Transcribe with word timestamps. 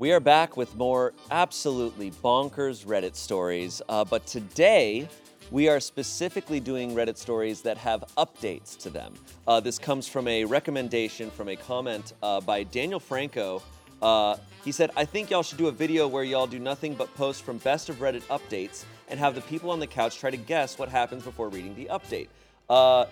We 0.00 0.12
are 0.12 0.20
back 0.20 0.56
with 0.56 0.74
more 0.76 1.12
absolutely 1.30 2.10
bonkers 2.10 2.86
Reddit 2.86 3.14
stories, 3.14 3.82
uh, 3.86 4.02
but 4.02 4.24
today 4.24 5.06
we 5.50 5.68
are 5.68 5.78
specifically 5.78 6.58
doing 6.58 6.94
Reddit 6.94 7.18
stories 7.18 7.60
that 7.60 7.76
have 7.76 8.04
updates 8.16 8.78
to 8.78 8.88
them. 8.88 9.12
Uh, 9.46 9.60
this 9.60 9.78
comes 9.78 10.08
from 10.08 10.26
a 10.26 10.46
recommendation 10.46 11.30
from 11.30 11.50
a 11.50 11.56
comment 11.56 12.14
uh, 12.22 12.40
by 12.40 12.62
Daniel 12.62 12.98
Franco. 12.98 13.62
Uh, 14.00 14.38
he 14.64 14.72
said, 14.72 14.90
I 14.96 15.04
think 15.04 15.28
y'all 15.28 15.42
should 15.42 15.58
do 15.58 15.66
a 15.66 15.72
video 15.72 16.08
where 16.08 16.24
y'all 16.24 16.46
do 16.46 16.58
nothing 16.58 16.94
but 16.94 17.14
post 17.14 17.42
from 17.42 17.58
best 17.58 17.90
of 17.90 17.96
Reddit 17.96 18.22
updates 18.28 18.86
and 19.08 19.20
have 19.20 19.34
the 19.34 19.42
people 19.42 19.70
on 19.70 19.80
the 19.80 19.86
couch 19.86 20.18
try 20.18 20.30
to 20.30 20.38
guess 20.38 20.78
what 20.78 20.88
happens 20.88 21.24
before 21.24 21.50
reading 21.50 21.74
the 21.74 21.90
update. 21.92 22.28
Uh, 22.70 23.04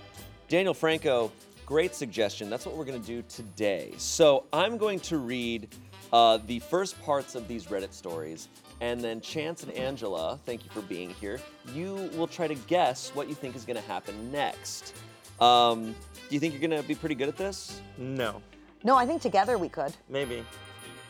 Daniel 0.49 0.73
Franco, 0.73 1.31
great 1.67 1.95
suggestion. 1.95 2.49
That's 2.49 2.65
what 2.65 2.77
we're 2.77 2.87
going 2.87 2.99
to 2.99 3.07
do 3.07 3.23
today. 3.29 3.93
So 3.99 4.45
I'm 4.55 4.79
going 4.79 5.01
to 5.01 5.19
read 5.19 5.69
uh, 6.13 6.39
the 6.47 6.59
first 6.61 7.01
parts 7.03 7.35
of 7.35 7.47
these 7.49 7.67
Reddit 7.67 7.93
stories, 7.93 8.49
and 8.81 9.01
then 9.01 9.21
Chanse 9.21 9.63
and 9.63 9.73
Angela, 9.73 10.39
thank 10.47 10.65
you 10.65 10.71
for 10.71 10.83
being 10.83 11.11
here. 11.11 11.41
You 11.75 12.11
will 12.17 12.27
try 12.29 12.47
to 12.47 12.55
guess 12.55 13.11
what 13.15 13.29
you 13.29 13.35
think 13.35 13.57
is 13.57 13.65
going 13.65 13.77
to 13.77 13.87
happen 13.89 14.31
next. 14.33 14.95
Um, 15.41 15.95
do 16.29 16.35
you 16.35 16.41
think 16.41 16.53
you're 16.55 16.67
going 16.69 16.81
to 16.83 16.87
be 16.87 16.95
pretty 16.95 17.15
good 17.15 17.29
at 17.29 17.37
this? 17.37 17.81
No, 17.97 18.43
No, 18.85 18.97
I 18.97 19.07
think 19.07 19.23
together 19.23 19.59
we 19.59 19.69
could. 19.69 19.95
maybe. 20.09 20.45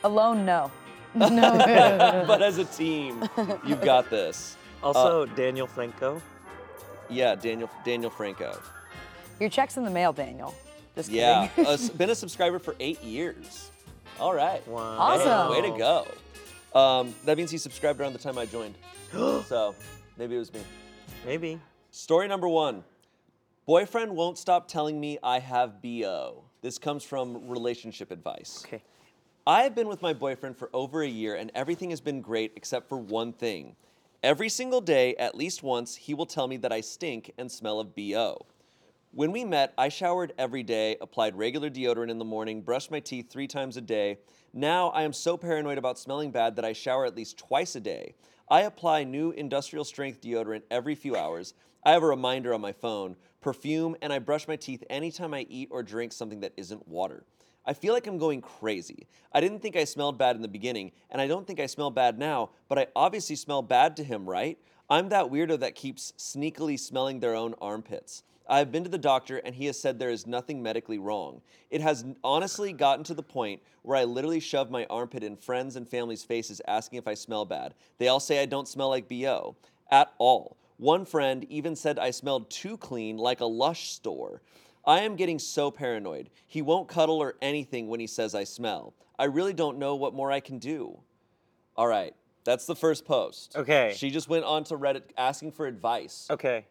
Alone, 0.04 0.44
no. 0.44 0.70
No. 1.14 2.24
but 2.26 2.42
as 2.42 2.58
a 2.58 2.64
team, 2.66 3.24
you've 3.66 3.80
got 3.80 4.10
this. 4.10 4.56
Also, 4.82 5.24
Daniel 5.26 5.66
Franco. 5.66 6.20
Yeah, 7.08 7.34
Daniel 7.34 7.70
Daniel 7.84 8.10
Franco. 8.10 8.60
Your 9.40 9.48
check's 9.48 9.78
in 9.78 9.84
the 9.84 9.90
mail, 9.90 10.12
Daniel. 10.12 10.54
Just 10.94 11.08
kidding. 11.08 11.22
Yeah, 11.22 11.48
uh, 11.66 11.78
been 11.96 12.10
a 12.10 12.14
subscriber 12.14 12.58
for 12.58 12.76
eight 12.78 13.02
years. 13.02 13.70
All 14.20 14.34
right. 14.34 14.66
Wow. 14.66 14.98
Awesome. 14.98 15.50
Way 15.52 15.70
to 15.70 15.78
go. 15.78 16.06
Um, 16.78 17.14
that 17.24 17.36
means 17.36 17.50
he 17.50 17.58
subscribed 17.58 18.00
around 18.00 18.12
the 18.12 18.18
time 18.18 18.36
I 18.36 18.46
joined. 18.46 18.74
so 19.12 19.74
maybe 20.16 20.36
it 20.36 20.38
was 20.38 20.52
me. 20.52 20.60
Maybe. 21.24 21.60
Story 21.90 22.28
number 22.28 22.48
one 22.48 22.84
Boyfriend 23.66 24.16
won't 24.16 24.38
stop 24.38 24.66
telling 24.66 24.98
me 24.98 25.18
I 25.22 25.38
have 25.38 25.82
BO. 25.82 26.42
This 26.62 26.78
comes 26.78 27.04
from 27.04 27.48
relationship 27.48 28.10
advice. 28.10 28.64
Okay. 28.66 28.82
I 29.46 29.62
have 29.62 29.74
been 29.74 29.88
with 29.88 30.02
my 30.02 30.12
boyfriend 30.12 30.56
for 30.56 30.68
over 30.72 31.02
a 31.02 31.08
year 31.08 31.34
and 31.34 31.50
everything 31.54 31.90
has 31.90 32.00
been 32.00 32.20
great 32.20 32.52
except 32.56 32.88
for 32.88 32.98
one 32.98 33.32
thing. 33.32 33.76
Every 34.22 34.48
single 34.48 34.80
day, 34.80 35.14
at 35.14 35.36
least 35.36 35.62
once, 35.62 35.94
he 35.94 36.12
will 36.12 36.26
tell 36.26 36.48
me 36.48 36.56
that 36.58 36.72
I 36.72 36.80
stink 36.80 37.32
and 37.38 37.50
smell 37.50 37.78
of 37.78 37.94
BO. 37.94 38.46
When 39.12 39.32
we 39.32 39.42
met, 39.42 39.72
I 39.78 39.88
showered 39.88 40.34
every 40.36 40.62
day, 40.62 40.96
applied 41.00 41.34
regular 41.34 41.70
deodorant 41.70 42.10
in 42.10 42.18
the 42.18 42.26
morning, 42.26 42.60
brushed 42.60 42.90
my 42.90 43.00
teeth 43.00 43.30
three 43.30 43.48
times 43.48 43.78
a 43.78 43.80
day. 43.80 44.18
Now 44.52 44.90
I 44.90 45.02
am 45.02 45.14
so 45.14 45.38
paranoid 45.38 45.78
about 45.78 45.98
smelling 45.98 46.30
bad 46.30 46.56
that 46.56 46.64
I 46.64 46.74
shower 46.74 47.06
at 47.06 47.16
least 47.16 47.38
twice 47.38 47.74
a 47.74 47.80
day. 47.80 48.14
I 48.50 48.62
apply 48.62 49.04
new 49.04 49.30
industrial 49.30 49.86
strength 49.86 50.20
deodorant 50.20 50.62
every 50.70 50.94
few 50.94 51.16
hours. 51.16 51.54
I 51.84 51.92
have 51.92 52.02
a 52.02 52.06
reminder 52.06 52.52
on 52.52 52.60
my 52.60 52.72
phone, 52.72 53.16
perfume, 53.40 53.96
and 54.02 54.12
I 54.12 54.18
brush 54.18 54.46
my 54.46 54.56
teeth 54.56 54.84
anytime 54.90 55.32
I 55.32 55.46
eat 55.48 55.68
or 55.70 55.82
drink 55.82 56.12
something 56.12 56.40
that 56.40 56.52
isn't 56.58 56.86
water. 56.86 57.24
I 57.64 57.72
feel 57.72 57.94
like 57.94 58.06
I'm 58.06 58.18
going 58.18 58.42
crazy. 58.42 59.08
I 59.32 59.40
didn't 59.40 59.60
think 59.60 59.74
I 59.74 59.84
smelled 59.84 60.18
bad 60.18 60.36
in 60.36 60.42
the 60.42 60.48
beginning, 60.48 60.92
and 61.10 61.20
I 61.20 61.26
don't 61.26 61.46
think 61.46 61.60
I 61.60 61.66
smell 61.66 61.90
bad 61.90 62.18
now, 62.18 62.50
but 62.68 62.78
I 62.78 62.88
obviously 62.94 63.36
smell 63.36 63.62
bad 63.62 63.96
to 63.96 64.04
him, 64.04 64.28
right? 64.28 64.58
I'm 64.90 65.08
that 65.08 65.30
weirdo 65.30 65.60
that 65.60 65.74
keeps 65.74 66.12
sneakily 66.18 66.78
smelling 66.78 67.20
their 67.20 67.34
own 67.34 67.54
armpits. 67.60 68.22
I've 68.48 68.72
been 68.72 68.84
to 68.84 68.90
the 68.90 68.98
doctor 68.98 69.38
and 69.38 69.54
he 69.54 69.66
has 69.66 69.78
said 69.78 69.98
there 69.98 70.10
is 70.10 70.26
nothing 70.26 70.62
medically 70.62 70.98
wrong. 70.98 71.42
It 71.70 71.80
has 71.80 72.04
honestly 72.24 72.72
gotten 72.72 73.04
to 73.04 73.14
the 73.14 73.22
point 73.22 73.60
where 73.82 73.96
I 73.96 74.04
literally 74.04 74.40
shove 74.40 74.70
my 74.70 74.86
armpit 74.88 75.22
in 75.22 75.36
friends 75.36 75.76
and 75.76 75.88
family's 75.88 76.24
faces 76.24 76.62
asking 76.66 76.98
if 76.98 77.06
I 77.06 77.14
smell 77.14 77.44
bad. 77.44 77.74
They 77.98 78.08
all 78.08 78.20
say 78.20 78.40
I 78.40 78.46
don't 78.46 78.68
smell 78.68 78.88
like 78.88 79.08
BO 79.08 79.56
at 79.90 80.12
all. 80.18 80.56
One 80.78 81.04
friend 81.04 81.44
even 81.50 81.76
said 81.76 81.98
I 81.98 82.10
smelled 82.10 82.50
too 82.50 82.76
clean 82.76 83.16
like 83.18 83.40
a 83.40 83.46
Lush 83.46 83.90
store. 83.90 84.40
I 84.86 85.00
am 85.00 85.16
getting 85.16 85.38
so 85.38 85.70
paranoid. 85.70 86.30
He 86.46 86.62
won't 86.62 86.88
cuddle 86.88 87.18
or 87.18 87.34
anything 87.42 87.88
when 87.88 88.00
he 88.00 88.06
says 88.06 88.34
I 88.34 88.44
smell. 88.44 88.94
I 89.18 89.24
really 89.24 89.52
don't 89.52 89.78
know 89.78 89.96
what 89.96 90.14
more 90.14 90.32
I 90.32 90.40
can 90.40 90.58
do. 90.58 91.00
All 91.76 91.88
right, 91.88 92.14
that's 92.44 92.64
the 92.64 92.76
first 92.76 93.04
post. 93.04 93.56
Okay. 93.56 93.94
She 93.96 94.10
just 94.10 94.28
went 94.28 94.44
on 94.44 94.64
to 94.64 94.78
Reddit 94.78 95.02
asking 95.18 95.52
for 95.52 95.66
advice. 95.66 96.26
Okay. 96.30 96.64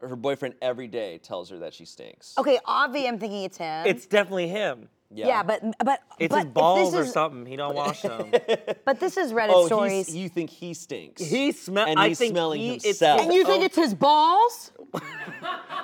Her 0.00 0.16
boyfriend 0.16 0.54
every 0.62 0.88
day 0.88 1.18
tells 1.18 1.50
her 1.50 1.58
that 1.58 1.74
she 1.74 1.84
stinks. 1.84 2.34
Okay, 2.38 2.58
Avi, 2.64 3.06
I'm 3.08 3.18
thinking 3.18 3.42
it's 3.44 3.56
him. 3.58 3.86
It's 3.86 4.06
definitely 4.06 4.48
him. 4.48 4.88
yeah. 5.10 5.26
Yeah, 5.28 5.42
but 5.42 5.62
but 5.84 6.00
It's 6.18 6.30
but 6.32 6.38
his 6.38 6.46
if 6.46 6.54
balls 6.54 6.92
this 6.92 7.00
or 7.00 7.02
is, 7.04 7.12
something. 7.12 7.46
He 7.46 7.56
don't 7.56 7.74
wash 7.74 8.02
them. 8.02 8.30
But 8.84 9.00
this 9.00 9.16
is 9.16 9.32
Reddit 9.32 9.50
oh, 9.52 9.66
stories. 9.66 10.14
you 10.14 10.28
think 10.28 10.50
he 10.50 10.72
stinks? 10.74 11.22
he 11.22 11.52
smell. 11.52 11.86
And 11.88 11.98
I 11.98 12.08
he's 12.08 12.18
think 12.18 12.32
smelling 12.34 12.60
he, 12.60 12.74
it's 12.74 12.84
himself. 12.84 13.20
and 13.22 13.32
you 13.32 13.44
think 13.44 13.58
own- 13.60 13.64
it's 13.66 13.76
his 13.76 13.94
balls? 13.94 14.72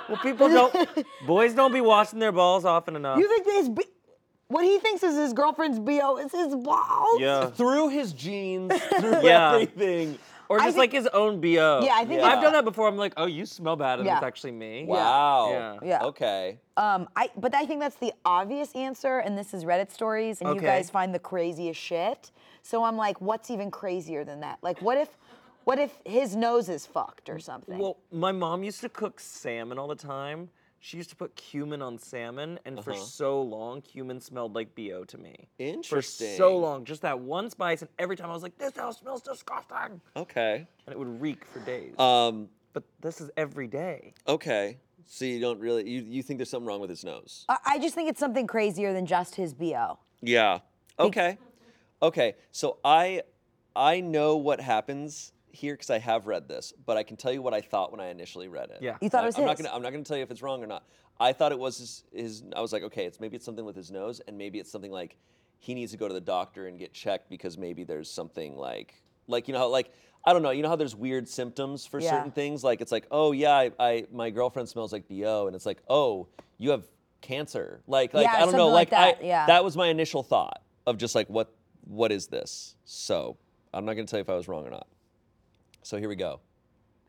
Well, 0.07 0.17
people 0.21 0.49
don't. 0.49 1.05
boys 1.25 1.53
don't 1.55 1.73
be 1.73 1.81
washing 1.81 2.19
their 2.19 2.31
balls 2.31 2.63
often 2.63 2.95
enough. 2.95 3.17
You 3.17 3.27
think 3.27 3.45
his 3.47 3.69
b- 3.69 3.85
what 4.49 4.63
he 4.63 4.77
thinks 4.77 5.01
is 5.01 5.15
his 5.15 5.33
girlfriend's 5.33 5.79
bo 5.79 6.17
is 6.17 6.31
his 6.31 6.55
balls? 6.55 7.19
yeah. 7.19 7.47
through 7.49 7.89
his 7.89 8.13
jeans, 8.13 8.71
through 8.99 9.23
Yeah. 9.23 9.53
everything. 9.53 10.19
Or 10.49 10.57
just 10.59 10.69
think- 10.69 10.77
like 10.77 10.91
his 10.91 11.07
own 11.07 11.41
bo. 11.41 11.81
Yeah, 11.83 11.93
I 11.95 12.05
think 12.05 12.21
Yeah. 12.21 12.27
I've 12.27 12.41
done 12.41 12.53
that 12.53 12.65
before. 12.65 12.87
I'm 12.87 12.97
like, 12.97 13.13
oh, 13.17 13.25
you 13.25 13.45
smell 13.45 13.75
bad, 13.75 13.99
and 13.99 14.05
Yeah. 14.05 14.15
it's 14.17 14.23
actually 14.23 14.51
me. 14.51 14.85
Wow. 14.85 15.49
Yeah. 15.51 15.77
Yeah. 15.83 16.03
Okay. 16.05 16.59
Um, 16.77 17.07
I 17.15 17.29
but 17.37 17.55
I 17.55 17.65
think 17.65 17.79
that's 17.79 17.95
the 17.95 18.13
obvious 18.25 18.75
answer, 18.75 19.19
and 19.19 19.37
this 19.37 19.53
is 19.53 19.63
Reddit 19.63 19.91
stories, 19.91 20.41
and 20.41 20.55
you 20.55 20.61
guys 20.61 20.89
find 20.89 21.13
the 21.13 21.19
craziest 21.19 21.79
shit. 21.79 22.31
So 22.61 22.83
I'm 22.83 22.97
like, 22.97 23.21
what's 23.21 23.49
even 23.51 23.69
crazier 23.71 24.23
than 24.23 24.39
that? 24.41 24.59
Like, 24.61 24.81
what 24.81 24.97
if, 24.97 25.09
what 25.65 25.77
if 25.79 25.99
his 26.05 26.35
nose 26.35 26.67
is 26.67 26.85
fucked 26.85 27.29
or 27.29 27.37
something? 27.39 27.77
Well, 27.77 27.97
my 28.11 28.31
mom 28.31 28.63
used 28.63 28.81
to 28.81 28.89
cook 28.89 29.19
salmon 29.19 29.77
all 29.77 29.87
the 29.87 29.95
time. 29.95 30.49
She 30.85 30.97
used 30.97 31.09
to 31.09 31.15
put 31.15 31.35
cumin 31.35 31.81
on 31.81 31.97
salmon, 31.97 32.59
and 32.63 32.79
for 32.83 32.91
Uh-huh. 32.91 32.99
so 32.99 33.41
long, 33.41 33.81
cumin 33.81 34.21
smelled 34.21 34.53
like 34.53 34.75
bo 34.75 35.03
to 35.05 35.17
me. 35.17 35.49
Interesting. 35.57 36.27
For 36.27 36.37
so 36.37 36.55
long, 36.59 36.85
just 36.85 37.01
that 37.01 37.19
one 37.19 37.49
spice, 37.49 37.81
and 37.81 37.89
every 37.97 38.15
time 38.15 38.29
I 38.29 38.33
was 38.33 38.43
like, 38.43 38.55
"This 38.59 38.77
house 38.77 38.99
smells 38.99 39.23
disgusting," 39.23 39.99
Okay. 40.15 40.67
and 40.85 40.93
it 40.93 40.99
would 40.99 41.19
reek 41.19 41.43
for 41.45 41.59
days. 41.61 41.97
Um. 41.99 42.49
but 42.73 42.83
this 42.99 43.19
is 43.19 43.31
every 43.35 43.65
day. 43.67 44.13
Okay. 44.27 44.77
So 45.07 45.25
you 45.25 45.39
don't 45.39 45.59
really 45.59 45.89
you, 45.89 46.01
you 46.01 46.21
think 46.21 46.37
there's 46.37 46.51
something 46.51 46.67
wrong 46.67 46.81
with 46.81 46.91
his 46.91 47.03
nose? 47.03 47.45
I, 47.49 47.57
I 47.65 47.79
just 47.79 47.95
think 47.95 48.07
it's 48.07 48.19
something 48.19 48.45
crazier 48.45 48.93
than 48.93 49.07
just 49.07 49.33
his 49.35 49.55
bo. 49.55 49.97
Yeah. 50.21 50.59
Okay. 50.99 51.39
Okay. 52.03 52.35
So 52.51 52.77
I 52.85 53.23
I 53.75 54.01
know 54.01 54.35
what 54.35 54.61
happens 54.61 55.31
here 55.55 55.73
because 55.73 55.89
I 55.89 55.97
have 55.99 56.27
read 56.27 56.47
this, 56.47 56.73
but 56.85 56.97
I 56.97 57.03
can 57.03 57.17
tell 57.17 57.31
you 57.31 57.41
what 57.41 57.53
I 57.53 57.61
thought 57.61 57.91
when 57.91 57.99
I 58.01 58.07
initially 58.07 58.47
read 58.47 58.69
it. 58.69 58.79
Yeah. 58.81 58.97
You 59.01 59.09
thought 59.09 59.21
I- 59.21 59.23
it 59.23 59.27
was 59.27 59.37
I'm 59.39 59.45
not 59.45 59.57
gonna 59.57 59.71
I'm 59.73 59.81
not 59.81 59.91
gonna 59.91 60.03
tell 60.03 60.17
you 60.17 60.23
if 60.23 60.31
it's 60.31 60.41
wrong 60.41 60.63
or 60.63 60.67
not. 60.67 60.83
I 61.19 61.31
thought 61.33 61.51
it 61.53 61.59
was 61.59 61.77
his, 61.77 62.03
his 62.13 62.43
I 62.55 62.61
was 62.61 62.73
like, 62.73 62.83
okay, 62.83 63.05
it's 63.05 63.19
maybe 63.19 63.35
it's 63.37 63.45
something 63.45 63.65
with 63.65 63.75
his 63.75 63.89
nose, 63.89 64.21
and 64.27 64.37
maybe 64.37 64.59
it's 64.59 64.71
something 64.71 64.91
like 64.91 65.17
he 65.59 65.73
needs 65.73 65.91
to 65.93 65.97
go 65.97 66.07
to 66.07 66.13
the 66.13 66.21
doctor 66.21 66.67
and 66.67 66.77
get 66.77 66.93
checked 66.93 67.29
because 67.29 67.57
maybe 67.57 67.83
there's 67.83 68.09
something 68.11 68.55
like 68.57 69.01
like 69.27 69.47
you 69.47 69.53
know 69.53 69.59
how 69.61 69.67
like 69.69 69.91
I 70.27 70.33
don't 70.33 70.41
know, 70.41 70.49
you 70.51 70.63
know 70.63 70.69
how 70.69 70.75
there's 70.75 70.95
weird 70.95 71.27
symptoms 71.29 71.85
for 71.85 71.99
Yeah. 71.99 72.09
certain 72.11 72.31
things? 72.31 72.63
Like 72.63 72.81
it's 72.81 72.91
like, 72.91 73.05
oh 73.11 73.31
yeah, 73.31 73.53
I, 73.53 73.71
I 73.79 74.05
my 74.11 74.29
girlfriend 74.29 74.67
smells 74.69 74.91
like 74.91 75.07
BO, 75.07 75.47
and 75.47 75.55
it's 75.55 75.65
like, 75.65 75.81
oh, 75.89 76.27
you 76.57 76.71
have 76.71 76.83
cancer. 77.21 77.81
Like 77.87 78.13
like 78.13 78.23
Yeah, 78.25 78.35
I 78.35 78.39
don't 78.41 78.51
know, 78.51 78.57
something 78.59 78.73
like 78.73 78.89
that, 78.89 79.17
I 79.21 79.23
yeah. 79.25 79.45
that 79.47 79.63
was 79.63 79.77
my 79.77 79.87
initial 79.87 80.21
thought 80.23 80.61
of 80.85 80.97
just 80.97 81.15
like 81.15 81.27
what 81.29 81.53
what 81.87 82.11
is 82.11 82.27
this? 82.27 82.75
So 82.83 83.37
I'm 83.73 83.85
not 83.85 83.93
gonna 83.93 84.07
tell 84.07 84.19
you 84.19 84.23
if 84.23 84.29
I 84.29 84.35
was 84.35 84.47
wrong 84.47 84.65
or 84.67 84.71
not. 84.71 84.87
So 85.85 85.99
here 85.99 86.09
we 86.09 86.15
go. 86.15 86.39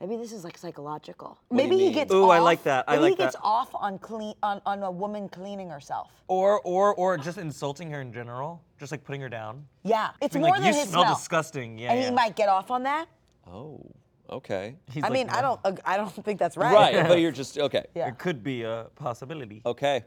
Maybe 0.00 0.18
this 0.18 0.32
is 0.32 0.44
like 0.44 0.58
psychological. 0.58 1.38
do 1.50 1.56
you 1.56 1.62
Maybe 1.62 1.78
he 1.78 1.84
mean? 1.84 1.94
gets 1.94 2.12
Ooh, 2.12 2.24
off. 2.24 2.30
I 2.32 2.38
like 2.40 2.62
that. 2.64 2.84
I 2.86 2.96
maybe 2.96 3.02
like 3.04 3.10
he 3.12 3.16
gets 3.16 3.34
that. 3.34 3.40
off 3.42 3.74
on 3.74 3.98
clean 3.98 4.34
on, 4.42 4.60
on 4.66 4.82
a 4.82 4.90
woman 4.90 5.30
cleaning 5.30 5.70
herself. 5.70 6.10
Or 6.28 6.60
or 6.60 6.94
or 6.94 7.16
just 7.16 7.38
insulting 7.38 7.90
her 7.92 8.02
in 8.02 8.12
general, 8.12 8.60
just 8.78 8.92
like 8.92 9.02
putting 9.02 9.22
her 9.22 9.30
down. 9.30 9.64
Yeah, 9.82 10.10
it's 10.20 10.34
Being 10.34 10.42
more 10.42 10.50
like, 10.50 10.60
than 10.60 10.74
you 10.74 10.78
his 10.80 10.90
smell 10.90 11.04
smell. 11.04 11.14
disgusting. 11.14 11.78
Yeah. 11.78 11.92
and 11.92 12.00
yeah. 12.00 12.08
he 12.10 12.14
might 12.14 12.36
get 12.36 12.50
off 12.50 12.70
on 12.70 12.82
that. 12.82 13.06
Oh, 13.50 13.80
okay. 14.28 14.76
He's 14.92 15.02
I 15.02 15.06
like, 15.06 15.14
mean, 15.14 15.30
I 15.30 15.40
don't. 15.40 15.58
ag- 15.64 15.80
I 15.86 15.96
don't 15.96 16.12
think 16.12 16.38
that's 16.38 16.58
right. 16.58 16.74
Right, 16.74 17.08
but 17.08 17.18
you're 17.22 17.32
just 17.32 17.56
okay. 17.56 17.86
Yeah. 17.94 18.08
It 18.08 18.18
could 18.18 18.44
be 18.44 18.62
a 18.64 18.88
possibility. 18.94 19.62
Okay. 19.64 20.04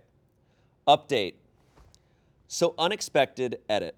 Update. 0.88 1.33
So 2.48 2.75
unexpected 2.77 3.62
edit. 3.68 3.95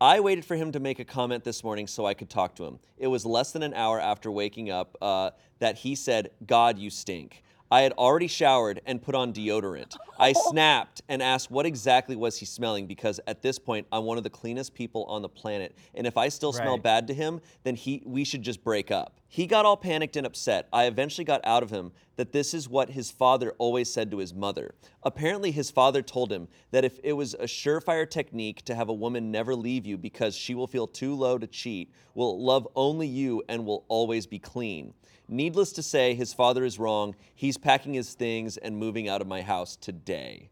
I 0.00 0.20
waited 0.20 0.44
for 0.44 0.56
him 0.56 0.72
to 0.72 0.80
make 0.80 0.98
a 0.98 1.04
comment 1.04 1.44
this 1.44 1.64
morning 1.64 1.86
so 1.86 2.04
I 2.04 2.12
could 2.12 2.28
talk 2.28 2.54
to 2.56 2.64
him. 2.64 2.78
It 2.98 3.06
was 3.06 3.24
less 3.24 3.52
than 3.52 3.62
an 3.62 3.72
hour 3.72 3.98
after 3.98 4.30
waking 4.30 4.70
up 4.70 4.96
uh, 5.00 5.30
that 5.58 5.78
he 5.78 5.94
said, 5.94 6.30
God, 6.46 6.78
you 6.78 6.90
stink. 6.90 7.42
I 7.70 7.80
had 7.80 7.92
already 7.92 8.28
showered 8.28 8.80
and 8.86 9.02
put 9.02 9.14
on 9.14 9.32
deodorant. 9.32 9.96
I 10.20 10.32
snapped 10.50 11.00
and 11.08 11.22
asked 11.22 11.50
what 11.50 11.64
exactly 11.66 12.14
was 12.14 12.38
he 12.38 12.44
smelling 12.46 12.86
because 12.86 13.20
at 13.26 13.42
this 13.42 13.58
point 13.58 13.86
I'm 13.90 14.04
one 14.04 14.18
of 14.18 14.24
the 14.24 14.30
cleanest 14.30 14.74
people 14.74 15.04
on 15.06 15.22
the 15.22 15.28
planet 15.28 15.76
and 15.94 16.06
if 16.06 16.16
I 16.16 16.28
still 16.28 16.52
smell 16.52 16.74
Right. 16.74 16.82
bad 16.82 17.06
to 17.08 17.14
him 17.14 17.40
then 17.64 17.74
he 17.74 18.02
we 18.04 18.22
should 18.22 18.42
just 18.42 18.62
break 18.62 18.90
up. 18.90 19.18
He 19.28 19.46
got 19.46 19.66
all 19.66 19.76
panicked 19.76 20.16
and 20.16 20.26
upset. 20.26 20.68
I 20.72 20.84
eventually 20.84 21.24
got 21.24 21.40
out 21.44 21.62
of 21.62 21.70
him 21.70 21.92
that 22.16 22.32
this 22.32 22.54
is 22.54 22.68
what 22.68 22.90
his 22.90 23.10
father 23.10 23.54
always 23.58 23.92
said 23.92 24.10
to 24.10 24.18
his 24.18 24.32
mother. 24.32 24.74
Apparently, 25.02 25.50
his 25.50 25.70
father 25.70 26.00
told 26.00 26.32
him 26.32 26.48
that 26.70 26.84
if 26.84 26.98
it 27.02 27.12
was 27.12 27.34
a 27.34 27.44
surefire 27.44 28.08
technique 28.08 28.62
to 28.64 28.74
have 28.74 28.88
a 28.88 28.94
woman 28.94 29.30
never 29.30 29.54
leave 29.54 29.84
you 29.84 29.98
because 29.98 30.34
she 30.36 30.54
will 30.54 30.66
feel 30.66 30.86
too 30.86 31.14
low 31.14 31.38
to 31.38 31.46
cheat, 31.46 31.92
will 32.14 32.42
love 32.42 32.68
only 32.76 33.06
you, 33.06 33.42
and 33.48 33.66
will 33.66 33.84
always 33.88 34.26
be 34.26 34.38
clean. 34.38 34.94
Needless 35.28 35.72
to 35.72 35.82
say, 35.82 36.14
his 36.14 36.32
father 36.32 36.64
is 36.64 36.78
wrong. 36.78 37.16
He's 37.34 37.58
packing 37.58 37.94
his 37.94 38.14
things 38.14 38.56
and 38.56 38.76
moving 38.76 39.08
out 39.08 39.20
of 39.20 39.26
my 39.26 39.42
house 39.42 39.74
today. 39.76 40.50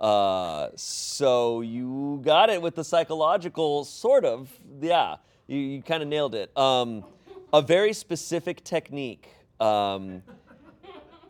Uh, 0.00 0.70
so 0.74 1.60
you 1.60 2.20
got 2.24 2.50
it 2.50 2.60
with 2.60 2.74
the 2.74 2.84
psychological, 2.84 3.84
sort 3.84 4.24
of. 4.24 4.50
Yeah, 4.80 5.16
you, 5.46 5.58
you 5.58 5.82
kind 5.82 6.02
of 6.02 6.08
nailed 6.08 6.34
it. 6.34 6.56
Um, 6.56 7.04
a 7.52 7.60
very 7.60 7.92
specific 7.92 8.64
technique. 8.64 9.28
Um, 9.60 10.22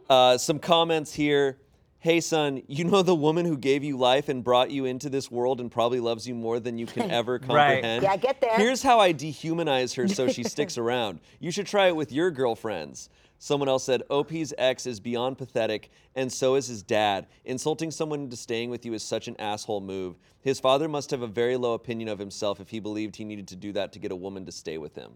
uh, 0.08 0.38
some 0.38 0.58
comments 0.58 1.12
here. 1.12 1.58
Hey, 1.98 2.20
son, 2.20 2.62
you 2.66 2.84
know 2.84 3.02
the 3.02 3.14
woman 3.14 3.46
who 3.46 3.56
gave 3.56 3.84
you 3.84 3.96
life 3.96 4.28
and 4.28 4.42
brought 4.42 4.72
you 4.72 4.86
into 4.86 5.08
this 5.08 5.30
world 5.30 5.60
and 5.60 5.70
probably 5.70 6.00
loves 6.00 6.26
you 6.26 6.34
more 6.34 6.58
than 6.58 6.76
you 6.76 6.86
can 6.86 7.10
ever 7.12 7.38
comprehend? 7.38 8.02
Yeah, 8.02 8.16
get 8.16 8.40
there. 8.40 8.56
Here's 8.56 8.82
how 8.82 8.98
I 8.98 9.12
dehumanize 9.12 9.94
her 9.94 10.08
so 10.08 10.28
she 10.28 10.42
sticks 10.42 10.76
around. 10.78 11.20
You 11.38 11.52
should 11.52 11.66
try 11.66 11.86
it 11.86 11.94
with 11.94 12.10
your 12.10 12.30
girlfriends. 12.32 13.08
Someone 13.38 13.68
else 13.68 13.84
said, 13.84 14.02
OP's 14.10 14.52
ex 14.58 14.86
is 14.86 15.00
beyond 15.00 15.38
pathetic, 15.38 15.90
and 16.14 16.32
so 16.32 16.54
is 16.54 16.68
his 16.68 16.82
dad. 16.82 17.26
Insulting 17.44 17.90
someone 17.90 18.20
into 18.20 18.36
staying 18.36 18.70
with 18.70 18.84
you 18.84 18.94
is 18.94 19.02
such 19.02 19.26
an 19.26 19.36
asshole 19.40 19.80
move. 19.80 20.16
His 20.40 20.60
father 20.60 20.88
must 20.88 21.10
have 21.10 21.22
a 21.22 21.26
very 21.26 21.56
low 21.56 21.74
opinion 21.74 22.08
of 22.08 22.18
himself 22.20 22.60
if 22.60 22.68
he 22.68 22.80
believed 22.80 23.16
he 23.16 23.24
needed 23.24 23.48
to 23.48 23.56
do 23.56 23.72
that 23.72 23.92
to 23.92 23.98
get 23.98 24.12
a 24.12 24.16
woman 24.16 24.44
to 24.46 24.52
stay 24.52 24.78
with 24.78 24.94
him. 24.94 25.12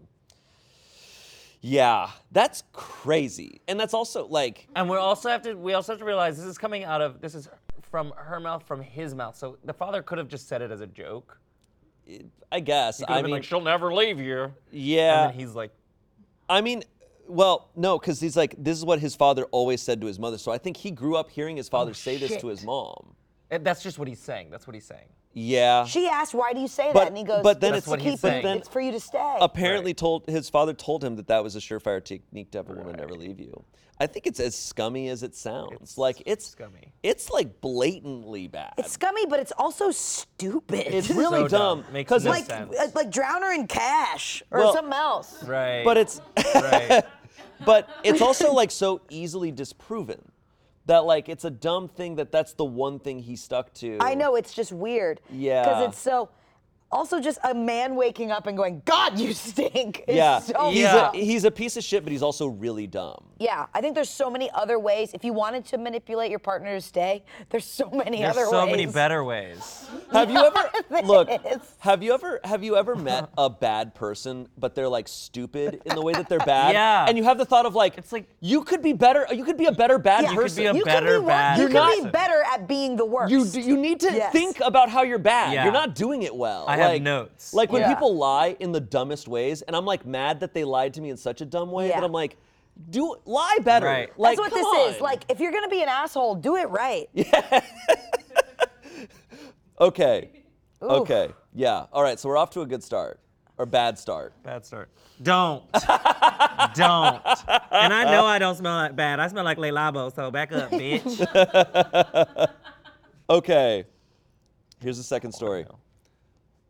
Yeah, 1.61 2.11
that's 2.31 2.63
crazy. 2.73 3.61
And 3.67 3.79
that's 3.79 3.93
also 3.93 4.27
like, 4.27 4.67
And 4.75 4.89
we 4.89 4.97
also 4.97 5.29
have 5.29 5.41
to 5.43 5.55
we 5.55 5.73
also 5.73 5.93
have 5.93 5.99
to 5.99 6.05
realize 6.05 6.37
this 6.37 6.45
is 6.45 6.57
coming 6.57 6.83
out 6.83 7.01
of 7.01 7.19
this 7.21 7.35
is 7.35 7.49
from 7.81 8.13
her 8.15 8.39
mouth 8.39 8.63
from 8.67 8.81
his 8.81 9.15
mouth. 9.15 9.35
So 9.35 9.57
the 9.63 9.73
father 9.73 10.01
could 10.01 10.17
have 10.17 10.27
just 10.27 10.47
said 10.47 10.61
it 10.61 10.71
as 10.71 10.81
a 10.81 10.87
joke. 10.87 11.39
I 12.51 12.59
guess. 12.59 12.99
He 12.99 13.05
could 13.05 13.11
I 13.11 13.17
been 13.17 13.25
mean, 13.25 13.31
like, 13.33 13.43
she'll 13.43 13.59
never 13.61 13.93
leave 13.93 14.19
you. 14.19 14.53
yeah. 14.71 15.25
And 15.25 15.33
then 15.33 15.39
he's 15.39 15.55
like, 15.55 15.71
I 16.47 16.61
mean, 16.61 16.83
well, 17.27 17.69
no, 17.75 17.99
because 17.99 18.19
he's 18.21 18.37
like, 18.37 18.55
this 18.57 18.77
is 18.77 18.85
what 18.85 18.99
his 18.99 19.15
father 19.15 19.43
always 19.45 19.81
said 19.81 19.99
to 20.01 20.07
his 20.07 20.17
mother. 20.17 20.37
So 20.37 20.51
I 20.51 20.57
think 20.57 20.77
he 20.77 20.91
grew 20.91 21.17
up 21.17 21.29
hearing 21.29 21.57
his 21.57 21.67
father 21.67 21.93
say 21.93 22.17
this 22.17 22.37
to 22.37 22.47
his 22.47 22.63
mom. 22.63 23.15
eh, 23.51 23.57
that's 23.61 23.83
just 23.83 23.99
what 23.99 24.07
he's 24.07 24.19
saying. 24.19 24.49
That's 24.51 24.65
what 24.67 24.73
he's 24.75 24.85
saying. 24.85 25.07
Yeah. 25.33 25.85
She 25.85 26.07
asked, 26.07 26.33
"Why 26.33 26.53
do 26.53 26.59
you 26.59 26.67
say 26.67 26.91
But- 26.93 26.99
that?" 27.01 27.07
And 27.09 27.17
he 27.17 27.23
goes, 27.23 27.43
but 27.43 27.61
then 27.61 27.73
"It's 27.75 27.85
it's- 27.85 27.85
to 27.85 27.89
That's 27.91 27.91
what 27.91 28.01
he's 28.01 28.11
keep 28.13 28.19
saying. 28.43 28.45
it- 28.45 28.57
It's 28.59 28.67
for 28.69 28.81
you 28.81 28.91
to 28.91 28.99
stay." 28.99 29.37
apparently 29.39 29.93
told 29.93 30.25
his 30.27 30.49
father 30.49 30.73
told 30.73 31.03
him 31.03 31.15
that 31.17 31.27
that 31.27 31.43
was 31.43 31.55
a 31.55 31.59
surefire 31.59 32.03
technique 32.03 32.51
to 32.51 32.57
have 32.59 32.69
a 32.69 32.73
woman 32.73 32.95
never 32.95 33.13
leave 33.13 33.39
you. 33.39 33.63
I 33.99 34.05
think 34.05 34.27
it's 34.27 34.39
as 34.39 34.55
scummy 34.55 35.09
as 35.09 35.23
it 35.23 35.35
sounds. 35.35 35.97
like 35.97 36.21
it's 36.27 36.45
scummy. 36.47 36.93
It's 37.01 37.31
like 37.31 37.61
blatantly 37.61 38.47
bad. 38.47 38.73
It's 38.77 38.91
scummy, 38.91 39.25
but 39.25 39.39
it's 39.39 39.51
also 39.57 39.89
stupid. 39.89 40.85
It's 40.93 41.09
really 41.09 41.41
So 41.41 41.47
dumb 41.47 41.81
dumb. 41.81 41.93
Makes 41.93 42.09
because 42.09 42.23
no 42.25 42.29
like 42.31 42.45
sense. 42.45 42.95
like 42.95 43.09
drown 43.09 43.41
her 43.41 43.51
in 43.53 43.65
cash 43.67 44.43
or 44.51 44.59
Well- 44.59 44.73
something 44.73 44.93
else. 44.93 45.43
Right. 45.43 45.83
but 45.83 45.97
it's 45.97 46.21
right. 46.55 47.05
but 47.65 47.89
it's 48.03 48.21
also 48.21 48.53
like 48.53 48.69
so 48.69 49.01
easily 49.09 49.51
disproven 49.51 50.31
that 50.87 51.05
like 51.05 51.29
it's 51.29 51.45
a 51.45 51.49
dumb 51.49 51.87
thing 51.87 52.15
that 52.15 52.31
that's 52.31 52.53
the 52.53 52.65
one 52.65 52.99
thing 52.99 53.19
he 53.19 53.35
stuck 53.35 53.73
to. 53.75 53.97
I 53.99 54.15
know 54.15 54.35
it's 54.35 54.53
just 54.53 54.71
weird. 54.71 55.21
Yeah. 55.29 55.63
Because 55.63 55.89
it's 55.89 55.99
so. 55.99 56.29
Also, 56.89 57.19
just 57.19 57.37
a 57.43 57.53
man 57.53 57.95
waking 57.95 58.31
up 58.31 58.47
and 58.47 58.55
going, 58.57 58.81
"God, 58.85 59.19
you 59.19 59.33
stink." 59.33 60.03
Is 60.07 60.15
Yeah, 60.15 60.39
So 60.39 60.69
he's 60.69 60.79
Yeah. 60.79 61.11
a 61.13 61.17
he's 61.17 61.43
a 61.43 61.51
piece 61.51 61.75
of 61.75 61.83
shit, 61.83 62.03
but 62.03 62.11
he's 62.13 62.23
also 62.23 62.47
really 62.47 62.87
dumb. 62.87 63.23
Yeah, 63.39 63.67
I 63.73 63.81
think 63.81 63.93
there's 63.93 64.09
so 64.09 64.29
many 64.31 64.49
other 64.51 64.79
ways. 64.79 65.11
If 65.13 65.23
you 65.23 65.31
wanted 65.33 65.63
to 65.65 65.77
manipulate 65.77 66.31
your 66.31 66.39
partner 66.39 66.73
to 66.73 66.81
stay, 66.81 67.23
there's 67.49 67.65
so 67.65 67.87
many 67.91 68.23
other 68.23 68.29
ways. 68.29 68.35
There's 68.35 68.37
other 68.37 68.45
so 68.57 68.65
ways. 68.65 68.71
many 68.71 68.85
better 68.87 69.23
ways. 69.33 69.87
Have 70.13 70.31
you 70.31 70.39
ever 70.39 70.71
look? 71.05 71.29
is. 71.29 71.59
Have 71.79 72.01
you 72.01 72.13
ever 72.13 72.39
have 72.45 72.63
you 72.63 72.77
ever 72.77 72.95
met 72.95 73.29
a 73.37 73.49
bad 73.49 73.93
person, 73.93 74.47
but 74.57 74.73
they're 74.73 74.89
like 74.89 75.07
stupid 75.09 75.81
in 75.85 75.93
the 75.93 76.01
way 76.01 76.13
that 76.13 76.29
they're 76.29 76.39
bad? 76.39 76.73
Yeah. 76.73 77.05
And 77.07 77.17
you 77.17 77.25
have 77.25 77.37
the 77.37 77.45
thought 77.45 77.65
of 77.65 77.75
like, 77.75 77.97
It's 77.97 78.13
like- 78.13 78.29
you 78.39 78.63
could 78.63 78.81
be 78.81 78.93
better. 78.93 79.27
You 79.31 79.43
could 79.43 79.57
be 79.57 79.65
a 79.65 79.71
better 79.73 79.97
bad 79.99 80.23
Yeah. 80.23 80.29
You 80.31 80.35
could 80.37 80.43
person. 80.43 80.63
be 80.63 80.67
a 80.67 80.73
you 80.73 80.85
better 80.85 81.05
could 81.07 81.13
be 81.15 81.19
wor- 81.19 81.27
bad 81.27 81.57
You 81.57 81.61
You're 81.63 81.71
could 81.71 81.75
not- 81.99 82.03
be 82.05 82.09
better 82.09 82.43
at 82.53 82.67
being 82.67 82.95
the 82.95 83.05
worst. 83.05 83.31
you 83.31 83.45
d- 83.45 83.61
you 83.61 83.75
need 83.77 83.99
to 83.99 84.11
Yes. 84.13 84.31
think 84.31 84.59
about 84.61 84.89
how 84.89 85.03
you're 85.03 85.19
bad. 85.19 85.53
Yeah. 85.53 85.65
You're 85.65 85.73
not 85.73 85.93
doing 85.93 86.21
it 86.23 86.33
well. 86.35 86.65
I 86.67 86.76
have 86.77 86.91
Like- 86.91 87.01
notes. 87.01 87.53
Like 87.53 87.71
when 87.71 87.81
Yeah. 87.81 87.93
people 87.93 88.15
lie 88.15 88.55
in 88.59 88.71
the 88.71 88.79
dumbest 88.79 89.27
ways, 89.27 89.61
and 89.63 89.75
I'm 89.75 89.85
like 89.85 90.05
mad 90.05 90.39
that 90.41 90.53
they 90.53 90.63
lied 90.63 90.93
to 90.95 91.01
me 91.01 91.09
in 91.09 91.17
such 91.17 91.41
a 91.41 91.45
dumb 91.45 91.71
way 91.71 91.89
Yeah. 91.89 91.99
that 91.99 92.05
I'm 92.05 92.11
like, 92.11 92.37
do 92.89 93.15
lie 93.25 93.57
better. 93.63 93.85
Right. 93.87 94.19
Like, 94.19 94.37
That's 94.37 94.51
what 94.51 94.61
come 94.61 94.79
this 94.85 94.95
is. 94.95 95.01
on. 95.01 95.03
Like, 95.03 95.23
if 95.29 95.39
you're 95.39 95.51
gonna 95.51 95.67
be 95.69 95.81
an 95.81 95.89
asshole, 95.89 96.35
do 96.35 96.55
it 96.57 96.69
right. 96.69 97.09
okay, 99.79 100.29
okay, 100.81 101.29
yeah. 101.53 101.85
All 101.91 102.03
right, 102.03 102.19
so 102.19 102.29
we're 102.29 102.37
off 102.37 102.51
to 102.51 102.61
a 102.61 102.65
good 102.65 102.83
start 102.83 103.19
or 103.57 103.65
bad 103.65 103.97
start. 103.97 104.33
Bad 104.43 104.65
start. 104.65 104.89
Don't. 105.21 105.63
don't. 105.73 107.21
And 107.71 107.93
I 107.93 108.03
know 108.11 108.25
I 108.25 108.37
don't 108.39 108.55
smell 108.55 108.79
that 108.79 108.95
bad. 108.95 109.19
I 109.19 109.27
smell 109.27 109.43
like 109.43 109.57
Le 109.57 109.69
Labo, 109.69 110.13
so 110.13 110.29
back 110.31 110.51
up, 110.51 110.71
bitch. 110.71 112.47
Okay. 113.29 113.83
Here's 114.79 114.95
the 114.95 115.03
second 115.03 115.33
story. 115.33 115.65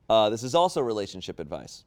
Uh, 0.10 0.30
this 0.30 0.44
is 0.44 0.56
also 0.56 0.82
relationship 0.82 1.40
advice. 1.40 1.84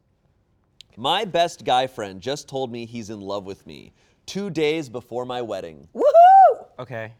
My 0.97 1.25
best 1.25 1.65
guy 1.65 1.87
friend 1.87 2.21
just 2.21 2.49
told 2.49 2.71
me 2.71 2.85
he's 2.85 3.11
in 3.11 3.21
love 3.21 3.45
with 3.45 3.67
me 3.67 3.93
two 4.27 4.51
days 4.51 4.89
before 4.89 5.25
my 5.25 5.41
wedding. 5.43 5.89
Woohoo! 5.95 6.67
Okay. 6.79 7.13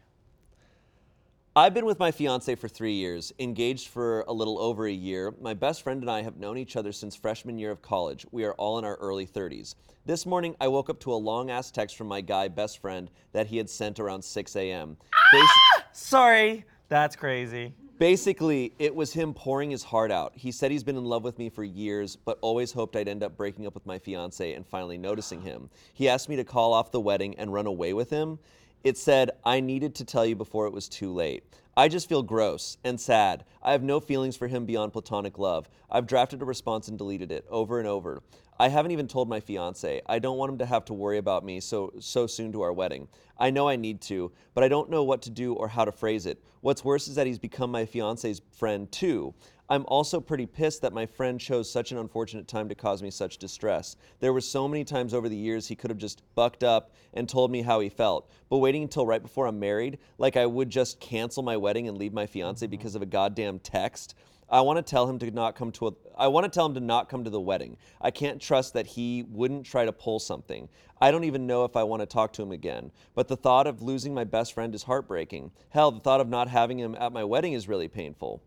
I've 1.53 1.73
been 1.73 1.85
with 1.85 1.99
my 1.99 2.11
fiance 2.11 2.55
for 2.55 2.69
three 2.69 2.93
years, 2.93 3.33
engaged 3.39 3.89
for 3.89 4.21
a 4.21 4.31
little 4.31 4.57
over 4.59 4.87
a 4.87 4.91
year. 4.91 5.33
My 5.41 5.53
best 5.53 5.81
friend 5.81 6.01
and 6.01 6.09
I 6.09 6.21
have 6.21 6.37
known 6.37 6.57
each 6.57 6.77
other 6.77 6.93
since 6.93 7.13
freshman 7.15 7.57
year 7.57 7.71
of 7.71 7.81
college. 7.81 8.25
We 8.31 8.45
are 8.45 8.53
all 8.53 8.79
in 8.79 8.85
our 8.85 8.95
early 8.95 9.25
30s. 9.25 9.75
This 10.05 10.25
morning, 10.25 10.55
I 10.61 10.69
woke 10.69 10.89
up 10.89 10.99
to 11.01 11.11
a 11.11 11.15
long 11.15 11.49
ass 11.49 11.69
text 11.69 11.97
from 11.97 12.07
my 12.07 12.21
guy 12.21 12.47
best 12.47 12.79
friend 12.79 13.11
that 13.33 13.47
he 13.47 13.57
had 13.57 13.69
sent 13.69 13.99
around 13.99 14.21
6 14.23 14.55
a.m. 14.55 14.95
Basi- 15.35 15.83
Sorry. 15.91 16.63
That's 16.87 17.15
crazy. 17.17 17.73
Basically, 18.01 18.73
it 18.79 18.95
was 18.95 19.13
him 19.13 19.31
pouring 19.31 19.69
his 19.69 19.83
heart 19.83 20.11
out. 20.11 20.31
He 20.35 20.51
said 20.51 20.71
he's 20.71 20.83
been 20.83 20.97
in 20.97 21.05
love 21.05 21.23
with 21.23 21.37
me 21.37 21.49
for 21.49 21.63
years, 21.63 22.15
but 22.15 22.39
always 22.41 22.71
hoped 22.71 22.95
I'd 22.95 23.07
end 23.07 23.21
up 23.21 23.37
breaking 23.37 23.67
up 23.67 23.75
with 23.75 23.85
my 23.85 23.99
fiance 23.99 24.53
and 24.53 24.65
finally 24.65 24.97
noticing 24.97 25.43
him. 25.43 25.69
He 25.93 26.09
asked 26.09 26.27
me 26.27 26.35
to 26.37 26.43
call 26.43 26.73
off 26.73 26.91
the 26.91 26.99
wedding 26.99 27.37
and 27.37 27.53
run 27.53 27.67
away 27.67 27.93
with 27.93 28.09
him. 28.09 28.39
It 28.83 28.97
said, 28.97 29.29
I 29.45 29.59
needed 29.59 29.93
to 29.93 30.03
tell 30.03 30.25
you 30.25 30.35
before 30.35 30.65
it 30.65 30.73
was 30.73 30.89
too 30.89 31.13
late. 31.13 31.43
I 31.77 31.89
just 31.89 32.09
feel 32.09 32.23
gross 32.23 32.79
and 32.83 32.99
sad. 32.99 33.45
I 33.61 33.71
have 33.71 33.83
no 33.83 33.99
feelings 33.99 34.35
for 34.35 34.47
him 34.47 34.65
beyond 34.65 34.93
platonic 34.93 35.37
love. 35.37 35.69
I've 35.87 36.07
drafted 36.07 36.41
a 36.41 36.45
response 36.45 36.87
and 36.87 36.97
deleted 36.97 37.31
it 37.31 37.45
over 37.51 37.77
and 37.77 37.87
over. 37.87 38.23
I 38.61 38.67
haven't 38.67 38.91
even 38.91 39.07
told 39.07 39.27
my 39.27 39.39
fiance. 39.39 40.03
I 40.05 40.19
don't 40.19 40.37
want 40.37 40.51
him 40.51 40.59
to 40.59 40.67
have 40.67 40.85
to 40.85 40.93
worry 40.93 41.17
about 41.17 41.43
me 41.43 41.59
so 41.59 41.91
so 41.99 42.27
soon 42.27 42.51
to 42.51 42.61
our 42.61 42.71
wedding. 42.71 43.07
I 43.39 43.49
know 43.49 43.67
I 43.67 43.75
need 43.75 44.01
to, 44.01 44.31
but 44.53 44.63
I 44.63 44.67
don't 44.67 44.91
know 44.91 45.03
what 45.03 45.23
to 45.23 45.31
do 45.31 45.55
or 45.55 45.67
how 45.67 45.83
to 45.83 45.91
phrase 45.91 46.27
it. 46.27 46.43
What's 46.59 46.85
worse 46.85 47.07
is 47.07 47.15
that 47.15 47.25
he's 47.25 47.39
become 47.39 47.71
my 47.71 47.87
fiance's 47.87 48.39
friend 48.51 48.91
too. 48.91 49.33
I'm 49.67 49.83
also 49.87 50.19
pretty 50.19 50.45
pissed 50.45 50.83
that 50.83 50.93
my 50.93 51.07
friend 51.07 51.39
chose 51.39 51.71
such 51.71 51.91
an 51.91 51.97
unfortunate 51.97 52.47
time 52.47 52.69
to 52.69 52.75
cause 52.75 53.01
me 53.01 53.09
such 53.09 53.39
distress. 53.39 53.95
There 54.19 54.31
were 54.31 54.41
so 54.41 54.67
many 54.67 54.83
times 54.83 55.15
over 55.15 55.27
the 55.27 55.35
years 55.35 55.67
he 55.67 55.75
could 55.75 55.89
have 55.89 55.97
just 55.97 56.21
bucked 56.35 56.63
up 56.63 56.93
and 57.15 57.27
told 57.27 57.49
me 57.49 57.63
how 57.63 57.79
he 57.79 57.89
felt. 57.89 58.29
But 58.47 58.57
waiting 58.57 58.83
until 58.83 59.07
right 59.07 59.23
before 59.23 59.47
I'm 59.47 59.59
married, 59.59 59.97
like 60.19 60.37
I 60.37 60.45
would 60.45 60.69
just 60.69 60.99
cancel 60.99 61.41
my 61.41 61.57
wedding 61.57 61.87
and 61.87 61.97
leave 61.97 62.13
my 62.13 62.27
fiance 62.27 62.63
mm-hmm. 62.63 62.69
because 62.69 62.93
of 62.93 63.01
a 63.01 63.07
goddamn 63.07 63.57
text. 63.57 64.13
I 64.51 64.59
want 64.61 64.77
to 64.77 64.83
tell 64.83 65.09
him 65.09 65.17
to 65.19 65.31
not 65.31 65.55
come 65.55 65.71
to 65.73 65.87
a 65.87 65.91
I 66.17 66.27
want 66.27 66.43
to 66.43 66.49
tell 66.49 66.65
him 66.65 66.73
to 66.73 66.81
not 66.81 67.07
come 67.07 67.23
to 67.23 67.29
the 67.29 67.39
wedding. 67.39 67.77
I 68.01 68.11
can't 68.11 68.41
trust 68.41 68.73
that 68.73 68.85
he 68.85 69.23
wouldn't 69.31 69.65
try 69.65 69.85
to 69.85 69.93
pull 69.93 70.19
something. 70.19 70.67
I 70.99 71.09
don't 71.09 71.23
even 71.23 71.47
know 71.47 71.63
if 71.63 71.75
I 71.77 71.83
want 71.83 72.01
to 72.01 72.05
talk 72.05 72.33
to 72.33 72.43
him 72.43 72.51
again. 72.51 72.91
But 73.15 73.29
the 73.29 73.37
thought 73.37 73.65
of 73.65 73.81
losing 73.81 74.13
my 74.13 74.25
best 74.25 74.53
friend 74.53 74.75
is 74.75 74.83
heartbreaking. 74.83 75.51
Hell, 75.69 75.91
the 75.91 76.01
thought 76.01 76.21
of 76.21 76.27
not 76.27 76.49
having 76.49 76.77
him 76.77 76.95
at 76.99 77.13
my 77.13 77.23
wedding 77.23 77.53
is 77.53 77.69
really 77.69 77.87
painful. 77.87 78.43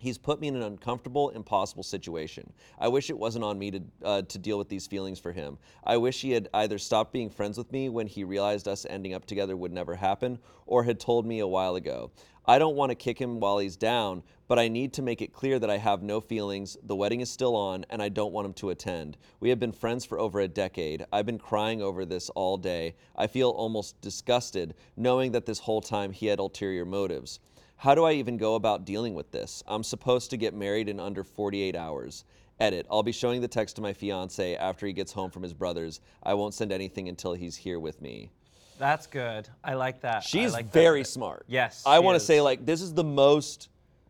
He's 0.00 0.16
put 0.16 0.40
me 0.40 0.46
in 0.46 0.54
an 0.54 0.62
uncomfortable, 0.62 1.30
impossible 1.30 1.82
situation. 1.82 2.52
I 2.78 2.86
wish 2.86 3.10
it 3.10 3.18
wasn't 3.18 3.44
on 3.44 3.58
me 3.58 3.72
to, 3.72 3.82
uh, 4.04 4.22
to 4.22 4.38
deal 4.38 4.56
with 4.56 4.68
these 4.68 4.86
feelings 4.86 5.18
for 5.18 5.32
him. 5.32 5.58
I 5.82 5.96
wish 5.96 6.20
he 6.20 6.30
had 6.30 6.48
either 6.54 6.78
stopped 6.78 7.12
being 7.12 7.28
friends 7.28 7.58
with 7.58 7.72
me 7.72 7.88
when 7.88 8.06
he 8.06 8.22
realized 8.22 8.68
us 8.68 8.86
ending 8.88 9.12
up 9.12 9.26
together 9.26 9.56
would 9.56 9.72
never 9.72 9.96
happen, 9.96 10.38
or 10.66 10.84
had 10.84 11.00
told 11.00 11.26
me 11.26 11.40
a 11.40 11.48
while 11.48 11.74
ago. 11.74 12.12
I 12.46 12.60
don't 12.60 12.76
want 12.76 12.90
to 12.90 12.94
kick 12.94 13.20
him 13.20 13.40
while 13.40 13.58
he's 13.58 13.76
down, 13.76 14.22
but 14.46 14.58
I 14.58 14.68
need 14.68 14.92
to 14.94 15.02
make 15.02 15.20
it 15.20 15.32
clear 15.32 15.58
that 15.58 15.68
I 15.68 15.78
have 15.78 16.02
no 16.02 16.20
feelings, 16.20 16.78
the 16.82 16.96
wedding 16.96 17.20
is 17.20 17.30
still 17.30 17.56
on, 17.56 17.84
and 17.90 18.00
I 18.00 18.08
don't 18.08 18.32
want 18.32 18.46
him 18.46 18.54
to 18.54 18.70
attend. 18.70 19.18
We 19.40 19.50
have 19.50 19.58
been 19.58 19.72
friends 19.72 20.04
for 20.04 20.18
over 20.18 20.40
a 20.40 20.48
decade. 20.48 21.04
I've 21.12 21.26
been 21.26 21.38
crying 21.38 21.82
over 21.82 22.06
this 22.06 22.30
all 22.30 22.56
day. 22.56 22.94
I 23.16 23.26
feel 23.26 23.50
almost 23.50 24.00
disgusted 24.00 24.74
knowing 24.96 25.32
that 25.32 25.44
this 25.44 25.58
whole 25.58 25.82
time 25.82 26.12
he 26.12 26.26
had 26.26 26.38
ulterior 26.38 26.86
motives. 26.86 27.40
How 27.78 27.94
do 27.94 28.04
I 28.04 28.12
even 28.14 28.36
go 28.36 28.56
about 28.56 28.84
dealing 28.84 29.14
with 29.14 29.30
this? 29.30 29.62
I'm 29.68 29.84
supposed 29.84 30.30
to 30.30 30.36
get 30.36 30.52
married 30.52 30.88
in 30.88 30.98
under 30.98 31.22
48 31.22 31.76
hours. 31.76 32.24
Edit. 32.58 32.86
I'll 32.90 33.04
be 33.04 33.12
showing 33.12 33.40
the 33.40 33.46
text 33.46 33.76
to 33.76 33.82
my 33.82 33.92
fiance 33.92 34.56
after 34.56 34.84
he 34.84 34.92
gets 34.92 35.12
home 35.12 35.30
from 35.30 35.44
his 35.44 35.54
brother's. 35.54 36.00
I 36.24 36.34
won't 36.34 36.54
send 36.54 36.72
anything 36.72 37.08
until 37.08 37.34
he's 37.34 37.54
here 37.54 37.78
with 37.78 38.02
me. 38.02 38.32
That's 38.80 39.06
good. 39.06 39.48
I 39.62 39.74
like 39.74 40.00
that. 40.00 40.24
She's 40.24 40.52
like 40.52 40.66
that. 40.66 40.72
very 40.72 41.04
smart. 41.04 41.44
Yes, 41.46 41.84
I 41.86 42.00
want 42.00 42.16
to 42.18 42.20
say 42.24 42.40
like 42.40 42.66
this 42.66 42.82
is 42.82 42.92
the 42.94 43.04
most 43.04 43.68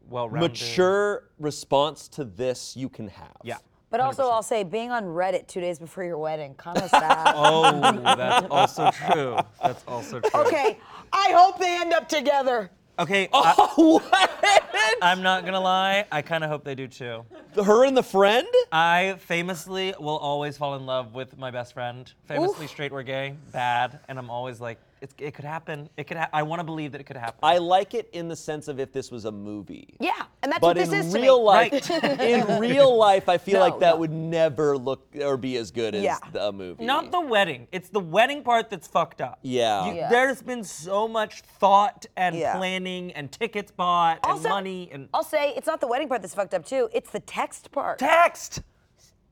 Well-rounded. 0.08 0.50
mature 0.52 1.24
response 1.38 2.08
to 2.08 2.24
this 2.24 2.74
you 2.74 2.88
can 2.88 3.08
have. 3.08 3.36
Yeah. 3.42 3.58
But 3.90 4.00
also, 4.00 4.28
I'll 4.28 4.42
say 4.42 4.64
being 4.64 4.90
on 4.90 5.04
Reddit 5.04 5.46
two 5.46 5.60
days 5.60 5.78
before 5.78 6.04
your 6.04 6.18
wedding, 6.18 6.54
kind 6.54 6.78
of 6.78 6.90
sad. 6.90 7.32
Oh, 7.34 7.80
that's 8.16 8.46
also 8.50 8.90
true. 8.90 9.38
That's 9.62 9.84
also 9.88 10.20
true. 10.20 10.40
Okay, 10.40 10.78
I 11.12 11.32
hope 11.34 11.58
they 11.58 11.78
end 11.80 11.92
up 11.94 12.08
together. 12.08 12.70
Okay. 12.98 13.28
Oh, 13.32 14.02
I, 14.12 14.94
I'm 15.02 15.22
not 15.22 15.44
gonna 15.44 15.60
lie. 15.60 16.06
I 16.10 16.22
kind 16.22 16.42
of 16.42 16.50
hope 16.50 16.64
they 16.64 16.74
do 16.74 16.88
too. 16.88 17.24
Her 17.54 17.84
and 17.84 17.96
the 17.96 18.02
friend? 18.02 18.48
I 18.72 19.16
famously 19.20 19.94
will 20.00 20.16
always 20.18 20.56
fall 20.56 20.74
in 20.74 20.84
love 20.84 21.14
with 21.14 21.38
my 21.38 21.50
best 21.50 21.74
friend. 21.74 22.12
Famously 22.26 22.66
straight 22.66 22.90
or 22.92 23.02
gay, 23.02 23.34
bad, 23.52 24.00
and 24.08 24.18
I'm 24.18 24.30
always 24.30 24.60
like, 24.60 24.78
it's, 25.00 25.14
it 25.18 25.34
could 25.34 25.44
happen. 25.44 25.88
It 25.96 26.04
could. 26.06 26.16
Ha- 26.16 26.28
I 26.32 26.42
want 26.42 26.60
to 26.60 26.64
believe 26.64 26.92
that 26.92 27.00
it 27.00 27.04
could 27.04 27.16
happen. 27.16 27.38
I 27.42 27.58
like 27.58 27.94
it 27.94 28.08
in 28.12 28.28
the 28.28 28.36
sense 28.36 28.68
of 28.68 28.80
if 28.80 28.92
this 28.92 29.10
was 29.10 29.24
a 29.24 29.32
movie. 29.32 29.94
Yeah, 30.00 30.12
and 30.42 30.50
that's 30.52 30.60
But 30.60 30.68
what 30.68 30.76
this 30.76 30.88
in 30.90 30.94
is 31.06 31.12
to 31.12 31.20
real 31.20 31.38
me. 31.38 31.44
life, 31.44 31.90
in 32.20 32.58
real 32.60 32.96
life, 32.96 33.28
I 33.28 33.38
feel 33.38 33.54
No, 33.54 33.60
like 33.60 33.78
that 33.80 33.94
no. 33.94 34.00
would 34.00 34.12
never 34.12 34.76
look 34.76 35.06
or 35.20 35.36
be 35.36 35.56
as 35.56 35.70
good 35.70 35.94
as 35.94 36.02
Yeah. 36.02 36.18
the 36.32 36.52
movie. 36.52 36.84
Not 36.84 37.10
the 37.10 37.20
wedding. 37.20 37.68
It's 37.72 37.88
the 37.88 38.00
wedding 38.00 38.42
part 38.42 38.70
that's 38.70 38.86
fucked 38.86 39.20
up. 39.20 39.38
Yeah. 39.42 39.86
You- 39.88 39.94
Yeah. 39.94 40.08
There's 40.10 40.42
been 40.42 40.64
so 40.64 41.06
much 41.08 41.40
thought 41.42 42.06
and 42.16 42.34
Yeah. 42.36 42.56
planning 42.56 43.12
and 43.12 43.30
tickets 43.30 43.70
bought 43.72 44.18
and 44.26 44.42
money 44.42 44.90
and 44.92 45.08
I'll 45.14 45.22
say 45.24 45.52
it's 45.56 45.66
not 45.66 45.80
the 45.80 45.86
wedding 45.88 46.08
part 46.08 46.22
that's 46.22 46.34
fucked 46.34 46.54
up 46.54 46.64
too. 46.64 46.88
It's 46.92 47.10
the 47.10 47.20
text 47.20 47.70
part. 47.72 47.98
text. 47.98 48.62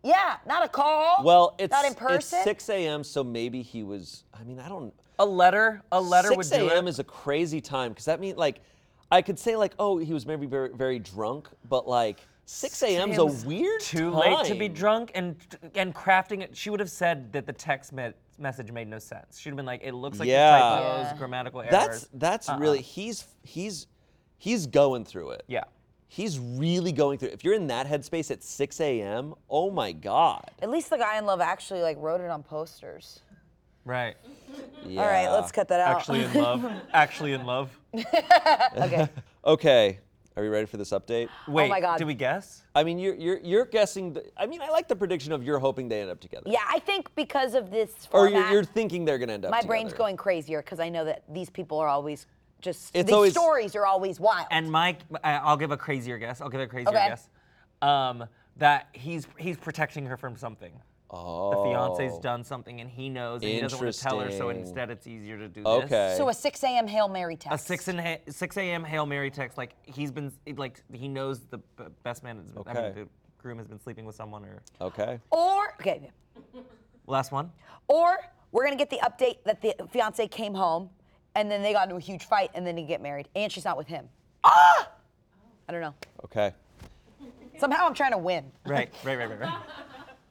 yeah, 0.03 0.37
not 0.47 0.65
a 0.65 0.69
call. 0.69 1.23
Well, 1.25 1.55
it's 1.59 1.73
not 1.73 1.85
in 1.85 1.95
person. 1.95 2.39
it's 2.39 2.45
6 2.45 2.69
a.m. 2.69 3.03
So 3.03 3.25
maybe 3.25 3.63
he 3.63 3.83
was. 3.83 4.25
I 4.39 4.45
mean, 4.45 4.61
I 4.61 4.69
don't. 4.69 4.95
A 5.19 5.25
letter. 5.27 5.83
A 5.93 6.01
letter 6.01 6.29
6 6.29 6.37
would 6.37 6.59
do 6.59 6.69
a.m. 6.71 6.87
it. 6.87 6.91
is 6.91 6.99
a 6.99 7.05
crazy 7.05 7.61
time 7.61 7.93
because 7.93 8.05
that 8.05 8.21
means 8.21 8.37
like, 8.37 8.61
I 9.11 9.23
could 9.23 9.39
say 9.39 9.57
like, 9.57 9.73
oh, 9.79 9.99
he 9.99 10.13
was 10.13 10.27
maybe 10.27 10.47
very 10.47 10.71
very 10.75 10.99
drunk, 10.99 11.49
but 11.69 11.89
like 11.89 12.19
6 12.47 12.83
a.m. 12.83 13.11
is 13.13 13.19
a 13.19 13.23
a.m.'s 13.23 13.45
weird 13.47 13.81
too 13.81 14.11
time. 14.13 14.33
late 14.35 14.47
to 14.47 14.55
be 14.55 14.69
drunk 14.69 15.11
and 15.15 15.37
and 15.75 15.95
crafting 15.95 16.43
it. 16.43 16.57
She 16.57 16.71
would 16.71 16.81
have 16.81 16.91
said 16.91 17.33
that 17.33 17.47
the 17.47 17.53
text 17.53 17.93
me- 17.93 18.13
message 18.39 18.71
made 18.73 18.89
no 18.89 18.99
sense. 18.99 19.39
She'd 19.39 19.51
have 19.51 19.57
been 19.57 19.65
like, 19.67 19.81
"It 19.83 19.93
looks 19.95 20.19
like 20.19 20.29
Yeah. 20.29 20.51
there's 20.59 20.83
typos, 20.83 21.13
Yeah. 21.13 21.19
grammatical 21.19 21.61
errors." 21.61 21.71
That's 21.73 22.09
that's 22.15 22.49
Uh-uh. 22.49 22.59
really 22.59 22.83
he's 22.83 23.27
he's 23.43 23.87
he's 24.39 24.67
going 24.67 25.05
through 25.05 25.31
it. 25.31 25.45
yeah. 25.49 25.65
He's 26.09 26.39
really 26.39 26.93
going 26.93 27.19
through. 27.19 27.29
it. 27.31 27.35
If 27.35 27.43
you're 27.43 27.55
in 27.55 27.67
that 27.67 27.87
headspace 27.89 28.31
at 28.31 28.43
6 28.45 28.81
a.m., 28.81 29.35
oh 29.51 29.71
my 29.73 29.91
god. 29.91 30.53
At 30.63 30.71
least 30.71 30.89
the 30.89 30.97
guy 30.99 31.19
in 31.19 31.27
love 31.27 31.41
actually 31.41 31.83
like 31.83 31.97
wrote 32.01 32.21
it 32.21 32.31
on 32.31 32.45
posters. 32.45 33.23
Right. 33.87 34.17
Yeah. 34.85 35.01
All 35.01 35.07
right, 35.09 35.29
let's 35.31 35.53
cut 35.53 35.69
that 35.69 35.81
out. 35.81 35.97
Actually 35.97 36.25
in 36.25 36.35
love. 36.35 36.71
Actually 36.93 37.33
in 37.33 37.47
love. 37.47 37.71
okay. 38.77 39.09
Okay, 39.47 40.01
are 40.37 40.43
we 40.43 40.49
ready 40.49 40.67
for 40.67 40.77
this 40.77 40.91
update? 40.91 41.29
Wait. 41.47 41.69
my 41.71 41.81
God. 41.81 41.99
Did 41.99 42.09
we 42.09 42.15
guess? 42.15 42.65
I 42.75 42.83
mean, 42.83 42.99
you're 42.99 43.15
you're 43.15 43.39
you're 43.39 43.65
guessing. 43.65 44.13
The, 44.15 44.25
I 44.37 44.47
mean, 44.47 44.61
I 44.61 44.71
like 44.71 44.89
the 44.89 44.97
prediction 44.97 45.31
of 45.31 45.45
you're 45.45 45.61
hoping 45.61 45.89
they 45.89 46.01
end 46.01 46.11
up 46.11 46.19
together. 46.19 46.51
Yeah, 46.51 46.65
I 46.69 46.81
think 46.81 47.15
because 47.15 47.55
of 47.55 47.71
this 47.71 47.91
Or 48.11 48.27
format, 48.27 48.33
you're, 48.33 48.51
you're 48.55 48.65
thinking 48.65 49.05
they're 49.05 49.19
gonna 49.19 49.35
end 49.35 49.45
up. 49.45 49.51
Together. 49.53 49.57
My 49.57 49.61
together. 49.61 49.69
brain's 49.69 49.93
going 49.93 50.17
crazier 50.17 50.63
because 50.63 50.81
I 50.81 50.89
know 50.89 51.05
that 51.05 51.23
these 51.33 51.49
people 51.49 51.79
are 51.79 51.87
always 51.87 52.27
just 52.61 52.91
It's 52.93 53.07
these 53.07 53.15
always- 53.15 53.33
stories 53.35 53.77
are 53.77 53.87
always 53.87 54.19
wild. 54.19 54.49
And 54.51 54.69
Mike, 54.69 54.99
I- 55.23 55.35
I'll 55.35 55.57
give 55.57 55.71
a 55.71 55.77
crazier 55.77 56.19
guess. 56.19 56.41
I'll 56.41 56.49
give 56.49 56.61
a 56.61 56.67
crazier 56.67 56.89
Okay. 56.89 57.07
guess. 57.07 57.29
Um, 57.83 58.25
that 58.57 58.89
he's 58.95 59.29
he's 59.39 59.57
protecting 59.57 60.07
her 60.07 60.17
from 60.17 60.37
something. 60.37 60.73
Oh. 61.11 61.51
The 61.51 61.71
fiance's 61.71 62.19
done 62.19 62.43
something 62.43 62.81
and 62.81 62.91
he 62.91 63.09
knows 63.09 63.43
and 63.43 63.51
he 63.53 63.61
doesn't 63.61 63.81
want 63.81 63.95
to 63.95 64.01
tell 64.01 64.19
her, 64.21 64.31
so 64.31 64.51
Interesting. 64.51 64.61
instead 64.61 64.91
it's 64.91 65.07
easier 65.07 65.39
to 65.39 65.49
do 65.49 65.63
Okay. 65.65 65.87
this. 65.89 66.17
so 66.17 66.29
a 66.29 66.35
6 66.35 66.65
a.m. 66.65 66.87
Hail 66.89 67.09
Mary 67.09 67.37
text. 67.37 67.65
a 67.65 67.67
six 67.67 67.87
and 67.89 68.01
ha- 68.01 68.19
six 68.29 68.57
a.m. 68.57 68.83
Hail 68.83 69.07
Mary 69.07 69.31
text, 69.31 69.57
like 69.57 69.75
he's 69.85 70.11
been 70.11 70.33
like 70.57 70.83
he 70.93 71.07
knows 71.09 71.41
the 71.47 71.59
b- 71.59 71.85
best 72.03 72.25
man. 72.25 72.39
Is, 72.39 72.51
I 72.67 72.73
mean, 72.73 72.77
Okay. 72.85 72.93
the 73.03 73.09
groom 73.39 73.59
has 73.59 73.69
been 73.69 73.79
sleeping 73.79 74.05
with 74.05 74.17
someone. 74.17 74.45
Or 74.45 74.63
Okay. 74.81 75.21
Or 75.31 75.75
okay, 75.81 76.11
last 77.07 77.31
one. 77.31 77.53
or 77.87 78.17
we're 78.51 78.65
gonna 78.65 78.75
get 78.77 78.91
the 78.91 78.99
update 78.99 79.37
that 79.45 79.61
the 79.63 79.75
fiance 79.93 80.27
came 80.27 80.55
home, 80.55 80.91
and 81.37 81.49
then 81.49 81.63
they 81.63 81.73
got 81.73 81.85
into 81.85 81.97
a 81.97 82.01
huge 82.01 82.25
fight, 82.25 82.51
and 82.55 82.67
then 82.67 82.75
they 82.75 82.83
get 82.83 83.01
married, 83.01 83.29
and 83.37 83.53
she's 83.53 83.65
not 83.65 83.77
with 83.77 83.87
him. 83.87 84.09
Ah! 84.43 84.89
I 85.69 85.73
don't 85.73 85.81
know. 85.83 85.95
Okay. 86.25 86.53
Somehow 87.59 87.87
I'm 87.87 87.95
trying 87.95 88.13
to 88.13 88.19
win. 88.19 88.45
Right, 88.67 88.93
right, 89.05 89.17
right, 89.19 89.31
right, 89.31 89.41
right. 89.41 89.55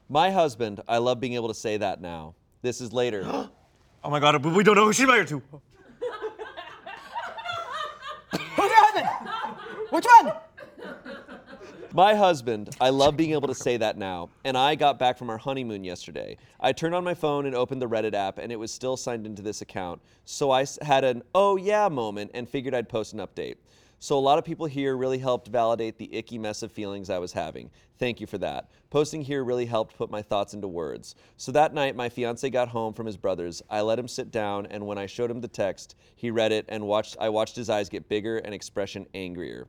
My 0.09 0.29
husband. 0.31 0.81
I 0.87 0.97
love 0.99 1.19
being 1.19 1.33
able 1.33 1.47
to 1.47 1.53
say 1.53 1.77
that 1.77 2.01
now. 2.01 2.35
This 2.61 2.81
is 2.81 2.93
later. 2.93 3.49
Oh 4.03 4.11
my 4.11 4.19
God, 4.19 4.39
but 4.43 4.53
we 4.53 4.63
don't 4.63 4.75
know 4.75 4.85
who 4.85 4.93
she's 4.93 5.07
married 5.07 5.27
to. 5.29 5.41
Who's 8.31 8.39
your 8.57 8.69
husband? 8.71 9.07
Which 9.89 10.05
one? 10.19 10.33
My 11.91 12.13
husband, 12.13 12.69
I 12.79 12.89
love 12.89 13.17
being 13.17 13.31
able 13.31 13.47
to 13.47 13.55
say 13.55 13.77
that 13.77 13.97
now, 13.97 14.29
and 14.43 14.55
I 14.55 14.75
got 14.75 14.99
back 14.99 15.17
from 15.17 15.31
our 15.31 15.39
honeymoon 15.39 15.83
yesterday. 15.83 16.37
I 16.59 16.71
turned 16.71 16.93
on 16.93 17.03
my 17.03 17.15
phone 17.15 17.47
and 17.47 17.55
opened 17.55 17.81
the 17.81 17.87
Reddit 17.89 18.13
app, 18.13 18.37
and 18.37 18.51
it 18.51 18.57
was 18.57 18.71
still 18.71 18.95
signed 18.95 19.25
into 19.25 19.41
this 19.41 19.61
account. 19.61 20.01
So 20.25 20.51
I 20.51 20.61
s- 20.61 20.77
had 20.83 21.03
an 21.03 21.23
oh 21.33 21.55
yeah 21.55 21.87
moment 21.89 22.29
and 22.35 22.47
figured 22.47 22.75
I'd 22.75 22.87
post 22.89 23.13
an 23.13 23.19
update. 23.21 23.55
So 23.99 24.17
a 24.17 24.19
lot 24.19 24.37
of 24.37 24.45
people 24.45 24.65
here 24.65 24.97
really 24.97 25.17
helped 25.17 25.47
validate 25.47 25.97
the 25.97 26.13
icky 26.13 26.37
mess 26.37 26.61
of 26.61 26.71
feelings 26.71 27.09
I 27.09 27.17
was 27.17 27.31
having. 27.31 27.71
Thank 27.97 28.19
you 28.19 28.27
for 28.27 28.37
that. 28.39 28.69
Posting 28.89 29.21
here 29.21 29.43
really 29.43 29.65
helped 29.65 29.97
put 29.97 30.11
my 30.11 30.21
thoughts 30.21 30.53
into 30.53 30.67
words. 30.67 31.15
So 31.37 31.51
that 31.53 31.73
night, 31.73 31.95
my 31.95 32.09
fiance 32.09 32.49
got 32.49 32.67
home 32.67 32.93
from 32.93 33.05
his 33.05 33.17
brother's. 33.17 33.61
I 33.69 33.81
let 33.81 33.97
him 33.97 34.07
sit 34.07 34.31
down, 34.31 34.65
and 34.67 34.85
when 34.85 34.97
I 34.97 35.05
showed 35.05 35.31
him 35.31 35.41
the 35.41 35.47
text, 35.47 35.95
he 36.15 36.29
read 36.29 36.51
it 36.51 36.65
and 36.67 36.85
watched. 36.85 37.15
I 37.19 37.29
watched 37.29 37.55
his 37.55 37.69
eyes 37.69 37.89
get 37.89 38.09
bigger 38.09 38.37
and 38.39 38.53
expression 38.53 39.07
angrier. 39.13 39.67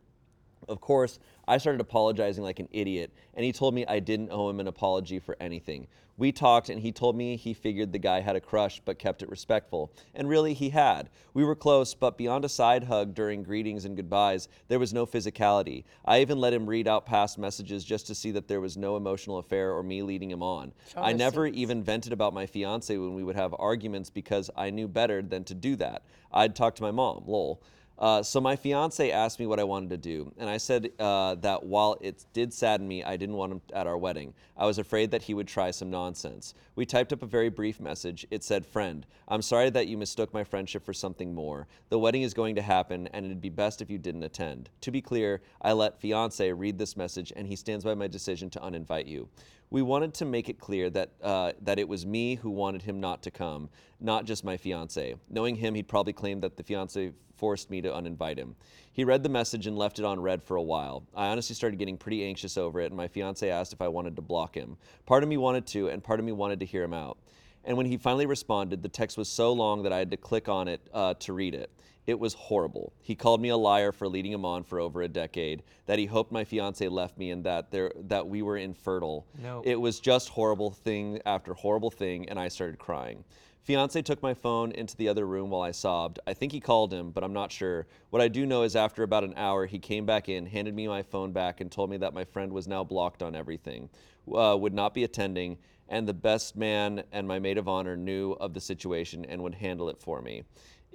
Of 0.68 0.80
course, 0.80 1.20
I 1.46 1.58
started 1.58 1.80
apologizing 1.80 2.42
like 2.42 2.58
an 2.58 2.68
idiot, 2.72 3.12
and 3.34 3.44
he 3.44 3.52
told 3.52 3.74
me 3.74 3.86
I 3.86 4.00
didn't 4.00 4.32
owe 4.32 4.50
him 4.50 4.58
an 4.58 4.66
apology 4.66 5.20
for 5.20 5.36
anything. 5.38 5.86
We 6.18 6.32
talked, 6.32 6.70
and 6.70 6.80
he 6.80 6.92
told 6.92 7.14
me 7.14 7.36
he 7.36 7.52
figured 7.52 7.92
the 7.92 7.98
guy 7.98 8.20
had 8.20 8.36
a 8.36 8.40
crush 8.40 8.80
but 8.84 8.98
kept 8.98 9.22
it 9.22 9.28
respectful. 9.28 9.92
And 10.14 10.28
really, 10.28 10.54
he 10.54 10.70
had. 10.70 11.10
We 11.34 11.44
were 11.44 11.54
close, 11.54 11.92
but 11.92 12.16
beyond 12.16 12.44
a 12.44 12.48
side 12.48 12.84
hug 12.84 13.14
during 13.14 13.42
greetings 13.42 13.84
and 13.84 13.96
goodbyes, 13.96 14.48
there 14.68 14.78
was 14.78 14.94
no 14.94 15.04
physicality. 15.04 15.84
I 16.06 16.22
even 16.22 16.38
let 16.38 16.54
him 16.54 16.66
read 16.66 16.88
out 16.88 17.04
past 17.04 17.36
messages 17.36 17.84
just 17.84 18.06
to 18.06 18.14
see 18.14 18.30
that 18.30 18.48
there 18.48 18.62
was 18.62 18.78
no 18.78 18.96
emotional 18.96 19.36
affair 19.36 19.72
or 19.72 19.82
me 19.82 20.00
leading 20.00 20.30
him 20.30 20.42
on. 20.42 20.72
Oh, 20.96 21.02
I 21.02 21.12
never 21.12 21.46
even 21.46 21.82
vented 21.82 22.14
about 22.14 22.32
my 22.32 22.46
fiance 22.46 22.96
when 22.96 23.14
we 23.14 23.22
would 23.22 23.36
have 23.36 23.54
arguments 23.58 24.08
because 24.08 24.50
I 24.56 24.70
knew 24.70 24.88
better 24.88 25.20
than 25.20 25.44
to 25.44 25.54
do 25.54 25.76
that. 25.76 26.02
I'd 26.32 26.56
talk 26.56 26.74
to 26.76 26.82
my 26.82 26.90
mom, 26.92 27.24
lol. 27.26 27.60
Uh, 27.98 28.22
so 28.22 28.40
my 28.42 28.54
fiance 28.54 29.10
asked 29.10 29.40
me 29.40 29.46
what 29.46 29.58
I 29.58 29.64
wanted 29.64 29.88
to 29.90 29.96
do, 29.96 30.30
and 30.36 30.50
I 30.50 30.58
said 30.58 30.90
uh, 30.98 31.34
that 31.36 31.64
while 31.64 31.96
it 32.02 32.26
did 32.34 32.52
sadden 32.52 32.86
me, 32.86 33.02
I 33.02 33.16
didn't 33.16 33.36
want 33.36 33.52
him 33.52 33.62
at 33.72 33.86
our 33.86 33.96
wedding. 33.96 34.34
I 34.54 34.66
was 34.66 34.78
afraid 34.78 35.10
that 35.12 35.22
he 35.22 35.32
would 35.32 35.48
try 35.48 35.70
some 35.70 35.88
nonsense. 35.88 36.52
We 36.74 36.84
typed 36.84 37.14
up 37.14 37.22
a 37.22 37.26
very 37.26 37.48
brief 37.48 37.80
message. 37.80 38.26
It 38.30 38.44
said, 38.44 38.66
"Friend, 38.66 39.06
I'm 39.28 39.40
sorry 39.40 39.70
that 39.70 39.86
you 39.86 39.96
mistook 39.96 40.34
my 40.34 40.44
friendship 40.44 40.84
for 40.84 40.92
something 40.92 41.34
more. 41.34 41.68
The 41.88 41.98
wedding 41.98 42.20
is 42.20 42.34
going 42.34 42.54
to 42.56 42.62
happen, 42.62 43.08
and 43.14 43.24
it'd 43.24 43.40
be 43.40 43.48
best 43.48 43.80
if 43.80 43.88
you 43.88 43.98
didn't 43.98 44.24
attend." 44.24 44.68
To 44.82 44.90
be 44.90 45.00
clear, 45.00 45.40
I 45.62 45.72
let 45.72 45.98
fiance 45.98 46.52
read 46.52 46.76
this 46.76 46.98
message, 46.98 47.32
and 47.34 47.46
he 47.46 47.56
stands 47.56 47.84
by 47.84 47.94
my 47.94 48.08
decision 48.08 48.50
to 48.50 48.60
uninvite 48.60 49.06
you. 49.06 49.28
We 49.70 49.82
wanted 49.82 50.14
to 50.14 50.26
make 50.26 50.48
it 50.48 50.60
clear 50.60 50.90
that 50.90 51.12
uh, 51.22 51.52
that 51.62 51.78
it 51.78 51.88
was 51.88 52.04
me 52.04 52.34
who 52.34 52.50
wanted 52.50 52.82
him 52.82 53.00
not 53.00 53.22
to 53.22 53.30
come, 53.30 53.70
not 54.00 54.26
just 54.26 54.44
my 54.44 54.58
fiance. 54.58 55.14
Knowing 55.30 55.56
him, 55.56 55.74
he'd 55.74 55.88
probably 55.88 56.12
claim 56.12 56.40
that 56.40 56.58
the 56.58 56.62
fiance 56.62 57.12
forced 57.36 57.70
me 57.70 57.80
to 57.82 57.90
uninvite 57.90 58.38
him. 58.38 58.56
He 58.92 59.04
read 59.04 59.22
the 59.22 59.28
message 59.28 59.66
and 59.66 59.76
left 59.76 59.98
it 59.98 60.04
on 60.04 60.20
read 60.20 60.42
for 60.42 60.56
a 60.56 60.62
while. 60.62 61.04
I 61.14 61.26
honestly 61.26 61.54
started 61.54 61.78
getting 61.78 61.98
pretty 61.98 62.24
anxious 62.24 62.56
over 62.56 62.80
it, 62.80 62.86
and 62.86 62.96
my 62.96 63.08
fiance 63.08 63.48
asked 63.48 63.72
if 63.72 63.82
I 63.82 63.88
wanted 63.88 64.16
to 64.16 64.22
block 64.22 64.54
him. 64.54 64.76
Part 65.04 65.22
of 65.22 65.28
me 65.28 65.36
wanted 65.36 65.66
to, 65.68 65.88
and 65.88 66.02
part 66.02 66.18
of 66.18 66.26
me 66.26 66.32
wanted 66.32 66.60
to 66.60 66.66
hear 66.66 66.82
him 66.82 66.94
out. 66.94 67.18
And 67.64 67.76
when 67.76 67.86
he 67.86 67.96
finally 67.96 68.26
responded, 68.26 68.82
the 68.82 68.88
text 68.88 69.18
was 69.18 69.28
so 69.28 69.52
long 69.52 69.82
that 69.82 69.92
I 69.92 69.98
had 69.98 70.10
to 70.12 70.16
click 70.16 70.48
on 70.48 70.68
it 70.68 70.80
uh, 70.94 71.14
to 71.14 71.32
read 71.32 71.54
it. 71.54 71.70
It 72.06 72.20
was 72.20 72.34
horrible. 72.34 72.92
He 73.02 73.16
called 73.16 73.40
me 73.40 73.48
a 73.48 73.56
liar 73.56 73.90
for 73.90 74.06
leading 74.06 74.30
him 74.30 74.44
on 74.44 74.62
for 74.62 74.78
over 74.78 75.02
a 75.02 75.08
decade, 75.08 75.64
that 75.86 75.98
he 75.98 76.06
hoped 76.06 76.30
my 76.30 76.44
fiance 76.44 76.86
left 76.86 77.18
me 77.18 77.32
and 77.32 77.42
that 77.42 77.72
there 77.72 77.90
that 78.04 78.28
we 78.28 78.42
were 78.42 78.56
infertile. 78.56 79.26
No. 79.42 79.60
It 79.64 79.80
was 79.80 79.98
just 79.98 80.28
horrible 80.28 80.70
thing 80.70 81.20
after 81.26 81.52
horrible 81.52 81.90
thing 81.90 82.28
and 82.28 82.38
I 82.38 82.46
started 82.46 82.78
crying. 82.78 83.24
Fiance 83.66 84.00
took 84.02 84.22
my 84.22 84.32
phone 84.32 84.70
into 84.70 84.96
the 84.96 85.08
other 85.08 85.26
room 85.26 85.50
while 85.50 85.62
I 85.62 85.72
sobbed. 85.72 86.20
I 86.24 86.34
think 86.34 86.52
he 86.52 86.60
called 86.60 86.92
him, 86.92 87.10
but 87.10 87.24
I'm 87.24 87.32
not 87.32 87.50
sure. 87.50 87.88
What 88.10 88.22
I 88.22 88.28
do 88.28 88.46
know 88.46 88.62
is 88.62 88.76
after 88.76 89.02
about 89.02 89.24
an 89.24 89.34
hour, 89.36 89.66
he 89.66 89.80
came 89.80 90.06
back 90.06 90.28
in, 90.28 90.46
handed 90.46 90.72
me 90.72 90.86
my 90.86 91.02
phone 91.02 91.32
back, 91.32 91.60
and 91.60 91.68
told 91.68 91.90
me 91.90 91.96
that 91.96 92.14
my 92.14 92.22
friend 92.22 92.52
was 92.52 92.68
now 92.68 92.84
blocked 92.84 93.24
on 93.24 93.34
everything, 93.34 93.90
uh, 94.32 94.56
would 94.56 94.72
not 94.72 94.94
be 94.94 95.02
attending, 95.02 95.58
and 95.88 96.06
the 96.06 96.14
best 96.14 96.54
man 96.54 97.02
and 97.10 97.26
my 97.26 97.40
maid 97.40 97.58
of 97.58 97.66
honor 97.66 97.96
knew 97.96 98.34
of 98.34 98.54
the 98.54 98.60
situation 98.60 99.24
and 99.24 99.42
would 99.42 99.56
handle 99.56 99.88
it 99.88 99.98
for 99.98 100.22
me. 100.22 100.44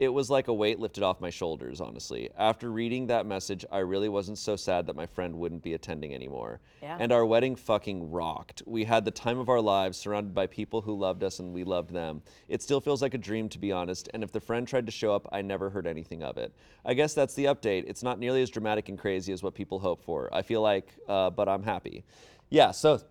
It 0.02 0.12
was 0.12 0.32
like 0.32 0.48
a 0.48 0.54
weight 0.54 0.80
lifted 0.80 1.04
off 1.04 1.22
my 1.22 1.30
shoulders, 1.30 1.80
honestly. 1.80 2.32
After 2.36 2.72
reading 2.72 3.06
that 3.06 3.28
message, 3.28 3.64
I 3.72 3.78
really 3.80 4.10
wasn't 4.10 4.40
so 4.40 4.56
sad 4.56 4.88
that 4.88 4.96
my 4.96 5.06
friend 5.06 5.36
wouldn't 5.36 5.62
be 5.62 5.76
attending 5.76 6.16
anymore. 6.16 6.60
Yeah. 6.82 6.98
And 7.00 7.12
our 7.12 7.24
wedding 7.24 7.56
fucking 7.56 8.10
rocked. 8.10 8.64
We 8.66 8.84
had 8.84 9.06
the 9.06 9.12
time 9.12 9.38
of 9.38 9.48
our 9.48 9.62
lives 9.62 10.00
surrounded 10.00 10.34
by 10.34 10.48
people 10.48 10.82
who 10.82 10.98
loved 10.98 11.24
us 11.24 11.38
and 11.38 11.54
we 11.54 11.64
loved 11.64 11.92
them. 11.92 12.24
It 12.48 12.64
still 12.64 12.82
feels 12.82 13.04
like 13.04 13.14
a 13.14 13.20
dream, 13.20 13.48
to 13.50 13.60
be 13.60 13.72
honest. 13.72 14.10
And 14.12 14.24
if 14.24 14.32
the 14.32 14.40
friend 14.40 14.68
tried 14.68 14.88
to 14.88 14.92
show 14.92 15.14
up, 15.14 15.30
I 15.32 15.44
never 15.44 15.70
heard 15.70 15.86
anything 15.86 16.24
of 16.24 16.36
it. 16.40 16.52
I 16.84 16.96
guess 16.96 17.14
that's 17.14 17.36
the 17.36 17.46
update. 17.46 17.84
It's 17.86 18.02
not 18.02 18.18
nearly 18.18 18.42
as 18.42 18.50
dramatic 18.50 18.90
and 18.90 18.98
crazy 18.98 19.32
as 19.34 19.44
what 19.44 19.54
people 19.54 19.78
hope 19.78 20.02
for. 20.02 20.34
I 20.34 20.42
feel 20.42 20.64
like, 20.64 20.96
uh, 21.08 21.30
but 21.30 21.48
I'm 21.48 21.62
happy. 21.62 22.06
Yeah, 22.50 22.72
so 22.72 23.02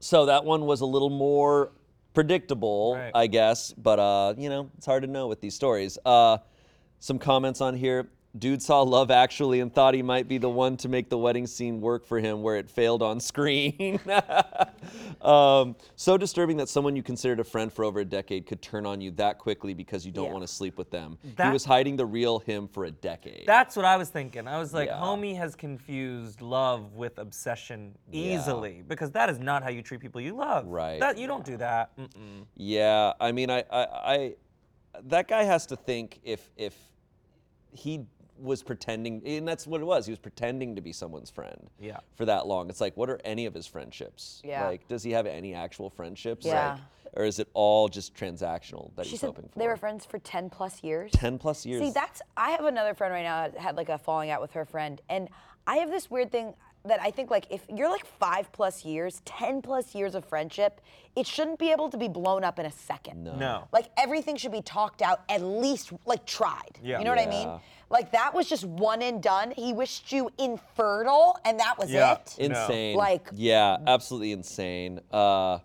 so 0.00 0.26
that 0.26 0.44
one 0.44 0.66
was 0.66 0.80
a 0.80 0.86
little 0.86 1.10
more 1.10 1.70
predictable, 2.14 2.94
Right. 2.96 3.12
I 3.14 3.26
guess, 3.26 3.72
but 3.72 3.98
uh, 3.98 4.34
you 4.36 4.48
know, 4.48 4.70
it's 4.76 4.86
hard 4.86 5.02
to 5.02 5.08
know 5.08 5.26
with 5.26 5.40
these 5.40 5.54
stories. 5.54 5.98
Uh, 6.04 6.38
some 6.98 7.18
comments 7.18 7.60
on 7.60 7.74
here. 7.76 8.08
Dude 8.36 8.62
saw 8.62 8.82
Love 8.82 9.10
Actually 9.10 9.60
and 9.60 9.72
thought 9.74 9.94
he 9.94 10.02
might 10.02 10.28
be 10.28 10.36
the 10.36 10.50
one 10.50 10.76
to 10.78 10.88
make 10.88 11.08
the 11.08 11.16
wedding 11.16 11.46
scene 11.46 11.80
work 11.80 12.04
for 12.06 12.20
him 12.20 12.42
where 12.42 12.56
it 12.56 12.68
failed 12.68 13.02
on 13.02 13.20
screen. 13.20 13.98
um, 15.22 15.74
so 15.96 16.18
disturbing 16.18 16.58
that 16.58 16.68
someone 16.68 16.94
you 16.94 17.02
considered 17.02 17.40
a 17.40 17.44
friend 17.44 17.72
for 17.72 17.84
over 17.84 18.00
a 18.00 18.04
decade 18.04 18.46
could 18.46 18.60
turn 18.60 18.84
on 18.84 19.00
you 19.00 19.10
that 19.12 19.38
quickly 19.38 19.72
because 19.72 20.04
you 20.04 20.12
don't 20.12 20.26
Yeah. 20.26 20.32
want 20.32 20.42
to 20.46 20.52
sleep 20.52 20.76
with 20.76 20.90
them. 20.90 21.18
he 21.22 21.48
was 21.48 21.64
hiding 21.64 21.96
the 21.96 22.04
real 22.04 22.38
him 22.38 22.68
for 22.68 22.84
a 22.84 22.90
decade. 22.90 23.44
That's 23.46 23.74
what 23.76 23.86
I 23.86 23.96
was 23.96 24.10
thinking. 24.10 24.46
I 24.46 24.58
was 24.58 24.74
like, 24.74 24.88
Yeah. 24.88 25.00
homie 25.00 25.34
has 25.36 25.54
confused 25.56 26.42
love 26.42 26.94
with 26.94 27.18
obsession 27.18 27.94
Yeah. 28.12 28.36
easily 28.38 28.82
because 28.86 29.10
that 29.12 29.30
is 29.30 29.38
not 29.38 29.62
how 29.62 29.70
you 29.70 29.82
treat 29.82 30.00
people 30.00 30.20
you 30.20 30.36
love. 30.36 30.66
Right. 30.66 31.00
That 31.00 31.16
you 31.16 31.26
don't 31.26 31.44
do 31.44 31.56
that. 31.56 31.96
Mm-mm. 31.96 32.44
Yeah, 32.56 33.14
I 33.18 33.32
mean, 33.32 33.50
I, 33.50 33.64
I, 33.70 33.82
I, 33.84 34.34
that 35.04 35.28
guy 35.28 35.44
has 35.44 35.64
to 35.66 35.76
think 35.76 36.20
if 36.22 36.50
if 36.56 36.74
he 37.72 38.06
was 38.40 38.62
pretending, 38.62 39.22
and 39.26 39.46
that's 39.46 39.66
what 39.66 39.80
it 39.80 39.84
was. 39.84 40.06
He 40.06 40.12
was 40.12 40.18
pretending 40.18 40.76
to 40.76 40.80
be 40.80 40.92
someone's 40.92 41.30
friend. 41.30 41.70
Yeah. 41.80 41.98
For 42.16 42.24
that 42.24 42.46
long, 42.46 42.68
it's 42.70 42.80
like, 42.80 42.96
what 42.96 43.10
are 43.10 43.20
any 43.24 43.46
of 43.46 43.54
his 43.54 43.66
friendships? 43.66 44.40
Yeah. 44.44 44.66
Like, 44.66 44.86
does 44.88 45.02
he 45.02 45.10
have 45.12 45.26
any 45.26 45.54
actual 45.54 45.90
friendships? 45.90 46.46
Yeah. 46.46 46.72
Like, 46.72 46.80
or 47.14 47.24
is 47.24 47.38
it 47.38 47.48
all 47.54 47.88
just 47.88 48.14
transactional 48.14 48.94
that 48.96 49.06
She 49.06 49.12
he's 49.12 49.20
said 49.20 49.28
hoping 49.28 49.48
for? 49.48 49.58
they 49.58 49.66
were 49.66 49.76
friends 49.76 50.04
for 50.04 50.18
10 50.18 50.50
plus 50.50 50.84
years. 50.84 51.10
Ten 51.12 51.38
plus 51.38 51.64
years. 51.64 51.82
See, 51.82 51.90
that's 51.90 52.20
I 52.36 52.50
have 52.50 52.64
another 52.64 52.94
friend 52.94 53.12
right 53.12 53.22
now 53.22 53.48
that 53.48 53.58
had 53.58 53.76
like 53.76 53.88
a 53.88 53.98
falling 53.98 54.30
out 54.30 54.40
with 54.40 54.52
her 54.52 54.64
friend, 54.64 55.00
and 55.08 55.28
I 55.66 55.76
have 55.76 55.90
this 55.90 56.10
weird 56.10 56.30
thing 56.30 56.54
that 56.88 57.00
I 57.00 57.10
think 57.10 57.30
like 57.30 57.46
if 57.50 57.62
you're 57.74 57.90
like 57.90 58.04
five 58.04 58.50
plus 58.52 58.84
years, 58.84 59.22
ten 59.24 59.62
plus 59.62 59.94
years 59.94 60.14
of 60.14 60.24
friendship, 60.24 60.80
it 61.16 61.26
shouldn't 61.26 61.58
be 61.58 61.70
able 61.70 61.88
to 61.90 61.96
be 61.96 62.08
blown 62.08 62.44
up 62.44 62.58
in 62.58 62.66
a 62.66 62.72
second. 62.72 63.24
No. 63.24 63.34
No. 63.36 63.68
Like 63.72 63.86
everything 63.96 64.36
should 64.36 64.52
be 64.52 64.62
talked 64.62 65.02
out, 65.02 65.20
at 65.28 65.42
least 65.42 65.92
like 66.06 66.26
tried. 66.26 66.78
Yeah. 66.82 66.98
You 66.98 67.04
know 67.04 67.10
what 67.10 67.20
I 67.20 67.26
mean? 67.26 67.48
Yeah. 67.48 67.58
Like 67.90 68.12
that 68.12 68.34
was 68.34 68.48
just 68.48 68.64
one 68.64 69.00
and 69.02 69.22
done. 69.22 69.50
He 69.52 69.72
wished 69.72 70.12
you 70.12 70.30
infertile, 70.38 71.38
and 71.44 71.58
that 71.60 71.78
was 71.78 71.90
Yeah. 71.90 72.14
it. 72.14 72.36
No. 72.38 72.44
insane. 72.46 72.96
Like- 72.96 73.28
yeah, 73.34 73.78
absolutely 73.86 74.32
insane. 74.32 75.00
Uh, 75.12 75.58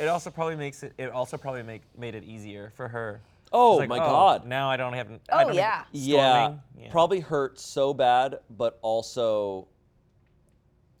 It 0.00 0.08
also 0.08 0.30
probably 0.30 0.56
makes 0.56 0.82
it. 0.82 0.92
It 0.98 1.10
also 1.10 1.36
probably 1.36 1.62
make 1.62 1.82
made 1.96 2.14
it 2.16 2.24
easier 2.24 2.72
for 2.76 2.88
her. 2.88 3.20
Oh, 3.52 3.76
like, 3.76 3.88
my 3.88 3.98
God. 3.98 4.44
Now 4.44 4.68
I 4.68 4.76
don't 4.76 4.94
have. 4.94 5.08
I 5.08 5.12
Oh, 5.32 5.38
don't 5.46 5.46
have 5.48 5.54
yeah. 5.54 5.84
yeah. 5.92 6.54
Yeah. 6.76 6.90
probably 6.90 7.20
hurt 7.20 7.60
so 7.60 7.94
bad, 7.94 8.40
but 8.50 8.76
also, 8.82 9.68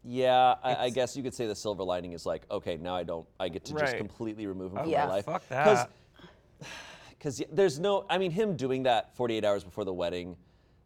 yeah, 0.04 0.54
I, 0.62 0.68
I 0.68 0.72
It's- 0.72 0.94
guess 0.94 1.16
you 1.16 1.22
could 1.22 1.34
say 1.34 1.46
the 1.46 1.54
silver 1.54 1.82
lining 1.82 2.12
is 2.12 2.26
like, 2.26 2.42
okay, 2.50 2.76
now 2.76 2.94
I 2.94 3.02
don't, 3.02 3.26
I 3.40 3.48
get 3.48 3.64
to 3.66 3.72
just 3.72 3.84
Right. 3.84 3.96
completely 3.96 4.46
remove 4.46 4.72
him 4.72 4.78
Oh, 4.78 4.82
from 4.82 4.90
Yeah. 4.90 5.06
my 5.06 5.12
life. 5.12 5.24
Fuck 5.24 5.48
that. 5.48 5.90
Because 7.10 7.42
there's 7.50 7.78
no, 7.78 8.04
I 8.10 8.18
mean, 8.18 8.30
him 8.30 8.54
doing 8.54 8.82
that 8.82 9.16
48 9.16 9.46
hours 9.46 9.64
before 9.64 9.84
the 9.86 9.94
wedding, 9.94 10.36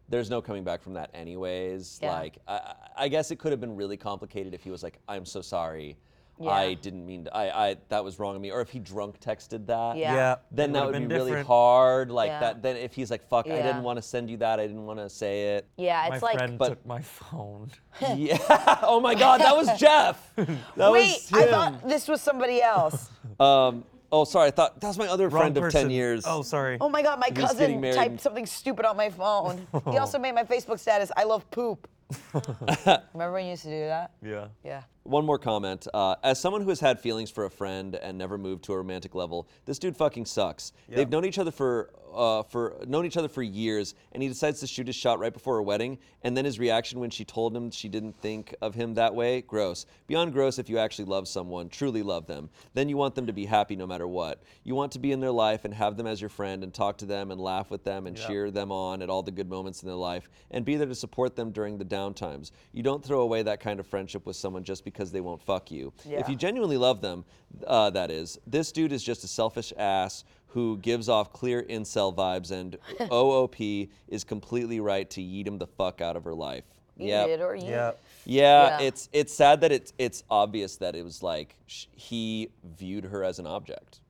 there's 0.09 0.31
no 0.31 0.41
coming 0.41 0.63
back 0.63 0.81
from 0.83 0.95
that 0.95 1.11
anyways. 1.13 1.99
Yeah. 2.01 2.13
Like, 2.13 2.39
I, 2.47 2.53
I- 2.55 2.75
I 3.01 3.09
guess 3.09 3.31
it 3.33 3.41
could 3.41 3.51
have 3.53 3.61
been 3.61 3.75
really 3.77 3.97
complicated 3.97 4.55
if 4.55 4.63
he 4.63 4.71
was 4.71 4.83
like, 4.85 4.99
I'm 5.09 5.25
so 5.25 5.41
sorry. 5.41 5.97
Yeah. 6.41 6.51
I 6.51 6.75
didn't 6.75 7.05
mean 7.07 7.25
to, 7.25 7.37
I, 7.37 7.69
I, 7.71 7.77
that 7.89 8.05
was 8.05 8.19
wrong 8.19 8.37
of 8.37 8.41
me. 8.43 8.51
Or 8.51 8.61
if 8.61 8.71
he 8.71 8.79
drunk 8.79 9.21
texted 9.21 9.67
that 9.67 9.97
Yeah. 9.97 10.15
Yeah. 10.15 10.37
then 10.51 10.73
that 10.73 10.87
would've 10.87 11.01
be 11.01 11.07
been 11.07 11.17
really 11.17 11.43
hard. 11.43 12.11
Like 12.11 12.29
Yeah. 12.29 12.41
that. 12.41 12.63
Then 12.63 12.77
if 12.77 12.95
he's 12.95 13.11
like, 13.11 13.29
"Fuck, 13.29 13.47
I 13.47 13.57
didn't 13.63 13.83
want 13.83 13.97
to 13.99 14.03
send 14.03 14.31
you 14.31 14.37
that. 14.39 14.61
I 14.61 14.67
didn't 14.67 14.87
want 14.87 14.99
to 15.01 15.09
say 15.11 15.57
it." 15.57 15.69
Yeah, 15.77 16.07
My 16.09 16.15
it's 16.15 16.23
like 16.23 16.39
friend 16.39 16.59
But- 16.59 16.69
took 16.69 16.87
my 16.87 17.03
phone. 17.03 17.71
yeah. 18.17 18.39
Oh 18.83 19.01
my 19.01 19.15
God, 19.15 19.41
that 19.41 19.57
was 19.57 19.69
Jeff. 19.79 20.33
That 20.77 20.93
wait, 20.93 21.19
was 21.31 21.33
I 21.33 21.47
thought 21.47 21.89
this 21.89 22.07
was 22.09 22.21
somebody 22.21 22.63
else. 22.63 23.09
Um. 23.41 23.85
Oh, 24.11 24.25
sorry. 24.25 24.49
I 24.49 24.51
thought 24.51 24.81
that 24.81 24.87
was 24.87 24.97
my 24.99 25.07
other 25.07 25.29
Wrong 25.29 25.53
friend 25.53 25.57
of 25.59 25.71
ten 25.71 25.91
years. 25.91 26.25
Oh, 26.27 26.43
sorry. 26.43 26.79
Oh 26.81 26.89
my 26.89 27.03
god, 27.03 27.21
my 27.21 27.29
He's 27.29 27.45
cousin 27.45 27.83
typed 27.83 28.21
something 28.21 28.47
stupid 28.47 28.87
on 28.87 28.97
my 28.97 29.11
phone. 29.11 29.67
He 29.91 29.99
also 29.99 30.19
made 30.19 30.35
my 30.35 30.45
Facebook 30.45 30.79
status, 30.79 31.13
I 31.17 31.25
love 31.25 31.49
poop. 31.51 31.87
Remember 32.35 33.33
when 33.33 33.45
you 33.45 33.51
used 33.51 33.65
to 33.65 33.69
do 33.71 33.87
that? 33.87 34.13
Yeah. 34.23 34.47
Yeah. 34.65 34.83
One 35.09 35.25
more 35.25 35.39
comment. 35.39 35.89
Uh, 35.95 36.17
as 36.23 36.39
someone 36.39 36.61
who 36.61 36.69
has 36.69 36.81
had 36.81 37.01
feelings 37.01 37.31
for 37.31 37.47
a 37.47 37.51
friend 37.51 37.95
and 37.95 38.19
never 38.19 38.37
moved 38.37 38.65
to 38.65 38.75
a 38.75 38.77
romantic 38.77 39.15
level, 39.15 39.49
this 39.65 39.79
dude 39.79 39.97
fucking 39.97 40.27
sucks. 40.27 40.73
They've 40.97 41.09
known 41.09 41.25
each 41.25 41.39
other 41.39 41.51
for 41.51 41.89
uh, 42.19 42.43
for 42.43 42.77
known 42.87 43.07
each 43.07 43.17
other 43.17 43.29
for 43.29 43.43
years, 43.43 43.95
and 44.13 44.23
he 44.23 44.29
decides 44.29 44.59
to 44.61 44.67
shoot 44.67 44.89
his 44.89 44.97
shot 44.97 45.21
right 45.21 45.33
before 45.33 45.55
her 45.55 45.63
wedding. 45.63 45.99
And 46.23 46.37
then 46.37 46.45
his 46.45 46.59
reaction 46.59 46.99
when 46.99 47.11
she 47.11 47.25
told 47.25 47.57
him 47.57 47.71
she 47.71 47.89
didn't 47.89 48.15
think 48.21 48.55
of 48.61 48.75
him 48.75 48.95
that 48.95 49.15
way, 49.15 49.43
gross. 49.43 49.87
Beyond 50.09 50.33
gross 50.33 50.59
if 50.59 50.69
you 50.69 50.79
actually 50.79 51.05
love 51.05 51.29
someone, 51.29 51.69
truly 51.69 52.03
love 52.03 52.27
them. 52.27 52.51
Then 52.75 52.89
you 52.89 52.97
want 52.97 53.15
them 53.15 53.27
to 53.27 53.33
be 53.33 53.47
happy 53.47 53.77
no 53.77 53.87
matter 53.87 54.09
what. 54.09 54.43
You 54.65 54.75
want 54.75 54.91
to 54.93 54.99
be 54.99 55.13
in 55.13 55.21
their 55.21 55.31
life 55.31 55.65
and 55.65 55.73
have 55.73 55.97
them 55.97 56.09
as 56.09 56.21
your 56.21 56.29
friend 56.29 56.65
and 56.65 56.75
talk 56.75 56.99
to 56.99 57.07
them 57.07 57.31
and 57.31 57.41
laugh 57.41 57.71
with 57.71 57.85
them 57.85 58.09
and 58.09 58.17
cheer 58.17 58.51
them 58.51 58.73
on 58.73 59.01
at 59.01 59.09
all 59.09 59.23
the 59.23 59.31
good 59.31 59.49
moments 59.49 59.83
in 59.83 59.87
their 59.87 59.97
life 59.97 60.29
and 60.51 60.65
be 60.65 60.75
there 60.75 60.89
to 60.89 60.95
support 60.97 61.37
them 61.37 61.53
during 61.53 61.79
the 61.79 61.85
down 61.85 62.15
times. 62.15 62.51
You 62.73 62.83
don't 62.83 63.05
throw 63.05 63.21
away 63.21 63.43
that 63.45 63.61
kind 63.61 63.79
of 63.79 63.87
friendship 63.87 64.27
with 64.27 64.35
someone 64.35 64.65
just 64.65 64.85
because 64.85 65.13
they 65.13 65.21
won't 65.21 65.41
fuck 65.41 65.71
you. 65.71 65.93
If 66.21 66.29
you 66.29 66.35
genuinely 66.35 66.77
love 66.79 67.01
them, 67.01 67.25
uh, 67.67 67.91
that 67.91 68.11
is, 68.11 68.39
this 68.47 68.73
dude 68.73 68.93
is 68.93 69.05
just 69.05 69.23
a 69.23 69.29
selfish 69.29 69.73
ass 69.79 70.25
who 70.49 70.79
gives 70.79 71.09
off 71.09 71.33
clear 71.33 71.63
incel 71.65 72.15
vibes, 72.15 72.51
and 72.51 72.77
OOP 73.13 73.89
is 74.09 74.25
completely 74.25 74.81
right 74.81 75.09
to 75.11 75.21
yeet 75.21 75.47
him 75.47 75.59
the 75.59 75.67
fuck 75.67 76.01
out 76.01 76.17
of 76.17 76.25
her 76.25 76.35
life. 76.35 76.65
You 76.97 77.09
Yep. 77.09 77.27
did 77.27 77.41
or 77.43 77.55
you 77.55 77.67
Yeah. 77.69 77.93
Yeah, 78.25 78.79
Yeah. 78.81 78.87
it's 78.87 79.09
it's 79.13 79.33
sad 79.33 79.61
that 79.61 79.71
it's 79.73 79.93
it's 79.99 80.25
obvious 80.29 80.77
that 80.79 80.97
it 80.97 81.05
was 81.05 81.23
like 81.23 81.55
sh- 81.67 81.87
he 81.95 82.51
viewed 82.77 83.05
her 83.05 83.23
as 83.25 83.39
an 83.39 83.47
object 83.47 84.01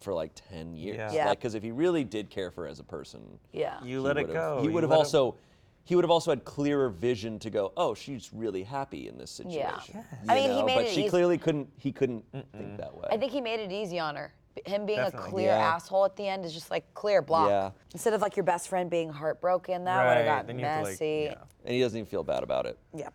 for 0.00 0.14
like 0.14 0.30
10 0.50 0.74
years. 0.74 0.96
Yeah. 0.96 1.12
Yeah. 1.12 1.28
Like 1.28 1.40
cuz 1.40 1.54
if 1.54 1.62
he 1.62 1.72
really 1.72 2.04
did 2.04 2.30
care 2.30 2.50
for 2.50 2.62
her 2.64 2.68
as 2.70 2.78
a 2.80 2.84
person, 2.84 3.20
Yeah. 3.52 3.78
You 3.82 3.98
he 3.98 3.98
let 3.98 4.16
it 4.16 4.22
would've- 4.28 4.32
go. 4.32 4.58
He 4.62 4.68
You 4.68 4.72
would 4.72 4.82
have 4.84 4.90
let 4.90 4.96
'em- 4.96 5.04
also 5.04 5.34
he 5.84 5.94
would 5.94 6.04
have 6.04 6.10
also 6.10 6.30
had 6.30 6.44
clearer 6.44 6.90
vision 6.90 7.38
to 7.38 7.48
go, 7.50 7.72
"Oh, 7.76 7.94
she's 7.94 8.30
really 8.32 8.62
happy 8.62 9.08
in 9.08 9.16
this 9.16 9.30
situation." 9.30 9.94
Yeah. 9.94 10.02
You 10.22 10.30
I 10.30 10.34
mean, 10.34 10.50
he 10.50 10.60
know? 10.60 10.66
made 10.66 10.74
but 10.76 10.84
it 10.86 10.90
she 10.92 11.00
easy- 11.02 11.08
clearly 11.10 11.38
couldn't 11.38 11.70
he 11.78 11.92
couldn't 11.92 12.24
think 12.32 12.76
that 12.78 12.94
way. 12.94 13.08
I 13.10 13.16
think 13.16 13.32
he 13.32 13.40
made 13.40 13.60
it 13.60 13.72
easy 13.72 13.98
on 13.98 14.14
her. 14.16 14.32
Him 14.66 14.86
being 14.86 14.98
Definitely. 14.98 15.28
a 15.28 15.30
clear 15.30 15.46
Yeah. 15.48 15.74
asshole 15.74 16.04
at 16.04 16.16
the 16.16 16.26
end 16.26 16.44
is 16.44 16.52
just 16.52 16.70
like 16.70 16.92
clear 16.94 17.22
block. 17.22 17.48
Yeah. 17.48 17.70
Instead 17.92 18.12
of 18.12 18.20
like 18.20 18.36
your 18.36 18.44
best 18.44 18.68
friend 18.68 18.90
being 18.90 19.08
heartbroken, 19.08 19.84
that 19.84 19.96
would 20.04 20.16
have 20.16 20.26
Right, 20.26 20.38
got 20.40 20.46
then 20.48 20.58
you 20.58 20.64
have 20.64 20.78
to, 20.78 20.84
like, 20.84 20.92
messy. 20.94 21.28
yeah. 21.30 21.34
and 21.64 21.74
he 21.74 21.80
doesn't 21.80 21.96
even 21.98 22.08
feel 22.10 22.24
bad 22.24 22.42
about 22.42 22.66
it. 22.66 22.78
yeah. 22.94 23.08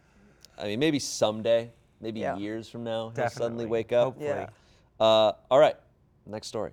I 0.57 0.65
mean, 0.67 0.79
maybe 0.79 0.99
someday, 0.99 1.71
maybe 1.99 2.19
Yeah. 2.21 2.37
years 2.37 2.69
from 2.69 2.83
now, 2.83 3.09
he'll 3.15 3.27
suddenly 3.29 3.65
Definitely. 3.65 3.65
wake 3.65 3.91
up. 3.91 4.03
Hopefully. 4.05 4.27
Yeah. 4.27 4.47
Uh, 4.99 5.33
all 5.51 5.59
right, 5.59 5.75
next 6.25 6.47
story. 6.47 6.71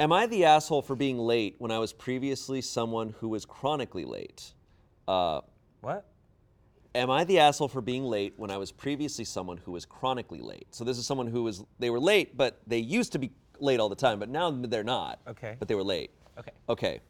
Am 0.00 0.12
I 0.12 0.26
the 0.26 0.46
asshole 0.46 0.80
for 0.82 0.96
being 0.96 1.18
late 1.18 1.56
when 1.58 1.70
I 1.70 1.78
was 1.78 1.92
previously 1.92 2.62
someone 2.62 3.10
who 3.20 3.28
was 3.28 3.44
chronically 3.44 4.04
late? 4.06 4.54
Uh, 5.06 5.42
What? 5.82 6.06
am 6.94 7.10
I 7.10 7.22
the 7.24 7.38
asshole 7.38 7.68
for 7.68 7.80
being 7.82 8.04
late 8.04 8.32
when 8.38 8.50
I 8.50 8.56
was 8.56 8.72
previously 8.72 9.24
someone 9.24 9.58
who 9.58 9.72
was 9.72 9.84
chronically 9.84 10.40
late? 10.40 10.74
So 10.74 10.82
this 10.84 10.96
is 10.98 11.06
someone 11.06 11.26
who 11.26 11.42
was 11.42 11.62
they 11.78 11.90
were 11.90 12.00
late, 12.00 12.36
but 12.36 12.60
they 12.66 12.78
used 12.78 13.12
to 13.12 13.18
be 13.18 13.30
late 13.62 13.80
all 13.80 13.88
the 13.88 13.96
time, 13.96 14.18
but 14.18 14.28
now 14.28 14.50
they're 14.50 14.84
not. 14.84 15.20
Okay. 15.26 15.56
But 15.58 15.68
they 15.68 15.74
were 15.74 15.84
late. 15.84 16.10
Okay. 16.38 16.52
Okay. 16.68 17.00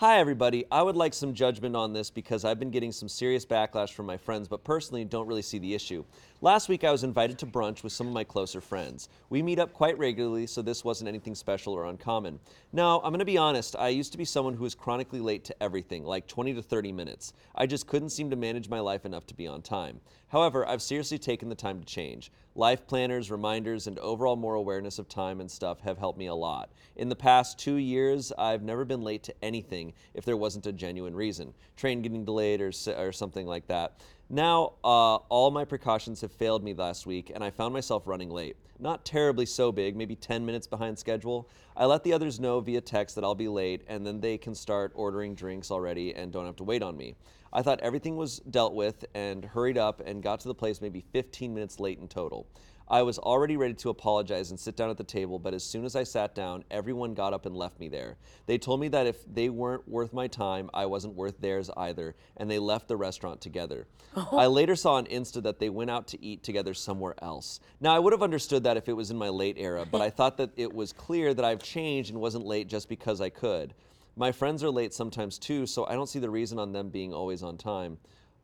Hi, 0.00 0.18
everybody. 0.18 0.64
I 0.72 0.80
would 0.80 0.96
like 0.96 1.12
some 1.12 1.34
judgment 1.34 1.76
on 1.76 1.92
this 1.92 2.08
because 2.08 2.46
I've 2.46 2.58
been 2.58 2.70
getting 2.70 2.90
some 2.90 3.06
serious 3.06 3.44
backlash 3.44 3.92
from 3.92 4.06
my 4.06 4.16
friends, 4.16 4.48
but 4.48 4.64
personally 4.64 5.04
don't 5.04 5.26
really 5.26 5.42
see 5.42 5.58
the 5.58 5.74
issue. 5.74 6.06
Last 6.40 6.70
week, 6.70 6.84
I 6.84 6.90
was 6.90 7.04
invited 7.04 7.38
to 7.40 7.46
brunch 7.46 7.82
with 7.82 7.92
some 7.92 8.06
of 8.06 8.14
my 8.14 8.24
closer 8.24 8.62
friends. 8.62 9.10
We 9.28 9.42
meet 9.42 9.58
up 9.58 9.74
quite 9.74 9.98
regularly, 9.98 10.46
so 10.46 10.62
this 10.62 10.84
wasn't 10.86 11.08
anything 11.08 11.34
special 11.34 11.74
or 11.74 11.84
uncommon. 11.84 12.40
Now, 12.72 13.02
I'm 13.04 13.10
going 13.10 13.18
to 13.18 13.26
be 13.26 13.36
honest, 13.36 13.76
I 13.76 13.88
used 13.88 14.12
to 14.12 14.16
be 14.18 14.24
someone 14.24 14.54
who 14.54 14.62
was 14.62 14.74
chronically 14.74 15.20
late 15.20 15.44
to 15.44 15.62
everything, 15.62 16.02
like 16.04 16.26
20 16.26 16.54
to 16.54 16.62
30 16.62 16.92
minutes. 16.92 17.34
I 17.54 17.66
just 17.66 17.86
couldn't 17.86 18.08
seem 18.08 18.30
to 18.30 18.36
manage 18.36 18.70
my 18.70 18.80
life 18.80 19.04
enough 19.04 19.26
to 19.26 19.34
be 19.34 19.46
on 19.46 19.60
time. 19.60 20.00
However, 20.30 20.66
I've 20.66 20.82
seriously 20.82 21.18
taken 21.18 21.48
the 21.48 21.54
time 21.56 21.80
to 21.80 21.86
change. 21.86 22.30
Life 22.54 22.86
planners, 22.86 23.30
reminders, 23.30 23.86
and 23.86 23.98
overall 23.98 24.36
more 24.36 24.54
awareness 24.54 24.98
of 24.98 25.08
time 25.08 25.40
and 25.40 25.50
stuff 25.50 25.80
have 25.80 25.98
helped 25.98 26.18
me 26.18 26.26
a 26.26 26.34
lot. 26.34 26.70
In 26.96 27.08
the 27.08 27.16
past 27.16 27.58
two 27.58 27.76
years, 27.76 28.32
I've 28.38 28.62
never 28.62 28.84
been 28.84 29.02
late 29.02 29.24
to 29.24 29.34
anything 29.42 29.92
if 30.14 30.24
there 30.24 30.36
wasn't 30.36 30.66
a 30.66 30.72
genuine 30.72 31.16
reason. 31.16 31.52
Train 31.76 32.00
getting 32.00 32.24
delayed 32.24 32.60
or, 32.60 32.72
or 32.96 33.12
something 33.12 33.46
like 33.46 33.66
that. 33.66 34.00
Now, 34.32 34.74
uh, 34.84 35.16
all 35.16 35.50
my 35.50 35.64
precautions 35.64 36.20
have 36.20 36.30
failed 36.30 36.62
me 36.62 36.72
last 36.72 37.04
week, 37.04 37.32
and 37.34 37.42
I 37.42 37.50
found 37.50 37.74
myself 37.74 38.06
running 38.06 38.30
late. 38.30 38.54
Not 38.78 39.04
terribly 39.04 39.44
so 39.44 39.72
big, 39.72 39.96
maybe 39.96 40.14
10 40.14 40.46
minutes 40.46 40.68
behind 40.68 40.96
schedule. 40.96 41.48
I 41.76 41.86
let 41.86 42.04
the 42.04 42.12
others 42.12 42.38
know 42.38 42.60
via 42.60 42.80
text 42.80 43.16
that 43.16 43.24
I'll 43.24 43.34
be 43.34 43.48
late, 43.48 43.82
and 43.88 44.06
then 44.06 44.20
they 44.20 44.38
can 44.38 44.54
start 44.54 44.92
ordering 44.94 45.34
drinks 45.34 45.72
already 45.72 46.14
and 46.14 46.32
don't 46.32 46.46
have 46.46 46.54
to 46.56 46.64
wait 46.64 46.80
on 46.80 46.96
me. 46.96 47.16
I 47.52 47.62
thought 47.62 47.80
everything 47.80 48.16
was 48.16 48.38
dealt 48.38 48.72
with 48.72 49.04
and 49.16 49.44
hurried 49.44 49.76
up 49.76 50.00
and 50.06 50.22
got 50.22 50.38
to 50.40 50.48
the 50.48 50.54
place 50.54 50.80
maybe 50.80 51.04
15 51.12 51.52
minutes 51.52 51.80
late 51.80 51.98
in 51.98 52.06
total. 52.06 52.46
I 52.90 53.02
was 53.02 53.20
already 53.20 53.56
ready 53.56 53.74
to 53.74 53.90
apologize 53.90 54.50
and 54.50 54.58
sit 54.58 54.74
down 54.74 54.90
at 54.90 54.96
the 54.96 55.04
table, 55.04 55.38
but 55.38 55.54
as 55.54 55.62
soon 55.62 55.84
as 55.84 55.94
I 55.94 56.02
sat 56.02 56.34
down, 56.34 56.64
everyone 56.72 57.14
got 57.14 57.32
up 57.32 57.46
and 57.46 57.56
left 57.56 57.78
me 57.78 57.88
there. 57.88 58.16
They 58.46 58.58
told 58.58 58.80
me 58.80 58.88
that 58.88 59.06
if 59.06 59.18
they 59.32 59.48
weren't 59.48 59.88
worth 59.88 60.12
my 60.12 60.26
time, 60.26 60.68
I 60.74 60.86
wasn't 60.86 61.14
worth 61.14 61.40
theirs 61.40 61.70
either, 61.76 62.16
and 62.36 62.50
they 62.50 62.58
left 62.58 62.88
the 62.88 62.96
restaurant 62.96 63.40
together. 63.40 63.86
I 64.32 64.46
later 64.46 64.74
saw 64.74 64.94
on 64.94 65.06
Insta 65.06 65.40
that 65.44 65.60
they 65.60 65.68
went 65.70 65.88
out 65.88 66.08
to 66.08 66.24
eat 66.24 66.42
together 66.42 66.74
somewhere 66.74 67.14
else. 67.22 67.60
Now, 67.80 67.94
I 67.94 68.00
would 68.00 68.12
have 68.12 68.24
understood 68.24 68.64
that 68.64 68.76
if 68.76 68.88
it 68.88 68.94
was 68.94 69.12
in 69.12 69.16
my 69.16 69.28
late 69.28 69.56
era, 69.56 69.86
but 69.88 70.00
I 70.00 70.10
thought 70.20 70.36
that 70.38 70.50
it 70.56 70.74
was 70.74 70.92
clear 70.92 71.32
that 71.32 71.44
I've 71.44 71.62
changed 71.62 72.10
and 72.10 72.20
wasn't 72.20 72.44
late 72.44 72.66
just 72.66 72.88
because 72.88 73.20
I 73.20 73.30
could. 73.30 73.72
My 74.16 74.32
friends 74.32 74.64
are 74.64 74.70
late 74.70 74.92
sometimes 74.92 75.38
too, 75.38 75.64
so 75.64 75.86
I 75.86 75.92
don't 75.92 76.08
see 76.08 76.18
the 76.18 76.28
reason 76.28 76.58
on 76.58 76.72
them 76.72 76.88
being 76.88 77.14
always 77.14 77.44
on 77.44 77.56
time. 77.56 77.98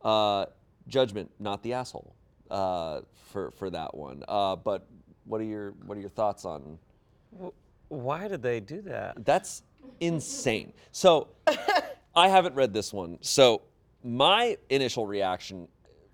Uh, 0.04 0.46
judgment, 0.86 1.30
not 1.40 1.62
the 1.64 1.72
asshole, 1.72 2.14
uh, 2.50 3.00
for 3.32 3.50
for 3.52 3.70
that 3.70 3.94
one. 3.94 4.22
Uh, 4.28 4.56
but 4.56 4.86
what 5.24 5.40
are 5.40 5.44
your 5.44 5.72
what 5.84 5.96
are 5.96 6.00
your 6.00 6.10
thoughts 6.10 6.44
on? 6.44 6.78
Why 7.88 8.28
did 8.28 8.42
they 8.42 8.60
do 8.60 8.82
that? 8.82 9.24
That's 9.24 9.62
insane. 10.00 10.72
So 10.92 11.28
I 12.16 12.28
haven't 12.28 12.54
read 12.54 12.72
this 12.72 12.92
one. 12.92 13.18
So 13.20 13.62
my 14.02 14.56
initial 14.70 15.06
reaction, 15.06 15.68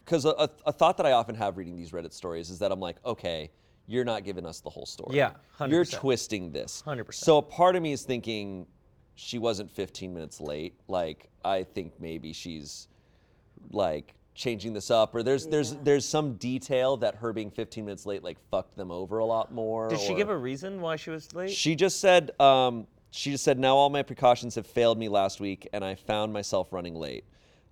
because 0.04 0.24
a, 0.24 0.50
a, 0.66 0.72
thought 0.72 0.96
that 0.96 1.06
I 1.06 1.12
often 1.12 1.34
have 1.34 1.56
reading 1.56 1.76
these 1.76 1.92
Reddit 1.92 2.12
stories 2.12 2.50
is 2.50 2.58
that 2.58 2.72
I'm 2.72 2.80
like, 2.80 2.96
okay, 3.04 3.50
you're 3.86 4.04
not 4.04 4.24
giving 4.24 4.46
us 4.46 4.60
the 4.60 4.70
whole 4.70 4.86
story. 4.86 5.16
Yeah, 5.16 5.32
100%. 5.58 5.70
You're 5.70 5.84
twisting 5.84 6.52
this. 6.52 6.82
100%. 6.86 7.14
So 7.14 7.38
a 7.38 7.42
part 7.42 7.76
of 7.76 7.82
me 7.82 7.92
is 7.92 8.02
thinking 8.02 8.66
she 9.14 9.38
wasn't 9.38 9.70
15 9.70 10.12
minutes 10.12 10.40
late. 10.40 10.74
Like 10.88 11.30
I 11.44 11.64
think 11.64 11.92
maybe 12.00 12.32
she's 12.32 12.88
like 13.70 14.14
changing 14.34 14.72
this 14.72 14.90
up 14.90 15.14
or 15.14 15.22
there's 15.22 15.46
there's 15.46 15.74
there's 15.76 16.06
some 16.08 16.34
detail 16.36 16.96
that 16.96 17.16
her 17.16 17.32
being 17.34 17.50
15 17.50 17.84
minutes 17.84 18.06
late 18.06 18.24
like 18.24 18.38
fucked 18.50 18.74
them 18.76 18.90
over 18.90 19.18
a 19.18 19.24
lot 19.24 19.52
more 19.52 19.90
Did 19.90 20.00
she 20.00 20.14
or- 20.14 20.16
give 20.16 20.30
a 20.30 20.36
reason 20.36 20.80
why 20.80 20.96
she 20.96 21.10
was 21.10 21.32
late? 21.34 21.50
she 21.50 21.74
just 21.74 22.00
said, 22.00 22.30
um, 22.40 22.86
she 23.10 23.30
just 23.32 23.44
said, 23.44 23.58
now 23.58 23.76
all 23.76 23.90
my 23.90 24.02
precautions 24.02 24.54
have 24.54 24.66
failed 24.66 24.98
me 24.98 25.10
last 25.10 25.38
week, 25.38 25.68
and 25.74 25.84
I 25.84 25.96
found 25.96 26.32
myself 26.32 26.72
running 26.72 26.94
late. 26.94 27.24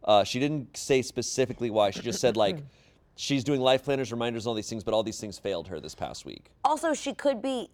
Uh, 0.04 0.22
she 0.22 0.38
didn't 0.38 0.76
say 0.76 1.00
specifically 1.00 1.70
why. 1.70 1.90
She 1.92 2.00
just 2.02 2.20
said 2.20 2.36
like, 2.36 2.58
she's 3.16 3.42
doing 3.42 3.62
life 3.62 3.84
planners, 3.84 4.12
reminders, 4.12 4.44
and 4.44 4.50
all 4.50 4.54
these 4.54 4.68
things, 4.68 4.84
but 4.84 4.92
all 4.92 5.02
these 5.02 5.18
things 5.18 5.38
failed 5.38 5.66
her 5.68 5.80
this 5.80 5.94
past 5.94 6.26
week. 6.26 6.50
Also, 6.62 6.92
she 6.92 7.14
could 7.14 7.40
be, 7.40 7.70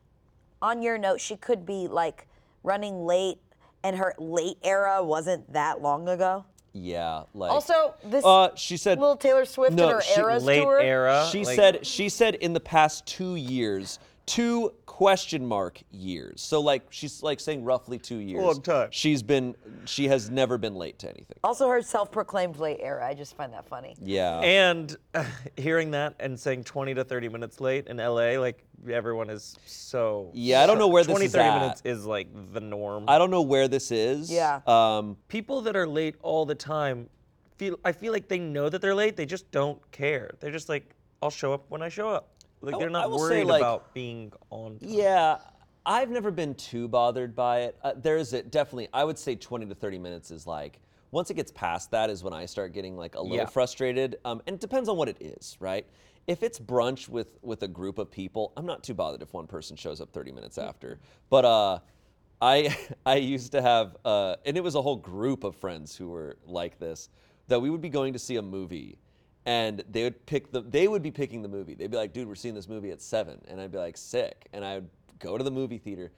on 0.63 0.81
your 0.81 0.97
note, 0.97 1.21
she 1.21 1.37
could 1.37 1.67
be 1.67 1.89
like 1.89 2.29
running 2.63 3.05
late, 3.05 3.39
and 3.83 3.97
her 3.97 4.15
late 4.17 4.59
era 4.63 5.03
wasn't 5.03 5.53
that 5.53 5.83
long 5.83 6.09
ago. 6.09 6.45
Yeah, 6.79 7.23
like. 7.35 7.51
Also, 7.51 7.95
this 8.05 8.25
uh, 8.25 8.51
she 8.55 8.77
said 8.77 8.99
little 9.01 9.17
Taylor 9.17 9.45
Swift 9.47 9.73
No, 9.75 9.85
and 9.85 9.93
her 9.95 10.03
she- 10.03 10.21
eras 10.21 10.45
late 10.45 10.63
tour. 10.63 10.79
era. 10.79 11.27
She 11.33 11.45
like- 11.45 11.57
said 11.57 11.87
she 11.87 12.09
said 12.11 12.35
in 12.35 12.53
the 12.53 12.61
past 12.61 13.07
two 13.07 13.35
years, 13.37 13.99
two 14.27 14.73
question 14.87 15.47
mark 15.47 15.81
years. 15.91 16.41
So 16.43 16.61
like 16.61 16.83
she's 16.91 17.23
like 17.23 17.39
saying 17.41 17.65
roughly 17.65 17.99
two 17.99 18.19
years. 18.19 18.43
Long 18.43 18.61
time. 18.61 18.89
She's 18.91 19.23
been 19.23 19.55
she 19.85 20.09
has 20.09 20.31
never 20.31 20.59
been 20.59 20.75
late 20.75 20.99
to 21.01 21.09
anything. 21.09 21.39
Also, 21.45 21.69
her 21.69 21.81
self-proclaimed 21.81 22.59
late 22.59 22.79
era. 22.81 23.07
I 23.07 23.15
just 23.15 23.37
find 23.37 23.53
that 23.53 23.69
funny. 23.69 23.95
Yeah. 24.03 24.41
And 24.41 24.97
hearing 25.57 25.93
that 25.93 26.15
and 26.19 26.39
saying 26.39 26.65
20 26.65 26.95
to 26.95 27.05
30 27.05 27.29
minutes 27.29 27.61
late 27.61 27.87
in 27.87 27.99
LA, 27.99 28.39
like 28.39 28.65
everyone 28.91 29.31
is 29.31 29.57
so. 29.65 30.31
Yeah, 30.35 30.63
I 30.63 30.67
don't 30.67 30.79
know 30.79 30.89
where 30.89 31.05
this 31.05 31.13
20, 31.13 31.27
is 31.27 31.33
30 31.33 31.45
at. 31.45 31.61
minutes 31.61 31.83
is 31.85 32.05
like 32.05 32.29
the 32.53 32.61
norm. 32.61 33.05
I 33.09 33.19
don't 33.19 33.31
know 33.31 33.43
where 33.43 33.69
this 33.69 33.93
is. 33.93 34.31
Yeah. 34.31 34.61
Um, 34.67 35.17
People 35.29 35.63
that 35.63 35.77
are 35.77 35.87
late 35.87 36.17
all 36.23 36.45
the 36.45 36.55
time 36.55 37.09
feel. 37.57 37.79
I 37.85 37.93
feel 37.93 38.13
like 38.13 38.29
they 38.29 38.41
know 38.41 38.69
that 38.69 38.81
they're 38.81 38.95
late. 38.95 39.17
They 39.17 39.27
just 39.27 39.51
don't 39.53 39.81
care. 39.93 40.33
They're 40.41 40.51
just 40.51 40.69
like, 40.69 40.95
I'll 41.23 41.31
show 41.31 41.53
up 41.53 41.65
when 41.69 41.81
I 41.81 41.89
show 41.89 42.09
up. 42.09 42.31
Like 42.73 42.81
they're 42.81 42.91
not 42.91 43.11
will 43.11 43.19
say, 43.21 43.37
worried 43.37 43.47
like- 43.47 43.61
about 43.61 43.95
being 43.95 44.33
on. 44.51 44.79
Time. 44.79 44.89
yeah, 44.91 45.39
I've 45.85 46.11
never 46.11 46.31
been 46.31 46.55
too 46.55 46.89
bothered 46.89 47.35
by 47.35 47.61
it. 47.61 47.79
Uh, 47.83 47.93
there 47.97 48.17
is 48.17 48.33
a 48.33 48.43
definitely. 48.43 48.89
I 48.93 49.05
would 49.05 49.19
say 49.19 49.35
20 49.37 49.67
to 49.67 49.75
30 49.75 49.99
minutes 49.99 50.31
is 50.31 50.47
like. 50.47 50.81
Once 51.13 51.31
it 51.31 51.35
gets 51.35 51.53
past 51.53 51.93
that 51.93 52.11
is 52.11 52.25
when 52.25 52.33
I 52.35 52.45
start 52.47 52.73
getting 52.73 52.97
like 52.97 53.15
a 53.15 53.21
little 53.21 53.37
Yeah. 53.37 53.47
frustrated. 53.47 54.19
Um, 54.25 54.43
and 54.47 54.55
it 54.55 54.61
depends 54.61 54.89
on 54.89 54.97
what 54.97 55.09
it 55.09 55.17
is, 55.21 55.57
right? 55.61 55.87
If 56.27 56.43
it's 56.43 56.59
brunch 56.59 57.09
with 57.09 57.39
with 57.43 57.63
a 57.63 57.69
group 57.69 57.99
of 57.99 58.11
people, 58.11 58.53
I'm 58.57 58.67
not 58.67 58.83
too 58.83 58.93
bothered 58.93 59.23
if 59.23 59.33
one 59.33 59.47
person 59.47 59.77
shows 59.77 60.01
up 60.01 60.11
30 60.13 60.33
minutes 60.33 60.59
after. 60.59 60.99
But 61.31 61.45
uh, 61.45 61.79
I 62.43 62.77
I 63.07 63.17
used 63.17 63.53
to 63.53 63.63
have, 63.63 63.97
uh, 64.05 64.35
and 64.45 64.57
it 64.57 64.65
was 64.65 64.75
a 64.75 64.83
whole 64.83 64.97
group 64.97 65.45
of 65.45 65.55
friends 65.55 65.97
who 65.97 66.09
were 66.09 66.37
like 66.45 66.79
this, 66.81 67.09
that 67.47 67.61
we 67.63 67.71
would 67.71 67.81
be 67.81 67.89
going 67.89 68.13
to 68.13 68.19
see 68.19 68.37
a 68.37 68.43
movie, 68.43 68.99
and 69.47 69.83
they 69.89 70.03
would 70.03 70.27
pick 70.27 70.51
the 70.51 70.61
they 70.61 70.89
would 70.89 71.03
be 71.03 71.11
picking 71.11 71.41
the 71.41 71.49
movie. 71.49 71.75
They'd 71.75 71.91
be 71.91 71.97
like, 71.97 72.13
"Dude, 72.13 72.29
we're 72.29 72.35
seeing 72.35 72.55
this 72.55 72.69
movie 72.69 72.91
at 72.91 73.01
7. 73.01 73.41
and 73.49 73.61
I'd 73.61 73.73
be 73.73 73.79
like, 73.79 73.97
"Sick," 73.97 74.49
and 74.53 74.65
I 74.65 74.77
would 74.77 74.91
go 75.19 75.39
to 75.39 75.45
the 75.45 75.51
movie 75.51 75.79
theater, 75.79 76.13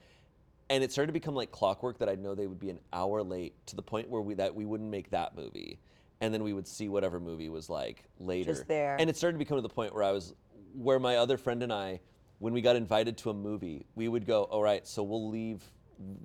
and 0.69 0.83
it 0.83 0.91
started 0.91 1.07
to 1.07 1.13
become 1.13 1.35
like 1.35 1.51
clockwork 1.51 1.99
that 1.99 2.09
I'd 2.09 2.19
know 2.19 2.35
they 2.35 2.47
would 2.47 2.59
be 2.59 2.69
an 2.69 2.79
hour 2.91 3.23
late 3.23 3.53
to 3.67 3.75
the 3.75 3.83
point 3.83 4.09
where 4.09 4.21
we 4.21 4.33
that 4.33 4.53
we 4.53 4.65
wouldn't 4.65 4.89
make 4.89 5.11
that 5.11 5.35
movie, 5.35 5.79
and 6.21 6.33
then 6.33 6.43
we 6.43 6.53
would 6.53 6.67
see 6.67 6.89
whatever 6.89 7.19
movie 7.19 7.49
was 7.49 7.69
like 7.69 8.03
later. 8.19 8.51
Just 8.51 8.67
there. 8.67 8.97
And 8.99 9.09
it 9.09 9.15
started 9.15 9.35
to 9.35 9.39
become 9.39 9.57
to 9.57 9.61
the 9.61 9.69
point 9.69 9.93
where 9.93 10.03
I 10.03 10.11
was, 10.11 10.33
where 10.73 10.99
my 10.99 11.17
other 11.17 11.37
friend 11.37 11.61
and 11.63 11.71
I, 11.71 11.99
when 12.39 12.53
we 12.53 12.61
got 12.61 12.75
invited 12.75 13.17
to 13.19 13.29
a 13.29 13.33
movie, 13.33 13.85
we 13.95 14.07
would 14.07 14.25
go, 14.25 14.43
all 14.43 14.63
right, 14.63 14.87
so 14.87 15.03
we'll 15.03 15.29
leave. 15.29 15.63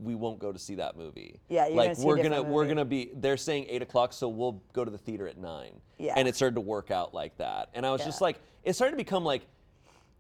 We 0.01 0.15
won't 0.15 0.39
go 0.39 0.53
to 0.53 0.59
see 0.59 0.77
that 0.77 0.97
movie. 0.97 1.41
Yeah, 1.49 1.67
you're 1.67 1.77
like 1.77 1.87
gonna 1.89 1.95
see 1.97 2.05
we're 2.05 2.23
gonna 2.23 2.43
we're 2.43 2.67
gonna 2.67 2.85
be. 2.85 3.11
They're 3.15 3.37
saying 3.37 3.67
eight 3.69 3.83
o'clock, 3.83 4.13
so 4.13 4.29
we'll 4.29 4.63
go 4.73 4.85
to 4.85 4.91
the 4.91 4.99
theater 4.99 5.27
at 5.27 5.37
nine. 5.37 5.73
Yeah. 5.99 6.15
And 6.17 6.29
it 6.29 6.37
started 6.37 6.55
to 6.55 6.61
work 6.61 6.91
out 6.91 7.13
like 7.13 7.37
that, 7.39 7.71
and 7.75 7.85
I 7.85 7.91
was 7.91 8.05
just 8.05 8.21
like, 8.21 8.39
it 8.63 8.75
started 8.75 8.93
to 8.93 8.97
become 8.97 9.25
like, 9.25 9.47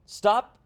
stop. 0.07 0.59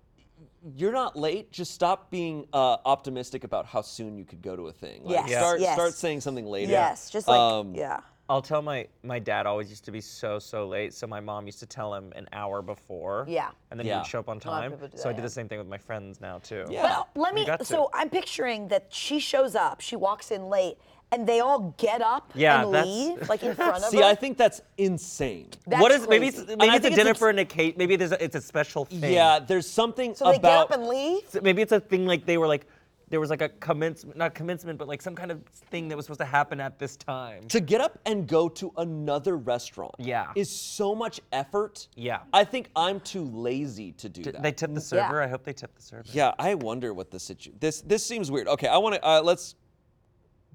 You're 0.77 0.93
not 0.93 1.17
late. 1.17 1.51
Just 1.51 1.73
stop 1.73 2.11
being 2.11 2.47
uh, 2.53 2.77
optimistic 2.85 3.43
about 3.45 3.67
how 3.67 3.83
soon 3.83 4.17
you 4.17 4.25
could 4.25 4.41
go 4.41 4.55
to 4.55 4.69
a 4.69 4.73
thing. 4.73 5.03
Like, 5.05 5.27
Yes, 5.29 5.39
Start 5.41 5.61
yes. 5.61 5.75
start 5.75 5.95
saying 5.95 6.21
something 6.21 6.47
later. 6.47 6.71
Yes, 6.71 7.11
just 7.11 7.27
like 7.27 7.39
Um, 7.39 7.75
yeah. 7.75 8.01
I'll 8.31 8.43
tell 8.43 8.61
my 8.61 8.87
my 9.03 9.19
dad 9.19 9.47
always 9.47 9.71
used 9.71 9.85
to 9.87 9.91
be 9.91 10.01
so 10.03 10.39
so 10.39 10.67
late, 10.69 10.93
so 10.93 11.07
my 11.07 11.21
mom 11.21 11.47
used 11.47 11.61
to 11.61 11.67
tell 11.67 11.95
him 11.95 12.13
an 12.15 12.29
hour 12.33 12.61
before. 12.61 13.25
Yeah. 13.29 13.51
And 13.71 13.81
then 13.81 13.87
Yeah. 13.87 13.95
he 13.95 13.99
would 14.01 14.07
show 14.07 14.19
up 14.19 14.29
on 14.29 14.39
lot 14.45 14.65
of 14.65 14.71
time. 14.71 14.71
people 14.73 14.89
do 14.89 14.97
so 14.99 15.05
that, 15.05 15.09
I 15.09 15.13
do 15.13 15.19
yeah. 15.19 15.23
the 15.23 15.31
same 15.31 15.49
thing 15.49 15.59
with 15.59 15.69
my 15.69 15.79
friends 15.79 16.21
now 16.21 16.39
too. 16.39 16.65
Yeah. 16.69 16.83
Well, 16.83 17.09
let 17.15 17.31
You 17.33 17.41
me. 17.41 17.47
got 17.47 17.61
to. 17.61 17.65
So 17.65 17.89
I'm 17.95 18.11
picturing 18.11 18.69
that 18.69 18.87
she 18.91 19.19
shows 19.19 19.55
up, 19.55 19.81
she 19.81 19.97
walks 19.97 20.31
in 20.31 20.51
late, 20.51 20.77
and 21.11 21.27
they 21.27 21.41
all 21.41 21.75
get 21.79 22.03
up 22.03 22.31
Yeah, 22.35 22.65
and 22.65 22.75
that's- 22.75 22.87
leave, 22.95 23.29
like 23.31 23.43
in 23.43 23.55
front 23.55 23.77
of 23.83 23.85
See, 23.91 23.97
her. 23.97 24.05
I 24.05 24.15
think 24.15 24.37
that's 24.37 24.61
insane. 24.77 25.49
That's 25.67 25.81
what 25.81 25.91
is 25.91 26.07
maybe 26.07 26.27
it's, 26.29 26.37
crazy. 26.37 26.57
maybe 26.57 26.71
I 26.71 26.77
it's 26.77 26.85
a 26.85 26.89
think 26.89 26.97
dinner 26.97 27.11
it's 27.13 27.19
for 27.19 27.31
an 27.31 27.39
occasion. 27.39 27.77
Maybe 27.79 27.97
there's 27.97 28.13
a, 28.13 28.23
it's 28.23 28.37
a 28.37 28.43
special 28.43 28.85
thing. 28.85 29.15
Yeah, 29.15 29.39
there's 29.39 29.67
something 29.67 30.15
So 30.15 30.27
they 30.31 30.37
about 30.37 30.69
get 30.69 30.77
up 30.77 30.81
and 30.83 30.87
leave. 30.87 31.23
So 31.31 31.41
maybe 31.43 31.63
it's 31.63 31.73
a 31.73 31.81
thing 31.81 32.05
like 32.07 32.27
they 32.27 32.37
were 32.37 32.47
like 32.47 32.67
there 33.11 33.21
was 33.21 33.31
like 33.31 33.41
a 33.43 33.49
commencement, 33.49 34.17
not 34.17 34.35
commencement, 34.35 34.79
but 34.79 34.87
like 34.89 35.01
some 35.01 35.15
kind 35.15 35.31
of 35.31 35.43
thing 35.45 35.89
that 35.89 35.97
was 35.97 36.07
supposed 36.07 36.21
to 36.21 36.27
happen 36.27 36.61
at 36.61 36.79
this 36.79 36.97
time. 36.97 37.49
to 37.49 37.61
get 37.61 37.81
up 37.81 37.99
and 38.07 38.27
go 38.27 38.49
to 38.51 38.73
another 38.77 39.37
restaurant. 39.37 39.95
Yeah. 39.99 40.31
is 40.35 40.51
so 40.51 40.95
much 40.95 41.21
effort. 41.33 41.89
Yeah. 41.97 42.21
I 42.33 42.45
think 42.45 42.69
I'm 42.77 43.01
too 43.01 43.25
lazy 43.25 43.93
to 43.93 44.09
do 44.09 44.23
Did 44.23 44.35
that. 44.35 44.43
they 44.43 44.53
tip 44.53 44.75
the 44.75 44.81
server? 44.81 45.23
I 45.23 45.29
hope 45.29 45.45
they 45.45 45.53
tip 45.53 45.75
the 45.75 45.83
server. 45.83 46.05
yeah, 46.13 46.33
I 46.39 46.55
wonder 46.55 46.93
what 46.93 47.11
the 47.11 47.19
situ. 47.19 47.53
This 47.61 47.81
this 47.83 48.05
seems 48.05 48.31
weird. 48.31 48.49
Okay, 48.49 48.69
I 48.69 48.77
want 48.79 48.97
to 48.97 49.05
uh, 49.05 49.23
let's. 49.23 49.55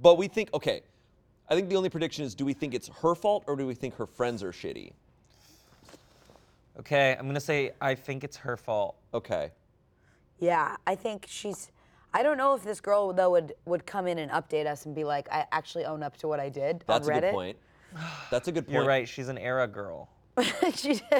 But 0.01 0.17
we 0.17 0.27
think 0.27 0.49
okay. 0.53 0.81
I 1.49 1.55
think 1.55 1.69
the 1.69 1.75
only 1.75 1.89
prediction 1.89 2.23
is: 2.25 2.35
do 2.35 2.45
we 2.45 2.53
think 2.53 2.73
it's 2.73 2.89
her 3.01 3.15
fault 3.15 3.43
or 3.47 3.55
do 3.55 3.65
we 3.65 3.73
think 3.75 3.95
her 3.95 4.05
friends 4.05 4.43
are 4.43 4.51
shitty? 4.51 4.93
Okay, 6.79 7.15
I'm 7.17 7.27
gonna 7.27 7.39
say 7.39 7.71
I 7.81 7.95
think 7.95 8.23
it's 8.23 8.37
her 8.37 8.57
fault. 8.57 8.95
Okay. 9.13 9.51
Yeah, 10.39 10.75
I 10.85 10.95
think 10.95 11.25
she's. 11.27 11.71
I 12.13 12.23
don't 12.23 12.37
know 12.37 12.53
if 12.55 12.63
this 12.63 12.79
girl 12.81 13.13
though 13.13 13.31
would 13.31 13.53
would 13.65 13.85
come 13.85 14.07
in 14.07 14.19
and 14.19 14.31
update 14.31 14.65
us 14.67 14.85
and 14.85 14.95
be 14.95 15.03
like, 15.03 15.27
I 15.31 15.45
actually 15.51 15.85
own 15.85 16.03
up 16.03 16.17
to 16.17 16.27
what 16.27 16.39
I 16.39 16.49
did 16.49 16.83
That's 16.87 17.07
on 17.07 17.13
a 17.13 17.17
Reddit. 17.17 17.21
good 17.21 17.31
point. 17.33 17.57
That's 18.31 18.47
a 18.47 18.51
good 18.51 18.65
point. 18.67 18.73
You're 18.75 18.85
right. 18.85 19.07
She's 19.07 19.29
an 19.29 19.37
era 19.37 19.67
girl. 19.67 20.09
She- 20.75 21.01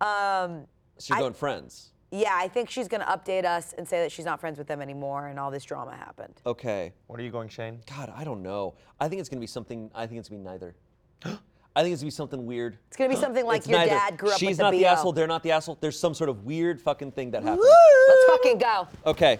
um, 0.00 0.66
She's 1.00 1.16
going 1.16 1.32
friends. 1.34 1.90
yeah, 2.10 2.32
I 2.34 2.48
think 2.48 2.70
she's 2.70 2.88
gonna 2.88 3.04
update 3.04 3.44
us 3.44 3.72
and 3.78 3.86
say 3.86 4.00
that 4.02 4.10
she's 4.12 4.24
not 4.24 4.40
friends 4.40 4.58
with 4.58 4.66
them 4.66 4.80
anymore, 4.80 5.28
and 5.28 5.38
all 5.38 5.50
this 5.50 5.64
drama 5.64 5.94
happened. 5.96 6.40
Okay. 6.46 6.92
What 7.06 7.20
are 7.20 7.22
you 7.22 7.30
going, 7.30 7.48
Shayne? 7.48 7.80
God, 7.88 8.12
I 8.16 8.24
don't 8.24 8.42
know. 8.42 8.74
I 9.00 9.08
think 9.08 9.20
it's 9.20 9.28
gonna 9.28 9.40
be 9.40 9.46
something. 9.46 9.90
I 9.94 10.06
think 10.06 10.18
it's 10.18 10.28
gonna 10.28 10.42
be 10.42 10.48
neither. 10.48 10.74
I 11.76 11.82
think 11.82 11.92
it's 11.92 12.02
gonna 12.02 12.08
be 12.08 12.10
something 12.10 12.46
weird. 12.46 12.78
It's 12.88 12.96
gonna 12.96 13.10
be 13.10 13.16
something 13.20 13.44
like 13.46 13.58
It's 13.58 13.68
your 13.68 13.78
neither. 13.78 13.90
dad 13.90 14.18
grew 14.18 14.30
up 14.30 14.38
She's 14.38 14.48
with 14.50 14.56
the 14.58 14.62
not 14.64 14.70
the 14.72 14.80
BO. 14.82 14.86
asshole. 14.86 15.12
They're 15.12 15.26
not 15.28 15.42
the 15.44 15.52
asshole. 15.52 15.78
There's 15.80 15.98
some 15.98 16.14
sort 16.14 16.30
of 16.30 16.44
weird 16.44 16.80
fucking 16.80 17.12
thing 17.12 17.30
that 17.32 17.42
happened. 17.44 17.62
Fucking 18.28 18.58
go. 18.58 18.86
Okay. 19.06 19.38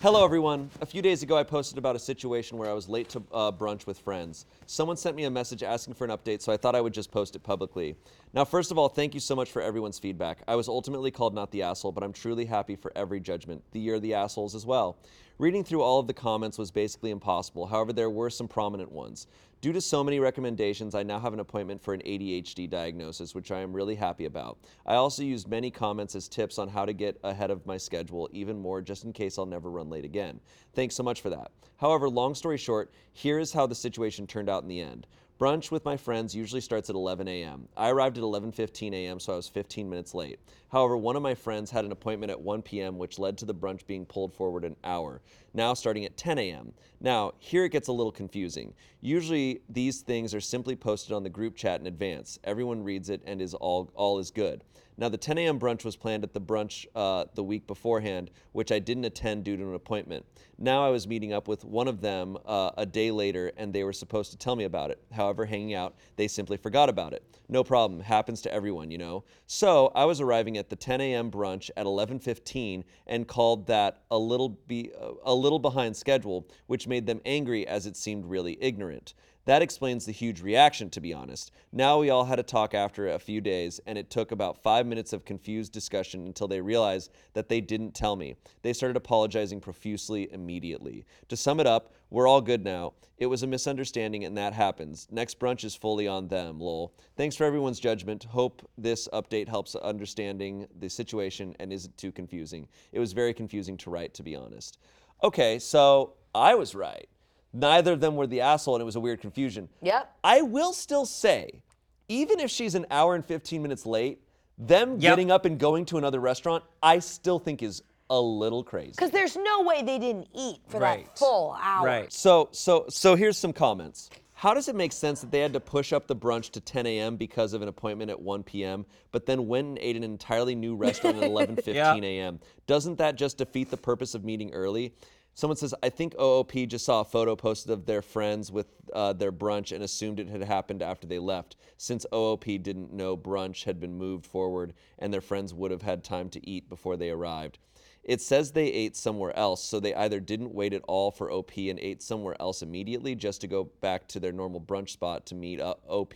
Hello, 0.00 0.24
everyone. 0.24 0.70
A 0.80 0.86
few 0.86 1.02
days 1.02 1.24
ago, 1.24 1.36
I 1.36 1.42
posted 1.42 1.76
about 1.76 1.96
a 1.96 1.98
situation 1.98 2.56
where 2.56 2.70
I 2.70 2.72
was 2.72 2.88
late 2.88 3.08
to 3.08 3.22
uh, 3.32 3.50
brunch 3.50 3.84
with 3.84 3.98
friends. 3.98 4.46
Someone 4.66 4.96
sent 4.96 5.16
me 5.16 5.24
a 5.24 5.30
message 5.30 5.64
asking 5.64 5.94
for 5.94 6.04
an 6.04 6.10
update, 6.10 6.40
so 6.40 6.52
I 6.52 6.56
thought 6.56 6.76
I 6.76 6.80
would 6.80 6.94
just 6.94 7.10
post 7.10 7.34
it 7.34 7.42
publicly. 7.42 7.96
Now, 8.32 8.44
first 8.44 8.70
of 8.70 8.78
all, 8.78 8.88
thank 8.88 9.12
you 9.14 9.18
so 9.18 9.34
much 9.34 9.50
for 9.50 9.60
everyone's 9.60 9.98
feedback. 9.98 10.38
I 10.46 10.54
was 10.54 10.68
ultimately 10.68 11.10
called 11.10 11.34
not 11.34 11.50
the 11.50 11.62
asshole, 11.62 11.90
but 11.90 12.04
I'm 12.04 12.12
truly 12.12 12.44
happy 12.44 12.76
for 12.76 12.92
every 12.94 13.18
judgment. 13.18 13.60
The 13.72 13.80
year 13.80 13.96
of 13.96 14.02
the 14.02 14.14
assholes 14.14 14.54
as 14.54 14.64
well. 14.64 14.98
Reading 15.38 15.64
through 15.64 15.82
all 15.82 15.98
of 15.98 16.06
the 16.06 16.14
comments 16.14 16.58
was 16.58 16.70
basically 16.70 17.10
impossible. 17.10 17.66
However, 17.66 17.92
there 17.92 18.10
were 18.10 18.30
some 18.30 18.46
prominent 18.46 18.92
ones. 18.92 19.26
Due 19.62 19.72
to 19.72 19.80
so 19.80 20.02
many 20.02 20.18
recommendations, 20.18 20.92
I 20.92 21.04
now 21.04 21.20
have 21.20 21.32
an 21.32 21.38
appointment 21.38 21.80
for 21.80 21.94
an 21.94 22.00
ADHD 22.00 22.68
diagnosis, 22.68 23.32
which 23.32 23.52
I 23.52 23.60
am 23.60 23.72
really 23.72 23.94
happy 23.94 24.24
about. 24.24 24.58
I 24.84 24.96
also 24.96 25.22
used 25.22 25.46
many 25.46 25.70
comments 25.70 26.16
as 26.16 26.26
tips 26.26 26.58
on 26.58 26.68
how 26.68 26.84
to 26.84 26.92
get 26.92 27.20
ahead 27.22 27.52
of 27.52 27.64
my 27.64 27.76
schedule 27.76 28.28
even 28.32 28.58
more 28.58 28.82
just 28.82 29.04
in 29.04 29.12
case 29.12 29.38
I'll 29.38 29.46
never 29.46 29.70
run 29.70 29.88
late 29.88 30.04
again. 30.04 30.40
Thanks 30.74 30.96
so 30.96 31.04
much 31.04 31.20
for 31.20 31.30
that. 31.30 31.52
However, 31.76 32.08
long 32.08 32.34
story 32.34 32.58
short, 32.58 32.92
here 33.12 33.38
is 33.38 33.52
how 33.52 33.68
the 33.68 33.74
situation 33.76 34.26
turned 34.26 34.50
out 34.50 34.64
in 34.64 34.68
the 34.68 34.80
end. 34.80 35.06
Brunch 35.42 35.72
with 35.72 35.84
my 35.84 35.96
friends 35.96 36.36
usually 36.36 36.60
starts 36.60 36.88
at 36.88 36.94
11 36.94 37.26
a.m. 37.26 37.66
I 37.76 37.90
arrived 37.90 38.16
at 38.16 38.22
11:15 38.22 38.92
a.m., 38.92 39.18
so 39.18 39.32
I 39.32 39.36
was 39.36 39.48
15 39.48 39.90
minutes 39.90 40.14
late. 40.14 40.38
However, 40.70 40.96
one 40.96 41.16
of 41.16 41.22
my 41.22 41.34
friends 41.34 41.68
had 41.68 41.84
an 41.84 41.90
appointment 41.90 42.30
at 42.30 42.40
1 42.40 42.62
p.m., 42.62 42.96
which 42.96 43.18
led 43.18 43.36
to 43.38 43.44
the 43.44 43.52
brunch 43.52 43.84
being 43.84 44.06
pulled 44.06 44.32
forward 44.32 44.64
an 44.64 44.76
hour, 44.84 45.20
now 45.52 45.74
starting 45.74 46.04
at 46.04 46.16
10 46.16 46.38
a.m. 46.38 46.72
Now, 47.00 47.32
here 47.40 47.64
it 47.64 47.72
gets 47.72 47.88
a 47.88 47.92
little 47.92 48.12
confusing. 48.12 48.72
Usually, 49.00 49.62
these 49.68 50.02
things 50.02 50.32
are 50.32 50.40
simply 50.40 50.76
posted 50.76 51.12
on 51.12 51.24
the 51.24 51.28
group 51.28 51.56
chat 51.56 51.80
in 51.80 51.88
advance. 51.88 52.38
Everyone 52.44 52.84
reads 52.84 53.10
it 53.10 53.20
and 53.26 53.42
is 53.42 53.52
all 53.52 53.90
all 53.96 54.20
is 54.20 54.30
good. 54.30 54.62
Now, 55.02 55.08
the 55.08 55.16
10 55.16 55.36
a.m. 55.38 55.58
brunch 55.58 55.84
was 55.84 55.96
planned 55.96 56.22
at 56.22 56.32
the 56.32 56.40
brunch 56.40 56.86
uh, 56.94 57.24
the 57.34 57.42
week 57.42 57.66
beforehand, 57.66 58.30
which 58.52 58.70
I 58.70 58.78
didn't 58.78 59.04
attend 59.04 59.42
due 59.42 59.56
to 59.56 59.62
an 59.64 59.74
appointment. 59.74 60.24
Now 60.58 60.86
I 60.86 60.90
was 60.90 61.08
meeting 61.08 61.32
up 61.32 61.48
with 61.48 61.64
one 61.64 61.88
of 61.88 62.00
them 62.00 62.38
uh, 62.46 62.70
a 62.76 62.86
day 62.86 63.10
later, 63.10 63.50
and 63.56 63.72
they 63.72 63.82
were 63.82 63.92
supposed 63.92 64.30
to 64.30 64.36
tell 64.38 64.54
me 64.54 64.62
about 64.62 64.92
it. 64.92 65.02
However, 65.10 65.44
hanging 65.44 65.74
out, 65.74 65.96
they 66.14 66.28
simply 66.28 66.56
forgot 66.56 66.88
about 66.88 67.14
it. 67.14 67.24
No 67.48 67.64
problem. 67.64 67.98
Happens 67.98 68.40
to 68.42 68.54
everyone, 68.54 68.92
you 68.92 68.98
know. 68.98 69.24
So 69.48 69.90
I 69.96 70.04
was 70.04 70.20
arriving 70.20 70.56
at 70.56 70.70
the 70.70 70.76
10 70.76 71.00
a.m. 71.00 71.32
brunch 71.32 71.68
at 71.76 71.84
11:15 71.84 72.84
and 73.08 73.26
called 73.26 73.66
that 73.66 74.04
a 74.12 74.16
little 74.16 74.50
be 74.68 74.92
a 75.24 75.34
little 75.34 75.58
behind 75.58 75.96
schedule, 75.96 76.46
which 76.68 76.86
made 76.86 77.06
them 77.08 77.20
angry 77.24 77.66
as 77.66 77.86
it 77.86 77.96
seemed 77.96 78.24
really 78.24 78.56
ignorant. 78.60 79.14
That 79.44 79.62
explains 79.62 80.06
the 80.06 80.12
huge 80.12 80.40
reaction, 80.40 80.88
to 80.90 81.00
be 81.00 81.12
honest. 81.12 81.50
Now 81.72 81.98
we 81.98 82.10
all 82.10 82.24
had 82.24 82.38
a 82.38 82.44
talk 82.44 82.74
after 82.74 83.08
a 83.08 83.18
few 83.18 83.40
days, 83.40 83.80
and 83.86 83.98
it 83.98 84.08
took 84.08 84.30
about 84.30 84.62
five 84.62 84.86
minutes 84.86 85.12
of 85.12 85.24
confused 85.24 85.72
discussion 85.72 86.26
until 86.26 86.46
they 86.46 86.60
realized 86.60 87.10
that 87.32 87.48
they 87.48 87.60
didn't 87.60 87.92
tell 87.92 88.14
me. 88.14 88.36
They 88.62 88.72
started 88.72 88.96
apologizing 88.96 89.60
profusely 89.60 90.32
immediately. 90.32 91.06
To 91.28 91.36
sum 91.36 91.58
it 91.58 91.66
up, 91.66 91.92
we're 92.08 92.28
all 92.28 92.40
good 92.40 92.62
now. 92.62 92.92
It 93.18 93.26
was 93.26 93.42
a 93.42 93.48
misunderstanding, 93.48 94.24
and 94.24 94.36
that 94.36 94.52
happens. 94.52 95.08
Next 95.10 95.40
brunch 95.40 95.64
is 95.64 95.74
fully 95.74 96.06
on 96.06 96.28
them, 96.28 96.60
lol. 96.60 96.94
Thanks 97.16 97.34
for 97.34 97.44
everyone's 97.44 97.80
judgment. 97.80 98.22
Hope 98.22 98.68
this 98.78 99.08
update 99.12 99.48
helps 99.48 99.74
understanding 99.74 100.68
the 100.78 100.88
situation 100.88 101.56
and 101.58 101.72
isn't 101.72 101.98
too 101.98 102.12
confusing. 102.12 102.68
It 102.92 103.00
was 103.00 103.12
very 103.12 103.34
confusing 103.34 103.76
to 103.78 103.90
write, 103.90 104.14
to 104.14 104.22
be 104.22 104.36
honest. 104.36 104.78
Okay, 105.24 105.58
so 105.58 106.14
I 106.32 106.54
was 106.54 106.76
right. 106.76 107.08
Neither 107.52 107.92
of 107.92 108.00
them 108.00 108.16
were 108.16 108.26
the 108.26 108.40
asshole, 108.40 108.76
and 108.76 108.82
it 108.82 108.84
was 108.86 108.96
a 108.96 109.00
weird 109.00 109.20
confusion. 109.20 109.68
Yep. 109.82 110.10
I 110.24 110.42
will 110.42 110.72
still 110.72 111.04
say, 111.04 111.62
even 112.08 112.40
if 112.40 112.50
she's 112.50 112.74
an 112.74 112.86
hour 112.90 113.14
and 113.14 113.24
15 113.24 113.60
minutes 113.62 113.84
late, 113.86 114.20
them 114.58 114.92
Yep. 114.92 115.00
getting 115.00 115.30
up 115.30 115.44
and 115.44 115.58
going 115.58 115.84
to 115.86 115.98
another 115.98 116.20
restaurant, 116.20 116.64
I 116.82 116.98
still 117.00 117.38
think 117.38 117.62
is 117.62 117.82
a 118.10 118.20
little 118.20 118.62
crazy. 118.62 118.90
Because 118.92 119.10
there's 119.10 119.36
no 119.36 119.62
way 119.62 119.82
they 119.82 119.98
didn't 119.98 120.28
eat 120.34 120.60
for 120.68 120.78
Right. 120.80 121.04
that 121.06 121.18
full 121.18 121.56
hour. 121.60 121.86
Right. 121.86 122.12
So, 122.12 122.48
so, 122.52 122.86
so 122.88 123.14
here's 123.16 123.38
some 123.38 123.52
comments. 123.52 124.10
How 124.34 124.54
does 124.54 124.68
it 124.68 124.74
make 124.74 124.92
sense 124.92 125.20
that 125.20 125.30
they 125.30 125.38
had 125.40 125.52
to 125.52 125.60
push 125.60 125.92
up 125.92 126.06
the 126.08 126.16
brunch 126.16 126.50
to 126.50 126.60
10 126.60 126.84
a.m. 126.86 127.16
because 127.16 127.52
of 127.52 127.62
an 127.62 127.68
appointment 127.68 128.10
at 128.10 128.20
1 128.20 128.42
p.m., 128.42 128.84
but 129.12 129.24
then 129.24 129.46
went 129.46 129.68
and 129.68 129.78
ate 129.78 129.94
an 129.96 130.02
entirely 130.02 130.54
new 130.54 130.74
restaurant 130.74 131.16
at 131.18 131.30
11:15 131.30 131.66
Yeah. 131.74 131.94
a.m.? 131.94 132.40
Doesn't 132.66 132.98
that 132.98 133.14
just 133.16 133.38
defeat 133.38 133.70
the 133.70 133.76
purpose 133.76 134.14
of 134.14 134.24
meeting 134.24 134.52
early? 134.52 134.94
Someone 135.34 135.56
says, 135.56 135.74
I 135.82 135.88
think 135.88 136.14
OOP 136.20 136.52
just 136.68 136.84
saw 136.84 137.00
a 137.00 137.04
photo 137.04 137.34
posted 137.34 137.72
of 137.72 137.86
their 137.86 138.02
friends 138.02 138.52
with 138.52 138.66
uh, 138.92 139.14
their 139.14 139.32
brunch 139.32 139.72
and 139.72 139.82
assumed 139.82 140.20
it 140.20 140.28
had 140.28 140.42
happened 140.42 140.82
after 140.82 141.06
they 141.06 141.18
left, 141.18 141.56
since 141.78 142.04
OOP 142.12 142.44
didn't 142.44 142.92
know 142.92 143.16
brunch 143.16 143.64
had 143.64 143.80
been 143.80 143.96
moved 143.96 144.26
forward 144.26 144.74
and 144.98 145.12
their 145.12 145.22
friends 145.22 145.54
would 145.54 145.70
have 145.70 145.82
had 145.82 146.04
time 146.04 146.28
to 146.30 146.48
eat 146.48 146.68
before 146.68 146.98
they 146.98 147.08
arrived. 147.08 147.58
It 148.04 148.20
says 148.20 148.50
they 148.50 148.66
ate 148.66 148.96
somewhere 148.96 149.34
else, 149.36 149.62
so 149.62 149.78
they 149.78 149.94
either 149.94 150.18
didn't 150.18 150.52
wait 150.52 150.74
at 150.74 150.82
all 150.88 151.12
for 151.12 151.30
OP 151.30 151.56
and 151.56 151.78
ate 151.78 152.02
somewhere 152.02 152.34
else 152.40 152.60
immediately 152.60 153.14
just 153.14 153.40
to 153.42 153.46
go 153.46 153.64
back 153.80 154.08
to 154.08 154.20
their 154.20 154.32
normal 154.32 154.60
brunch 154.60 154.90
spot 154.90 155.24
to 155.26 155.36
meet 155.36 155.60
uh, 155.60 155.74
OP, 155.88 156.14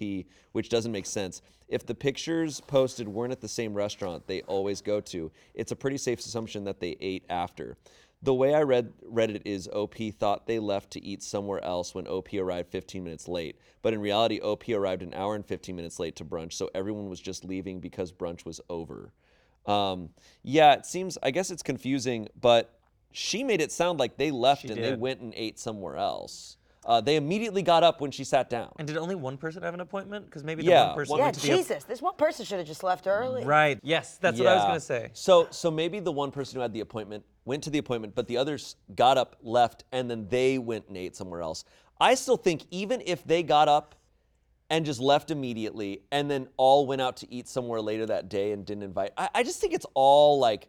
which 0.51 0.69
doesn't 0.69 0.91
make 0.91 1.07
sense. 1.07 1.43
If 1.69 1.87
the 1.87 1.95
pictures 1.95 2.61
posted 2.61 3.07
weren't 3.07 3.33
at 3.33 3.41
the 3.41 3.49
same 3.49 3.73
restaurant 3.73 4.27
they 4.27 4.43
always 4.43 4.81
go 4.81 5.01
to, 5.03 5.31
it's 5.55 5.73
a 5.73 5.77
pretty 5.77 5.99
safe 5.99 6.19
assumption 6.19 6.65
that 6.65 6.81
they 6.81 6.97
ate 7.01 7.25
after. 7.29 7.77
The 8.27 8.35
way 8.35 8.55
I 8.55 8.63
read 8.63 8.93
read 9.05 9.31
it 9.31 9.43
is 9.45 9.69
OP 9.69 9.95
thought 10.19 10.49
they 10.49 10.59
left 10.59 10.91
to 10.91 11.05
eat 11.05 11.23
somewhere 11.23 11.63
else 11.63 11.95
when 11.95 12.09
OP 12.09 12.35
arrived 12.35 12.73
15 12.73 13.05
minutes 13.05 13.29
late, 13.29 13.57
but 13.83 13.95
in 13.95 14.01
reality 14.01 14.41
OP 14.41 14.69
arrived 14.69 15.05
an 15.05 15.15
hour 15.15 15.37
and 15.37 15.47
15 15.47 15.77
minutes 15.77 16.01
late 16.01 16.17
to 16.17 16.25
brunch, 16.25 16.55
so 16.55 16.69
everyone 16.75 17.09
was 17.09 17.21
just 17.21 17.45
leaving 17.45 17.79
because 17.79 18.11
brunch 18.11 18.45
was 18.45 18.61
over. 18.69 19.13
Um, 19.65 20.09
yeah, 20.43 20.73
it 20.73 20.87
seems. 20.87 21.17
I 21.23 21.31
guess 21.31 21.53
it's 21.53 21.63
confusing, 21.63 22.27
but 22.41 22.77
she 23.13 23.45
made 23.45 23.61
it 23.61 23.71
sound 23.71 24.01
like 24.01 24.17
they 24.17 24.33
left 24.33 24.63
She 24.63 24.71
and 24.71 24.83
they 24.83 24.97
went 24.97 25.21
and 25.21 25.33
ate 25.37 25.61
somewhere 25.61 25.97
else. 25.97 26.57
Uh, 26.87 27.01
they 27.01 27.17
immediately 27.17 27.63
got 27.63 27.83
up 27.83 28.01
when 28.01 28.13
she 28.13 28.23
sat 28.23 28.49
down. 28.49 28.73
And 28.79 28.87
did 28.87 28.97
only 28.97 29.17
one 29.17 29.37
person 29.37 29.61
have 29.65 29.75
an 29.75 29.81
appointment? 29.81 30.25
Because 30.27 30.45
maybe 30.45 30.63
Yeah, 30.63 30.83
the 30.83 30.87
one 30.87 30.95
person 30.95 31.11
one- 31.11 31.19
Yeah, 31.19 31.25
went 31.27 31.35
to 31.35 31.41
the 31.41 31.57
Jesus. 31.57 31.83
This 31.85 32.01
one 32.01 32.15
person 32.15 32.45
should 32.47 32.59
have 32.59 32.67
just 32.67 32.85
left 32.85 33.09
early. 33.09 33.45
Right. 33.45 33.81
Yes, 33.83 34.19
that's 34.19 34.39
what 34.39 34.47
I 34.47 34.55
was 34.55 34.65
gonna 34.65 34.81
say. 34.81 35.11
So, 35.13 35.49
so 35.51 35.69
maybe 35.71 35.99
the 35.99 36.13
one 36.13 36.31
person 36.31 36.55
who 36.57 36.61
had 36.63 36.73
the 36.73 36.81
appointment 36.81 37.25
went 37.45 37.65
to 37.65 37.71
the 37.71 37.79
appointment, 37.79 38.15
but 38.15 38.29
the 38.29 38.37
others 38.37 38.77
got 38.95 39.19
up, 39.19 39.35
left, 39.43 39.83
and 39.91 40.09
then 40.09 40.29
they 40.29 40.59
went 40.59 40.87
and 40.87 40.97
ate 40.97 41.17
somewhere 41.17 41.43
else. 41.43 41.65
I 42.01 42.15
still 42.15 42.37
think 42.37 42.63
even 42.71 43.03
if 43.05 43.25
they 43.25 43.43
got 43.43 43.67
up 43.69 43.97
and 44.71 44.87
just 44.87 45.01
left 45.01 45.33
immediately, 45.33 46.03
and 46.13 46.31
then 46.31 46.47
all 46.57 46.87
went 46.87 47.01
out 47.03 47.17
to 47.19 47.33
eat 47.35 47.49
somewhere 47.49 47.81
later 47.81 48.07
that 48.07 48.29
day 48.29 48.53
and 48.53 48.65
didn't 48.65 48.85
invite, 48.85 49.11
I, 49.17 49.29
I 49.35 49.43
just 49.43 49.61
think 49.61 49.75
it's 49.75 49.87
all 49.95 50.39
like 50.39 50.69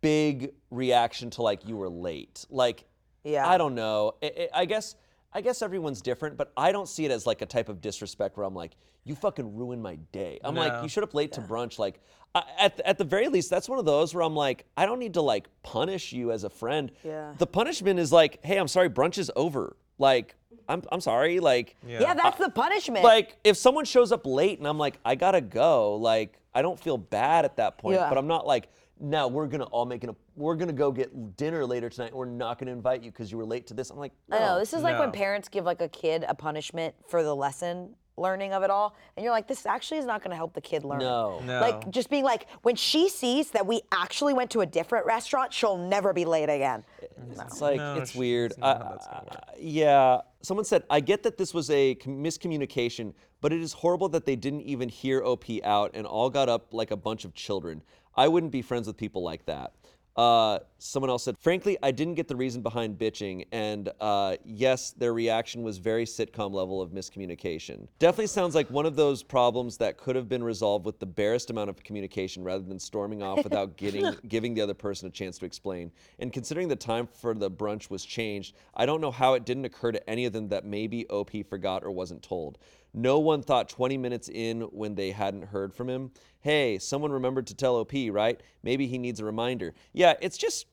big 0.00 0.52
reaction 0.72 1.30
to 1.30 1.42
like 1.42 1.64
you 1.66 1.76
were 1.76 1.88
late. 1.88 2.44
Like, 2.50 2.84
Yeah. 3.22 3.48
I 3.48 3.56
don't 3.56 3.76
know. 3.76 4.14
I, 4.20 4.48
I- 4.54 4.60
I 4.62 4.64
guess. 4.64 4.96
I 5.32 5.40
guess 5.42 5.60
everyone's 5.62 6.00
different, 6.00 6.36
but 6.36 6.52
I 6.56 6.72
don't 6.72 6.88
see 6.88 7.04
it 7.04 7.10
as 7.10 7.26
like 7.26 7.42
a 7.42 7.46
type 7.46 7.68
of 7.68 7.80
disrespect 7.80 8.36
where 8.36 8.46
I'm 8.46 8.54
like, 8.54 8.76
you 9.04 9.14
fucking 9.14 9.56
ruined 9.56 9.82
my 9.82 9.96
day. 10.12 10.38
I'm 10.42 10.54
like, 10.54 10.72
No. 10.72 10.82
you 10.82 10.88
showed 10.88 11.04
up 11.04 11.14
late 11.14 11.32
to 11.32 11.40
brunch. 11.42 11.78
Like, 11.78 12.00
I, 12.34 12.42
at, 12.58 12.80
at 12.80 12.98
the 12.98 13.04
very 13.04 13.28
least, 13.28 13.50
that's 13.50 13.68
one 13.68 13.78
of 13.78 13.84
those 13.84 14.14
where 14.14 14.22
I'm 14.22 14.34
like, 14.34 14.64
I 14.76 14.86
don't 14.86 14.98
need 14.98 15.14
to 15.14 15.22
like 15.22 15.48
punish 15.62 16.12
you 16.12 16.32
as 16.32 16.44
a 16.44 16.50
friend. 16.50 16.90
Yeah. 17.04 17.32
The 17.38 17.46
punishment 17.46 17.98
is 18.00 18.10
like, 18.12 18.38
hey, 18.44 18.56
I'm 18.58 18.68
sorry, 18.68 18.88
brunch 18.88 19.18
is 19.18 19.30
over. 19.36 19.76
Like, 19.98 20.34
I'm, 20.68 20.82
I'm 20.92 21.00
sorry. 21.00 21.40
Like, 21.40 21.76
Yeah, 21.86 22.14
that's 22.14 22.38
the 22.38 22.50
punishment. 22.50 23.04
like 23.04 23.36
if 23.44 23.56
someone 23.56 23.84
shows 23.84 24.12
up 24.12 24.24
late 24.26 24.58
and 24.58 24.66
I'm 24.66 24.78
like, 24.78 24.98
I 25.04 25.14
gotta 25.14 25.40
go, 25.40 25.96
like 25.96 26.38
I 26.54 26.62
don't 26.62 26.78
feel 26.80 26.96
bad 26.98 27.44
at 27.44 27.56
that 27.56 27.78
point, 27.78 27.96
Yeah. 27.96 28.08
but 28.08 28.16
I'm 28.18 28.26
not 28.28 28.46
like, 28.46 28.68
now 29.00 29.28
we're 29.28 29.46
gonna 29.46 29.64
all 29.64 29.86
make 29.86 30.04
an, 30.04 30.14
we're 30.36 30.56
gonna 30.56 30.72
go 30.72 30.90
get 30.92 31.36
dinner 31.36 31.64
later 31.64 31.88
tonight. 31.88 32.14
We're 32.14 32.24
not 32.26 32.58
gonna 32.58 32.72
invite 32.72 33.02
you 33.02 33.10
because 33.10 33.30
you 33.30 33.38
were 33.38 33.44
late 33.46 33.66
to 33.68 33.74
this. 33.74 33.90
I'm 33.90 33.98
like, 33.98 34.12
I 34.30 34.38
know. 34.38 34.46
no. 34.54 34.58
This 34.58 34.72
is 34.72 34.82
like 34.82 34.98
when 34.98 35.08
No. 35.08 35.12
parents 35.12 35.48
give 35.48 35.64
like 35.64 35.80
a 35.80 35.88
kid 35.88 36.24
a 36.28 36.34
punishment 36.34 36.94
for 37.08 37.22
the 37.22 37.34
lesson 37.34 37.94
learning 38.16 38.52
of 38.52 38.64
it 38.64 38.70
all, 38.70 38.96
and 39.16 39.22
you're 39.22 39.32
like, 39.32 39.46
this 39.46 39.64
actually 39.64 39.98
is 39.98 40.04
not 40.04 40.20
going 40.20 40.30
to 40.30 40.36
help 40.36 40.52
the 40.52 40.60
kid 40.60 40.82
learn. 40.82 40.98
No. 40.98 41.38
No. 41.44 41.60
Like 41.60 41.88
just 41.90 42.10
being 42.10 42.24
like, 42.24 42.48
when 42.62 42.74
she 42.74 43.08
sees 43.08 43.52
that 43.52 43.64
we 43.64 43.80
actually 43.92 44.34
went 44.34 44.50
to 44.50 44.60
a 44.62 44.66
different 44.66 45.06
restaurant, 45.06 45.52
she'll 45.52 45.78
never 45.78 46.12
be 46.12 46.24
late 46.24 46.48
again. 46.48 46.82
It's 47.30 47.60
like 47.60 47.76
No, 47.76 47.94
it's 47.94 48.10
sh- 48.10 48.16
weird. 48.16 48.50
it's 48.50 48.58
not 48.58 48.82
how 48.82 48.88
that's 48.90 49.06
gonna 49.06 49.22
work. 49.22 49.44
Yeah. 49.60 50.20
Someone 50.42 50.64
said, 50.64 50.82
I 50.90 50.98
get 50.98 51.22
that 51.22 51.38
this 51.38 51.54
was 51.54 51.70
a 51.70 51.94
com- 51.94 52.20
miscommunication, 52.20 53.14
but 53.40 53.52
it 53.52 53.60
is 53.60 53.72
horrible 53.72 54.08
that 54.08 54.24
they 54.26 54.34
didn't 54.34 54.62
even 54.62 54.88
hear 54.88 55.22
OP 55.22 55.44
out 55.62 55.92
and 55.94 56.04
all 56.04 56.28
got 56.28 56.48
up 56.48 56.74
like 56.74 56.90
a 56.90 56.96
bunch 56.96 57.24
of 57.24 57.34
children. 57.34 57.82
I 58.18 58.26
wouldn't 58.26 58.50
be 58.50 58.62
friends 58.62 58.88
with 58.88 58.96
people 58.96 59.22
like 59.22 59.46
that. 59.46 59.72
Uh, 60.16 60.58
someone 60.78 61.10
else 61.10 61.24
said, 61.24 61.36
frankly, 61.38 61.76
I 61.82 61.90
didn't 61.90 62.14
get 62.14 62.28
the 62.28 62.36
reason 62.36 62.62
behind 62.62 62.98
bitching, 62.98 63.46
and 63.52 63.90
uh, 64.00 64.36
yes, 64.44 64.92
their 64.92 65.12
reaction 65.12 65.62
was 65.62 65.78
very 65.78 66.04
sitcom 66.04 66.52
level 66.52 66.80
of 66.80 66.90
miscommunication. 66.90 67.88
Definitely 67.98 68.28
sounds 68.28 68.54
like 68.54 68.70
one 68.70 68.86
of 68.86 68.96
those 68.96 69.22
problems 69.22 69.76
that 69.78 69.98
could 69.98 70.16
have 70.16 70.28
been 70.28 70.42
resolved 70.42 70.84
with 70.84 70.98
the 70.98 71.06
barest 71.06 71.50
amount 71.50 71.70
of 71.70 71.82
communication 71.82 72.44
rather 72.44 72.64
than 72.64 72.78
storming 72.78 73.22
off 73.22 73.42
without 73.42 73.76
getting 73.76 74.14
giving 74.28 74.54
the 74.54 74.60
other 74.60 74.74
person 74.74 75.08
a 75.08 75.10
chance 75.10 75.38
to 75.38 75.46
explain. 75.46 75.90
And 76.18 76.32
considering 76.32 76.68
the 76.68 76.76
time 76.76 77.06
for 77.06 77.34
the 77.34 77.50
brunch 77.50 77.90
was 77.90 78.04
changed, 78.04 78.54
I 78.74 78.86
don't 78.86 79.00
know 79.00 79.10
how 79.10 79.34
it 79.34 79.44
didn't 79.44 79.64
occur 79.64 79.92
to 79.92 80.10
any 80.10 80.24
of 80.24 80.32
them 80.32 80.48
that 80.48 80.64
maybe 80.64 81.06
OP 81.08 81.30
forgot 81.48 81.84
or 81.84 81.90
wasn't 81.90 82.22
told. 82.22 82.58
No 82.94 83.18
one 83.18 83.42
thought 83.42 83.68
20 83.68 83.98
minutes 83.98 84.28
in 84.28 84.62
when 84.62 84.94
they 84.94 85.10
hadn't 85.10 85.44
heard 85.44 85.74
from 85.74 85.88
him, 85.90 86.10
hey, 86.40 86.78
someone 86.78 87.12
remembered 87.12 87.46
to 87.48 87.54
tell 87.54 87.76
OP, 87.76 87.92
right? 88.10 88.40
Maybe 88.62 88.86
he 88.86 88.98
needs 88.98 89.20
a 89.20 89.24
reminder. 89.24 89.74
Yeah, 89.92 90.14
it's 90.20 90.38
just 90.38 90.66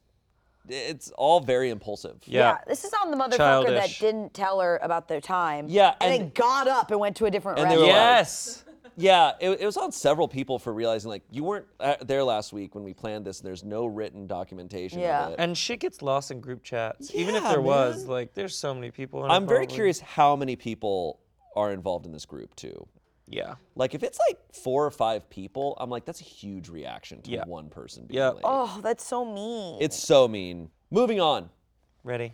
it's 0.69 1.11
all 1.11 1.39
very 1.39 1.69
impulsive. 1.69 2.17
Yeah. 2.25 2.57
This 2.67 2.83
is 2.83 2.91
on 3.03 3.11
the 3.11 3.17
motherfucker 3.17 3.37
Childish. 3.37 3.99
that 3.99 4.05
didn't 4.05 4.33
tell 4.33 4.59
her 4.61 4.79
about 4.81 5.07
their 5.07 5.21
time. 5.21 5.67
Yeah, 5.69 5.95
And, 6.01 6.13
and- 6.13 6.21
then 6.23 6.31
got 6.33 6.67
up 6.67 6.91
and 6.91 6.99
went 6.99 7.15
to 7.17 7.25
a 7.25 7.31
different 7.31 7.59
And 7.59 7.67
restaurant. 7.69 7.87
Yes. 7.91 8.61
Yeah, 8.97 9.33
it, 9.41 9.49
it 9.59 9.65
was 9.65 9.75
on 9.75 9.91
several 9.91 10.27
people 10.29 10.57
for 10.57 10.71
realizing 10.73 11.09
like 11.09 11.23
you 11.29 11.43
weren't 11.43 11.65
uh, 11.81 11.95
there 12.01 12.23
last 12.23 12.53
week 12.53 12.75
when 12.75 12.85
we 12.85 12.93
planned 12.93 13.25
this, 13.25 13.41
and 13.41 13.47
there's 13.47 13.63
no 13.63 13.85
written 13.85 14.25
documentation 14.25 14.99
Yeah. 14.99 15.25
of 15.25 15.31
it. 15.33 15.35
And 15.39 15.57
shit 15.57 15.81
gets 15.81 16.01
lost 16.01 16.31
in 16.31 16.39
group 16.39 16.63
chats. 16.63 17.13
Even 17.13 17.35
if 17.35 17.43
Yeah, 17.43 17.51
there 17.51 17.61
was, 17.61 18.05
like, 18.05 18.33
there's 18.35 18.55
so 18.57 18.73
many 18.73 18.91
people. 18.91 19.25
In 19.25 19.31
I'm 19.31 19.47
very 19.47 19.67
curious 19.67 19.99
how 19.99 20.37
many 20.37 20.55
people 20.55 21.19
are 21.57 21.73
involved 21.73 22.05
in 22.05 22.13
this 22.13 22.25
group 22.25 22.55
too. 22.55 22.87
Yeah. 23.27 23.55
Like 23.75 23.95
if 23.95 24.03
it's 24.03 24.19
like 24.29 24.39
four 24.53 24.85
or 24.85 24.91
five 24.91 25.29
people, 25.29 25.75
I'm 25.79 25.89
like 25.89 26.05
that's 26.05 26.21
a 26.21 26.25
huge 26.25 26.69
reaction 26.69 27.21
to 27.23 27.31
Yeah. 27.31 27.45
one 27.45 27.69
person 27.69 28.05
being 28.05 28.19
Yeah. 28.19 28.29
late. 28.29 28.41
Oh, 28.43 28.79
that's 28.83 29.05
so 29.05 29.25
mean. 29.25 29.77
It's 29.81 29.97
so 29.97 30.27
mean. 30.27 30.69
Moving 30.91 31.19
on. 31.19 31.49
Ready? 32.03 32.33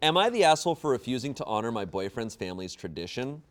Am 0.00 0.16
I 0.16 0.30
the 0.30 0.44
asshole 0.44 0.74
for 0.76 0.90
refusing 0.90 1.34
to 1.34 1.44
honor 1.44 1.70
my 1.72 1.84
boyfriend's 1.84 2.34
family's 2.34 2.74
tradition? 2.74 3.42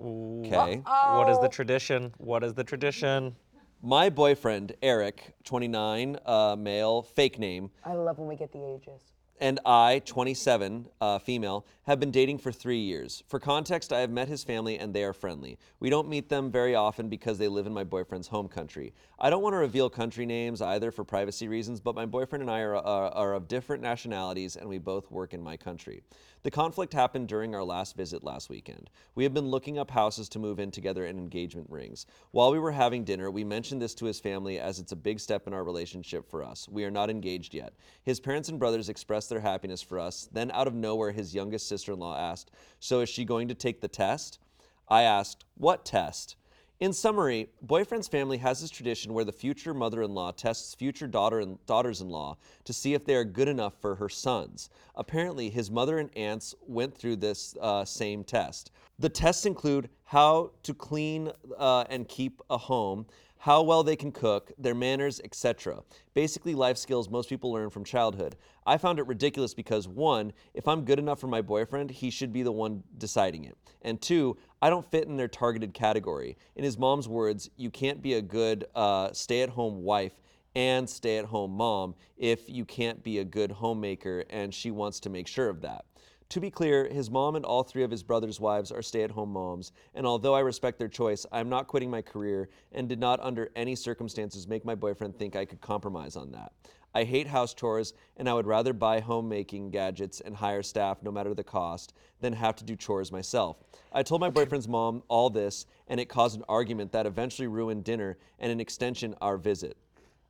Okay. 0.00 0.76
What 0.78 1.28
Oh. 1.28 1.42
the 1.42 1.48
tradition? 1.48 2.12
What 2.18 2.42
is 2.44 2.54
the 2.54 2.64
tradition? 2.64 3.36
My 3.82 4.08
boyfriend, 4.08 4.74
Eric, 4.82 5.34
29, 5.44 6.18
uh, 6.24 6.56
male, 6.58 7.02
fake 7.02 7.38
name, 7.38 7.70
I 7.84 7.92
love 7.92 8.18
when 8.18 8.28
we 8.28 8.34
get 8.36 8.50
the 8.52 8.64
ages. 8.64 9.12
And 9.44 9.60
I, 9.66 10.00
27, 10.06 10.88
uh, 11.02 11.18
female, 11.18 11.66
have 11.82 12.00
been 12.00 12.10
dating 12.10 12.38
for 12.38 12.50
three 12.50 12.78
years. 12.78 13.22
For 13.28 13.38
context, 13.38 13.92
I 13.92 14.00
have 14.00 14.08
met 14.08 14.26
his 14.26 14.42
family 14.42 14.78
and 14.78 14.94
they 14.94 15.04
are 15.04 15.12
friendly. 15.12 15.58
We 15.80 15.90
don't 15.90 16.08
meet 16.08 16.30
them 16.30 16.50
very 16.50 16.74
often 16.74 17.10
because 17.10 17.36
they 17.36 17.48
live 17.48 17.66
in 17.66 17.74
my 17.74 17.84
boyfriend's 17.84 18.28
home 18.28 18.48
country. 18.48 18.94
I 19.18 19.28
don't 19.28 19.42
want 19.42 19.52
to 19.52 19.58
reveal 19.58 19.90
country 19.90 20.24
names 20.24 20.62
either 20.62 20.90
for 20.90 21.04
privacy 21.04 21.46
reasons, 21.46 21.78
but 21.78 21.94
my 21.94 22.06
boyfriend 22.06 22.40
and 22.40 22.50
I 22.50 22.60
are, 22.60 22.76
are, 22.76 23.10
are 23.10 23.34
of 23.34 23.46
different 23.46 23.82
nationalities 23.82 24.56
and 24.56 24.66
we 24.66 24.78
both 24.78 25.10
work 25.10 25.34
in 25.34 25.42
my 25.42 25.58
country. 25.58 26.02
The 26.44 26.50
conflict 26.50 26.92
happened 26.92 27.28
during 27.28 27.54
our 27.54 27.64
last 27.64 27.96
visit 27.96 28.22
last 28.22 28.50
weekend. 28.50 28.90
We 29.14 29.24
have 29.24 29.32
been 29.32 29.48
looking 29.48 29.78
up 29.78 29.90
houses 29.90 30.28
to 30.28 30.38
move 30.38 30.60
in 30.60 30.70
together 30.70 31.06
and 31.06 31.18
engagement 31.18 31.70
rings. 31.70 32.04
While 32.32 32.52
we 32.52 32.58
were 32.58 32.72
having 32.72 33.02
dinner, 33.02 33.30
we 33.30 33.44
mentioned 33.44 33.80
this 33.80 33.94
to 33.94 34.04
his 34.04 34.20
family 34.20 34.60
as 34.60 34.78
it's 34.78 34.92
a 34.92 34.96
big 34.96 35.20
step 35.20 35.46
in 35.46 35.54
our 35.54 35.64
relationship 35.64 36.28
for 36.28 36.44
us. 36.44 36.68
We 36.68 36.84
are 36.84 36.90
not 36.90 37.08
engaged 37.08 37.54
yet. 37.54 37.72
His 38.02 38.20
parents 38.20 38.50
and 38.50 38.58
brothers 38.58 38.90
expressed 38.90 39.30
their 39.30 39.40
happiness 39.40 39.80
for 39.80 39.98
us. 39.98 40.28
Then, 40.32 40.50
out 40.50 40.66
of 40.66 40.74
nowhere, 40.74 41.12
his 41.12 41.34
youngest 41.34 41.66
sister 41.66 41.92
in 41.92 41.98
law 41.98 42.14
asked, 42.14 42.50
So 42.78 43.00
is 43.00 43.08
she 43.08 43.24
going 43.24 43.48
to 43.48 43.54
take 43.54 43.80
the 43.80 43.88
test? 43.88 44.38
I 44.86 45.00
asked, 45.00 45.46
What 45.56 45.86
test? 45.86 46.36
In 46.80 46.92
summary, 46.92 47.50
boyfriend's 47.62 48.08
family 48.08 48.36
has 48.38 48.60
this 48.60 48.70
tradition 48.70 49.14
where 49.14 49.24
the 49.24 49.30
future 49.30 49.72
mother-in-law 49.72 50.32
tests 50.32 50.74
future 50.74 51.06
daughter 51.06 51.38
and 51.38 51.64
daughters-in-law 51.66 52.36
to 52.64 52.72
see 52.72 52.94
if 52.94 53.04
they 53.04 53.14
are 53.14 53.22
good 53.22 53.46
enough 53.46 53.74
for 53.80 53.94
her 53.94 54.08
sons. 54.08 54.70
Apparently, 54.96 55.50
his 55.50 55.70
mother 55.70 56.00
and 56.00 56.10
aunts 56.16 56.52
went 56.66 56.96
through 56.98 57.14
this 57.14 57.56
uh, 57.60 57.84
same 57.84 58.24
test. 58.24 58.72
The 58.98 59.08
tests 59.08 59.46
include 59.46 59.88
how 60.02 60.50
to 60.64 60.74
clean 60.74 61.30
uh, 61.56 61.84
and 61.90 62.08
keep 62.08 62.42
a 62.50 62.58
home, 62.58 63.06
how 63.38 63.62
well 63.62 63.84
they 63.84 63.94
can 63.94 64.10
cook, 64.10 64.50
their 64.58 64.74
manners, 64.74 65.20
etc. 65.22 65.82
Basically, 66.14 66.54
life 66.54 66.78
skills 66.78 67.08
most 67.08 67.28
people 67.28 67.52
learn 67.52 67.70
from 67.70 67.84
childhood. 67.84 68.36
I 68.66 68.78
found 68.78 68.98
it 68.98 69.06
ridiculous 69.06 69.52
because 69.52 69.86
one, 69.86 70.32
if 70.54 70.66
I'm 70.66 70.84
good 70.84 70.98
enough 70.98 71.20
for 71.20 71.26
my 71.26 71.42
boyfriend, 71.42 71.90
he 71.90 72.08
should 72.10 72.32
be 72.32 72.42
the 72.42 72.50
one 72.50 72.82
deciding 72.96 73.44
it. 73.44 73.56
And 73.82 74.00
two, 74.00 74.38
I 74.64 74.70
don't 74.70 74.90
fit 74.90 75.08
in 75.08 75.18
their 75.18 75.28
targeted 75.28 75.74
category. 75.74 76.38
In 76.56 76.64
his 76.64 76.78
mom's 76.78 77.06
words, 77.06 77.50
you 77.54 77.70
can't 77.70 78.00
be 78.00 78.14
a 78.14 78.22
good 78.22 78.64
uh, 78.74 79.12
stay 79.12 79.42
at 79.42 79.50
home 79.50 79.82
wife 79.82 80.14
and 80.54 80.88
stay 80.88 81.18
at 81.18 81.26
home 81.26 81.50
mom 81.50 81.94
if 82.16 82.48
you 82.48 82.64
can't 82.64 83.02
be 83.02 83.18
a 83.18 83.26
good 83.26 83.50
homemaker, 83.50 84.24
and 84.30 84.54
she 84.54 84.70
wants 84.70 85.00
to 85.00 85.10
make 85.10 85.28
sure 85.28 85.50
of 85.50 85.60
that. 85.60 85.84
To 86.30 86.40
be 86.40 86.50
clear, 86.50 86.88
his 86.88 87.10
mom 87.10 87.36
and 87.36 87.44
all 87.44 87.62
three 87.62 87.82
of 87.82 87.90
his 87.90 88.02
brothers' 88.02 88.40
wives 88.40 88.72
are 88.72 88.80
stay 88.80 89.02
at 89.02 89.10
home 89.10 89.34
moms, 89.34 89.72
and 89.94 90.06
although 90.06 90.34
I 90.34 90.40
respect 90.40 90.78
their 90.78 90.88
choice, 90.88 91.26
I 91.30 91.40
am 91.40 91.50
not 91.50 91.66
quitting 91.66 91.90
my 91.90 92.00
career 92.00 92.48
and 92.72 92.88
did 92.88 92.98
not, 92.98 93.20
under 93.20 93.50
any 93.54 93.76
circumstances, 93.76 94.48
make 94.48 94.64
my 94.64 94.74
boyfriend 94.74 95.18
think 95.18 95.36
I 95.36 95.44
could 95.44 95.60
compromise 95.60 96.16
on 96.16 96.32
that. 96.32 96.52
I 96.94 97.04
hate 97.04 97.26
house 97.26 97.54
chores, 97.54 97.92
and 98.16 98.28
I 98.28 98.34
would 98.34 98.46
rather 98.46 98.72
buy 98.72 99.00
homemaking 99.00 99.70
gadgets 99.70 100.20
and 100.20 100.36
hire 100.36 100.62
staff 100.62 101.02
no 101.02 101.10
matter 101.10 101.34
the 101.34 101.42
cost 101.42 101.92
than 102.20 102.32
have 102.34 102.54
to 102.56 102.64
do 102.64 102.76
chores 102.76 103.10
myself. 103.10 103.56
I 103.92 104.04
told 104.04 104.20
my 104.20 104.30
boyfriend's 104.30 104.68
mom 104.68 105.02
all 105.08 105.28
this, 105.28 105.66
and 105.88 105.98
it 105.98 106.08
caused 106.08 106.36
an 106.36 106.44
argument 106.48 106.92
that 106.92 107.06
eventually 107.06 107.48
ruined 107.48 107.82
dinner 107.82 108.16
and, 108.38 108.52
an 108.52 108.60
extension, 108.60 109.14
our 109.20 109.36
visit. 109.36 109.76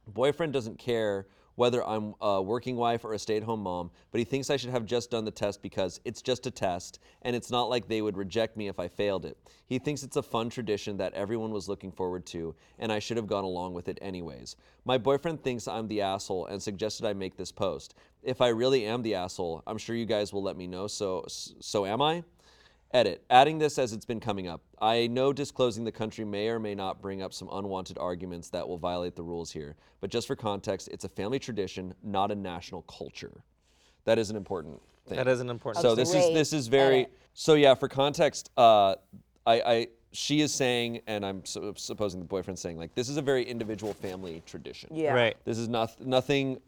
Boyfriend 0.08 0.52
doesn't 0.52 0.78
care 0.78 1.26
whether 1.56 1.86
I'm 1.86 2.14
a 2.20 2.42
working 2.42 2.76
wife 2.76 3.04
or 3.04 3.12
a 3.12 3.18
stay 3.18 3.36
at 3.36 3.42
home 3.42 3.60
mom, 3.62 3.90
but 4.10 4.18
he 4.18 4.24
thinks 4.24 4.50
I 4.50 4.56
should 4.56 4.70
have 4.70 4.86
just 4.86 5.10
done 5.10 5.24
the 5.24 5.30
test 5.30 5.62
because 5.62 6.00
it's 6.04 6.22
just 6.22 6.46
a 6.46 6.50
test 6.50 6.98
and 7.22 7.36
it's 7.36 7.50
not 7.50 7.70
like 7.70 7.88
they 7.88 8.02
would 8.02 8.16
reject 8.16 8.56
me 8.56 8.68
if 8.68 8.78
I 8.78 8.88
failed 8.88 9.24
it. 9.24 9.36
He 9.66 9.78
thinks 9.78 10.02
it's 10.02 10.16
a 10.16 10.22
fun 10.22 10.50
tradition 10.50 10.96
that 10.98 11.14
everyone 11.14 11.50
was 11.50 11.68
looking 11.68 11.92
forward 11.92 12.26
to 12.26 12.54
and 12.78 12.90
I 12.92 12.98
should 12.98 13.16
have 13.16 13.26
gone 13.26 13.44
along 13.44 13.74
with 13.74 13.88
it 13.88 13.98
anyways. 14.02 14.56
My 14.84 14.98
boyfriend 14.98 15.42
thinks 15.42 15.68
I'm 15.68 15.88
the 15.88 16.00
asshole 16.02 16.46
and 16.46 16.62
suggested 16.62 17.06
I 17.06 17.12
make 17.12 17.36
this 17.36 17.52
post. 17.52 17.94
If 18.22 18.40
I 18.40 18.48
really 18.48 18.86
am 18.86 19.02
the 19.02 19.14
asshole, 19.14 19.62
I'm 19.66 19.78
sure 19.78 19.96
you 19.96 20.06
guys 20.06 20.32
will 20.32 20.42
let 20.42 20.56
me 20.56 20.66
know. 20.66 20.86
So 20.86 21.24
so 21.28 21.86
am 21.86 22.02
I? 22.02 22.24
Edit. 22.94 23.24
Adding 23.28 23.58
this 23.58 23.76
as 23.76 23.92
it's 23.92 24.04
been 24.04 24.20
coming 24.20 24.46
up. 24.46 24.62
I 24.80 25.08
know 25.08 25.32
disclosing 25.32 25.82
the 25.84 25.90
country 25.90 26.24
may 26.24 26.48
or 26.48 26.60
may 26.60 26.76
not 26.76 27.02
bring 27.02 27.22
up 27.22 27.34
some 27.34 27.48
unwanted 27.52 27.98
arguments 27.98 28.50
that 28.50 28.66
will 28.66 28.78
violate 28.78 29.16
the 29.16 29.22
rules 29.24 29.50
here, 29.50 29.74
but 30.00 30.10
just 30.10 30.28
for 30.28 30.36
context, 30.36 30.88
it's 30.92 31.04
a 31.04 31.08
family 31.08 31.40
tradition, 31.40 31.92
not 32.04 32.30
a 32.30 32.36
national 32.36 32.82
culture. 32.82 33.32
That 34.04 34.16
is 34.20 34.30
an 34.30 34.36
important 34.36 34.80
thing. 35.08 35.16
That 35.16 35.26
is 35.26 35.40
an 35.40 35.50
important 35.50 35.82
So 35.82 35.96
this 35.96 36.14
is 36.14 36.32
this 36.32 36.52
is 36.52 36.68
very. 36.68 37.00
edit. 37.00 37.12
So 37.34 37.54
yeah, 37.54 37.74
for 37.74 37.88
context, 37.88 38.50
uh, 38.56 38.94
I, 39.44 39.60
I 39.60 39.86
she 40.12 40.40
is 40.40 40.54
saying, 40.54 41.00
and 41.08 41.26
I'm 41.26 41.44
su- 41.44 41.74
supposing 41.76 42.20
the 42.20 42.26
boyfriend's 42.26 42.60
saying, 42.60 42.78
like 42.78 42.94
this 42.94 43.08
is 43.08 43.16
a 43.16 43.22
very 43.22 43.42
individual 43.42 43.92
family 43.92 44.40
tradition. 44.46 44.90
Yeah. 44.94 45.14
Right. 45.14 45.36
This 45.44 45.58
is 45.58 45.68
not 45.68 46.00
nothing 46.00 46.60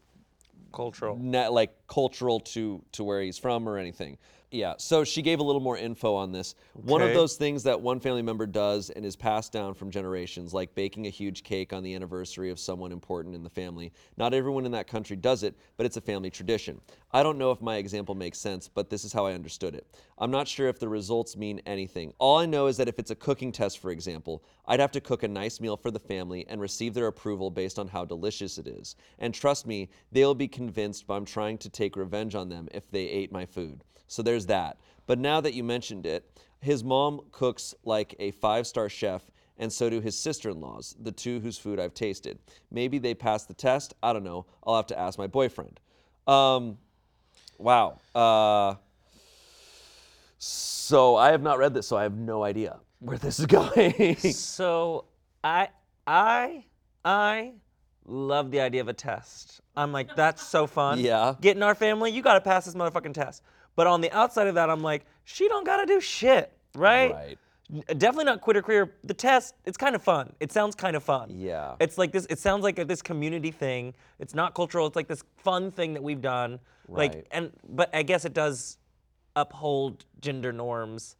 Cultural. 0.73 1.17
na- 1.21 1.51
like 1.51 1.71
cultural 1.87 2.41
to 2.41 2.83
to 2.93 3.05
where 3.05 3.23
he's 3.23 3.39
from 3.39 3.69
or 3.69 3.79
anything. 3.79 4.19
Yeah. 4.57 4.75
So 4.79 5.05
she 5.05 5.21
gave 5.21 5.38
a 5.38 5.42
little 5.42 5.61
more 5.61 5.77
info 5.77 6.14
on 6.14 6.33
this. 6.33 6.55
One 6.73 7.03
of 7.03 7.09
Okay. 7.09 7.14
those 7.14 7.37
things 7.37 7.62
that 7.64 7.81
one 7.81 8.01
family 8.01 8.23
member 8.23 8.47
does 8.47 8.88
and 8.90 9.05
is 9.05 9.14
passed 9.14 9.53
down 9.53 9.75
from 9.75 9.90
generations, 9.90 10.55
like 10.55 10.75
baking 10.75 11.07
a 11.07 11.11
huge 11.11 11.42
cake 11.42 11.75
on 11.75 11.83
the 11.83 11.95
anniversary 11.95 12.51
of 12.51 12.59
someone 12.59 12.90
important 12.90 13.35
in 13.35 13.42
the 13.42 13.51
family. 13.51 13.92
Not 14.16 14.33
everyone 14.33 14.64
in 14.64 14.73
that 14.73 14.87
country 14.87 15.14
does 15.16 15.42
it, 15.42 15.57
but 15.77 15.85
it's 15.85 15.99
a 15.99 16.01
family 16.01 16.31
tradition. 16.31 16.81
I 17.12 17.23
don't 17.23 17.38
know 17.38 17.51
if 17.51 17.61
my 17.61 17.77
example 17.77 18.14
makes 18.14 18.38
sense, 18.38 18.66
but 18.69 18.88
this 18.88 19.05
is 19.05 19.12
how 19.12 19.27
I 19.27 19.35
understood 19.35 19.75
it. 19.75 19.87
I'm 20.19 20.31
not 20.31 20.49
sure 20.49 20.69
if 20.69 20.79
the 20.79 20.88
results 20.88 21.37
mean 21.37 21.61
anything. 21.66 22.14
All 22.19 22.38
I 22.38 22.47
know 22.47 22.66
is 22.66 22.79
that 22.79 22.88
if 22.88 22.99
it's 22.99 23.11
a 23.11 23.14
cooking 23.14 23.53
test, 23.53 23.79
for 23.79 23.90
example, 23.90 24.42
I'd 24.66 24.81
have 24.81 24.92
to 24.92 25.01
cook 25.01 25.23
a 25.23 25.29
nice 25.29 25.61
meal 25.61 25.77
for 25.77 25.90
the 25.90 26.01
family 26.01 26.47
and 26.49 26.61
receive 26.61 26.95
their 26.95 27.07
approval 27.07 27.51
based 27.51 27.79
on 27.79 27.88
how 27.88 28.05
delicious 28.05 28.57
it 28.57 28.66
is. 28.66 28.97
And 29.19 29.35
trust 29.35 29.66
me, 29.66 29.90
they'll 30.12 30.35
be 30.35 30.49
convinced 30.49 31.05
I'm 31.11 31.25
trying 31.27 31.59
to 31.59 31.69
take 31.69 31.97
revenge 31.97 32.35
on 32.35 32.49
them 32.49 32.69
if 32.73 32.90
they 32.90 33.05
ate 33.05 33.31
my 33.33 33.45
food. 33.45 33.85
So 34.09 34.23
there's 34.23 34.47
that. 34.47 34.79
But 35.07 35.19
now 35.19 35.40
that 35.40 35.55
you 35.55 35.64
mentioned 35.64 36.07
it, 36.07 36.31
his 36.61 36.83
mom 36.83 37.21
cooks 37.33 37.75
like 37.85 38.14
a 38.19 38.33
five 38.33 38.66
star 38.66 38.88
chef, 38.88 39.23
and 39.59 39.73
so 39.73 39.88
do 39.88 40.01
his 40.01 40.19
sister 40.19 40.51
in 40.51 40.61
laws, 40.61 40.97
the 41.01 41.12
two 41.12 41.40
whose 41.40 41.59
food 41.59 41.79
I've 41.79 41.95
tasted. 41.95 42.38
Maybe 42.71 42.99
they 42.99 43.14
passed 43.14 43.49
the 43.49 43.55
test. 43.55 43.95
I 44.03 44.12
don't 44.12 44.25
know. 44.25 44.47
I'll 44.64 44.77
have 44.77 44.87
to 44.88 44.99
ask 44.99 45.19
my 45.19 45.27
boyfriend. 45.27 45.81
Um, 46.27 46.79
wow. 47.59 47.99
Uh, 48.14 48.75
so 50.38 51.16
I 51.16 51.31
have 51.31 51.42
not 51.42 51.59
read 51.59 51.75
this, 51.75 51.87
so 51.87 51.97
I 51.97 52.03
have 52.03 52.16
no 52.16 52.42
idea 52.42 52.81
where 53.01 53.19
this 53.19 53.38
is 53.38 53.47
going. 53.61 54.16
So 54.16 55.05
I 55.42 55.69
I 56.07 56.64
I 57.05 57.53
love 58.05 58.51
the 58.51 58.61
idea 58.61 58.81
of 58.81 58.88
a 58.88 58.92
test. 58.92 59.61
I'm 59.77 59.92
like, 59.92 60.14
that's 60.16 60.47
so 60.47 60.66
fun. 60.66 61.01
Yeah. 61.01 61.35
Get 61.40 61.57
in 61.57 61.62
our 61.62 61.75
family, 61.75 62.11
you 62.11 62.23
gotta 62.23 62.40
pass 62.40 62.64
this 62.64 62.75
motherfucking 62.75 63.14
test. 63.14 63.42
But 63.77 63.87
on 63.87 64.01
the 64.01 64.11
outside 64.11 64.47
of 64.47 64.57
that, 64.57 64.71
I'm 64.71 64.83
like, 64.83 65.07
she 65.25 65.47
don't 65.49 65.65
gotta 65.65 65.87
do 65.87 66.01
shit, 66.01 66.53
right? 66.75 67.12
Right. 67.12 67.39
Definitely 67.99 68.27
not 68.27 68.41
quit 68.41 68.57
her 68.57 68.62
career. 68.62 68.95
The 69.03 69.15
test, 69.15 69.55
it's 69.65 69.77
kind 69.77 69.97
of 69.97 70.03
fun. 70.03 70.33
It 70.39 70.53
sounds 70.53 70.77
kind 70.77 70.95
of 70.95 71.03
fun. 71.03 71.31
Yeah. 71.31 71.75
It's 71.81 71.99
like 71.99 72.12
this. 72.12 72.27
It 72.31 72.39
sounds 72.39 72.62
like 72.62 72.79
a, 72.79 72.85
this 72.85 73.03
community 73.03 73.51
thing. 73.51 73.93
It's 74.21 74.35
not 74.35 74.55
cultural. 74.55 74.87
It's 74.87 74.95
like 74.95 75.09
this 75.09 75.25
fun 75.37 75.73
thing 75.73 75.93
that 75.95 76.03
we've 76.03 76.21
done. 76.21 76.61
Right. 76.87 77.12
Like, 77.12 77.27
and 77.33 77.51
but 77.69 77.91
I 77.93 78.05
guess 78.05 78.25
it 78.25 78.35
does 78.35 78.79
uphold 79.35 80.05
gender 80.21 80.53
norms. 80.53 81.17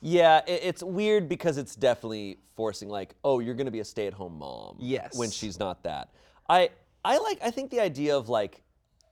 Yeah, 0.00 0.40
it, 0.46 0.60
it's 0.64 0.82
weird 0.82 1.28
because 1.28 1.58
it's 1.58 1.76
definitely 1.76 2.38
forcing 2.56 2.88
like, 2.88 3.14
oh, 3.22 3.40
you're 3.40 3.54
gonna 3.54 3.70
be 3.70 3.80
a 3.80 3.84
stay-at-home 3.84 4.38
mom. 4.38 4.76
Yes. 4.80 5.16
When 5.16 5.30
she's 5.30 5.58
not 5.58 5.82
that. 5.82 6.08
I 6.48 6.70
I 7.04 7.18
like 7.18 7.38
I 7.44 7.50
think 7.50 7.70
the 7.70 7.80
idea 7.80 8.16
of 8.16 8.30
like 8.30 8.62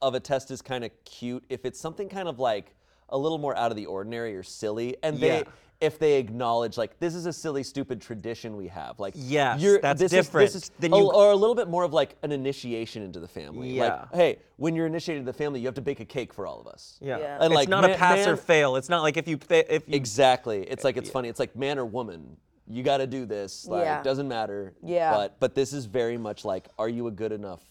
of 0.03 0.15
a 0.15 0.21
test 0.21 0.51
is 0.51 0.63
kind 0.63 0.85
of 0.85 0.91
cute 1.05 1.45
if 1.49 1.65
it's 1.65 1.79
something 1.81 2.09
kind 2.09 2.29
of 2.29 2.39
like 2.39 2.75
a 3.09 3.19
little 3.19 3.39
more 3.39 3.57
out 3.57 3.71
of 3.71 3.77
the 3.77 3.87
ordinary 3.87 4.37
or 4.37 4.43
silly, 4.43 4.97
and 5.03 5.18
they 5.18 5.39
Yeah. 5.39 5.43
if 5.81 5.99
they 5.99 6.18
acknowledge 6.18 6.77
like 6.79 6.99
this 7.01 7.14
is 7.14 7.27
a 7.27 7.33
silly, 7.33 7.62
stupid 7.62 8.01
tradition 8.01 8.57
we 8.57 8.68
have. 8.68 9.01
Like 9.01 9.14
yeah 9.16 9.57
that's 9.83 10.01
this 10.01 10.11
different 10.12 10.49
Is, 10.49 10.55
this 10.55 10.62
is 10.64 10.70
than 10.79 10.93
a- 10.93 10.97
or 10.97 11.33
a 11.33 11.37
little 11.37 11.55
bit 11.57 11.68
more 11.68 11.85
of 11.85 11.93
like 11.93 12.16
an 12.22 12.33
initiation 12.33 13.03
into 13.03 13.18
the 13.18 13.27
family. 13.29 13.70
Yeah. 13.72 13.83
Like, 14.03 14.14
hey, 14.14 14.39
when 14.57 14.74
you're 14.77 14.87
initiated 14.87 15.20
into 15.22 15.33
the 15.33 15.37
family, 15.39 15.61
you 15.61 15.66
have 15.66 15.74
to 15.74 15.81
bake 15.81 16.01
a 16.01 16.05
cake 16.05 16.33
for 16.33 16.47
all 16.47 16.61
of 16.61 16.66
us. 16.66 16.99
Yeah. 17.01 17.18
Yeah. 17.18 17.35
And 17.41 17.45
it's 17.47 17.55
like 17.55 17.68
not 17.68 17.85
a 17.85 17.89
man- 17.89 17.99
pass 17.99 18.27
or 18.27 18.37
fail. 18.37 18.77
It's 18.77 18.89
not 18.89 19.03
like 19.03 19.16
if 19.16 19.27
you 19.27 19.39
if 19.51 19.89
you 19.89 19.95
Exactly. 19.97 20.62
It's 20.62 20.85
like 20.85 20.97
it's 20.97 21.11
funny. 21.11 21.29
It's 21.29 21.41
like 21.41 21.57
man 21.57 21.79
or 21.79 21.85
woman. 21.85 22.37
You 22.68 22.85
got 22.85 22.99
to 22.99 23.07
do 23.09 23.27
this. 23.27 23.66
Like 23.66 23.83
Yeah. 23.85 24.03
doesn't 24.05 24.29
matter. 24.29 24.74
Yeah. 24.83 25.12
But 25.12 25.41
but 25.41 25.55
this 25.57 25.72
is 25.72 25.87
very 25.87 26.16
much 26.16 26.45
like, 26.45 26.68
are 26.79 26.89
you 26.89 27.09
a 27.09 27.11
good 27.11 27.33
enough 27.33 27.62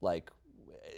like? 0.00 0.30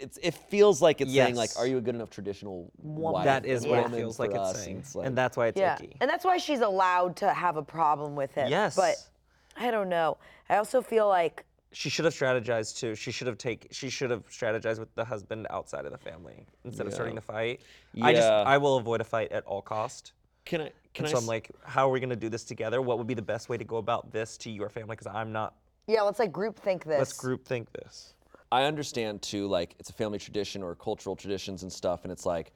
It's 0.00 0.18
it 0.22 0.34
feels 0.34 0.80
like 0.80 1.00
it's 1.00 1.12
saying 1.12 1.34
like, 1.34 1.50
Yes. 1.50 1.56
are 1.58 1.66
you 1.66 1.78
a 1.78 1.80
good 1.80 1.94
enough 1.94 2.10
traditional 2.10 2.70
wife? 2.82 3.24
that 3.24 3.44
is 3.46 3.66
what 3.66 3.78
it 3.78 3.82
woman 3.84 4.00
feels 4.00 4.16
for 4.16 4.26
like 4.28 4.36
it's 4.36 4.62
saying, 4.64 4.78
It's 4.78 4.94
like- 4.94 5.06
and 5.06 5.16
that's 5.18 5.36
why 5.36 5.48
it's 5.48 5.58
Yeah, 5.58 5.74
icky. 5.76 5.96
and 6.00 6.08
that's 6.10 6.24
why 6.24 6.36
she's 6.38 6.60
allowed 6.60 7.16
to 7.16 7.32
have 7.32 7.56
a 7.56 7.62
problem 7.62 8.14
with 8.16 8.36
it. 8.38 8.48
Yes. 8.48 8.76
but 8.76 8.94
I 9.56 9.70
don't 9.70 9.88
know. 9.88 10.18
I 10.48 10.56
also 10.56 10.80
feel 10.82 11.08
like 11.08 11.44
she 11.72 11.90
should 11.90 12.04
have 12.06 12.14
strategized 12.14 12.78
too. 12.78 12.94
She 12.94 13.10
should 13.10 13.26
have 13.26 13.36
take. 13.38 13.68
She 13.72 13.90
should 13.90 14.10
have 14.10 14.26
strategized 14.30 14.78
with 14.78 14.94
the 14.94 15.04
husband 15.04 15.46
outside 15.50 15.84
of 15.84 15.92
the 15.92 15.98
family 15.98 16.46
instead 16.64 16.86
of 16.86 16.94
starting 16.94 17.14
the 17.14 17.20
fight. 17.20 17.60
I 18.00 18.14
just 18.14 18.26
Yeah. 18.28 18.42
I 18.42 18.56
will 18.56 18.76
avoid 18.78 19.00
a 19.00 19.04
fight 19.04 19.32
at 19.32 19.44
all 19.44 19.60
cost. 19.60 20.12
Can 20.46 20.62
I? 20.62 20.72
Can 20.94 21.04
And 21.04 21.06
I? 21.08 21.10
so 21.10 21.18
I'm 21.18 21.24
s- 21.24 21.28
like, 21.28 21.50
how 21.64 21.86
are 21.88 21.90
we 21.92 22.00
gonna 22.00 22.16
do 22.16 22.30
this 22.30 22.44
together? 22.44 22.80
What 22.80 22.96
would 22.98 23.06
be 23.06 23.12
the 23.14 23.20
best 23.20 23.48
way 23.50 23.58
to 23.58 23.64
go 23.64 23.76
about 23.76 24.12
this 24.12 24.38
to 24.38 24.50
your 24.50 24.70
family? 24.70 24.96
Because 24.96 25.08
I'm 25.12 25.30
not. 25.32 25.54
yeah, 25.86 26.02
let's 26.02 26.18
like 26.18 26.32
group 26.32 26.58
think 26.58 26.84
this. 26.84 26.98
Let's 26.98 27.12
group 27.12 27.44
think 27.46 27.70
this. 27.72 28.14
I 28.50 28.64
understand 28.64 29.22
too, 29.22 29.46
like 29.46 29.74
it's 29.78 29.90
a 29.90 29.92
family 29.92 30.18
tradition 30.18 30.62
or 30.62 30.74
cultural 30.74 31.16
traditions 31.16 31.62
and 31.62 31.72
stuff, 31.72 32.04
and 32.04 32.12
it's 32.12 32.24
like, 32.26 32.52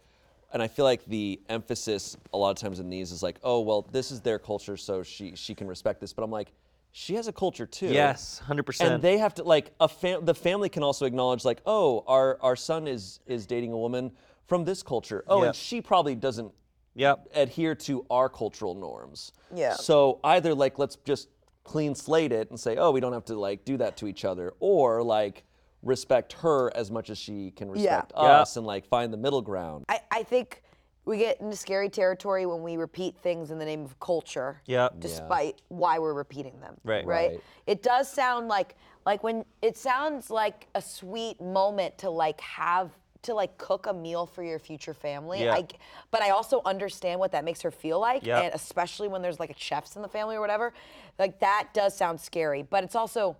and 0.52 0.62
I 0.62 0.68
feel 0.68 0.84
like 0.84 1.04
the 1.06 1.40
emphasis 1.48 2.16
a 2.32 2.38
lot 2.38 2.50
of 2.50 2.56
times 2.56 2.78
in 2.80 2.88
these 2.90 3.12
is 3.12 3.22
like, 3.22 3.38
oh 3.42 3.60
well, 3.60 3.82
this 3.92 4.10
is 4.10 4.20
their 4.20 4.38
culture, 4.38 4.76
so 4.76 5.02
she 5.02 5.34
she 5.36 5.54
can 5.54 5.66
respect 5.66 6.00
this. 6.00 6.12
But 6.12 6.22
I'm 6.22 6.30
like, 6.30 6.52
she 6.92 7.14
has 7.14 7.28
a 7.28 7.32
culture 7.32 7.66
too. 7.66 7.88
Yes, 7.88 8.38
hundred 8.38 8.62
percent. 8.64 8.94
And 8.94 9.02
they 9.02 9.18
have 9.18 9.34
to 9.34 9.42
like 9.44 9.72
a 9.80 9.88
fam- 9.88 10.24
the 10.24 10.34
family 10.34 10.68
can 10.68 10.82
also 10.82 11.04
acknowledge 11.04 11.44
like, 11.44 11.60
oh, 11.66 12.04
our 12.06 12.38
our 12.40 12.56
son 12.56 12.86
is 12.88 13.20
is 13.26 13.46
dating 13.46 13.72
a 13.72 13.78
woman 13.78 14.12
from 14.46 14.64
this 14.64 14.82
culture. 14.82 15.24
Oh, 15.26 15.38
Yep. 15.38 15.46
and 15.46 15.56
she 15.56 15.80
probably 15.80 16.14
doesn't 16.14 16.52
Yep. 16.94 17.28
adhere 17.34 17.74
to 17.74 18.04
our 18.10 18.28
cultural 18.28 18.74
norms. 18.74 19.32
Yeah. 19.54 19.72
So 19.74 20.20
either 20.24 20.54
like 20.54 20.78
let's 20.78 20.96
just 21.04 21.28
clean 21.64 21.94
slate 21.94 22.32
it 22.32 22.50
and 22.50 22.58
say, 22.58 22.76
oh, 22.76 22.90
we 22.90 23.00
don't 23.00 23.12
have 23.12 23.24
to 23.26 23.38
like 23.38 23.64
do 23.64 23.76
that 23.78 23.96
to 23.98 24.06
each 24.06 24.24
other, 24.24 24.52
or 24.60 25.02
like 25.02 25.44
respect 25.82 26.32
her 26.34 26.74
as 26.76 26.90
much 26.90 27.10
as 27.10 27.18
she 27.18 27.50
can 27.52 27.70
respect 27.70 28.12
Yeah. 28.14 28.20
us 28.22 28.56
and 28.56 28.66
like 28.66 28.86
find 28.86 29.12
the 29.12 29.16
middle 29.16 29.42
ground. 29.42 29.84
I, 29.88 30.00
I 30.10 30.22
think 30.22 30.62
we 31.04 31.18
get 31.18 31.40
into 31.40 31.56
scary 31.56 31.88
territory 31.88 32.46
when 32.46 32.62
we 32.62 32.76
repeat 32.76 33.16
things 33.16 33.50
in 33.50 33.58
the 33.58 33.64
name 33.64 33.84
of 33.84 33.98
culture. 33.98 34.60
Yep. 34.66 35.00
Despite 35.00 35.60
why 35.68 35.98
we're 35.98 36.14
repeating 36.14 36.60
them. 36.60 36.76
Right. 36.84 37.04
Right. 37.04 37.30
Right. 37.32 37.40
It 37.66 37.82
does 37.82 38.10
sound 38.10 38.48
like 38.48 38.76
like 39.04 39.24
when 39.24 39.44
it 39.62 39.76
sounds 39.76 40.30
like 40.30 40.68
a 40.76 40.80
sweet 40.82 41.40
moment 41.40 41.98
to 41.98 42.10
like 42.10 42.40
have 42.40 42.90
to 43.22 43.34
like 43.34 43.56
cook 43.58 43.86
a 43.86 43.92
meal 43.92 44.26
for 44.26 44.44
your 44.44 44.60
future 44.60 44.94
family. 44.94 45.42
Yeah. 45.44 45.54
I, 45.54 45.66
but 46.12 46.22
I 46.22 46.30
also 46.30 46.62
understand 46.64 47.18
what 47.18 47.32
that 47.32 47.44
makes 47.44 47.60
her 47.62 47.70
feel 47.72 47.98
like, 48.00 48.24
Yep. 48.24 48.44
and 48.44 48.54
especially 48.54 49.08
when 49.08 49.22
there's 49.22 49.40
like 49.40 49.50
a 49.50 49.56
chefs 49.58 49.96
in 49.96 50.02
the 50.02 50.08
family 50.08 50.36
or 50.36 50.40
whatever. 50.40 50.72
Like 51.18 51.40
that 51.40 51.68
does 51.72 51.96
sound 51.96 52.20
scary, 52.20 52.62
but 52.62 52.82
it's 52.84 52.94
also, 52.96 53.36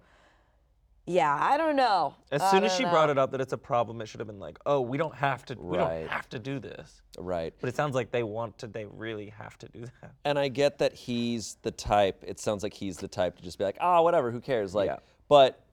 yeah, 1.06 1.36
I 1.40 1.56
don't 1.56 1.74
know. 1.76 2.14
As 2.30 2.42
soon 2.50 2.64
as 2.64 2.72
she 2.74 2.84
know. 2.84 2.90
brought 2.90 3.10
it 3.10 3.18
up 3.18 3.32
that 3.32 3.40
it's 3.40 3.52
a 3.52 3.58
problem, 3.58 4.00
it 4.00 4.06
should 4.06 4.20
have 4.20 4.26
been 4.28 4.38
like, 4.38 4.58
oh, 4.66 4.80
we 4.80 4.96
don't 4.98 5.14
have 5.14 5.44
to. 5.46 5.54
We 5.54 5.78
Right. 5.78 6.00
don't 6.00 6.08
have 6.10 6.28
to 6.30 6.38
do 6.38 6.58
this. 6.60 7.02
Right. 7.18 7.52
But 7.60 7.68
it 7.68 7.76
sounds 7.76 7.94
like 7.94 8.10
they 8.12 8.22
want 8.22 8.58
to. 8.58 8.66
They 8.68 8.84
really 8.84 9.30
have 9.30 9.58
to 9.58 9.68
do 9.68 9.80
that. 10.00 10.12
And 10.24 10.38
I 10.38 10.48
get 10.48 10.78
that 10.78 10.92
he's 10.94 11.56
the 11.62 11.70
type. 11.72 12.22
It 12.26 12.38
sounds 12.38 12.62
like 12.62 12.72
he's 12.74 12.98
the 12.98 13.08
type 13.08 13.36
to 13.36 13.42
just 13.42 13.58
be 13.58 13.64
like, 13.64 13.78
ah, 13.80 14.00
whatever, 14.02 14.30
who 14.30 14.40
cares? 14.40 14.74
Like, 14.74 14.86
Yeah. 14.88 14.98
but 15.28 15.64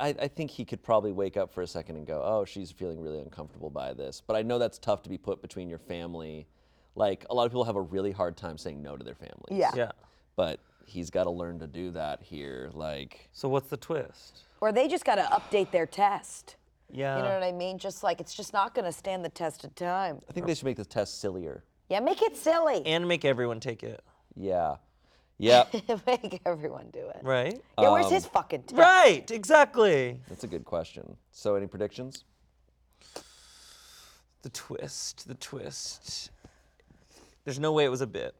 I, 0.00 0.08
I 0.20 0.28
think 0.28 0.50
he 0.50 0.64
could 0.64 0.82
probably 0.82 1.12
wake 1.12 1.36
up 1.36 1.52
for 1.52 1.62
a 1.62 1.66
second 1.66 1.96
and 1.96 2.06
go, 2.06 2.22
oh, 2.24 2.44
she's 2.44 2.70
feeling 2.70 3.00
really 3.00 3.18
uncomfortable 3.18 3.70
by 3.70 3.92
this. 3.94 4.22
But 4.26 4.36
I 4.36 4.42
know 4.42 4.58
that's 4.58 4.78
tough 4.78 5.02
to 5.04 5.08
be 5.08 5.18
put 5.18 5.42
between 5.42 5.68
your 5.68 5.78
family. 5.80 6.46
Like 6.94 7.24
a 7.30 7.34
lot 7.34 7.46
of 7.46 7.52
people 7.52 7.64
have 7.64 7.76
a 7.76 7.80
really 7.80 8.10
hard 8.12 8.36
time 8.36 8.58
saying 8.58 8.82
no 8.82 8.96
to 8.96 9.04
their 9.04 9.14
families. 9.14 9.50
Yeah. 9.50 9.70
Yeah. 9.74 9.90
But 10.36 10.60
he's 10.88 11.10
got 11.10 11.24
to 11.24 11.30
learn 11.30 11.58
to 11.60 11.66
do 11.66 11.90
that 11.92 12.22
here. 12.22 12.70
Like, 12.72 13.28
So 13.32 13.48
what's 13.48 13.68
the 13.68 13.76
twist? 13.76 14.40
Or 14.60 14.72
they 14.72 14.88
just 14.88 15.04
got 15.04 15.16
to 15.16 15.22
update 15.22 15.70
their 15.70 15.86
test. 15.86 16.56
Yeah. 16.90 17.18
You 17.18 17.22
know 17.24 17.34
what 17.34 17.42
I 17.42 17.52
mean? 17.52 17.78
Just 17.78 18.02
like 18.02 18.20
it's 18.20 18.34
just 18.34 18.52
not 18.52 18.74
going 18.74 18.86
to 18.86 18.92
stand 18.92 19.24
the 19.24 19.28
test 19.28 19.62
of 19.64 19.74
time. 19.74 20.20
I 20.28 20.32
think 20.32 20.46
they 20.46 20.54
should 20.54 20.64
make 20.64 20.76
the 20.78 20.84
test 20.84 21.20
sillier. 21.20 21.62
Yeah, 21.88 22.00
make 22.00 22.22
it 22.22 22.36
silly. 22.36 22.82
and 22.86 23.06
make 23.06 23.24
everyone 23.24 23.60
take 23.60 23.82
it. 23.82 24.02
Yeah. 24.34 24.76
Yeah. 25.38 25.64
make 26.06 26.40
everyone 26.46 26.88
do 26.92 27.08
it. 27.10 27.20
Right. 27.22 27.60
Yeah, 27.78 27.90
where's 27.90 28.06
Um, 28.06 28.12
his 28.12 28.26
fucking 28.26 28.62
test? 28.64 28.78
Right. 28.80 29.30
Exactly. 29.30 30.20
That's 30.28 30.44
a 30.44 30.48
good 30.48 30.64
question. 30.64 31.16
So, 31.30 31.54
any 31.54 31.66
predictions? 31.66 32.24
The 34.42 34.50
twist. 34.50 35.28
The 35.28 35.34
twist. 35.34 36.30
There's 37.44 37.58
no 37.60 37.72
way 37.72 37.84
it 37.84 37.88
was 37.88 38.00
a 38.00 38.06
bit. 38.06 38.34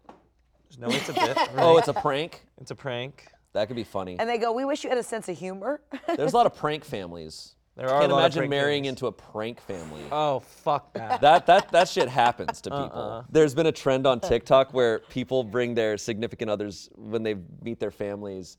There's 0.69 0.79
no 0.79 0.89
it's 0.89 1.09
a 1.09 1.13
bit. 1.13 1.37
Right? 1.37 1.51
Oh, 1.57 1.79
it's 1.79 1.89
a 1.89 1.95
prank? 1.95 2.43
it's 2.61 2.71
a 2.71 2.75
prank. 2.75 3.27
That 3.55 3.67
could 3.67 3.77
be 3.77 3.85
funny. 3.85 4.17
And 4.19 4.29
they 4.29 4.39
go, 4.39 4.53
we 4.53 4.65
wish 4.65 4.85
you 4.85 4.91
had 4.91 4.99
a 4.99 5.03
sense 5.03 5.29
of 5.29 5.39
humor. 5.39 5.81
There's 6.17 6.33
a 6.33 6.37
lot 6.37 6.47
of 6.47 6.55
prank 6.55 6.85
families. 6.85 7.55
There 7.77 7.89
are 7.89 7.99
a 7.99 8.01
Can't 8.01 8.13
lot 8.13 8.19
of 8.19 8.23
imagine 8.25 8.41
prank 8.41 8.51
marrying 8.51 8.83
families. 8.83 8.89
into 8.91 9.07
a 9.07 9.13
prank 9.13 9.61
family. 9.61 10.03
Oh 10.11 10.41
fuck 10.41 10.93
that. 10.95 11.21
that 11.21 11.47
that 11.47 11.71
that 11.71 11.89
shit 11.89 12.09
happens 12.09 12.61
to 12.63 12.73
uh-uh. 12.73 12.83
people. 12.83 13.01
Uh-uh. 13.01 13.23
There's 13.31 13.55
been 13.55 13.67
a 13.67 13.73
trend 13.73 14.07
on 14.07 14.21
TikTok 14.21 14.75
where 14.75 14.99
people 14.99 15.45
bring 15.45 15.75
their 15.75 15.97
significant 15.97 16.51
others 16.51 16.91
when 16.97 17.23
they 17.23 17.37
meet 17.63 17.79
their 17.79 17.93
families 17.93 18.59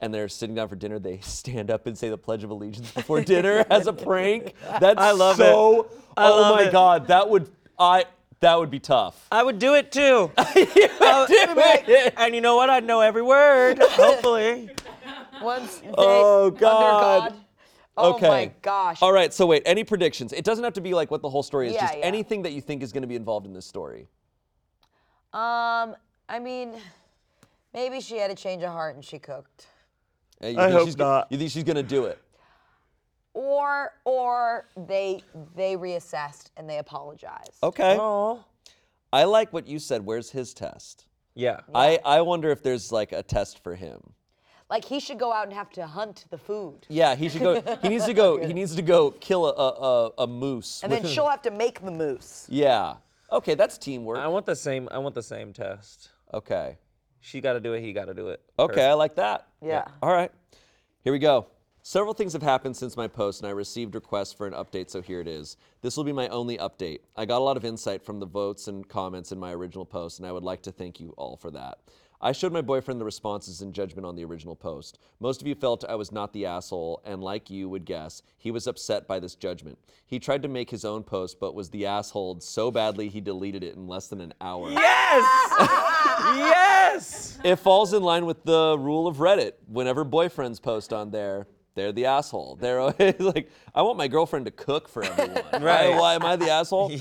and 0.00 0.12
they're 0.12 0.28
sitting 0.28 0.54
down 0.54 0.68
for 0.68 0.76
dinner, 0.76 0.98
they 0.98 1.18
stand 1.22 1.70
up 1.70 1.86
and 1.86 1.96
say 1.96 2.10
the 2.10 2.18
Pledge 2.18 2.44
of 2.44 2.50
Allegiance 2.50 2.90
before 2.92 3.22
dinner 3.22 3.64
as 3.70 3.86
a 3.86 3.92
prank. 3.92 4.54
That's 4.80 5.00
I 5.00 5.12
love 5.12 5.36
so, 5.36 5.82
it. 5.82 5.90
I 6.16 6.28
oh 6.28 6.40
love 6.40 6.56
my 6.56 6.62
it. 6.64 6.72
god, 6.72 7.08
that 7.08 7.28
would 7.28 7.50
I 7.78 8.04
that 8.44 8.58
would 8.58 8.70
be 8.70 8.78
tough. 8.78 9.26
I 9.32 9.42
would 9.42 9.58
do 9.58 9.74
it 9.74 9.90
too. 9.90 10.30
Do 10.38 10.42
it, 10.56 12.14
and 12.16 12.34
you 12.34 12.40
know 12.42 12.56
what? 12.56 12.68
I'd 12.68 12.84
know 12.84 13.00
every 13.00 13.22
word. 13.22 13.78
Hopefully. 13.82 14.68
Once 15.42 15.78
they, 15.78 15.90
Oh, 15.96 16.46
under 16.48 16.58
God. 16.60 17.34
Oh 17.96 18.14
okay. 18.14 18.28
my 18.28 18.52
gosh. 18.60 19.00
All 19.00 19.12
right, 19.12 19.32
so 19.32 19.46
wait, 19.46 19.62
any 19.64 19.82
predictions? 19.84 20.32
It 20.32 20.44
doesn't 20.44 20.62
have 20.64 20.74
to 20.74 20.80
be 20.80 20.92
like 20.94 21.10
what 21.10 21.22
the 21.22 21.30
whole 21.30 21.42
story 21.42 21.68
is, 21.68 21.74
Yeah, 21.74 21.80
just 21.82 21.98
yeah. 21.98 22.04
anything 22.04 22.42
that 22.42 22.52
you 22.52 22.60
think 22.60 22.82
is 22.82 22.92
going 22.92 23.02
to 23.02 23.06
be 23.08 23.16
involved 23.16 23.46
in 23.46 23.52
this 23.52 23.64
story. 23.66 24.08
Um, 25.32 25.94
I 26.28 26.38
mean, 26.40 26.72
maybe 27.72 28.00
she 28.00 28.18
had 28.18 28.30
a 28.30 28.34
change 28.34 28.62
of 28.62 28.70
heart 28.72 28.94
and 28.94 29.04
she 29.04 29.18
cooked. 29.18 29.66
Uh, 30.42 30.48
you 30.48 30.58
I 30.58 30.64
think 30.66 30.72
hope 30.78 30.86
she's 30.86 30.96
go- 30.96 31.04
not. 31.04 31.32
You 31.32 31.38
think 31.38 31.50
she's 31.50 31.64
going 31.64 31.76
to 31.76 31.82
do 31.82 32.04
it? 32.06 32.18
Or 33.34 33.92
or 34.04 34.66
they 34.76 35.22
they 35.56 35.76
reassessed 35.76 36.50
and 36.56 36.68
they 36.70 36.78
apologized. 36.78 37.58
Okay. 37.62 37.96
Oh. 38.00 38.44
I 39.12 39.24
like 39.24 39.52
what 39.52 39.66
you 39.68 39.78
said. 39.78 40.04
Where's 40.06 40.30
his 40.30 40.54
test? 40.54 41.06
Yeah. 41.34 41.60
I, 41.74 41.98
I 42.04 42.20
wonder 42.20 42.50
if 42.50 42.62
there's 42.62 42.90
like 42.92 43.12
a 43.12 43.22
test 43.22 43.62
for 43.62 43.74
him. 43.74 44.00
Like 44.70 44.84
he 44.84 44.98
should 45.00 45.18
go 45.18 45.32
out 45.32 45.44
and 45.44 45.52
have 45.52 45.70
to 45.70 45.86
hunt 45.86 46.24
the 46.30 46.38
food. 46.38 46.86
Yeah, 46.88 47.14
he 47.16 47.28
should 47.28 47.42
go. 47.42 47.60
He 47.82 47.88
needs 47.88 48.06
to 48.06 48.14
go. 48.14 48.38
He 48.44 48.52
needs 48.60 48.74
to 48.76 48.82
go 48.82 49.10
kill 49.10 49.46
a 49.46 49.52
a, 49.52 49.68
a, 49.68 50.10
a 50.22 50.26
moose. 50.26 50.80
And 50.82 50.90
then 50.92 51.02
with- 51.02 51.10
she'll 51.12 51.28
have 51.28 51.42
to 51.42 51.50
make 51.50 51.80
the 51.84 51.90
moose. 51.90 52.46
Yeah. 52.48 52.94
Okay, 53.32 53.54
that's 53.54 53.78
teamwork. 53.78 54.18
I 54.18 54.28
want 54.28 54.46
the 54.46 54.54
same. 54.56 54.88
I 54.92 54.98
want 54.98 55.14
the 55.14 55.22
same 55.22 55.52
test. 55.52 56.10
Okay. 56.32 56.78
She 57.20 57.40
got 57.40 57.54
to 57.54 57.60
do 57.60 57.72
it. 57.72 57.80
He 57.80 57.92
got 57.92 58.04
to 58.06 58.14
do 58.14 58.28
it. 58.28 58.40
Okay, 58.58 58.84
I 58.86 58.92
like 58.92 59.16
that. 59.16 59.48
Yeah. 59.62 59.86
All 60.02 60.12
right. 60.12 60.30
Here 61.02 61.12
we 61.12 61.18
go. 61.18 61.46
Several 61.86 62.14
things 62.14 62.32
have 62.32 62.42
happened 62.42 62.74
since 62.74 62.96
my 62.96 63.06
post, 63.06 63.42
and 63.42 63.46
I 63.46 63.50
received 63.50 63.94
requests 63.94 64.32
for 64.32 64.46
an 64.46 64.54
update, 64.54 64.88
so 64.88 65.02
here 65.02 65.20
it 65.20 65.28
is. 65.28 65.58
This 65.82 65.98
will 65.98 66.04
be 66.04 66.14
my 66.14 66.28
only 66.28 66.56
update. 66.56 67.00
I 67.14 67.26
got 67.26 67.40
a 67.40 67.44
lot 67.44 67.58
of 67.58 67.64
insight 67.66 68.02
from 68.02 68.20
the 68.20 68.26
votes 68.26 68.68
and 68.68 68.88
comments 68.88 69.32
in 69.32 69.38
my 69.38 69.52
original 69.52 69.84
post, 69.84 70.18
and 70.18 70.26
I 70.26 70.32
would 70.32 70.42
like 70.42 70.62
to 70.62 70.72
thank 70.72 70.98
you 70.98 71.12
all 71.18 71.36
for 71.36 71.50
that. 71.50 71.80
I 72.22 72.32
showed 72.32 72.54
my 72.54 72.62
boyfriend 72.62 72.98
the 72.98 73.04
responses 73.04 73.60
and 73.60 73.74
judgment 73.74 74.06
on 74.06 74.16
the 74.16 74.24
original 74.24 74.56
post. 74.56 74.98
Most 75.20 75.42
of 75.42 75.46
you 75.46 75.54
felt 75.54 75.84
I 75.84 75.94
was 75.94 76.10
not 76.10 76.32
the 76.32 76.46
asshole, 76.46 77.02
and 77.04 77.22
like 77.22 77.50
you 77.50 77.68
would 77.68 77.84
guess, 77.84 78.22
he 78.38 78.50
was 78.50 78.66
upset 78.66 79.06
by 79.06 79.20
this 79.20 79.34
judgment. 79.34 79.78
He 80.06 80.18
tried 80.18 80.40
to 80.40 80.48
make 80.48 80.70
his 80.70 80.86
own 80.86 81.02
post, 81.02 81.38
but 81.38 81.54
was 81.54 81.68
the 81.68 81.84
asshole 81.84 82.40
so 82.40 82.70
badly 82.70 83.10
he 83.10 83.20
deleted 83.20 83.62
it 83.62 83.76
in 83.76 83.86
less 83.86 84.06
than 84.06 84.22
an 84.22 84.32
hour. 84.40 84.70
Yes. 84.70 85.54
yes. 86.38 87.38
It 87.44 87.56
falls 87.56 87.92
in 87.92 88.02
line 88.02 88.24
with 88.24 88.42
the 88.44 88.74
rule 88.78 89.06
of 89.06 89.18
Reddit. 89.18 89.52
Whenever 89.66 90.02
boyfriends 90.02 90.62
post 90.62 90.94
on 90.94 91.10
there, 91.10 91.46
they're 91.74 91.92
the 91.92 92.06
asshole. 92.06 92.56
They're 92.56 92.80
always 92.80 93.14
like, 93.18 93.50
I 93.74 93.82
want 93.82 93.98
my 93.98 94.08
girlfriend 94.08 94.46
to 94.46 94.50
cook 94.50 94.88
for 94.88 95.02
everyone. 95.04 95.62
Right. 95.62 95.90
Why, 95.90 95.98
why 95.98 96.14
am 96.14 96.22
I 96.24 96.36
the 96.36 96.50
asshole? 96.50 96.92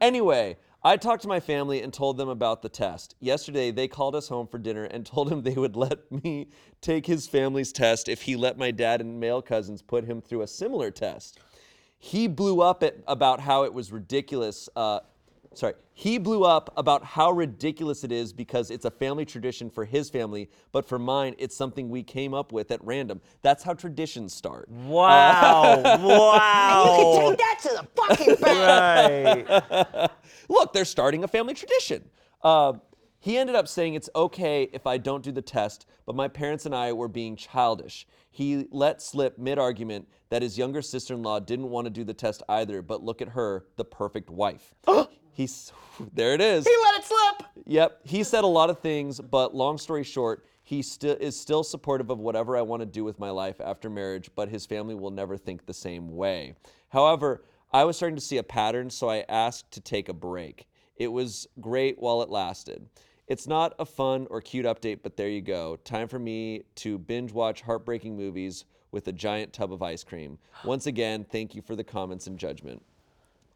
Anyway, 0.00 0.56
I 0.82 0.96
talked 0.96 1.22
to 1.22 1.28
my 1.28 1.40
family 1.40 1.82
and 1.82 1.92
told 1.92 2.16
them 2.16 2.28
about 2.28 2.62
the 2.62 2.68
test. 2.68 3.14
Yesterday, 3.20 3.70
they 3.70 3.88
called 3.88 4.14
us 4.14 4.28
home 4.28 4.46
for 4.46 4.58
dinner 4.58 4.84
and 4.84 5.04
told 5.04 5.30
him 5.30 5.42
they 5.42 5.54
would 5.54 5.76
let 5.76 6.10
me 6.10 6.48
take 6.80 7.06
his 7.06 7.26
family's 7.26 7.72
test 7.72 8.08
if 8.08 8.22
he 8.22 8.36
let 8.36 8.56
my 8.56 8.70
dad 8.70 9.00
and 9.00 9.20
male 9.20 9.42
cousins 9.42 9.82
put 9.82 10.04
him 10.04 10.22
through 10.22 10.42
a 10.42 10.46
similar 10.46 10.90
test. 10.90 11.38
He 11.98 12.28
blew 12.28 12.62
up 12.62 12.82
at 12.82 12.96
about 13.06 13.40
how 13.40 13.64
it 13.64 13.74
was 13.74 13.92
ridiculous. 13.92 14.70
Uh, 14.74 15.00
sorry, 15.54 15.74
he 15.92 16.18
blew 16.18 16.44
up 16.44 16.72
about 16.76 17.04
how 17.04 17.30
ridiculous 17.30 18.04
it 18.04 18.12
is 18.12 18.32
because 18.32 18.70
it's 18.70 18.84
a 18.84 18.90
family 18.90 19.24
tradition 19.24 19.68
for 19.68 19.84
his 19.84 20.08
family, 20.08 20.48
but 20.72 20.86
for 20.86 20.98
mine, 20.98 21.34
it's 21.38 21.56
something 21.56 21.88
we 21.90 22.02
came 22.02 22.34
up 22.34 22.52
with 22.52 22.70
at 22.70 22.82
random. 22.84 23.20
That's 23.42 23.62
how 23.62 23.74
traditions 23.74 24.32
start. 24.32 24.68
Wow. 24.68 25.82
wow. 25.84 26.96
You 26.98 27.18
can 27.18 27.30
take 27.30 27.38
that 27.38 27.58
to 27.62 27.68
the 27.68 27.88
fucking 27.96 28.34
bank. 28.36 29.48
Right. 29.48 30.10
Look, 30.48 30.72
they're 30.72 30.84
starting 30.84 31.24
a 31.24 31.28
family 31.28 31.54
tradition. 31.54 32.08
Uh, 32.42 32.74
he 33.18 33.36
ended 33.36 33.54
up 33.54 33.68
saying 33.68 33.94
it's 33.94 34.08
okay 34.16 34.70
if 34.72 34.86
I 34.86 34.96
don't 34.96 35.22
do 35.22 35.30
the 35.30 35.42
test, 35.42 35.86
but 36.06 36.16
my 36.16 36.26
parents 36.26 36.64
and 36.64 36.74
I 36.74 36.92
were 36.94 37.08
being 37.08 37.36
childish. 37.36 38.06
He 38.30 38.66
let 38.70 39.02
slip 39.02 39.38
mid 39.38 39.58
argument 39.58 40.08
that 40.30 40.40
his 40.40 40.56
younger 40.56 40.80
sister 40.80 41.14
in 41.14 41.22
law 41.22 41.38
didn't 41.38 41.68
want 41.68 41.84
to 41.84 41.90
do 41.90 42.04
the 42.04 42.14
test 42.14 42.42
either, 42.48 42.80
but 42.80 43.02
look 43.02 43.20
at 43.20 43.28
her, 43.28 43.66
the 43.76 43.84
perfect 43.84 44.30
wife. 44.30 44.74
He's, 45.32 45.72
there 46.14 46.34
it 46.34 46.40
is. 46.40 46.66
He 46.66 46.76
let 46.84 47.00
it 47.00 47.06
slip. 47.06 47.48
Yep, 47.66 48.00
he 48.04 48.24
said 48.24 48.44
a 48.44 48.48
lot 48.48 48.70
of 48.70 48.80
things, 48.80 49.20
but 49.20 49.54
long 49.54 49.78
story 49.78 50.04
short, 50.04 50.44
he 50.62 50.82
still 50.82 51.16
is 51.20 51.38
still 51.38 51.64
supportive 51.64 52.10
of 52.10 52.18
whatever 52.18 52.56
I 52.56 52.62
want 52.62 52.80
to 52.80 52.86
do 52.86 53.04
with 53.04 53.18
my 53.18 53.30
life 53.30 53.60
after 53.60 53.90
marriage, 53.90 54.30
but 54.34 54.48
his 54.48 54.66
family 54.66 54.94
will 54.94 55.10
never 55.10 55.36
think 55.36 55.66
the 55.66 55.74
same 55.74 56.14
way. 56.14 56.54
However, 56.90 57.44
I 57.72 57.84
was 57.84 57.96
starting 57.96 58.16
to 58.16 58.22
see 58.22 58.38
a 58.38 58.42
pattern, 58.42 58.90
so 58.90 59.08
I 59.08 59.24
asked 59.28 59.70
to 59.72 59.80
take 59.80 60.08
a 60.08 60.12
break. 60.12 60.68
It 60.96 61.08
was 61.08 61.46
great 61.60 61.98
while 61.98 62.22
it 62.22 62.28
lasted. 62.28 62.88
It's 63.26 63.46
not 63.46 63.74
a 63.78 63.86
fun 63.86 64.26
or 64.28 64.40
cute 64.40 64.66
update, 64.66 65.00
but 65.02 65.16
there 65.16 65.28
you 65.28 65.40
go. 65.40 65.76
Time 65.76 66.08
for 66.08 66.18
me 66.18 66.64
to 66.76 66.98
binge 66.98 67.32
watch 67.32 67.62
heartbreaking 67.62 68.16
movies 68.16 68.64
with 68.90 69.06
a 69.06 69.12
giant 69.12 69.52
tub 69.52 69.72
of 69.72 69.82
ice 69.82 70.02
cream. 70.02 70.36
Once 70.64 70.86
again, 70.86 71.24
thank 71.30 71.54
you 71.54 71.62
for 71.62 71.76
the 71.76 71.84
comments 71.84 72.26
and 72.26 72.38
judgment. 72.38 72.82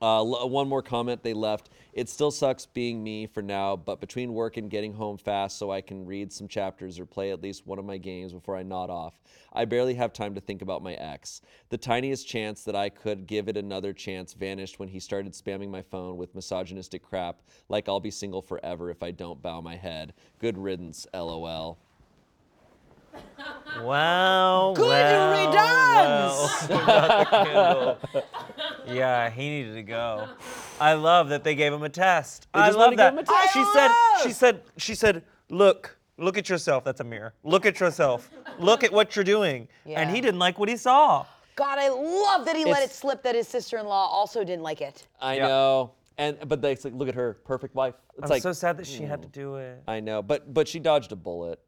Uh, 0.04 0.18
l- 0.18 0.50
one 0.50 0.68
more 0.68 0.82
comment 0.82 1.22
they 1.22 1.32
left. 1.32 1.70
It 1.94 2.10
still 2.10 2.30
sucks 2.30 2.66
being 2.66 3.02
me 3.02 3.26
for 3.26 3.40
now, 3.40 3.74
but 3.74 4.02
between 4.02 4.34
work 4.34 4.58
and 4.58 4.68
getting 4.68 4.92
home 4.92 5.16
fast 5.16 5.56
so 5.56 5.70
I 5.70 5.80
can 5.80 6.04
read 6.04 6.30
some 6.30 6.46
chapters 6.46 7.00
or 7.00 7.06
play 7.06 7.30
at 7.30 7.40
least 7.40 7.66
one 7.66 7.78
of 7.78 7.86
my 7.86 7.96
games 7.96 8.34
before 8.34 8.54
I 8.54 8.64
nod 8.64 8.90
off, 8.90 9.18
I 9.54 9.64
barely 9.64 9.94
have 9.94 10.12
time 10.12 10.34
to 10.34 10.42
think 10.42 10.60
about 10.60 10.82
my 10.82 10.92
ex. 10.92 11.40
The 11.70 11.78
tiniest 11.78 12.28
chance 12.28 12.64
that 12.64 12.76
I 12.76 12.90
could 12.90 13.26
give 13.26 13.48
it 13.48 13.56
another 13.56 13.94
chance 13.94 14.34
vanished 14.34 14.78
when 14.78 14.90
he 14.90 15.00
started 15.00 15.32
spamming 15.32 15.70
my 15.70 15.80
phone 15.80 16.18
with 16.18 16.34
misogynistic 16.34 17.02
crap 17.02 17.40
like 17.70 17.88
I'll 17.88 17.98
be 17.98 18.10
single 18.10 18.42
forever 18.42 18.90
if 18.90 19.02
I 19.02 19.10
don't 19.10 19.40
bow 19.40 19.62
my 19.62 19.76
head. 19.76 20.12
Good 20.38 20.58
riddance, 20.58 21.06
lol. 21.14 21.78
Wow. 23.82 24.74
Good 24.76 24.86
wow, 24.86 26.48
wow. 26.70 27.98
yeah, 28.86 29.30
he 29.30 29.48
needed 29.48 29.74
to 29.74 29.82
go. 29.82 30.28
I 30.80 30.94
love 30.94 31.28
that 31.30 31.44
they 31.44 31.54
gave 31.54 31.72
him 31.72 31.82
a 31.82 31.88
test. 31.88 32.46
I 32.54 32.68
just 32.68 32.78
love 32.78 32.96
that. 32.96 33.14
give 33.14 33.18
him 33.18 33.18
a 33.18 33.24
test. 33.24 33.52
She 33.52 33.60
I 33.60 33.72
said, 33.74 34.28
she 34.28 34.32
said, 34.32 34.62
she 34.76 34.94
said, 34.94 35.22
look, 35.50 35.96
look 36.18 36.38
at 36.38 36.48
yourself. 36.48 36.84
That's 36.84 37.00
a 37.00 37.04
mirror. 37.04 37.34
Look 37.42 37.66
at 37.66 37.80
yourself. 37.80 38.30
Look 38.58 38.84
at 38.84 38.92
what 38.92 39.16
you're 39.16 39.24
doing. 39.24 39.68
And 39.86 40.10
he 40.10 40.20
didn't 40.20 40.38
like 40.38 40.58
what 40.58 40.68
he 40.68 40.76
saw. 40.76 41.26
God, 41.56 41.78
I 41.78 41.88
love 41.88 42.46
that 42.46 42.56
he 42.56 42.64
let 42.64 42.82
it 42.82 42.90
slip 42.90 43.22
that 43.22 43.34
his 43.34 43.46
sister-in-law 43.46 44.08
also 44.08 44.42
didn't 44.42 44.62
like 44.62 44.80
it. 44.80 45.06
I 45.20 45.36
Yeah. 45.36 45.48
know. 45.48 45.92
And 46.16 46.48
but 46.48 46.62
they 46.62 46.72
it's 46.72 46.84
like, 46.84 46.94
look 46.94 47.08
at 47.08 47.14
her, 47.14 47.34
perfect 47.44 47.74
wife. 47.74 47.94
It's 48.16 48.24
I'm 48.24 48.30
like 48.30 48.42
so 48.42 48.52
sad 48.52 48.76
that 48.76 48.86
she 48.86 49.02
had 49.02 49.20
to 49.22 49.28
hmm. 49.28 49.32
do 49.32 49.56
it. 49.56 49.82
I 49.88 49.98
know, 49.98 50.22
but 50.22 50.54
but 50.54 50.68
she 50.68 50.78
dodged 50.78 51.10
a 51.10 51.16
bullet. 51.16 51.60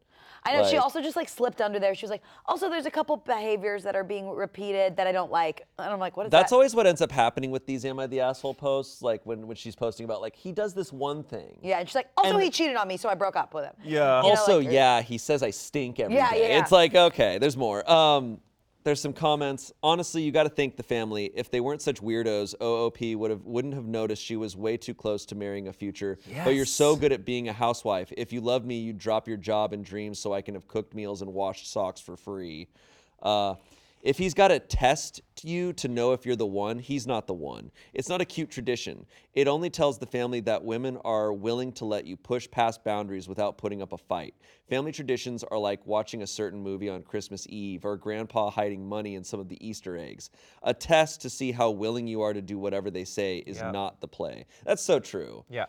I 0.47 0.53
know 0.53 0.65
she 0.69 0.77
Like- 0.77 0.83
also 0.83 1.03
just 1.03 1.17
like 1.17 1.29
slipped 1.29 1.61
under 1.61 1.79
there. 1.79 1.95
She 1.95 2.05
was 2.05 2.11
like, 2.11 2.23
also 2.47 2.71
there's 2.71 2.87
a 2.87 2.91
couple 2.91 3.17
behaviors 3.17 3.83
that 3.83 3.97
are 3.97 4.05
being 4.05 4.29
repeated 4.31 4.97
that 4.97 5.07
I 5.07 5.13
don't 5.13 5.31
like. 5.31 5.67
And 5.79 5.93
I'm 5.93 5.99
like, 5.99 6.17
what 6.17 6.27
is 6.27 6.31
that? 6.31 6.39
That's 6.39 6.51
that? 6.51 6.57
always 6.57 6.75
what 6.75 6.87
ends 6.87 7.01
up 7.03 7.11
happening 7.13 7.51
with 7.51 7.67
these 7.67 7.85
"Am 7.85 7.99
I 7.99 8.07
the 8.07 8.21
Asshole" 8.21 8.55
posts. 8.55 9.03
Like 9.03 9.21
when, 9.25 9.47
when 9.47 9.57
she's 9.57 9.75
posting 9.75 10.05
about 10.05 10.21
like 10.21 10.37
he 10.37 10.53
does 10.53 10.73
this 10.75 10.93
one 10.93 11.23
thing. 11.25 11.59
Yeah, 11.63 11.79
and 11.81 11.89
she's 11.89 11.95
like, 11.97 12.09
also 12.17 12.35
And- 12.35 12.43
he 12.43 12.51
cheated 12.51 12.77
on 12.77 12.87
me, 12.89 12.97
so 12.97 13.09
I 13.09 13.15
broke 13.15 13.37
up 13.37 13.53
with 13.55 13.65
him. 13.65 13.75
Yeah. 13.83 14.23
You 14.23 14.29
know, 14.35 14.39
also, 14.39 14.59
like, 14.59 14.69
or- 14.69 14.71
yeah, 14.71 15.03
he 15.03 15.19
says 15.19 15.43
I 15.43 15.51
stink 15.51 15.99
every 16.01 16.15
day. 16.15 16.21
Yeah, 16.21 16.35
yeah, 16.35 16.49
yeah. 16.49 16.61
It's 16.61 16.73
like 16.73 16.95
okay, 16.95 17.39
there's 17.39 17.57
more. 17.57 17.89
Um, 17.91 18.41
there's 18.87 19.01
some 19.01 19.13
comments. 19.13 19.73
Honestly, 19.83 20.23
you 20.23 20.31
got 20.31 20.45
to 20.45 20.49
thank 20.49 20.77
the 20.77 20.83
family. 20.85 21.33
If 21.35 21.51
they 21.51 21.59
weren't 21.59 21.83
such 21.83 22.01
weirdos, 22.01 22.55
OOP 22.63 23.19
would 23.19 23.33
have 23.33 23.45
wouldn't 23.45 23.75
have 23.75 23.85
noticed 23.85 24.23
she 24.23 24.37
was 24.37 24.55
way 24.57 24.77
too 24.77 24.95
close 24.95 25.27
to 25.27 25.35
marrying 25.35 25.67
a 25.67 25.73
future. 25.73 26.21
But 26.45 26.55
you're 26.55 26.65
so 26.67 26.95
good 26.95 27.11
at 27.11 27.25
being 27.25 27.49
a 27.49 27.53
housewife. 27.53 28.13
If 28.17 28.33
you 28.33 28.41
love 28.41 28.65
me, 28.65 28.79
you'd 28.79 28.99
drop 28.99 29.27
your 29.27 29.39
job 29.39 29.73
and 29.73 29.85
dreams 29.85 30.21
so 30.21 30.33
I 30.33 30.41
can 30.41 30.55
have 30.55 30.69
cooked 30.69 30.95
meals 30.95 31.21
and 31.21 31.35
washed 31.35 31.69
socks 31.69 32.01
for 32.01 32.17
free. 32.17 32.69
Uh, 33.21 33.57
if 34.07 34.19
he's 34.19 34.35
got 34.35 34.49
to 34.49 34.61
test 34.61 35.21
to 35.35 35.49
you 35.49 35.73
to 35.73 35.89
know 35.89 36.13
if 36.13 36.25
you're 36.25 36.37
the 36.37 36.47
one, 36.47 36.79
he's 36.79 37.09
not 37.09 37.27
the 37.27 37.35
one. 37.35 37.73
It's 37.93 38.09
not 38.09 38.21
a 38.21 38.25
cute 38.25 38.53
tradition. 38.53 39.05
It 39.35 39.49
only 39.49 39.69
tells 39.69 39.99
the 39.99 40.07
family 40.07 40.39
that 40.43 40.65
women 40.65 40.97
are 41.05 41.33
willing 41.33 41.73
to 41.73 41.85
let 41.85 42.07
you 42.07 42.17
push 42.17 42.49
past 42.49 42.85
boundaries 42.85 43.29
without 43.29 43.59
putting 43.59 43.83
up 43.83 43.93
a 43.93 43.99
fight. 43.99 44.35
Family 44.69 44.93
traditions 44.93 45.43
are 45.43 45.59
like 45.59 45.85
watching 45.89 46.23
a 46.23 46.27
certain 46.27 46.63
movie 46.63 46.89
on 46.89 47.03
Christmas 47.03 47.49
Eve 47.49 47.85
or 47.85 47.97
grandpa 47.97 48.49
hiding 48.49 48.89
money 48.89 49.17
in 49.17 49.25
some 49.25 49.41
of 49.41 49.49
the 49.49 49.67
Easter 49.67 49.97
eggs. 49.97 50.31
A 50.63 50.73
test 50.73 51.21
to 51.23 51.29
see 51.29 51.51
how 51.51 51.71
willing 51.71 52.07
you 52.07 52.23
are 52.23 52.33
to 52.33 52.43
do 52.43 52.61
whatever 52.61 52.93
they 52.93 53.05
say 53.05 53.39
is 53.39 53.61
not 53.61 54.01
the 54.01 54.09
play. 54.09 54.47
That's 54.65 54.85
so 54.85 55.01
true. 55.01 55.45
Yeah. 55.51 55.67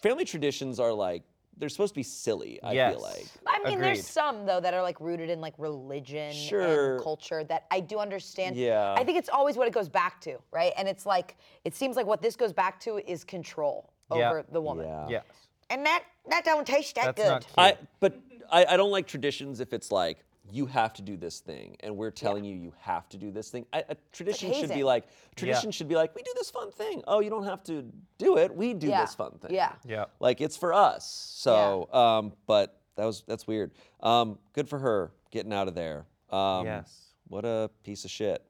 Family 0.00 0.24
traditions 0.24 0.78
are 0.78 0.92
like, 0.92 1.24
they're 1.58 1.68
supposed 1.68 1.92
to 1.94 1.98
be 1.98 2.02
silly, 2.02 2.60
I 2.62 2.72
Yes. 2.72 2.94
feel 2.94 3.02
like. 3.02 3.26
I 3.46 3.58
mean, 3.58 3.74
Agreed. 3.74 3.84
there's 3.84 4.06
some 4.06 4.46
though 4.46 4.60
that 4.60 4.74
are 4.74 4.82
like 4.82 4.98
rooted 5.00 5.30
in 5.30 5.40
like 5.40 5.54
religion 5.58 6.32
Sure. 6.32 6.94
and 6.94 7.02
culture 7.02 7.44
that 7.44 7.66
I 7.70 7.80
do 7.80 7.98
understand. 7.98 8.56
Yeah. 8.56 8.94
I 8.96 9.04
think 9.04 9.18
it's 9.18 9.28
always 9.28 9.56
what 9.56 9.68
it 9.68 9.74
goes 9.74 9.88
back 9.88 10.20
to, 10.22 10.38
right? 10.50 10.72
And 10.76 10.88
it's 10.88 11.06
like 11.06 11.36
it 11.64 11.74
seems 11.74 11.96
like 11.96 12.06
what 12.06 12.22
this 12.22 12.36
goes 12.36 12.52
back 12.52 12.80
to 12.80 12.98
is 13.10 13.22
control 13.24 13.90
Yeah. 14.12 14.30
over 14.30 14.44
the 14.50 14.60
woman. 14.60 14.86
Yeah. 14.86 15.06
Yes. 15.08 15.24
And 15.70 15.84
that 15.86 16.04
that 16.28 16.44
don't 16.44 16.66
taste 16.66 16.94
that 16.96 17.16
That's 17.16 17.22
good. 17.22 17.28
not 17.28 17.40
cute. 17.42 17.54
I 17.58 17.76
but 18.00 18.18
I, 18.50 18.64
I 18.74 18.76
don't 18.76 18.90
like 18.90 19.06
traditions 19.06 19.60
if 19.60 19.72
it's 19.72 19.92
like 19.92 20.24
you 20.50 20.66
have 20.66 20.92
to 20.94 21.02
do 21.02 21.16
this 21.16 21.40
thing 21.40 21.76
and 21.80 21.96
we're 21.96 22.10
telling 22.10 22.44
you 22.44 22.54
you 22.54 22.72
have 22.80 23.08
to 23.10 23.16
do 23.16 23.30
this 23.30 23.50
thing. 23.50 23.64
I, 23.72 23.84
a 23.88 23.96
tradition 24.12 24.52
should 24.52 24.70
be 24.74 24.82
like 24.82 25.04
tradition 25.36 25.70
should 25.70 25.88
be 25.88 25.94
like 25.94 26.14
we 26.14 26.22
do 26.22 26.32
this 26.36 26.50
fun 26.50 26.70
thing. 26.72 27.02
Oh, 27.06 27.20
you 27.20 27.30
don't 27.30 27.44
have 27.44 27.62
to 27.64 27.84
do 28.18 28.36
it. 28.36 28.54
We 28.54 28.74
do 28.74 28.88
Yeah. 28.88 29.02
this 29.02 29.14
fun 29.14 29.32
thing. 29.40 29.54
Yeah. 29.54 29.72
Yeah. 29.86 30.06
Like 30.20 30.40
it's 30.40 30.56
for 30.56 30.72
us. 30.72 31.06
So, 31.34 31.92
um, 31.92 32.32
but 32.46 32.80
that 32.96 33.04
was 33.04 33.22
that's 33.26 33.46
weird. 33.46 33.70
Um, 34.00 34.38
good 34.52 34.68
for 34.68 34.78
her 34.78 35.12
getting 35.30 35.52
out 35.52 35.68
of 35.68 35.74
there. 35.74 36.06
Um, 36.30 36.66
Yes. 36.66 37.14
What 37.28 37.44
a 37.44 37.70
piece 37.84 38.04
of 38.04 38.10
shit. 38.10 38.44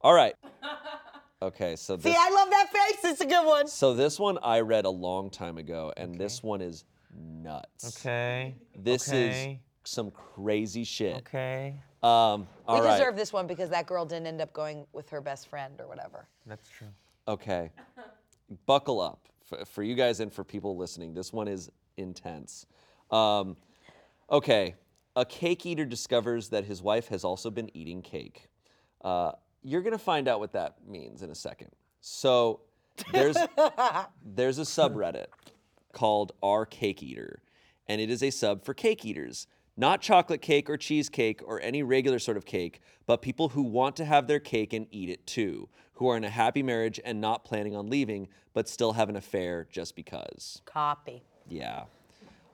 All 0.00 0.14
right. 0.14 0.34
Okay, 1.42 1.74
so 1.74 1.96
this 1.96 2.04
See, 2.04 2.16
I 2.16 2.30
love 2.30 2.50
that 2.50 2.70
face. 2.72 3.10
It's 3.10 3.20
a 3.20 3.26
good 3.26 3.44
one. 3.44 3.66
so 3.66 3.94
this 3.94 4.16
one 4.20 4.38
I 4.44 4.60
read 4.60 4.84
a 4.84 4.90
long 4.90 5.28
time 5.28 5.58
ago, 5.58 5.92
and 5.96 6.14
this 6.16 6.40
one 6.40 6.60
is 6.60 6.84
nuts. 7.12 7.98
Okay. 7.98 8.54
This 8.76 9.08
okay. 9.08 9.54
is 9.54 9.58
some 9.84 10.10
crazy 10.10 10.84
shit. 10.84 11.16
Okay. 11.18 11.74
Um, 12.02 12.48
all 12.66 12.80
we 12.80 12.86
right. 12.86 12.98
deserve 12.98 13.16
this 13.16 13.32
one 13.32 13.46
because 13.46 13.70
that 13.70 13.86
girl 13.86 14.04
didn't 14.04 14.26
end 14.26 14.40
up 14.40 14.52
going 14.52 14.86
with 14.92 15.08
her 15.10 15.20
best 15.20 15.48
friend 15.48 15.74
or 15.80 15.86
whatever. 15.86 16.26
That's 16.46 16.68
true. 16.68 16.88
Okay. 17.28 17.70
Buckle 18.66 19.00
up 19.00 19.28
for, 19.44 19.64
for 19.64 19.82
you 19.82 19.94
guys 19.94 20.20
and 20.20 20.32
for 20.32 20.44
people 20.44 20.76
listening. 20.76 21.14
This 21.14 21.32
one 21.32 21.48
is 21.48 21.70
intense. 21.96 22.66
Um, 23.10 23.56
okay. 24.30 24.74
A 25.14 25.24
cake 25.24 25.66
eater 25.66 25.84
discovers 25.84 26.48
that 26.48 26.64
his 26.64 26.82
wife 26.82 27.08
has 27.08 27.22
also 27.22 27.50
been 27.50 27.70
eating 27.76 28.02
cake. 28.02 28.48
Uh, 29.02 29.32
you're 29.62 29.82
going 29.82 29.92
to 29.92 29.98
find 29.98 30.26
out 30.26 30.40
what 30.40 30.52
that 30.52 30.76
means 30.86 31.22
in 31.22 31.30
a 31.30 31.34
second. 31.34 31.70
So 32.00 32.60
there's, 33.12 33.36
there's 34.24 34.58
a 34.58 34.62
subreddit 34.62 35.26
called 35.92 36.32
R 36.42 36.66
Cake 36.66 37.02
Eater, 37.02 37.42
and 37.86 38.00
it 38.00 38.10
is 38.10 38.22
a 38.22 38.30
sub 38.30 38.64
for 38.64 38.74
cake 38.74 39.04
eaters. 39.04 39.46
Not 39.76 40.02
chocolate 40.02 40.42
cake 40.42 40.68
or 40.68 40.76
cheesecake 40.76 41.40
or 41.44 41.60
any 41.60 41.82
regular 41.82 42.18
sort 42.18 42.36
of 42.36 42.44
cake, 42.44 42.80
but 43.06 43.22
people 43.22 43.50
who 43.50 43.62
want 43.62 43.96
to 43.96 44.04
have 44.04 44.26
their 44.26 44.40
cake 44.40 44.72
and 44.74 44.86
eat 44.90 45.08
it 45.08 45.26
too, 45.26 45.68
who 45.94 46.08
are 46.08 46.16
in 46.16 46.24
a 46.24 46.30
happy 46.30 46.62
marriage 46.62 47.00
and 47.04 47.20
not 47.20 47.44
planning 47.44 47.74
on 47.74 47.88
leaving, 47.88 48.28
but 48.52 48.68
still 48.68 48.92
have 48.92 49.08
an 49.08 49.16
affair 49.16 49.66
just 49.70 49.96
because. 49.96 50.60
Copy. 50.66 51.22
Yeah. 51.48 51.84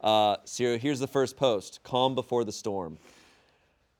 Uh, 0.00 0.36
so 0.44 0.78
here's 0.78 1.00
the 1.00 1.08
first 1.08 1.36
post 1.36 1.80
Calm 1.82 2.14
before 2.14 2.44
the 2.44 2.52
storm. 2.52 2.98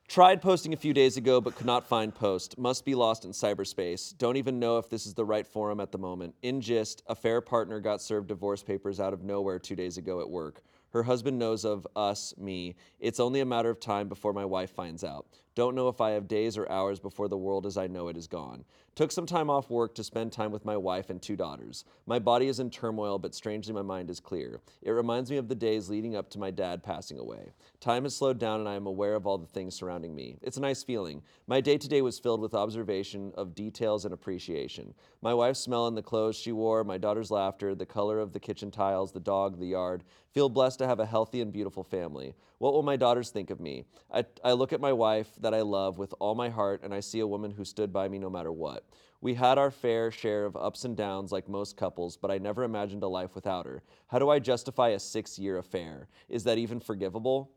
Tried 0.07 0.41
posting 0.41 0.73
a 0.73 0.77
few 0.77 0.93
days 0.93 1.17
ago, 1.17 1.39
but 1.39 1.55
could 1.55 1.67
not 1.67 1.85
find 1.85 2.15
post. 2.15 2.57
Must 2.57 2.83
be 2.83 2.95
lost 2.95 3.25
in 3.25 3.31
cyberspace. 3.31 4.17
Don't 4.17 4.37
even 4.37 4.59
know 4.59 4.79
if 4.79 4.89
this 4.89 5.05
is 5.05 5.13
the 5.13 5.25
right 5.25 5.45
forum 5.45 5.79
at 5.79 5.91
the 5.91 5.99
moment. 5.99 6.33
In 6.41 6.61
gist, 6.61 7.03
a 7.05 7.13
fair 7.13 7.41
partner 7.41 7.79
got 7.79 8.01
served 8.01 8.27
divorce 8.27 8.63
papers 8.63 8.99
out 8.99 9.13
of 9.13 9.23
nowhere 9.23 9.59
two 9.59 9.75
days 9.75 9.97
ago 9.97 10.19
at 10.19 10.27
work. 10.27 10.63
Her 10.91 11.03
husband 11.03 11.37
knows 11.37 11.65
of 11.65 11.87
us, 11.95 12.33
me. 12.37 12.75
It's 12.99 13.19
only 13.19 13.39
a 13.39 13.45
matter 13.45 13.69
of 13.69 13.79
time 13.79 14.07
before 14.09 14.33
my 14.33 14.45
wife 14.45 14.71
finds 14.71 15.03
out. 15.03 15.27
Don't 15.59 15.75
know 15.75 15.89
if 15.89 15.99
I 15.99 16.11
have 16.11 16.29
days 16.29 16.57
or 16.57 16.71
hours 16.71 17.01
before 17.01 17.27
the 17.27 17.35
world 17.35 17.65
as 17.65 17.75
I 17.75 17.85
know 17.85 18.07
it 18.07 18.15
is 18.15 18.27
gone. 18.27 18.63
Took 18.95 19.11
some 19.11 19.25
time 19.25 19.49
off 19.49 19.69
work 19.69 19.93
to 19.95 20.05
spend 20.05 20.31
time 20.31 20.53
with 20.53 20.63
my 20.63 20.77
wife 20.77 21.09
and 21.09 21.21
two 21.21 21.35
daughters. 21.35 21.83
My 22.05 22.17
body 22.17 22.47
is 22.47 22.61
in 22.61 22.69
turmoil, 22.69 23.19
but 23.19 23.35
strangely 23.35 23.73
my 23.73 23.81
mind 23.81 24.09
is 24.09 24.21
clear. 24.21 24.61
It 24.81 24.91
reminds 24.91 25.29
me 25.29 25.35
of 25.35 25.49
the 25.49 25.55
days 25.55 25.89
leading 25.89 26.15
up 26.15 26.29
to 26.29 26.39
my 26.39 26.49
dad 26.49 26.81
passing 26.81 27.19
away. 27.19 27.51
Time 27.81 28.03
has 28.03 28.15
slowed 28.15 28.39
down 28.39 28.61
and 28.61 28.69
I 28.69 28.75
am 28.75 28.87
aware 28.87 29.15
of 29.15 29.27
all 29.27 29.37
the 29.37 29.47
things 29.47 29.75
surrounding 29.75 30.15
me. 30.15 30.37
It's 30.41 30.55
a 30.55 30.61
nice 30.61 30.81
feeling. 30.81 31.21
My 31.45 31.59
day 31.59 31.77
to 31.77 31.89
day 31.89 32.01
was 32.01 32.19
filled 32.19 32.39
with 32.39 32.53
observation 32.53 33.33
of 33.35 33.53
details 33.53 34.05
and 34.05 34.13
appreciation. 34.13 34.93
My 35.21 35.33
wife's 35.33 35.59
smell 35.59 35.87
and 35.87 35.97
the 35.97 36.01
clothes 36.01 36.37
she 36.37 36.53
wore, 36.53 36.85
my 36.85 36.97
daughter's 36.97 37.31
laughter, 37.31 37.75
the 37.75 37.85
color 37.85 38.21
of 38.21 38.31
the 38.31 38.39
kitchen 38.39 38.71
tiles, 38.71 39.11
the 39.11 39.19
dog, 39.19 39.59
the 39.59 39.67
yard. 39.67 40.05
Feel 40.31 40.47
blessed 40.47 40.79
to 40.79 40.87
have 40.87 41.01
a 41.01 41.05
healthy 41.05 41.41
and 41.41 41.51
beautiful 41.51 41.83
family. 41.83 42.33
What 42.59 42.73
will 42.73 42.83
my 42.83 42.97
daughters 42.97 43.29
think 43.29 43.49
of 43.49 43.59
me? 43.61 43.85
I, 44.13 44.25
I 44.43 44.51
look 44.51 44.73
at 44.73 44.81
my 44.81 44.91
wife 44.93 45.29
that 45.39 45.53
I 45.53 45.61
love 45.61 45.97
with 45.97 46.13
all 46.19 46.35
my 46.35 46.49
heart 46.49 46.81
and 46.83 46.93
I 46.93 46.99
see 46.99 47.21
a 47.21 47.27
woman 47.27 47.51
who 47.51 47.63
stood 47.63 47.91
by 47.91 48.09
me 48.09 48.19
no 48.19 48.29
matter 48.29 48.51
what. 48.51 48.83
We 49.21 49.33
had 49.33 49.57
our 49.57 49.71
fair 49.71 50.11
share 50.11 50.45
of 50.45 50.57
ups 50.57 50.83
and 50.83 50.95
downs 50.95 51.31
like 51.31 51.47
most 51.47 51.77
couples, 51.77 52.17
but 52.17 52.31
I 52.31 52.37
never 52.37 52.63
imagined 52.63 53.03
a 53.03 53.07
life 53.07 53.33
without 53.33 53.65
her. 53.65 53.81
How 54.07 54.19
do 54.19 54.29
I 54.29 54.39
justify 54.39 54.89
a 54.89 54.99
six 54.99 55.39
year 55.39 55.57
affair? 55.57 56.09
Is 56.27 56.43
that 56.43 56.57
even 56.57 56.81
forgivable? 56.81 57.51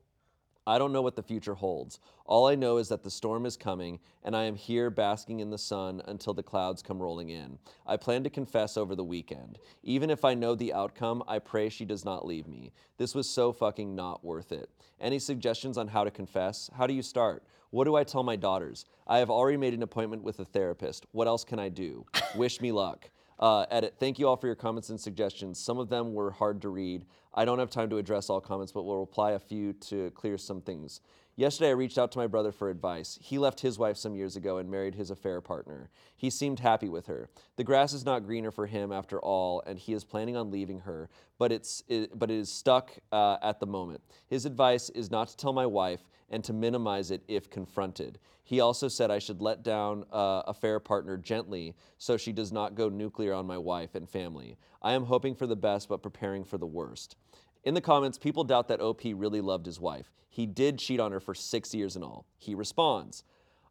I 0.67 0.79
don't 0.79 0.93
know 0.93 1.03
what 1.03 1.17
the 1.17 1.23
future 1.23 1.55
holds. 1.55 1.99
All 2.25 2.47
I 2.47 2.55
know 2.55 2.77
is 2.77 2.89
that 2.89 3.03
the 3.03 3.11
storm 3.11 3.47
is 3.47 3.57
coming, 3.57 3.99
and 4.23 4.37
I 4.37 4.45
am 4.45 4.55
here 4.55 4.91
basking 4.91 5.41
in 5.41 5.51
the 5.51 5.59
sun 5.59 6.03
until 6.07 6.35
the 6.35 6.43
clouds 6.43 6.83
come 6.83 7.03
rolling 7.03 7.31
in. 7.31 7.59
I 7.85 7.97
plan 7.97 8.23
to 8.25 8.31
confess 8.31 8.77
over 8.77 8.95
the 8.95 9.03
weekend. 9.03 9.59
Even 9.83 10.09
if 10.09 10.25
I 10.25 10.35
know 10.35 10.55
the 10.55 10.73
outcome, 10.73 11.25
I 11.27 11.41
pray 11.41 11.69
she 11.69 11.85
does 11.85 12.05
not 12.05 12.25
leave 12.25 12.47
me. 12.47 12.73
This 12.97 13.15
was 13.15 13.29
so 13.29 13.53
fucking 13.53 13.97
not 13.97 14.25
worth 14.25 14.53
it. 14.53 14.71
Any 15.01 15.19
suggestions 15.19 15.77
on 15.77 15.89
how 15.89 16.05
to 16.05 16.11
confess? 16.13 16.71
How 16.77 16.87
do 16.87 16.95
you 16.95 17.03
start? 17.03 17.43
What 17.71 17.85
do 17.85 17.97
I 17.97 18.05
tell 18.05 18.23
my 18.23 18.37
daughters? 18.37 18.85
I 19.07 19.19
have 19.19 19.31
already 19.31 19.57
made 19.57 19.75
an 19.75 19.83
appointment 19.83 20.23
with 20.23 20.39
a 20.39 20.45
therapist. 20.45 21.07
What 21.11 21.27
else 21.27 21.43
can 21.43 21.59
I 21.59 21.71
do? 21.71 22.07
Wish 22.37 22.61
me 22.61 22.71
luck. 22.71 23.11
Uh, 23.43 23.67
edit. 23.73 23.97
Thank 23.99 24.21
you 24.21 24.29
all 24.29 24.37
for 24.37 24.47
your 24.47 24.55
comments 24.55 24.89
and 24.91 25.01
suggestions. 25.01 25.59
Some 25.59 25.77
of 25.77 25.89
them 25.89 26.15
were 26.15 26.31
hard 26.31 26.63
to 26.63 26.69
read. 26.69 27.05
I 27.35 27.45
don't 27.45 27.59
have 27.59 27.71
time 27.71 27.91
to 27.91 27.99
address 27.99 28.31
all 28.31 28.41
comments, 28.41 28.71
but 28.71 28.85
we'll 28.85 29.01
reply 29.01 29.33
a 29.33 29.39
few 29.41 29.73
to 29.73 30.13
clear 30.13 30.39
some 30.39 30.61
things. 30.61 31.01
Yesterday, 31.35 31.71
I 31.71 31.73
reached 31.73 31.97
out 31.97 32.13
to 32.13 32.19
my 32.19 32.27
brother 32.27 32.53
for 32.53 32.69
advice. 32.69 33.19
He 33.23 33.39
left 33.39 33.61
his 33.61 33.79
wife 33.79 33.97
some 33.97 34.15
years 34.15 34.37
ago 34.37 34.59
and 34.59 34.71
married 34.71 34.95
his 34.95 35.11
affair 35.11 35.41
partner. 35.41 35.89
He 36.15 36.29
seemed 36.29 36.61
happy 36.61 36.91
with 36.91 37.07
her. 37.07 37.31
The 37.57 37.65
grass 37.65 37.95
is 37.95 38.05
not 38.05 38.27
greener 38.27 38.51
for 38.51 38.67
him 38.67 38.93
after 38.93 39.19
all, 39.19 39.63
and 39.67 39.79
he 39.79 39.95
is 39.95 40.05
planning 40.05 40.37
on 40.37 40.51
leaving 40.51 40.81
her, 40.81 41.09
but, 41.39 41.51
it's, 41.51 41.83
it, 41.89 42.19
but 42.19 42.31
it 42.31 42.37
is 42.37 42.53
stuck 42.53 42.93
uh, 43.13 43.39
at 43.43 43.61
the 43.61 43.67
moment. 43.67 44.03
His 44.27 44.45
advice 44.45 44.91
is 44.91 45.11
not 45.11 45.29
to 45.29 45.37
tell 45.39 45.55
my 45.55 45.65
wife 45.65 46.03
and 46.29 46.45
to 46.45 46.53
minimize 46.53 47.11
it 47.11 47.23
if 47.29 47.49
confronted. 47.49 48.19
He 48.45 48.61
also 48.61 48.89
said 48.89 49.11
I 49.11 49.19
should 49.19 49.41
let 49.41 49.63
down 49.63 50.05
uh, 50.13 50.43
affair 50.47 50.81
partner 50.81 51.17
gently 51.17 51.75
so 51.97 52.19
she 52.19 52.33
does 52.33 52.53
not 52.53 52.75
go 52.75 52.91
nuclear 52.91 53.33
on 53.33 53.47
my 53.47 53.59
wife 53.59 53.95
and 53.95 54.09
family. 54.09 54.59
I 54.83 54.93
am 54.93 55.05
hoping 55.05 55.35
for 55.35 55.47
the 55.47 55.57
best, 55.57 55.89
but 55.89 56.03
preparing 56.03 56.45
for 56.45 56.59
the 56.59 56.67
worst. 56.67 57.17
In 57.65 57.75
the 57.75 57.81
comments, 57.81 58.19
people 58.19 58.45
doubt 58.45 58.69
that 58.69 58.81
OP 58.81 59.03
really 59.05 59.41
loved 59.41 59.67
his 59.67 59.81
wife. 59.81 60.11
He 60.29 60.47
did 60.47 60.79
cheat 60.79 60.99
on 60.99 61.13
her 61.13 61.21
for 61.21 61.35
six 61.35 61.75
years 61.75 61.95
and 61.95 62.05
all. 62.05 62.27
He 62.39 62.55
responds, 62.55 63.23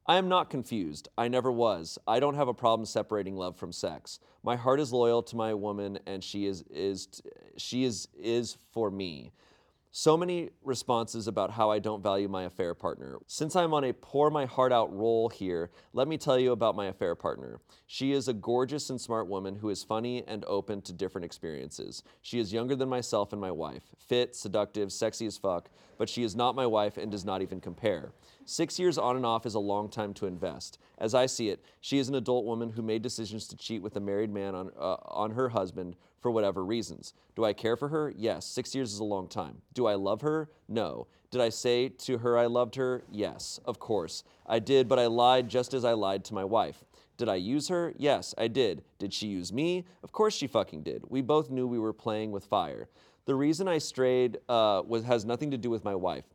I 0.07 0.17
am 0.17 0.29
not 0.29 0.49
confused. 0.49 1.09
I 1.17 1.27
never 1.27 1.51
was. 1.51 1.97
I 2.07 2.19
don't 2.19 2.35
have 2.35 2.47
a 2.47 2.53
problem 2.53 2.85
separating 2.85 3.35
love 3.35 3.55
from 3.55 3.71
sex. 3.71 4.19
My 4.43 4.55
heart 4.55 4.79
is 4.79 4.93
loyal 4.93 5.21
to 5.23 5.35
my 5.35 5.53
woman 5.53 5.99
and 6.07 6.23
she 6.23 6.45
is 6.45 6.63
is 6.69 7.07
she 7.57 7.83
is 7.83 8.07
is 8.19 8.57
for 8.71 8.89
me. 8.89 9.31
So 9.93 10.15
many 10.15 10.51
responses 10.63 11.27
about 11.27 11.51
how 11.51 11.69
I 11.69 11.79
don't 11.79 12.01
value 12.01 12.29
my 12.29 12.43
affair 12.43 12.73
partner. 12.73 13.17
Since 13.27 13.57
I'm 13.57 13.73
on 13.73 13.83
a 13.83 13.91
pour 13.91 14.29
my 14.29 14.45
heart 14.45 14.71
out 14.71 14.95
roll 14.95 15.27
here, 15.27 15.69
let 15.91 16.07
me 16.07 16.17
tell 16.17 16.39
you 16.39 16.53
about 16.53 16.77
my 16.77 16.85
affair 16.85 17.13
partner. 17.13 17.59
She 17.87 18.13
is 18.13 18.29
a 18.29 18.33
gorgeous 18.33 18.89
and 18.89 19.01
smart 19.01 19.27
woman 19.27 19.53
who 19.53 19.69
is 19.69 19.83
funny 19.83 20.23
and 20.27 20.45
open 20.45 20.81
to 20.83 20.93
different 20.93 21.25
experiences. 21.25 22.03
She 22.21 22.39
is 22.39 22.53
younger 22.53 22.73
than 22.73 22.87
myself 22.87 23.33
and 23.33 23.41
my 23.41 23.51
wife, 23.51 23.83
fit, 23.97 24.33
seductive, 24.33 24.93
sexy 24.93 25.25
as 25.25 25.37
fuck, 25.37 25.69
but 25.97 26.07
she 26.07 26.23
is 26.23 26.37
not 26.37 26.55
my 26.55 26.65
wife 26.65 26.95
and 26.95 27.11
does 27.11 27.25
not 27.25 27.41
even 27.41 27.59
compare. 27.59 28.13
Six 28.45 28.79
years 28.79 28.97
on 28.97 29.17
and 29.17 29.25
off 29.25 29.45
is 29.45 29.55
a 29.55 29.59
long 29.59 29.89
time 29.89 30.13
to 30.15 30.25
invest. 30.25 30.79
As 30.99 31.13
I 31.13 31.25
see 31.25 31.49
it, 31.49 31.65
she 31.81 31.99
is 31.99 32.07
an 32.07 32.15
adult 32.15 32.45
woman 32.45 32.69
who 32.69 32.81
made 32.81 33.01
decisions 33.01 33.45
to 33.47 33.57
cheat 33.57 33.81
with 33.81 33.97
a 33.97 33.99
married 33.99 34.31
man 34.31 34.55
on, 34.55 34.71
uh, 34.79 34.95
on 35.03 35.31
her 35.31 35.49
husband 35.49 35.97
for 36.21 36.31
whatever 36.31 36.63
reasons. 36.63 37.13
Do 37.35 37.43
I 37.43 37.53
care 37.53 37.75
for 37.75 37.89
her? 37.89 38.13
Yes. 38.15 38.45
Six 38.45 38.73
years 38.75 38.93
is 38.93 38.99
a 38.99 39.03
long 39.03 39.27
time. 39.27 39.61
Do 39.73 39.87
I 39.87 39.95
love 39.95 40.21
her? 40.21 40.49
No. 40.69 41.07
Did 41.31 41.41
I 41.41 41.49
say 41.49 41.87
to 41.89 42.17
her 42.19 42.37
I 42.37 42.45
loved 42.45 42.75
her? 42.75 43.03
Yes, 43.09 43.59
of 43.65 43.79
course. 43.79 44.23
I 44.45 44.59
did, 44.59 44.89
but 44.89 44.99
I 44.99 45.07
lied 45.07 45.47
just 45.47 45.73
as 45.73 45.85
I 45.85 45.93
lied 45.93 46.25
to 46.25 46.33
my 46.33 46.43
wife. 46.43 46.83
Did 47.17 47.29
I 47.29 47.35
use 47.35 47.69
her? 47.69 47.93
Yes, 47.97 48.35
I 48.37 48.47
did. 48.47 48.83
Did 48.99 49.13
she 49.13 49.27
use 49.27 49.53
me? 49.53 49.85
Of 50.03 50.11
course 50.11 50.35
she 50.35 50.47
fucking 50.47 50.83
did. 50.83 51.03
We 51.07 51.21
both 51.21 51.49
knew 51.49 51.67
we 51.67 51.79
were 51.79 51.93
playing 51.93 52.31
with 52.31 52.45
fire. 52.45 52.89
The 53.25 53.35
reason 53.35 53.67
I 53.67 53.77
strayed 53.77 54.39
uh, 54.49 54.81
was, 54.85 55.03
has 55.05 55.23
nothing 55.23 55.51
to 55.51 55.57
do 55.57 55.69
with 55.69 55.85
my 55.85 55.95
wife. 55.95 56.25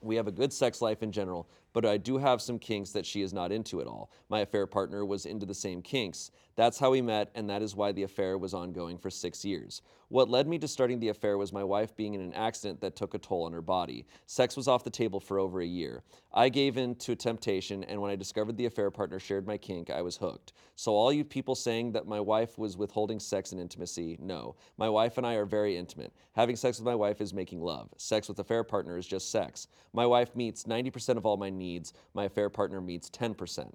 We 0.00 0.16
have 0.16 0.28
a 0.28 0.32
good 0.32 0.52
sex 0.52 0.80
life 0.80 1.02
in 1.02 1.12
general, 1.12 1.48
but 1.72 1.84
I 1.84 1.96
do 1.96 2.18
have 2.18 2.40
some 2.40 2.58
kinks 2.58 2.90
that 2.90 3.04
she 3.04 3.22
is 3.22 3.32
not 3.32 3.52
into 3.52 3.80
at 3.80 3.86
all. 3.86 4.10
My 4.28 4.40
affair 4.40 4.66
partner 4.66 5.04
was 5.04 5.26
into 5.26 5.44
the 5.44 5.54
same 5.54 5.82
kinks. 5.82 6.30
That's 6.54 6.78
how 6.78 6.90
we 6.90 7.00
met, 7.00 7.30
and 7.34 7.48
that 7.48 7.62
is 7.62 7.74
why 7.74 7.92
the 7.92 8.02
affair 8.02 8.36
was 8.36 8.54
ongoing 8.54 8.98
for 8.98 9.10
six 9.10 9.44
years. 9.44 9.82
What 10.08 10.28
led 10.28 10.46
me 10.46 10.58
to 10.58 10.68
starting 10.68 11.00
the 11.00 11.08
affair 11.08 11.38
was 11.38 11.52
my 11.52 11.64
wife 11.64 11.96
being 11.96 12.12
in 12.12 12.20
an 12.20 12.34
accident 12.34 12.82
that 12.82 12.94
took 12.94 13.14
a 13.14 13.18
toll 13.18 13.44
on 13.44 13.52
her 13.54 13.62
body. 13.62 14.04
Sex 14.26 14.56
was 14.56 14.68
off 14.68 14.84
the 14.84 14.90
table 14.90 15.18
for 15.18 15.38
over 15.38 15.62
a 15.62 15.66
year. 15.66 16.02
I 16.34 16.50
gave 16.50 16.76
in 16.76 16.94
to 16.96 17.16
temptation, 17.16 17.82
and 17.84 18.00
when 18.00 18.10
I 18.10 18.16
discovered 18.16 18.58
the 18.58 18.66
affair 18.66 18.90
partner 18.90 19.18
shared 19.18 19.46
my 19.46 19.56
kink, 19.56 19.88
I 19.88 20.02
was 20.02 20.18
hooked. 20.18 20.52
So, 20.76 20.92
all 20.92 21.12
you 21.12 21.24
people 21.24 21.54
saying 21.54 21.92
that 21.92 22.06
my 22.06 22.20
wife 22.20 22.58
was 22.58 22.76
withholding 22.76 23.20
sex 23.20 23.52
and 23.52 23.60
intimacy, 23.60 24.18
no. 24.20 24.56
My 24.76 24.90
wife 24.90 25.16
and 25.16 25.26
I 25.26 25.34
are 25.34 25.46
very 25.46 25.76
intimate. 25.78 26.12
Having 26.32 26.56
sex 26.56 26.78
with 26.78 26.86
my 26.86 26.94
wife 26.94 27.22
is 27.22 27.32
making 27.32 27.62
love. 27.62 27.88
Sex 27.96 28.28
with 28.28 28.38
a 28.38 28.42
affair 28.42 28.64
partner 28.64 28.98
is 28.98 29.06
just 29.06 29.30
sex. 29.30 29.68
My 29.94 30.04
wife 30.04 30.36
meets 30.36 30.64
90% 30.64 31.16
of 31.16 31.24
all 31.24 31.38
my 31.38 31.48
needs, 31.48 31.94
my 32.12 32.24
affair 32.24 32.50
partner 32.50 32.82
meets 32.82 33.08
10%. 33.08 33.72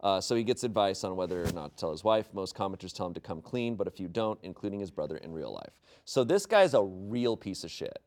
Uh, 0.00 0.20
so 0.20 0.34
he 0.34 0.44
gets 0.44 0.62
advice 0.62 1.04
on 1.04 1.16
whether 1.16 1.42
or 1.42 1.52
not 1.52 1.76
to 1.76 1.80
tell 1.80 1.90
his 1.90 2.04
wife. 2.04 2.28
Most 2.32 2.54
commenters 2.54 2.92
tell 2.92 3.06
him 3.06 3.14
to 3.14 3.20
come 3.20 3.40
clean, 3.40 3.74
but 3.76 3.86
a 3.86 3.90
few 3.90 4.08
don't, 4.08 4.38
including 4.42 4.80
his 4.80 4.90
brother 4.90 5.16
in 5.16 5.32
real 5.32 5.52
life. 5.52 5.72
So 6.04 6.22
this 6.22 6.46
guy's 6.46 6.74
a 6.74 6.82
real 6.82 7.36
piece 7.36 7.64
of 7.64 7.70
shit. 7.70 7.98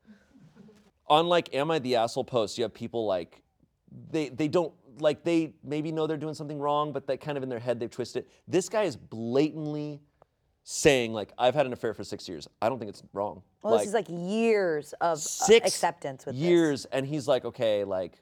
Unlike 1.10 1.56
Am 1.56 1.72
I 1.72 1.80
the 1.80 1.96
Asshole 1.96 2.24
post, 2.24 2.58
you 2.58 2.64
have 2.64 2.74
people 2.74 3.06
like, 3.06 3.42
they, 4.12 4.30
they 4.30 4.48
don't, 4.48 4.74
like 5.00 5.24
they 5.24 5.54
maybe 5.64 5.92
know 5.92 6.06
they're 6.06 6.18
doing 6.18 6.36
something 6.36 6.60
wrong, 6.60 6.92
but 6.94 7.08
that 7.08 7.22
kind 7.22 7.38
of 7.38 7.44
in 7.44 7.50
their 7.50 7.60
head 7.60 7.80
they've 7.80 7.90
twisted 7.90 8.24
it. 8.24 8.30
This 8.48 8.70
guy 8.70 8.84
is 8.84 8.96
blatantly 8.96 10.02
saying 10.64 11.14
like, 11.14 11.34
I've 11.38 11.56
had 11.56 11.66
an 11.66 11.74
affair 11.74 11.96
for 11.96 12.04
six 12.04 12.30
years. 12.30 12.48
I 12.62 12.70
don't 12.70 12.78
think 12.78 12.90
it's 12.90 13.02
wrong. 13.14 13.42
Well, 13.62 13.78
this 13.78 13.88
is 13.88 13.94
like 13.94 14.08
years 14.10 14.94
of 15.02 15.14
uh, 15.14 15.16
six 15.16 15.68
acceptance 15.68 16.26
with 16.26 16.36
this. 16.36 16.44
years 16.44 16.86
and 16.86 17.06
he's 17.06 17.28
like 17.28 17.44
okay 17.44 17.84
like 17.84 18.22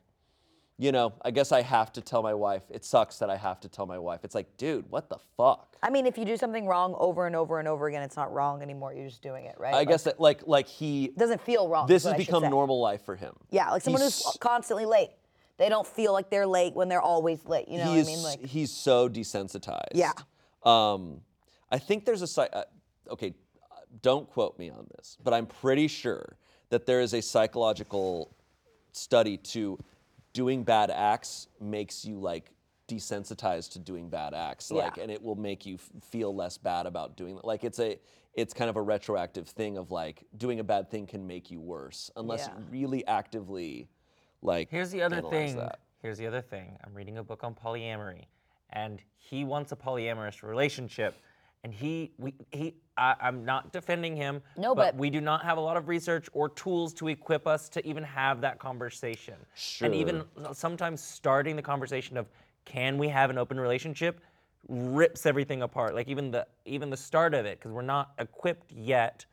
you 0.79 0.91
know 0.91 1.11
i 1.23 1.31
guess 1.31 1.51
i 1.51 1.61
have 1.61 1.91
to 1.91 2.01
tell 2.01 2.21
my 2.21 2.33
wife 2.33 2.61
it 2.69 2.85
sucks 2.85 3.17
that 3.17 3.29
i 3.29 3.35
have 3.35 3.59
to 3.59 3.67
tell 3.67 3.85
my 3.87 3.97
wife 3.97 4.19
it's 4.23 4.35
like 4.35 4.55
dude 4.57 4.85
what 4.91 5.09
the 5.09 5.17
fuck 5.35 5.63
I 5.83 5.91
mean, 5.91 6.07
if 6.07 6.17
you 6.17 6.25
do 6.25 6.37
something 6.37 6.65
wrong 6.65 6.95
over 6.97 7.27
and 7.27 7.35
over 7.35 7.59
and 7.59 7.67
over 7.67 7.85
again, 7.87 8.01
it's 8.01 8.15
not 8.15 8.33
wrong 8.33 8.63
anymore. 8.63 8.95
You're 8.95 9.07
just 9.07 9.21
doing 9.21 9.45
it, 9.45 9.53
right? 9.59 9.75
i 9.75 9.77
Like, 9.77 9.87
guess 9.89 10.03
that 10.05 10.19
like 10.19 10.41
like 10.47 10.67
he 10.67 11.05
it 11.05 11.17
doesn't 11.17 11.39
feel 11.41 11.69
wrong. 11.69 11.85
this 11.87 12.01
is 12.01 12.05
has 12.05 12.11
what 12.13 12.15
I 12.15 12.23
should 12.23 12.27
become 12.27 12.43
say. 12.43 12.49
normal 12.49 12.81
life 12.81 13.05
for 13.05 13.15
him 13.15 13.35
Yeah, 13.51 13.69
like 13.69 13.83
someone 13.83 14.01
He's- 14.01 14.23
who's 14.25 14.37
constantly 14.37 14.85
late. 14.85 15.11
They 15.57 15.69
don't 15.69 15.85
feel 15.85 16.13
like 16.13 16.31
they're 16.31 16.47
late 16.47 16.73
when 16.73 16.89
they're 16.89 16.99
always 17.01 17.45
late. 17.45 17.67
You 17.69 17.77
know 17.77 17.85
what 17.85 17.91
I 17.93 17.97
he's 17.97 18.07
mean? 18.07 18.23
Like, 18.23 18.39
he's 18.43 18.71
so 18.71 19.07
desensitized 19.07 19.93
Yeah. 19.93 20.13
um 20.63 21.21
i 21.71 21.77
think 21.77 22.05
there's 22.05 22.23
a 22.23 22.27
psy- 22.27 22.49
uh, 22.51 22.63
okay 23.11 23.35
uh, 23.71 23.75
don't 24.01 24.27
quote 24.27 24.57
me 24.57 24.71
on 24.71 24.87
this 24.97 25.15
but 25.23 25.31
i'm 25.31 25.45
pretty 25.45 25.87
sure 25.87 26.37
that 26.69 26.87
there 26.87 27.01
is 27.01 27.13
a 27.13 27.21
psychological 27.21 28.35
study 28.93 29.37
to 29.37 29.77
doing 30.37 30.63
bad 30.63 30.91
acts 30.91 31.47
makes 31.59 32.05
you 32.05 32.19
like 32.19 32.51
desensitized 32.87 33.71
to 33.71 33.79
doing 33.79 34.07
bad 34.07 34.35
acts 34.35 34.69
like 34.69 34.95
Yeah. 34.97 35.01
and 35.03 35.11
it 35.11 35.19
will 35.19 35.33
make 35.35 35.65
you 35.65 35.75
f- 35.75 35.89
feel 36.11 36.33
less 36.33 36.59
bad 36.59 36.85
about 36.85 37.17
doing 37.17 37.39
like 37.43 37.63
it's 37.63 37.79
a 37.79 37.99
it's 38.35 38.53
kind 38.53 38.69
of 38.69 38.75
a 38.75 38.81
retroactive 38.83 39.47
thing 39.47 39.79
of 39.79 39.89
like 39.89 40.23
doing 40.37 40.59
a 40.59 40.63
bad 40.63 40.91
thing 40.91 41.07
can 41.07 41.25
make 41.25 41.49
you 41.49 41.59
worse 41.59 42.11
unless 42.17 42.41
Yeah. 42.47 42.59
you 42.59 42.65
really 42.69 43.07
actively 43.07 43.89
like 44.43 44.69
Here's 44.69 44.91
the 44.91 45.01
other 45.01 45.23
thing. 45.23 45.55
that. 45.57 45.79
Here's 46.03 46.19
the 46.19 46.27
other 46.27 46.41
thing. 46.43 46.77
I'm 46.85 46.93
reading 46.93 47.17
a 47.17 47.23
book 47.23 47.43
on 47.43 47.55
polyamory, 47.55 48.25
and 48.69 49.01
he 49.15 49.43
wants 49.43 49.71
a 49.71 49.75
polyamorous 49.75 50.43
relationship, 50.43 51.15
and 51.63 51.73
he 51.73 52.11
we 52.17 52.33
he. 52.51 52.75
I, 52.97 53.15
I'm 53.21 53.45
not 53.45 53.71
defending 53.71 54.15
him. 54.15 54.41
No, 54.57 54.73
but- 54.73 54.95
we 54.95 55.09
do 55.09 55.21
not 55.21 55.43
have 55.43 55.57
a 55.57 55.61
lot 55.61 55.77
of 55.77 55.87
research 55.87 56.29
or 56.33 56.49
tools 56.49 56.93
to 56.95 57.09
equip 57.09 57.45
us 57.45 57.69
to 57.69 57.85
even 57.87 58.03
have 58.03 58.41
that 58.41 58.57
conversation. 58.57 59.35
Sure. 59.53 59.85
And 59.85 59.93
even 59.93 60.23
sometimes 60.53 61.01
starting 61.01 61.55
the 61.55 61.61
conversation 61.61 62.17
of 62.17 62.27
can 62.65 62.97
we 62.97 63.07
have 63.07 63.29
an 63.29 63.37
open 63.37 63.59
relationship 63.59 64.19
rips 64.67 65.25
everything 65.25 65.61
apart. 65.61 65.95
Like 65.95 66.07
even 66.07 66.31
the 66.31 66.47
even 66.65 66.89
the 66.89 66.97
start 66.97 67.33
of 67.33 67.45
it, 67.45 67.59
because 67.59 67.71
we're 67.71 67.81
not 67.81 68.11
equipped 68.19 68.71
yet 68.71 69.25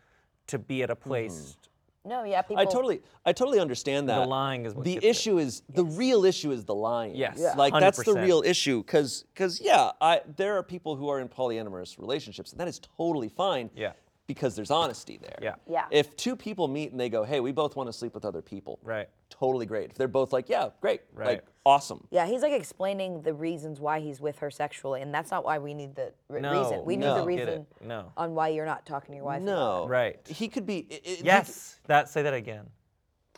to 0.47 0.59
be 0.59 0.83
at 0.83 0.91
a 0.91 0.97
place 0.97 1.33
mm-hmm. 1.33 1.63
No, 2.07 2.24
yeah, 2.24 2.42
people. 2.42 2.59
I 2.59 2.66
totally, 2.66 3.00
I 3.24 3.32
totally 3.32 3.59
understand 3.59 4.09
that. 4.09 4.20
The 4.20 4.26
lying 4.26 4.66
is 4.66 4.74
what 4.74 4.84
the 4.84 4.94
gets 4.94 5.07
issue 5.07 5.38
is 5.38 5.62
the 5.70 5.84
real 5.84 6.24
issue 6.24 6.50
is 6.52 6.64
the 6.64 6.74
lying. 6.74 7.14
Yes. 7.14 7.36
Yeah. 7.38 7.55
like 7.57 7.72
that's 7.72 8.02
the 8.02 8.14
real 8.14 8.42
issue. 8.44 8.82
Because, 8.82 9.24
because 9.32 9.61
yeah, 9.61 9.92
I 10.00 10.20
there 10.36 10.59
are 10.59 10.62
people 10.62 10.96
who 10.96 11.09
are 11.09 11.20
in 11.20 11.28
polyamorous 11.28 11.98
relationships, 11.98 12.52
and 12.52 12.61
that 12.61 12.68
is 12.68 12.80
totally 12.96 13.28
fine. 13.28 13.70
Yeah. 13.74 13.92
Because 14.27 14.57
there's 14.57 14.70
honesty 14.70 15.18
there. 15.18 15.37
Yeah. 15.43 15.57
Yeah. 15.68 15.85
If 15.91 16.16
two 16.16 16.35
people 16.35 16.66
meet 16.66 16.93
and 16.93 16.99
they 16.99 17.11
go, 17.11 17.25
"Hey, 17.25 17.41
we 17.41 17.53
both 17.53 17.77
want 17.77 17.89
to 17.89 17.93
sleep 17.93 18.14
with 18.14 18.25
other 18.25 18.41
people," 18.41 18.79
Right. 18.83 19.09
Totally 19.29 19.66
great. 19.66 19.91
If 19.91 19.97
they're 19.99 20.09
both 20.09 20.33
like, 20.33 20.49
"Yeah, 20.49 20.70
great," 20.81 21.03
Right. 21.12 21.27
like 21.27 21.45
awesome. 21.66 22.07
Yeah, 22.11 22.25
he's 22.25 22.41
like 22.41 22.53
explaining 22.53 23.20
the 23.20 23.35
reasons 23.35 23.81
why 23.81 24.01
he's 24.01 24.20
with 24.22 24.39
her 24.39 24.51
sexually, 24.51 25.03
and 25.03 25.12
that's 25.12 25.31
not 25.31 25.45
why 25.45 25.59
we 25.59 25.75
need 25.75 25.95
the 25.95 26.14
re- 26.29 26.41
No, 26.41 26.59
reason. 26.62 26.85
We 26.87 26.97
need 26.97 27.05
no. 27.07 27.25
the 27.25 27.31
Get 27.33 27.41
it. 27.41 27.47
reason 27.51 27.66
No. 27.83 28.12
on 28.16 28.35
why 28.35 28.49
you're 28.49 28.64
not 28.64 28.87
talking 28.87 29.11
to 29.12 29.16
your 29.16 29.25
wife. 29.27 29.43
No. 29.43 29.87
Right. 29.89 30.27
He 30.27 30.49
could 30.49 30.64
be. 30.64 30.79
it- 30.89 31.03
it- 31.05 31.18
he 31.18 31.25
Yes. 31.25 31.81
That. 31.87 32.09
Say 32.09 32.22
that 32.22 32.33
again. 32.35 32.70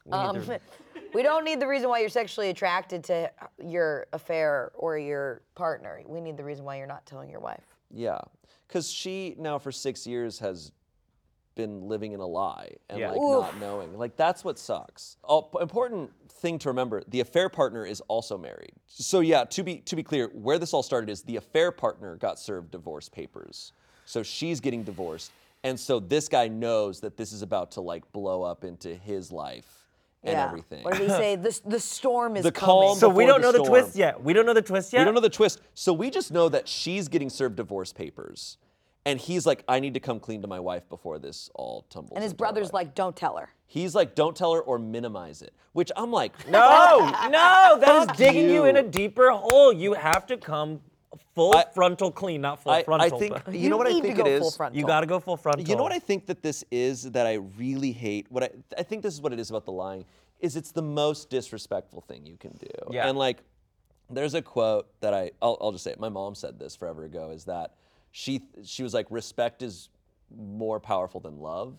We 0.05 0.13
need 0.17 0.25
Um, 0.25 0.45
to- 0.45 0.61
we 1.15 1.23
don't 1.25 1.43
need 1.45 1.59
the 1.59 1.67
reason 1.67 1.89
why 1.89 1.99
you're 1.99 2.09
sexually 2.11 2.51
attracted 2.51 3.03
to 3.05 3.33
your 3.59 4.07
affair 4.13 4.71
or 4.75 4.99
your 4.99 5.43
partner. 5.57 6.01
We 6.07 6.21
need 6.21 6.37
the 6.37 6.45
reason 6.45 6.65
why 6.65 6.77
you're 6.77 6.87
not 6.87 7.07
telling 7.07 7.29
your 7.29 7.41
wife. 7.41 7.65
Yeah, 7.91 8.21
because 8.67 8.91
she 8.91 9.35
now 9.39 9.59
for 9.59 9.73
six 9.73 10.07
years 10.07 10.39
has 10.41 10.73
been 11.55 11.89
living 11.89 12.13
in 12.13 12.21
a 12.21 12.27
lie 12.27 12.71
and 12.91 13.01
Yeah. 13.01 13.11
like 13.13 13.21
not 13.21 13.59
knowing. 13.61 13.97
Like 13.97 14.17
that's 14.17 14.45
what 14.45 14.59
sucks. 14.59 15.17
Oh, 15.25 15.43
p- 15.43 15.59
important 15.61 16.11
thing 16.29 16.59
to 16.61 16.69
remember: 16.69 17.03
the 17.09 17.21
affair 17.21 17.49
partner 17.49 17.85
is 17.87 18.01
also 18.09 18.37
married. 18.37 18.73
So 18.87 19.21
yeah, 19.21 19.45
to 19.45 19.63
be 19.63 19.79
to 19.79 19.97
be 19.97 20.03
clear, 20.03 20.29
where 20.35 20.59
this 20.59 20.75
all 20.75 20.83
started 20.83 21.09
is 21.11 21.23
the 21.23 21.37
affair 21.37 21.73
partner 21.73 22.17
got 22.17 22.39
served 22.39 22.71
divorce 22.71 23.09
papers, 23.09 23.73
so 24.05 24.23
she's 24.23 24.61
getting 24.61 24.83
divorced, 24.85 25.31
and 25.65 25.81
so 25.81 25.99
this 25.99 26.29
guy 26.29 26.47
knows 26.49 27.01
that 27.01 27.17
this 27.17 27.33
is 27.33 27.41
about 27.43 27.71
to 27.73 27.81
like 27.81 28.11
blow 28.13 28.43
up 28.43 28.63
into 28.63 28.95
his 28.95 29.33
life 29.33 29.86
and 30.27 30.33
yeah. 30.35 30.45
everything. 30.47 30.83
What 30.85 30.95
did 30.95 31.03
he 31.03 31.09
say? 31.09 31.37
The, 31.47 31.61
the 31.67 31.81
storm 31.81 32.37
is 32.37 32.43
The 32.43 32.53
coming. 32.53 32.89
calm- 32.89 32.99
so 32.99 33.09
we 33.09 33.27
don't 33.27 33.41
know 33.41 33.53
the 33.53 33.59
the 33.59 33.65
twist 33.65 33.97
yet. 33.97 34.23
We 34.23 34.33
don't 34.33 34.47
know 34.47 34.55
the 34.55 34.63
twist 34.63 34.93
yet. 34.93 35.01
We 35.01 35.05
don't 35.05 35.15
know 35.15 35.21
the 35.21 35.29
twist. 35.31 35.61
So 35.75 35.93
we 35.93 36.11
just 36.11 36.33
know 36.33 36.49
that 36.49 36.67
she's 36.69 37.09
getting 37.09 37.31
served 37.31 37.57
divorce 37.57 37.93
papers. 37.93 38.59
And 39.05 39.21
he's 39.21 39.47
like, 39.47 39.63
I 39.69 39.79
need 39.79 39.95
to 39.95 40.01
come 40.01 40.19
clean 40.19 40.43
to 40.43 40.49
my 40.49 40.59
wife 40.59 40.89
before 40.89 41.21
this 41.21 41.49
all 41.55 41.87
tumbles. 41.91 42.13
and 42.17 42.25
his 42.25 42.35
brother's 42.35 42.73
like, 42.73 42.95
don't 42.97 43.15
tell 43.15 43.37
her. 43.37 43.49
he's 43.67 43.95
like, 43.95 44.17
don't 44.17 44.35
tell 44.37 44.53
her 44.55 44.61
or 44.61 44.79
minimize 44.81 45.43
it. 45.43 45.55
Which 45.75 45.93
I'm 45.97 46.11
like, 46.11 46.33
No, 46.49 47.13
no, 47.31 47.77
that 47.81 48.11
is 48.11 48.17
digging 48.17 48.51
you. 48.51 48.65
in 48.65 48.77
a 48.77 48.83
deeper 48.83 49.31
hole. 49.31 49.73
You 49.73 49.93
have 49.95 50.27
to 50.27 50.37
come 50.37 50.81
full 51.35 51.57
I- 51.57 51.65
frontal 51.75 52.11
clean, 52.11 52.41
not 52.41 52.63
full 52.63 52.73
I, 52.73 52.79
I 52.79 52.83
frontal. 52.85 53.19
think, 53.19 53.45
but 53.45 53.55
you 53.55 53.71
know 53.71 53.77
what 53.77 53.87
I 53.87 53.93
think 54.01 54.17
to 54.17 54.23
go 54.23 54.27
it 54.27 54.39
full 54.41 54.51
frontal. 54.51 54.79
you 54.79 54.87
got 54.87 55.01
to 55.01 55.07
go 55.07 55.21
full 55.21 55.37
frontal. 55.37 55.67
You 55.67 55.77
know 55.77 55.83
what 55.83 55.93
I 55.93 55.99
think 55.99 56.27
that 56.27 56.43
this 56.43 56.65
is 56.71 57.11
that 57.13 57.27
I 57.27 57.35
really 57.35 57.93
hate? 57.93 58.27
What 58.31 58.45
I, 58.45 58.51
I 58.79 58.83
think 58.83 59.03
this 59.03 59.15
is 59.15 59.21
what 59.21 59.33
it 59.33 59.41
is 59.41 59.51
about 59.51 59.65
the 59.65 59.73
lying, 59.73 60.05
is 60.41 60.57
it's 60.57 60.73
the 60.73 60.83
most 60.83 61.31
disrespectful 61.31 62.03
thing 62.03 62.27
you 62.27 62.37
can 62.37 62.53
do. 62.53 62.67
Yeah. 62.91 63.09
And 63.09 63.17
like, 63.17 63.43
there's 64.11 64.35
a 64.35 64.43
quote 64.43 64.89
that 65.01 65.15
I, 65.15 65.33
I'll, 65.43 65.59
I'll 65.61 65.73
just 65.73 65.85
say 65.85 65.91
it. 65.91 65.99
My 65.99 66.09
mom 66.09 66.35
said 66.35 66.59
this 66.59 66.77
forever 66.77 67.05
ago 67.05 67.31
is 67.31 67.45
that 67.45 67.75
she, 68.13 68.43
she 68.65 68.83
was 68.83 68.95
like, 68.95 69.07
respect 69.11 69.63
is 69.63 69.89
more 70.37 70.79
powerful 70.79 71.21
than 71.21 71.39
love. 71.39 71.77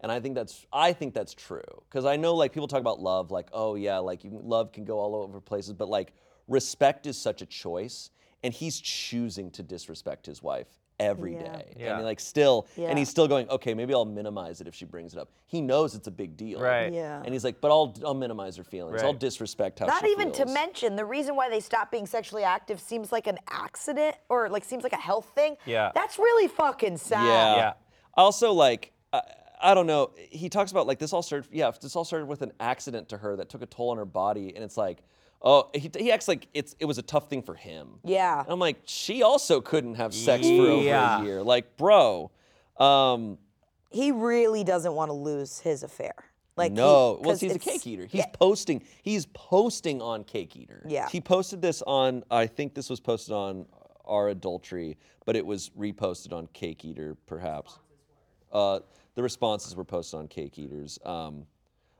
And 0.00 0.12
I 0.12 0.20
think 0.20 0.34
that's, 0.34 0.66
I 0.72 0.92
think 0.92 1.14
that's 1.14 1.34
true. 1.34 1.62
Cause 1.90 2.04
I 2.04 2.16
know 2.16 2.34
like 2.34 2.52
people 2.52 2.68
talk 2.68 2.80
about 2.80 3.00
love, 3.00 3.30
like, 3.30 3.48
oh 3.52 3.74
yeah, 3.74 3.98
like 3.98 4.24
you, 4.24 4.30
love 4.42 4.72
can 4.72 4.84
go 4.84 4.98
all 4.98 5.16
over 5.16 5.40
places, 5.40 5.72
but 5.72 5.88
like 5.88 6.12
respect 6.48 7.06
is 7.06 7.18
such 7.18 7.42
a 7.42 7.46
choice. 7.46 8.10
And 8.46 8.54
he's 8.54 8.80
choosing 8.80 9.50
to 9.50 9.62
disrespect 9.64 10.24
his 10.24 10.40
wife 10.40 10.68
every 11.00 11.34
Yeah. 11.34 11.42
day. 11.42 11.74
Yeah. 11.76 11.96
And 11.96 12.04
like 12.04 12.20
still, 12.20 12.68
Yeah. 12.76 12.90
and 12.90 12.96
he's 12.98 13.08
still 13.08 13.26
going, 13.26 13.48
okay, 13.50 13.74
maybe 13.74 13.92
I'll 13.92 14.04
minimize 14.04 14.60
it 14.60 14.68
if 14.68 14.74
she 14.76 14.84
brings 14.84 15.12
it 15.14 15.18
up. 15.18 15.30
He 15.46 15.60
knows 15.60 15.96
it's 15.96 16.06
a 16.06 16.12
big 16.12 16.36
deal. 16.36 16.60
Right. 16.60 16.92
Yeah. 16.92 17.20
And 17.24 17.34
he's 17.34 17.42
like, 17.42 17.60
but 17.60 17.72
I'll, 17.72 17.92
I'll 18.04 18.14
minimize 18.14 18.56
her 18.56 18.62
feelings. 18.62 19.02
I'll 19.02 19.12
disrespect 19.12 19.80
how 19.80 19.86
Not 19.86 20.02
she 20.04 20.12
even 20.12 20.30
to 20.30 20.46
mention 20.46 20.94
the 20.94 21.04
reason 21.04 21.34
why 21.34 21.50
they 21.50 21.58
stopped 21.58 21.90
being 21.90 22.06
sexually 22.06 22.44
active 22.44 22.78
seems 22.80 23.10
like 23.10 23.26
an 23.26 23.38
accident 23.50 24.14
or 24.28 24.48
like 24.48 24.62
seems 24.64 24.84
like 24.84 24.92
a 24.92 24.96
health 24.96 25.32
thing. 25.34 25.56
Yeah. 25.66 25.90
That's 25.92 26.20
really 26.20 26.46
fucking 26.46 26.98
sad. 26.98 27.26
Yeah. 27.26 27.56
Yeah. 27.56 27.72
Also, 28.14 28.52
like, 28.52 28.92
I, 29.12 29.22
I 29.60 29.74
don't 29.74 29.88
know. 29.88 30.12
He 30.30 30.48
talks 30.48 30.70
about 30.70 30.86
like 30.86 31.00
this 31.00 31.12
all 31.12 31.22
started. 31.22 31.48
Yeah, 31.52 31.72
this 31.82 31.96
all 31.96 32.04
started 32.04 32.26
with 32.26 32.42
an 32.42 32.52
accident 32.60 33.08
to 33.08 33.18
her 33.18 33.34
that 33.36 33.48
took 33.48 33.62
a 33.62 33.66
toll 33.66 33.90
on 33.90 33.96
her 33.96 34.04
body, 34.04 34.54
and 34.54 34.62
it's 34.62 34.76
like, 34.76 34.98
oh, 35.42 35.68
he, 35.74 35.90
he 35.98 36.12
acts 36.12 36.28
like 36.28 36.48
it's 36.54 36.74
it 36.80 36.84
was 36.86 36.98
a 36.98 37.02
tough 37.02 37.28
thing 37.28 37.42
for 37.42 37.54
him. 37.54 37.88
Yeah. 38.04 38.40
And 38.40 38.50
I'm 38.50 38.58
like, 38.58 38.78
she 38.84 39.22
also 39.22 39.60
couldn't 39.60 39.94
have 39.96 40.12
sex 40.14 40.46
for 40.46 40.52
over 40.52 40.82
Yeah. 40.82 41.20
a 41.20 41.24
year. 41.24 41.42
Like, 41.42 41.76
bro. 41.76 42.30
Um, 42.78 43.38
He 43.90 44.12
really 44.12 44.64
doesn't 44.64 44.92
want 44.94 45.08
to 45.08 45.14
lose 45.14 45.58
his 45.60 45.82
affair. 45.82 46.14
Like 46.56 46.72
he- 46.72 46.76
no, 46.76 47.18
well, 47.20 47.32
'cause 47.32 47.40
he's 47.40 47.52
a 47.52 47.54
it's- 47.56 47.72
cake 47.74 47.86
eater. 47.86 48.06
He's 48.06 48.18
yeah. 48.20 48.26
posting. 48.32 48.82
He's 49.02 49.26
posting 49.26 50.00
on 50.02 50.24
Cake 50.24 50.56
Eater. 50.56 50.82
Yeah. 50.88 51.08
He 51.08 51.20
posted 51.20 51.60
this 51.62 51.82
on. 51.82 52.24
I 52.30 52.46
think 52.46 52.74
this 52.74 52.88
was 52.90 52.98
posted 53.00 53.34
on 53.34 53.66
our 54.06 54.28
adultery, 54.28 54.96
but 55.26 55.36
it 55.36 55.44
was 55.44 55.70
reposted 55.70 56.32
on 56.32 56.46
Cake 56.54 56.84
Eater, 56.84 57.16
perhaps. 57.26 57.78
Uh, 58.52 58.80
the 59.16 59.22
responses 59.22 59.74
were 59.76 59.84
posted 59.84 60.18
on 60.20 60.28
Cake 60.28 60.58
Eaters. 60.58 60.98
Um, 61.04 61.46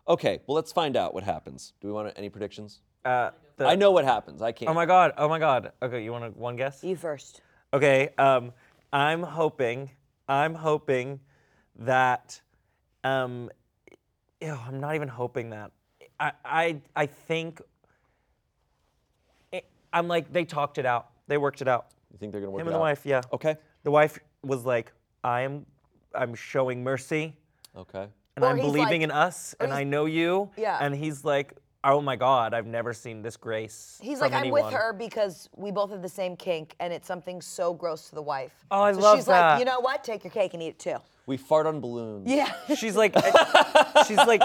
okay, 0.08 0.40
well, 0.46 0.54
let's 0.54 0.72
find 0.72 0.96
out 0.96 1.12
what 1.14 1.24
happens. 1.24 1.72
Do 1.80 1.88
we 1.88 1.92
want 1.92 2.12
any 2.16 2.28
predictions? 2.30 2.80
Uh, 3.06 3.30
the- 3.56 3.66
I 3.66 3.74
know 3.76 3.92
what 3.92 4.04
happens. 4.04 4.42
I 4.42 4.52
can't. 4.52 4.68
Oh 4.70 4.74
my 4.74 4.84
god. 4.86 5.12
Oh 5.16 5.28
my 5.28 5.38
god. 5.38 5.72
Okay, 5.80 6.02
you 6.04 6.12
want 6.12 6.24
a, 6.24 6.28
one 6.30 6.56
guess? 6.56 6.82
You 6.84 6.96
first. 6.96 7.40
Okay, 7.72 8.10
um, 8.18 8.52
I'm 8.92 9.22
hoping, 9.22 9.90
I'm 10.28 10.54
hoping 10.54 11.20
that, 11.80 12.40
um, 13.04 13.50
ew, 14.40 14.58
I'm 14.66 14.80
not 14.80 14.94
even 14.94 15.08
hoping 15.08 15.50
that. 15.50 15.70
I, 16.18 16.32
I, 16.44 16.80
I 16.94 17.06
think, 17.06 17.60
it, 19.52 19.64
I'm 19.92 20.08
like, 20.08 20.32
they 20.32 20.44
talked 20.44 20.78
it 20.78 20.86
out. 20.86 21.08
They 21.28 21.36
worked 21.38 21.60
it 21.60 21.68
out. 21.68 21.86
You 22.12 22.18
think 22.18 22.32
they're 22.32 22.40
gonna 22.40 22.50
work 22.50 22.60
Him 22.60 22.68
it 22.68 22.70
out? 22.70 22.74
Him 22.74 22.74
and 22.74 22.76
the 22.76 22.80
wife, 22.80 23.04
yeah. 23.06 23.20
Okay. 23.32 23.56
The 23.82 23.90
wife 23.90 24.18
was 24.42 24.64
like, 24.64 24.92
I 25.24 25.42
am, 25.42 25.66
I'm 26.14 26.34
showing 26.34 26.82
mercy 26.82 27.36
Okay. 27.76 28.06
and 28.36 28.44
Or 28.44 28.48
I'm 28.48 28.56
believing 28.56 29.00
like- 29.00 29.00
in 29.02 29.10
us 29.10 29.54
and 29.60 29.72
I 29.72 29.84
know 29.84 30.06
you. 30.06 30.50
Yeah. 30.56 30.78
And 30.80 30.94
he's 30.94 31.24
like, 31.24 31.52
oh 31.86 32.00
my 32.00 32.16
God, 32.16 32.52
I've 32.54 32.66
never 32.66 32.92
seen 32.92 33.22
this 33.22 33.36
grace. 33.36 33.98
He's 34.02 34.18
from 34.18 34.30
like, 34.32 34.44
I'm 34.44 34.50
with 34.50 34.64
anyone." 34.64 34.72
her 34.72 34.92
because 34.92 35.48
we 35.56 35.70
both 35.70 35.90
have 35.90 36.02
the 36.02 36.08
same 36.08 36.36
kink, 36.36 36.74
and 36.80 36.92
it's 36.92 37.06
something 37.06 37.40
so 37.40 37.72
gross 37.72 38.08
to 38.10 38.14
the 38.14 38.22
wife. 38.22 38.52
Oh, 38.70 38.82
I 38.82 38.92
so 38.92 39.00
love 39.00 39.18
she's 39.18 39.26
that. 39.26 39.52
like, 39.52 39.58
you 39.60 39.64
know 39.64 39.80
what? 39.80 40.04
Take 40.04 40.24
your 40.24 40.30
cake 40.32 40.54
and 40.54 40.62
eat 40.62 40.68
it 40.68 40.78
too. 40.78 40.96
We 41.26 41.36
fart 41.36 41.66
on 41.66 41.80
balloons. 41.80 42.28
Yeah. 42.30 42.52
She's 42.76 42.94
like, 42.94 43.12
she's 44.06 44.16
like, 44.16 44.40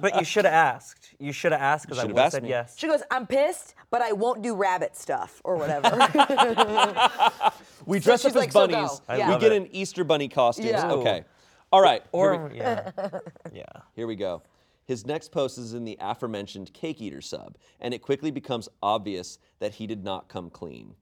but 0.00 0.16
you 0.18 0.24
should 0.24 0.44
have 0.46 0.52
asked. 0.54 1.14
You 1.20 1.32
should 1.32 1.52
have 1.52 1.60
asked 1.60 1.86
because 1.86 1.98
I 1.98 2.02
should've 2.02 2.14
would 2.16 2.18
have 2.20 2.26
asked 2.26 2.34
said 2.34 2.42
me. 2.42 2.48
yes. 2.48 2.74
She 2.76 2.88
goes, 2.88 3.02
I'm 3.08 3.24
pissed, 3.24 3.76
but 3.88 4.02
I 4.02 4.10
won't 4.10 4.42
do 4.42 4.56
rabbit 4.56 4.96
stuff 4.96 5.40
or 5.44 5.56
whatever. 5.56 5.90
We 7.86 7.98
dress 7.98 8.22
she's 8.22 8.26
up 8.32 8.36
as 8.36 8.36
like, 8.36 8.52
so 8.52 8.66
go. 8.66 8.72
bunnies. 8.72 9.00
I 9.08 9.16
we 9.18 9.22
love 9.24 9.40
get 9.40 9.52
it. 9.52 9.56
in 9.62 9.74
Easter 9.74 10.04
bunny 10.04 10.28
costumes. 10.28 10.68
Yeah. 10.70 10.92
Okay. 10.92 11.24
All 11.72 11.80
right. 11.80 12.02
here 12.12 12.48
we- 12.48 12.56
yeah, 12.58 12.90
yeah. 13.52 13.64
Here 13.94 14.06
we 14.06 14.16
go. 14.16 14.42
His 14.84 15.06
next 15.06 15.30
post 15.30 15.58
is 15.58 15.74
in 15.74 15.84
the 15.84 15.96
aforementioned 16.00 16.72
Cake 16.72 17.00
Eater 17.00 17.20
sub, 17.20 17.56
and 17.80 17.94
it 17.94 18.02
quickly 18.02 18.30
becomes 18.30 18.68
obvious 18.82 19.38
that 19.60 19.74
he 19.74 19.86
did 19.86 20.02
not 20.02 20.28
come 20.28 20.50
clean. 20.50 20.94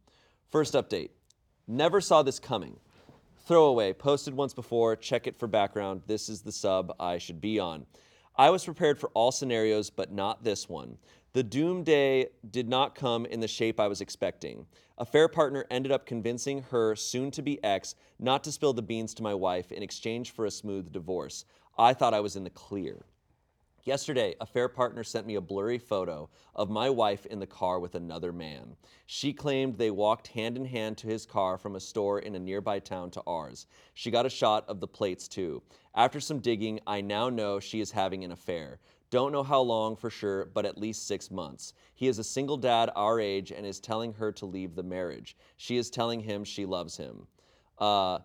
First 0.50 0.74
update 0.74 1.10
Never 1.66 2.00
saw 2.00 2.22
this 2.22 2.40
coming. 2.40 2.78
Throwaway, 3.46 3.92
posted 3.92 4.34
once 4.34 4.52
before, 4.52 4.96
check 4.96 5.26
it 5.26 5.38
for 5.38 5.46
background. 5.46 6.02
This 6.06 6.28
is 6.28 6.42
the 6.42 6.52
sub 6.52 6.94
I 6.98 7.18
should 7.18 7.40
be 7.40 7.58
on. 7.58 7.86
I 8.36 8.50
was 8.50 8.64
prepared 8.64 8.98
for 8.98 9.10
all 9.14 9.32
scenarios, 9.32 9.90
but 9.90 10.12
not 10.12 10.44
this 10.44 10.68
one. 10.68 10.98
The 11.32 11.42
doomsday 11.42 12.26
did 12.50 12.68
not 12.68 12.94
come 12.94 13.24
in 13.26 13.38
the 13.38 13.46
shape 13.46 13.78
I 13.78 13.86
was 13.86 14.00
expecting. 14.00 14.66
A 14.98 15.04
fair 15.04 15.28
partner 15.28 15.64
ended 15.70 15.92
up 15.92 16.06
convincing 16.06 16.62
her 16.70 16.96
soon 16.96 17.30
to 17.32 17.42
be 17.42 17.62
ex 17.62 17.94
not 18.18 18.42
to 18.44 18.52
spill 18.52 18.72
the 18.72 18.82
beans 18.82 19.14
to 19.14 19.22
my 19.22 19.34
wife 19.34 19.70
in 19.70 19.82
exchange 19.82 20.32
for 20.32 20.46
a 20.46 20.50
smooth 20.50 20.92
divorce. 20.92 21.44
I 21.78 21.94
thought 21.94 22.14
I 22.14 22.20
was 22.20 22.34
in 22.34 22.44
the 22.44 22.50
clear. 22.50 23.04
Yesterday, 23.84 24.34
a 24.40 24.46
fair 24.46 24.68
partner 24.68 25.02
sent 25.02 25.26
me 25.26 25.36
a 25.36 25.40
blurry 25.40 25.78
photo 25.78 26.28
of 26.54 26.68
my 26.68 26.90
wife 26.90 27.24
in 27.24 27.38
the 27.38 27.46
car 27.46 27.80
with 27.80 27.94
another 27.94 28.30
man. 28.30 28.76
She 29.06 29.32
claimed 29.32 29.78
they 29.78 29.90
walked 29.90 30.28
hand 30.28 30.58
in 30.58 30.66
hand 30.66 30.98
to 30.98 31.06
his 31.06 31.24
car 31.24 31.56
from 31.56 31.76
a 31.76 31.80
store 31.80 32.18
in 32.18 32.34
a 32.34 32.38
nearby 32.38 32.78
town 32.78 33.10
to 33.12 33.22
ours. 33.26 33.66
She 33.94 34.10
got 34.10 34.26
a 34.26 34.30
shot 34.30 34.68
of 34.68 34.80
the 34.80 34.86
plates 34.86 35.28
too. 35.28 35.62
After 35.94 36.20
some 36.20 36.40
digging, 36.40 36.80
I 36.86 37.00
now 37.00 37.30
know 37.30 37.58
she 37.58 37.80
is 37.80 37.90
having 37.90 38.22
an 38.22 38.32
affair. 38.32 38.80
Don't 39.08 39.32
know 39.32 39.42
how 39.42 39.60
long 39.60 39.96
for 39.96 40.10
sure, 40.10 40.44
but 40.44 40.66
at 40.66 40.78
least 40.78 41.08
six 41.08 41.30
months. 41.30 41.72
He 41.94 42.06
is 42.06 42.18
a 42.18 42.24
single 42.24 42.58
dad 42.58 42.90
our 42.94 43.18
age 43.18 43.50
and 43.50 43.64
is 43.64 43.80
telling 43.80 44.12
her 44.12 44.30
to 44.32 44.46
leave 44.46 44.74
the 44.74 44.82
marriage. 44.82 45.36
She 45.56 45.78
is 45.78 45.88
telling 45.88 46.20
him 46.20 46.44
she 46.44 46.66
loves 46.66 46.98
him. 46.98 47.26
Uh, 47.78 48.18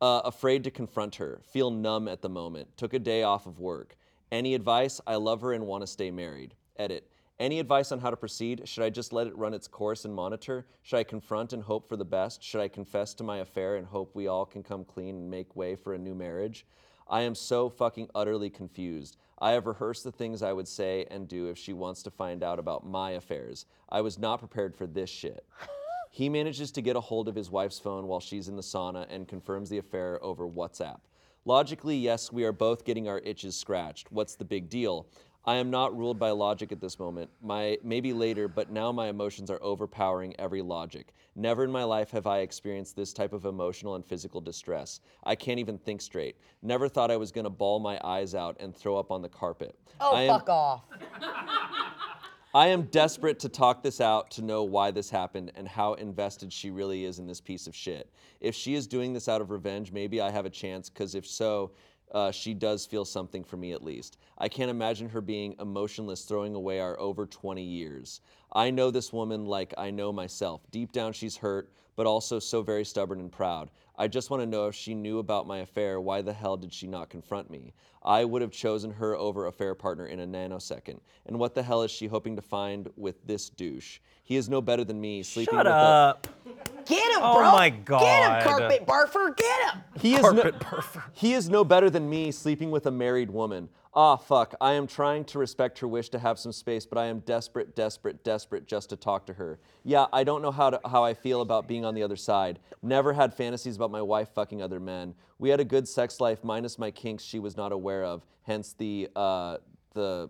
uh, 0.00 0.22
afraid 0.24 0.64
to 0.64 0.70
confront 0.70 1.14
her. 1.16 1.40
Feel 1.44 1.70
numb 1.70 2.08
at 2.08 2.20
the 2.20 2.28
moment. 2.28 2.76
Took 2.76 2.94
a 2.94 2.98
day 2.98 3.22
off 3.22 3.46
of 3.46 3.58
work. 3.58 3.96
Any 4.30 4.54
advice? 4.54 5.00
I 5.06 5.16
love 5.16 5.40
her 5.40 5.52
and 5.52 5.66
want 5.66 5.82
to 5.82 5.86
stay 5.86 6.10
married. 6.10 6.54
Edit. 6.76 7.10
Any 7.40 7.60
advice 7.60 7.92
on 7.92 8.00
how 8.00 8.10
to 8.10 8.16
proceed? 8.16 8.68
Should 8.68 8.84
I 8.84 8.90
just 8.90 9.12
let 9.12 9.26
it 9.26 9.36
run 9.38 9.54
its 9.54 9.68
course 9.68 10.04
and 10.04 10.14
monitor? 10.14 10.66
Should 10.82 10.98
I 10.98 11.04
confront 11.04 11.52
and 11.52 11.62
hope 11.62 11.88
for 11.88 11.96
the 11.96 12.04
best? 12.04 12.42
Should 12.42 12.60
I 12.60 12.68
confess 12.68 13.14
to 13.14 13.24
my 13.24 13.38
affair 13.38 13.76
and 13.76 13.86
hope 13.86 14.14
we 14.14 14.26
all 14.26 14.44
can 14.44 14.62
come 14.62 14.84
clean 14.84 15.16
and 15.16 15.30
make 15.30 15.56
way 15.56 15.76
for 15.76 15.94
a 15.94 15.98
new 15.98 16.14
marriage? 16.14 16.66
I 17.08 17.22
am 17.22 17.34
so 17.34 17.70
fucking 17.70 18.10
utterly 18.14 18.50
confused. 18.50 19.16
I 19.38 19.52
have 19.52 19.66
rehearsed 19.66 20.04
the 20.04 20.12
things 20.12 20.42
I 20.42 20.52
would 20.52 20.68
say 20.68 21.06
and 21.10 21.26
do 21.26 21.46
if 21.46 21.56
she 21.56 21.72
wants 21.72 22.02
to 22.02 22.10
find 22.10 22.42
out 22.42 22.58
about 22.58 22.84
my 22.84 23.12
affairs. 23.12 23.64
I 23.88 24.02
was 24.02 24.18
not 24.18 24.40
prepared 24.40 24.76
for 24.76 24.86
this 24.86 25.08
shit. 25.08 25.46
He 26.10 26.28
manages 26.28 26.72
to 26.72 26.82
get 26.82 26.96
a 26.96 27.00
hold 27.00 27.28
of 27.28 27.34
his 27.34 27.50
wife's 27.50 27.78
phone 27.78 28.06
while 28.06 28.18
she's 28.18 28.48
in 28.48 28.56
the 28.56 28.62
sauna 28.62 29.06
and 29.10 29.28
confirms 29.28 29.68
the 29.68 29.78
affair 29.78 30.18
over 30.24 30.48
WhatsApp. 30.48 31.00
Logically, 31.44 31.96
yes, 31.96 32.30
we 32.30 32.44
are 32.44 32.52
both 32.52 32.84
getting 32.84 33.08
our 33.08 33.20
itches 33.20 33.56
scratched. 33.56 34.12
What's 34.12 34.34
the 34.34 34.44
big 34.44 34.68
deal? 34.68 35.06
I 35.44 35.54
am 35.54 35.70
not 35.70 35.96
ruled 35.96 36.18
by 36.18 36.30
logic 36.32 36.72
at 36.72 36.80
this 36.80 36.98
moment. 36.98 37.30
My 37.40 37.78
maybe 37.82 38.12
later, 38.12 38.48
but 38.48 38.70
now 38.70 38.92
my 38.92 39.08
emotions 39.08 39.50
are 39.50 39.62
overpowering 39.62 40.38
every 40.38 40.60
logic. 40.60 41.14
Never 41.36 41.64
in 41.64 41.72
my 41.72 41.84
life 41.84 42.10
have 42.10 42.26
I 42.26 42.40
experienced 42.40 42.96
this 42.96 43.14
type 43.14 43.32
of 43.32 43.46
emotional 43.46 43.94
and 43.94 44.04
physical 44.04 44.42
distress. 44.42 45.00
I 45.24 45.36
can't 45.36 45.58
even 45.58 45.78
think 45.78 46.02
straight. 46.02 46.36
Never 46.60 46.86
thought 46.86 47.10
I 47.10 47.16
was 47.16 47.32
going 47.32 47.44
to 47.44 47.50
bawl 47.50 47.78
my 47.78 47.98
eyes 48.04 48.34
out 48.34 48.58
and 48.60 48.76
throw 48.76 48.98
up 48.98 49.10
on 49.10 49.22
the 49.22 49.28
carpet. 49.30 49.74
Oh, 50.00 50.14
I 50.14 50.22
am, 50.24 50.38
fuck 50.38 50.50
off. 50.50 50.82
I 52.54 52.68
am 52.68 52.84
desperate 52.84 53.38
to 53.40 53.50
talk 53.50 53.82
this 53.82 54.00
out 54.00 54.30
to 54.32 54.42
know 54.42 54.62
why 54.62 54.90
this 54.90 55.10
happened 55.10 55.52
and 55.54 55.68
how 55.68 55.94
invested 55.94 56.50
she 56.50 56.70
really 56.70 57.04
is 57.04 57.18
in 57.18 57.26
this 57.26 57.42
piece 57.42 57.66
of 57.66 57.76
shit. 57.76 58.10
If 58.40 58.54
she 58.54 58.74
is 58.74 58.86
doing 58.86 59.12
this 59.12 59.28
out 59.28 59.42
of 59.42 59.50
revenge, 59.50 59.92
maybe 59.92 60.18
I 60.22 60.30
have 60.30 60.46
a 60.46 60.50
chance, 60.50 60.88
because 60.88 61.14
if 61.14 61.26
so, 61.26 61.72
uh, 62.12 62.30
she 62.30 62.54
does 62.54 62.86
feel 62.86 63.04
something 63.04 63.44
for 63.44 63.58
me 63.58 63.72
at 63.72 63.84
least. 63.84 64.16
I 64.38 64.48
can't 64.48 64.70
imagine 64.70 65.10
her 65.10 65.20
being 65.20 65.56
emotionless, 65.60 66.22
throwing 66.22 66.54
away 66.54 66.80
our 66.80 66.98
over 66.98 67.26
20 67.26 67.62
years. 67.62 68.22
I 68.50 68.70
know 68.70 68.90
this 68.90 69.12
woman 69.12 69.44
like 69.44 69.74
I 69.76 69.90
know 69.90 70.10
myself. 70.10 70.62
Deep 70.70 70.92
down, 70.92 71.12
she's 71.12 71.36
hurt, 71.36 71.70
but 71.96 72.06
also 72.06 72.38
so 72.38 72.62
very 72.62 72.84
stubborn 72.84 73.20
and 73.20 73.30
proud. 73.30 73.70
I 74.00 74.06
just 74.06 74.30
want 74.30 74.42
to 74.42 74.46
know 74.46 74.68
if 74.68 74.76
she 74.76 74.94
knew 74.94 75.18
about 75.18 75.48
my 75.48 75.58
affair, 75.58 76.00
why 76.00 76.22
the 76.22 76.32
hell 76.32 76.56
did 76.56 76.72
she 76.72 76.86
not 76.86 77.10
confront 77.10 77.50
me? 77.50 77.74
I 78.04 78.24
would 78.24 78.42
have 78.42 78.52
chosen 78.52 78.92
her 78.92 79.16
over 79.16 79.46
a 79.46 79.52
fair 79.52 79.74
partner 79.74 80.06
in 80.06 80.20
a 80.20 80.26
nanosecond. 80.26 81.00
And 81.26 81.38
what 81.38 81.56
the 81.56 81.64
hell 81.64 81.82
is 81.82 81.90
she 81.90 82.06
hoping 82.06 82.36
to 82.36 82.42
find 82.42 82.88
with 82.96 83.16
this 83.26 83.50
douche? 83.50 83.98
He 84.22 84.36
is 84.36 84.48
no 84.48 84.60
better 84.62 84.84
than 84.84 85.00
me, 85.00 85.24
sleeping 85.24 85.52
Shut 85.54 85.66
with 85.66 85.74
up. 85.74 86.28
Get 86.86 87.10
him, 87.12 87.20
Oh 87.22 87.38
bro. 87.38 87.50
my 87.52 87.70
Get 87.70 87.84
God. 87.86 88.42
him, 88.42 88.48
carpet 88.48 88.86
barfer. 88.86 89.36
Get 89.36 89.74
him. 89.74 89.82
a. 89.96 89.98
He 89.98 90.14
is 90.14 90.22
no, 90.22 90.32
Carpet 90.32 90.60
perfect. 90.60 91.04
He 91.12 91.32
is 91.34 91.48
no 91.50 91.64
better 91.64 91.90
than 91.90 92.08
me, 92.08 92.30
sleeping 92.30 92.70
with 92.70 92.86
a 92.86 92.90
married 92.92 93.30
woman. 93.30 93.68
Ah, 93.94 94.16
fuck. 94.16 94.54
I 94.60 94.74
am 94.74 94.86
trying 94.86 95.24
to 95.26 95.38
respect 95.38 95.78
her 95.78 95.88
wish 95.88 96.10
to 96.10 96.18
have 96.18 96.38
some 96.38 96.52
space, 96.52 96.84
but 96.84 96.98
I 96.98 97.06
am 97.06 97.20
desperate, 97.20 97.74
desperate, 97.74 98.22
desperate 98.22 98.66
just 98.66 98.90
to 98.90 98.96
talk 98.96 99.26
to 99.26 99.32
her. 99.34 99.58
Yeah, 99.82 100.06
I 100.12 100.24
don't 100.24 100.42
know 100.42 100.50
how 100.50 100.70
to, 100.70 100.80
how 100.86 101.02
I 101.04 101.14
feel 101.14 101.40
about 101.40 101.66
being 101.66 101.84
on 101.84 101.94
the 101.94 102.02
other 102.02 102.16
side. 102.16 102.58
Never 102.82 103.14
had 103.14 103.32
fantasies 103.32 103.76
about 103.76 103.90
my 103.90 104.02
wife 104.02 104.28
fucking 104.34 104.60
other 104.62 104.78
men. 104.78 105.14
We 105.38 105.48
had 105.48 105.60
a 105.60 105.64
good 105.64 105.88
sex 105.88 106.20
life, 106.20 106.44
minus 106.44 106.78
my 106.78 106.90
kinks 106.90 107.24
she 107.24 107.38
was 107.38 107.56
not 107.56 107.72
aware 107.72 108.04
of. 108.04 108.26
Hence 108.42 108.74
the 108.74 109.08
uh, 109.16 109.58
the 109.94 110.28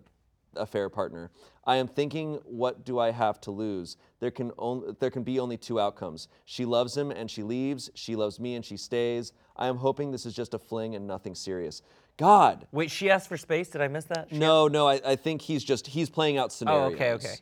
affair 0.57 0.89
partner. 0.89 1.31
I 1.65 1.77
am 1.77 1.87
thinking, 1.87 2.41
what 2.45 2.85
do 2.85 2.99
I 2.99 3.11
have 3.11 3.41
to 3.43 3.51
lose? 3.51 3.97
There 4.21 4.31
can 4.31 4.53
only 4.57 4.95
there 4.99 5.11
can 5.11 5.23
be 5.23 5.39
only 5.39 5.57
two 5.57 5.79
outcomes. 5.79 6.29
She 6.45 6.65
loves 6.65 6.97
him 6.97 7.11
and 7.11 7.31
she 7.31 7.43
leaves. 7.43 7.91
She 7.95 8.17
loves 8.17 8.41
me 8.41 8.55
and 8.55 8.65
she 8.65 8.77
stays. 8.77 9.33
I 9.57 9.69
am 9.69 9.77
hoping 9.77 10.11
this 10.11 10.27
is 10.27 10.35
just 10.35 10.55
a 10.55 10.59
fling 10.59 10.95
and 10.95 11.07
nothing 11.07 11.35
serious. 11.35 11.83
God, 12.19 12.67
Wait, 12.73 12.91
she 12.91 13.11
asked 13.11 13.29
for 13.29 13.37
space. 13.37 13.69
Did 13.69 13.81
I 13.81 13.89
miss 13.89 14.05
that? 14.07 14.27
She 14.31 14.39
no, 14.39 14.69
no. 14.69 14.87
I, 14.89 15.01
I 15.07 15.17
think 15.17 15.41
he's 15.41 15.65
just 15.65 15.87
he's 15.87 16.11
playing 16.11 16.37
out 16.37 16.53
scenarios. 16.53 16.93
Oh, 16.93 16.95
scenarios. 16.97 17.25
okay, 17.25 17.29
okay. 17.31 17.37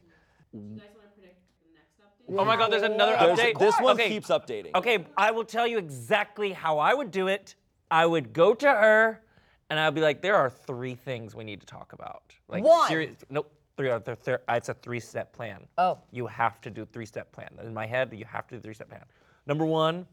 You 0.53 0.61
guys 0.61 0.89
want 0.95 1.09
to 1.09 1.14
predict 1.18 1.39
the 1.62 1.72
next 1.74 1.99
update? 2.01 2.39
Oh 2.39 2.45
my 2.45 2.57
God, 2.57 2.70
there's 2.70 2.83
another 2.83 3.16
There's- 3.18 3.39
update. 3.41 3.59
this 3.59 3.74
one 3.81 3.95
Okay. 3.99 4.09
keeps 4.11 4.29
updating. 4.29 4.74
Okay, 4.74 5.07
I 5.16 5.31
will 5.31 5.45
tell 5.45 5.66
you 5.66 5.79
exactly 5.79 6.53
how 6.53 6.79
I 6.79 6.93
would 6.95 7.11
do 7.11 7.27
it. 7.29 7.55
I 7.91 8.05
would 8.05 8.33
go 8.35 8.53
to 8.55 8.68
her, 8.68 9.22
and 9.70 9.81
I'd 9.81 9.95
be 9.95 10.01
like, 10.03 10.20
"There 10.20 10.37
are 10.37 10.51
three 10.51 10.95
things 10.95 11.35
we 11.35 11.45
need 11.45 11.61
to 11.61 11.66
talk 11.66 11.93
about." 11.95 12.35
Like, 12.49 12.62
One. 12.62 12.89
Serious, 12.89 13.16
nope. 13.31 13.51
Three. 13.79 13.89
Are 13.91 13.99
there, 14.01 14.16
there, 14.24 14.41
it's 14.49 14.68
a 14.70 14.74
three-step 14.74 15.33
plan. 15.33 15.66
Oh. 15.79 15.99
You 16.11 16.27
have 16.27 16.61
to 16.62 16.70
do 16.70 16.85
three-step 16.87 17.31
plan. 17.33 17.51
In 17.62 17.72
my 17.74 17.87
head, 17.87 18.12
you 18.16 18.24
have 18.24 18.47
to 18.49 18.57
do 18.57 18.61
three-step 18.61 18.89
plan. 18.89 19.03
Number 19.47 19.64
one, 19.66 20.07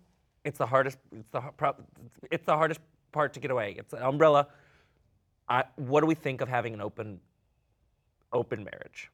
it's 0.46 0.58
the 0.58 0.66
hardest. 0.66 0.98
It's 1.12 1.30
the 1.32 1.40
har- 1.42 1.52
prob- 1.54 1.82
it's 2.32 2.46
the 2.46 2.56
hardest 2.56 2.80
part 3.14 3.34
to 3.34 3.40
get 3.40 3.52
away. 3.52 3.76
It's 3.78 3.94
an 3.94 4.02
umbrella. 4.02 4.48
I, 5.48 5.64
what 5.76 6.02
do 6.02 6.08
we 6.08 6.16
think 6.16 6.42
of 6.42 6.50
having 6.50 6.74
an 6.74 6.82
open, 6.82 7.20
open 8.34 8.64
marriage? 8.64 9.10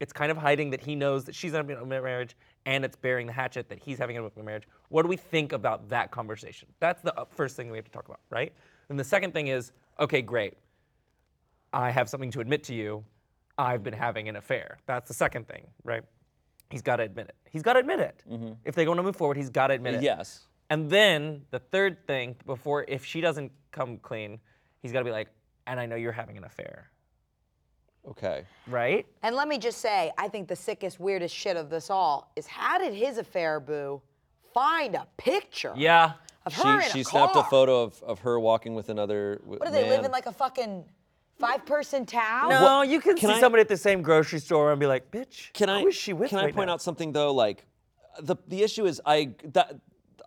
It's 0.00 0.12
kind 0.12 0.32
of 0.32 0.36
hiding 0.36 0.70
that 0.70 0.80
he 0.80 0.96
knows 0.96 1.24
that 1.24 1.34
she's 1.34 1.52
having 1.52 1.70
an 1.70 1.76
open 1.76 1.88
marriage, 1.88 2.36
and 2.66 2.84
it's 2.84 2.96
bearing 2.96 3.26
the 3.26 3.32
hatchet 3.32 3.68
that 3.68 3.78
he's 3.78 3.98
having 3.98 4.16
an 4.16 4.24
open 4.24 4.44
marriage. 4.44 4.64
What 4.88 5.02
do 5.02 5.08
we 5.08 5.16
think 5.16 5.52
about 5.52 5.88
that 5.90 6.10
conversation? 6.10 6.68
That's 6.80 7.00
the 7.02 7.14
first 7.30 7.56
thing 7.56 7.70
we 7.70 7.78
have 7.78 7.84
to 7.84 7.90
talk 7.92 8.06
about, 8.06 8.20
right? 8.30 8.52
And 8.88 8.98
the 8.98 9.04
second 9.04 9.32
thing 9.32 9.48
is, 9.48 9.72
okay, 10.00 10.20
great. 10.20 10.54
I 11.72 11.90
have 11.90 12.08
something 12.08 12.30
to 12.32 12.40
admit 12.40 12.64
to 12.64 12.74
you. 12.74 13.04
I've 13.56 13.82
been 13.84 13.94
having 13.94 14.28
an 14.28 14.36
affair. 14.36 14.78
That's 14.86 15.06
the 15.06 15.14
second 15.14 15.46
thing, 15.46 15.66
right? 15.84 16.02
He's 16.70 16.82
got 16.82 16.96
to 16.96 17.04
admit 17.04 17.28
it. 17.28 17.36
He's 17.48 17.62
got 17.62 17.74
to 17.74 17.78
admit 17.78 18.00
it. 18.00 18.22
Mm-hmm. 18.30 18.52
If 18.64 18.74
they 18.74 18.86
want 18.86 18.98
to 18.98 19.02
move 19.02 19.16
forward, 19.16 19.36
he's 19.36 19.50
got 19.50 19.68
to 19.68 19.74
admit 19.74 19.94
it. 19.94 20.02
Yes. 20.02 20.46
And 20.70 20.88
then 20.90 21.42
the 21.50 21.58
third 21.58 22.06
thing, 22.06 22.36
before 22.46 22.84
if 22.88 23.04
she 23.04 23.20
doesn't 23.20 23.52
come 23.70 23.98
clean, 23.98 24.40
he's 24.80 24.92
got 24.92 25.00
to 25.00 25.04
be 25.04 25.10
like, 25.10 25.28
and 25.66 25.78
I 25.78 25.86
know 25.86 25.96
you're 25.96 26.12
having 26.12 26.36
an 26.36 26.44
affair, 26.44 26.90
Okay. 28.08 28.44
right? 28.66 29.06
And 29.22 29.34
let 29.34 29.48
me 29.48 29.58
just 29.58 29.78
say, 29.78 30.12
I 30.18 30.28
think 30.28 30.48
the 30.48 30.56
sickest, 30.56 31.00
weirdest 31.00 31.34
shit 31.34 31.56
of 31.56 31.70
this 31.70 31.90
all 31.90 32.30
is 32.36 32.46
how 32.46 32.78
did 32.78 32.92
his 32.94 33.18
affair 33.18 33.60
boo 33.60 34.02
find 34.52 34.94
a 34.94 35.06
picture 35.16 35.72
Yeah. 35.76 36.12
of 36.46 36.54
She 36.54 36.62
her 36.62 36.80
in 36.80 36.90
she 36.90 37.00
a 37.00 37.04
snapped 37.04 37.30
a 37.36 37.40
car? 37.40 37.50
photo 37.50 37.82
of, 37.82 38.02
of 38.02 38.18
her 38.20 38.38
walking 38.38 38.74
with 38.74 38.88
another. 38.90 39.36
w- 39.36 39.58
What 39.58 39.66
do 39.66 39.72
they 39.72 39.88
live 39.88 40.04
in 40.04 40.10
like 40.10 40.26
a 40.26 40.32
fucking 40.32 40.84
five-person 41.38 42.04
town? 42.06 42.50
No, 42.50 42.82
you 42.82 43.00
can, 43.00 43.16
can 43.16 43.30
see 43.30 43.36
I- 43.36 43.40
somebody 43.40 43.62
at 43.62 43.68
the 43.68 43.76
same 43.76 44.02
grocery 44.02 44.38
store 44.38 44.70
and 44.70 44.78
be 44.78 44.86
like, 44.86 45.10
bitch, 45.10 45.52
Can 45.54 45.68
I? 45.70 45.80
who 45.80 45.88
is 45.88 45.94
she 45.94 46.12
with 46.12 46.30
Can 46.30 46.38
I 46.38 46.44
right 46.46 46.54
point 46.54 46.66
now? 46.68 46.74
out 46.74 46.82
something 46.82 47.12
though? 47.12 47.32
Like, 47.34 47.64
the 48.20 48.36
the 48.46 48.62
issue 48.62 48.84
is 48.86 49.00
I 49.06 49.34
that 49.54 49.74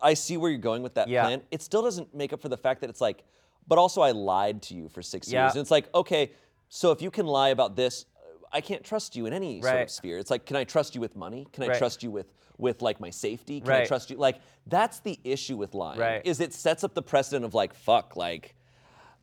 I 0.02 0.14
see 0.14 0.36
where 0.36 0.50
you're 0.50 0.58
going 0.60 0.82
with 0.82 0.94
that 0.94 1.08
Yeah. 1.08 1.24
plan. 1.24 1.42
It 1.50 1.62
still 1.62 1.82
doesn't 1.82 2.14
make 2.14 2.32
up 2.32 2.40
for 2.40 2.48
the 2.48 2.56
fact 2.56 2.80
that 2.80 2.90
it's 2.90 3.00
like, 3.00 3.24
but 3.66 3.78
also 3.78 4.00
I 4.00 4.12
lied 4.12 4.62
to 4.62 4.74
you 4.74 4.88
for 4.88 5.02
six 5.02 5.30
Yeah. 5.30 5.44
years, 5.44 5.52
and 5.54 5.60
it's 5.60 5.70
like, 5.70 5.92
okay, 5.94 6.32
so 6.68 6.90
if 6.92 7.02
you 7.02 7.10
can 7.10 7.26
lie 7.26 7.48
about 7.50 7.76
this, 7.76 8.06
uh, 8.16 8.46
I 8.52 8.60
can't 8.60 8.82
trust 8.84 9.16
you 9.16 9.26
in 9.26 9.32
any 9.32 9.60
sort 9.62 9.74
of 9.82 9.90
sphere. 9.90 10.18
It's 10.18 10.30
like, 10.30 10.46
can 10.46 10.56
I 10.56 10.64
trust 10.64 10.94
you 10.94 11.00
with 11.00 11.16
money? 11.16 11.46
Can 11.52 11.64
I 11.64 11.68
Right. 11.68 11.78
trust 11.78 12.02
you 12.02 12.10
with 12.10 12.26
with 12.58 12.82
like 12.82 12.98
my 12.98 13.08
safety? 13.10 13.60
Can 13.60 13.70
I 13.70 13.78
Right. 13.78 13.86
trust 13.86 14.10
you? 14.10 14.16
Like, 14.16 14.40
that's 14.66 14.98
the 14.98 15.16
issue 15.22 15.56
with 15.56 15.74
lying. 15.74 16.00
Right. 16.00 16.22
Is 16.26 16.40
it 16.40 16.52
sets 16.52 16.82
up 16.82 16.92
the 16.92 17.02
precedent 17.02 17.44
of 17.44 17.54
like, 17.54 17.72
fuck, 17.72 18.16
like. 18.16 18.56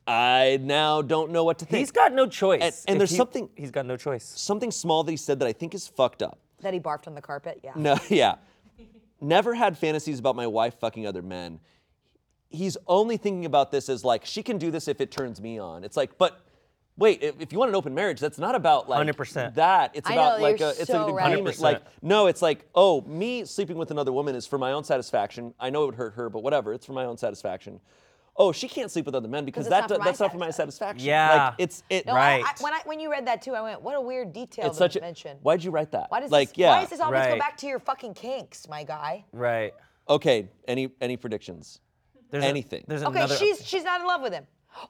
I 0.07 0.59
now 0.61 1.01
don't 1.01 1.31
know 1.31 1.43
what 1.43 1.57
to 1.59 1.65
think. 1.65 1.79
He's 1.79 1.91
got 1.91 2.13
no 2.13 2.27
choice. 2.27 2.61
And- 2.61 2.73
and 2.87 2.95
If 2.95 2.97
there's 2.99 3.09
he- 3.09 3.17
something- 3.17 3.49
He's 3.55 3.71
got 3.71 3.85
no 3.85 3.97
choice. 3.97 4.23
something 4.23 4.71
small 4.71 5.03
that 5.03 5.11
he 5.11 5.17
said 5.17 5.39
that 5.39 5.47
I 5.47 5.53
think 5.53 5.73
is 5.73 5.87
fucked 5.87 6.21
up. 6.21 6.37
That 6.61 6.73
he 6.73 6.79
barfed 6.79 7.07
on 7.07 7.15
the 7.15 7.21
carpet? 7.21 7.59
Yeah. 7.63 7.71
No, 7.75 7.97
yeah. 8.09 8.35
Never 9.25 9.55
had 9.55 9.75
fantasies 9.77 10.19
about 10.19 10.35
my 10.35 10.45
wife 10.45 10.75
fucking 10.79 11.07
other 11.07 11.23
men. 11.23 11.59
He's 12.49 12.77
only 12.85 13.17
thinking 13.17 13.45
about 13.45 13.71
this 13.71 13.89
as 13.89 14.05
like, 14.05 14.23
she 14.23 14.43
can 14.43 14.59
do 14.59 14.69
this 14.69 14.87
if 14.87 15.01
it 15.01 15.11
turns 15.11 15.41
me 15.41 15.57
on. 15.57 15.83
It's 15.83 15.97
like, 15.97 16.17
but 16.19 16.45
wait, 16.95 17.23
if, 17.23 17.41
if 17.41 17.51
you 17.51 17.57
want 17.57 17.69
an 17.69 17.75
open 17.75 17.95
marriage, 17.95 18.19
that's 18.19 18.37
not 18.37 18.53
about 18.53 18.87
like 18.87 19.07
100%. 19.07 19.55
that. 19.55 19.91
It's 19.95 20.07
I 20.07 20.13
about 20.13 20.37
know, 20.37 20.43
like 20.43 20.59
you're 20.59 20.69
a, 20.69 20.71
it's 20.71 20.85
so 20.85 21.07
an 21.07 21.15
right. 21.15 21.31
agreement. 21.31 21.55
100%. 21.55 21.61
Like, 21.61 21.81
no, 22.03 22.27
it's 22.27 22.43
like, 22.43 22.67
oh, 22.75 23.01
me 23.01 23.45
sleeping 23.45 23.77
with 23.77 23.89
another 23.89 24.11
woman 24.11 24.35
is 24.35 24.45
for 24.45 24.59
my 24.59 24.73
own 24.73 24.83
satisfaction. 24.83 25.55
I 25.59 25.71
know 25.71 25.83
it 25.83 25.85
would 25.87 25.95
hurt 25.95 26.13
her, 26.13 26.29
but 26.29 26.43
whatever, 26.43 26.71
it's 26.71 26.85
for 26.85 26.93
my 26.93 27.05
own 27.05 27.17
satisfaction. 27.17 27.79
Oh, 28.37 28.51
she 28.51 28.67
can't 28.67 28.91
sleep 28.91 29.05
with 29.05 29.15
other 29.15 29.29
men 29.29 29.45
because 29.45 29.69
that 29.69 29.81
not 29.81 29.89
for 29.89 29.97
my 29.99 30.05
that's 30.05 30.19
not 30.19 30.31
for 30.31 30.37
my 30.37 30.51
satisfaction. 30.51 31.07
Yeah. 31.07 31.45
Like 31.47 31.53
it's 31.57 31.83
it 31.89 32.05
No, 32.05 32.13
I- 32.13 32.15
Right. 32.15 32.43
I, 32.45 32.53
when, 32.63 32.73
I, 32.73 32.79
when 32.85 32.99
you 32.99 33.09
read 33.09 33.27
that 33.27 33.41
too, 33.41 33.53
I 33.53 33.61
went, 33.61 33.81
what 33.81 33.95
a 33.95 34.01
weird 34.01 34.33
detail 34.33 34.65
it's 34.65 34.75
to 34.75 34.83
such 34.83 34.95
a 34.97 35.01
mention. 35.01 35.37
Why'd 35.41 35.63
you 35.63 35.71
write 35.71 35.91
that? 35.91 36.07
Why 36.11 36.19
does 36.19 36.31
like 36.31 36.49
this, 36.49 36.57
yeah. 36.57 36.69
why 36.71 36.81
does 36.81 36.89
this 36.89 36.99
always 36.99 37.23
go 37.23 37.29
Right. 37.31 37.39
back 37.39 37.55
to 37.57 37.67
your 37.67 37.79
fucking 37.79 38.13
kinks, 38.13 38.67
my 38.67 38.83
guy? 38.83 39.23
Right. 39.31 39.73
Okay, 40.09 40.49
any 40.67 40.91
any 40.99 41.15
predictions? 41.17 41.79
There's 42.29 42.43
a- 42.43 42.47
Anything. 42.47 42.83
there's 42.87 43.03
Okay, 43.03 43.17
another. 43.19 43.35
she's 43.37 43.65
she's 43.65 43.83
not 43.83 44.01
in 44.01 44.07
love 44.07 44.21
with 44.21 44.33
him. 44.33 44.45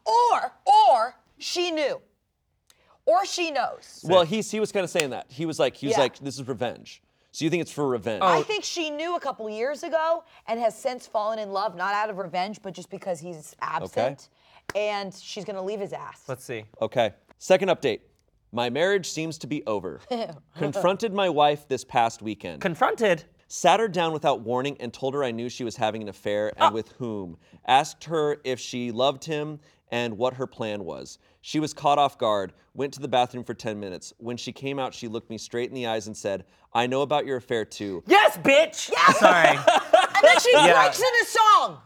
Or 0.05 0.51
or 0.65 1.15
she 1.37 1.69
knew. 1.69 2.01
Or 3.05 3.23
she 3.27 3.51
knows. 3.51 4.01
Well, 4.03 4.23
he's 4.23 4.49
he 4.49 4.59
was 4.59 4.71
kind 4.71 4.83
of 4.83 4.89
saying 4.89 5.11
that. 5.11 5.27
He 5.29 5.45
was 5.45 5.59
like 5.59 5.75
he 5.75 5.85
was 5.85 5.95
Yeah. 5.95 6.01
like 6.03 6.17
this 6.17 6.35
is 6.39 6.47
revenge. 6.47 7.03
So 7.35 7.43
you 7.43 7.51
think 7.51 7.59
it's 7.59 7.71
for 7.71 7.85
revenge? 7.85 8.21
I 8.23 8.37
oh. 8.37 8.43
think 8.43 8.63
she 8.63 8.89
knew 8.89 9.17
a 9.17 9.19
couple 9.19 9.49
years 9.49 9.83
ago 9.83 10.23
and 10.47 10.57
has 10.57 10.73
since 10.73 11.05
fallen 11.05 11.37
in 11.37 11.51
love, 11.51 11.75
not 11.75 11.93
out 11.93 12.09
of 12.09 12.17
revenge, 12.17 12.61
but 12.61 12.73
just 12.73 12.89
because 12.89 13.19
he's 13.19 13.53
absent. 13.61 14.29
And 14.73 15.13
she's 15.13 15.43
gonna 15.43 15.61
leave 15.61 15.81
his 15.81 15.91
ass. 15.91 16.23
Let's 16.29 16.45
see. 16.45 16.63
Okay. 16.81 17.11
Second 17.37 17.67
update. 17.67 17.99
My 18.53 18.69
marriage 18.69 19.09
seems 19.09 19.37
to 19.39 19.47
be 19.47 19.65
over. 19.67 19.99
Confronted 20.57 21.13
my 21.13 21.27
wife 21.27 21.67
this 21.67 21.83
past 21.83 22.21
weekend. 22.21 22.61
Confronted. 22.61 23.25
Sat 23.49 23.81
her 23.81 23.89
down 23.89 24.13
without 24.13 24.39
warning 24.39 24.77
and 24.79 24.93
told 24.93 25.13
her 25.13 25.21
I 25.21 25.31
knew 25.31 25.49
she 25.49 25.65
was 25.65 25.75
having 25.75 26.01
an 26.01 26.07
affair 26.07 26.53
and 26.55 26.69
ah. 26.69 26.71
with 26.71 26.93
whom. 26.93 27.35
Asked 27.67 28.05
her 28.05 28.37
if 28.45 28.61
she 28.61 28.93
loved 28.93 29.25
him 29.25 29.59
and 29.91 30.17
what 30.17 30.35
her 30.35 30.47
plan 30.47 30.85
was. 30.85 31.19
She 31.47 31.59
was 31.59 31.75
caught 31.75 31.99
off 31.99 32.17
guard, 32.17 32.53
went 32.73 32.91
to 32.95 32.99
the 32.99 33.07
bathroom 33.07 33.43
for 33.43 33.53
10 33.53 33.79
minutes. 33.79 34.13
When 34.17 34.35
she 34.35 34.51
came 34.51 34.79
out, 34.79 34.95
she 34.95 35.07
looked 35.07 35.29
me 35.29 35.37
straight 35.37 35.69
in 35.69 35.75
the 35.75 35.85
eyes 35.85 36.07
and 36.07 36.17
said, 36.17 36.43
I 36.73 36.87
know 36.87 37.03
about 37.03 37.27
your 37.27 37.37
affair 37.37 37.65
too. 37.65 38.03
Yes, 38.07 38.35
bitch. 38.37 38.89
Yes. 38.91 39.19
Sorry. 39.19 39.49
and 39.49 40.23
then 40.23 40.39
she 40.39 40.51
Yeah. 40.53 40.73
breaks 40.81 40.97
into 40.99 41.25
song. 41.27 41.77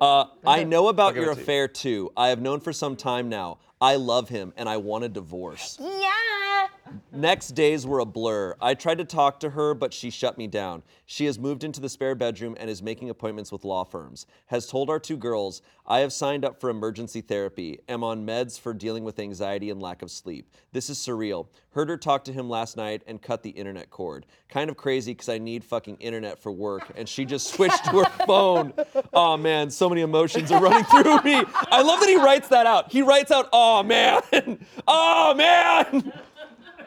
Uh, 0.00 0.24
I 0.46 0.64
know 0.64 0.88
about 0.88 1.12
give 1.12 1.22
your 1.24 1.32
it 1.32 1.34
to 1.34 1.38
you. 1.40 1.42
affair 1.44 1.68
too. 1.68 2.12
I 2.16 2.28
have 2.28 2.40
known 2.40 2.60
for 2.60 2.72
some 2.72 2.96
time 2.96 3.28
now. 3.28 3.58
I 3.78 3.96
love 3.96 4.30
him 4.30 4.54
and 4.56 4.70
I 4.70 4.78
want 4.78 5.04
a 5.04 5.10
divorce. 5.10 5.76
Yeah. 5.78 6.68
Next 7.12 7.48
days 7.48 7.86
were 7.86 7.98
a 7.98 8.04
blur. 8.04 8.56
I 8.60 8.74
tried 8.74 8.98
to 8.98 9.04
talk 9.04 9.40
to 9.40 9.50
her, 9.50 9.74
but 9.74 9.92
she 9.92 10.10
shut 10.10 10.38
me 10.38 10.46
down. 10.46 10.82
She 11.06 11.26
has 11.26 11.38
moved 11.38 11.64
into 11.64 11.80
the 11.80 11.88
spare 11.88 12.14
bedroom 12.14 12.56
and 12.58 12.70
is 12.70 12.82
making 12.82 13.10
appointments 13.10 13.52
with 13.52 13.64
law 13.64 13.84
firms. 13.84 14.26
Has 14.46 14.66
told 14.66 14.90
our 14.90 14.98
two 14.98 15.16
girls, 15.16 15.62
I 15.86 16.00
have 16.00 16.12
signed 16.12 16.44
up 16.44 16.60
for 16.60 16.70
emergency 16.70 17.20
therapy, 17.20 17.80
am 17.88 18.04
on 18.04 18.24
meds 18.24 18.58
for 18.58 18.72
dealing 18.72 19.04
with 19.04 19.18
anxiety 19.18 19.70
and 19.70 19.82
lack 19.82 20.02
of 20.02 20.10
sleep. 20.10 20.52
This 20.72 20.88
is 20.88 20.98
surreal. 20.98 21.48
Heard 21.72 21.88
her 21.88 21.96
talk 21.96 22.24
to 22.24 22.32
him 22.32 22.48
last 22.48 22.76
night 22.76 23.02
and 23.06 23.20
cut 23.20 23.42
the 23.42 23.50
internet 23.50 23.90
cord. 23.90 24.26
Kind 24.48 24.70
of 24.70 24.76
crazy 24.76 25.12
because 25.12 25.28
I 25.28 25.38
need 25.38 25.64
fucking 25.64 25.96
internet 25.98 26.38
for 26.38 26.50
work, 26.52 26.90
and 26.96 27.08
she 27.08 27.24
just 27.24 27.52
switched 27.54 27.84
to 27.84 27.90
her 27.90 28.04
phone. 28.26 28.72
Oh 29.12 29.36
man, 29.36 29.70
so 29.70 29.88
many 29.88 30.00
emotions 30.00 30.50
are 30.50 30.60
running 30.60 30.84
through 30.84 31.22
me. 31.22 31.42
I 31.70 31.82
love 31.82 32.00
that 32.00 32.08
he 32.08 32.16
writes 32.16 32.48
that 32.48 32.66
out. 32.66 32.90
He 32.90 33.02
writes 33.02 33.30
out, 33.30 33.48
oh 33.52 33.82
man, 33.82 34.20
oh 34.88 35.34
man. 35.34 36.12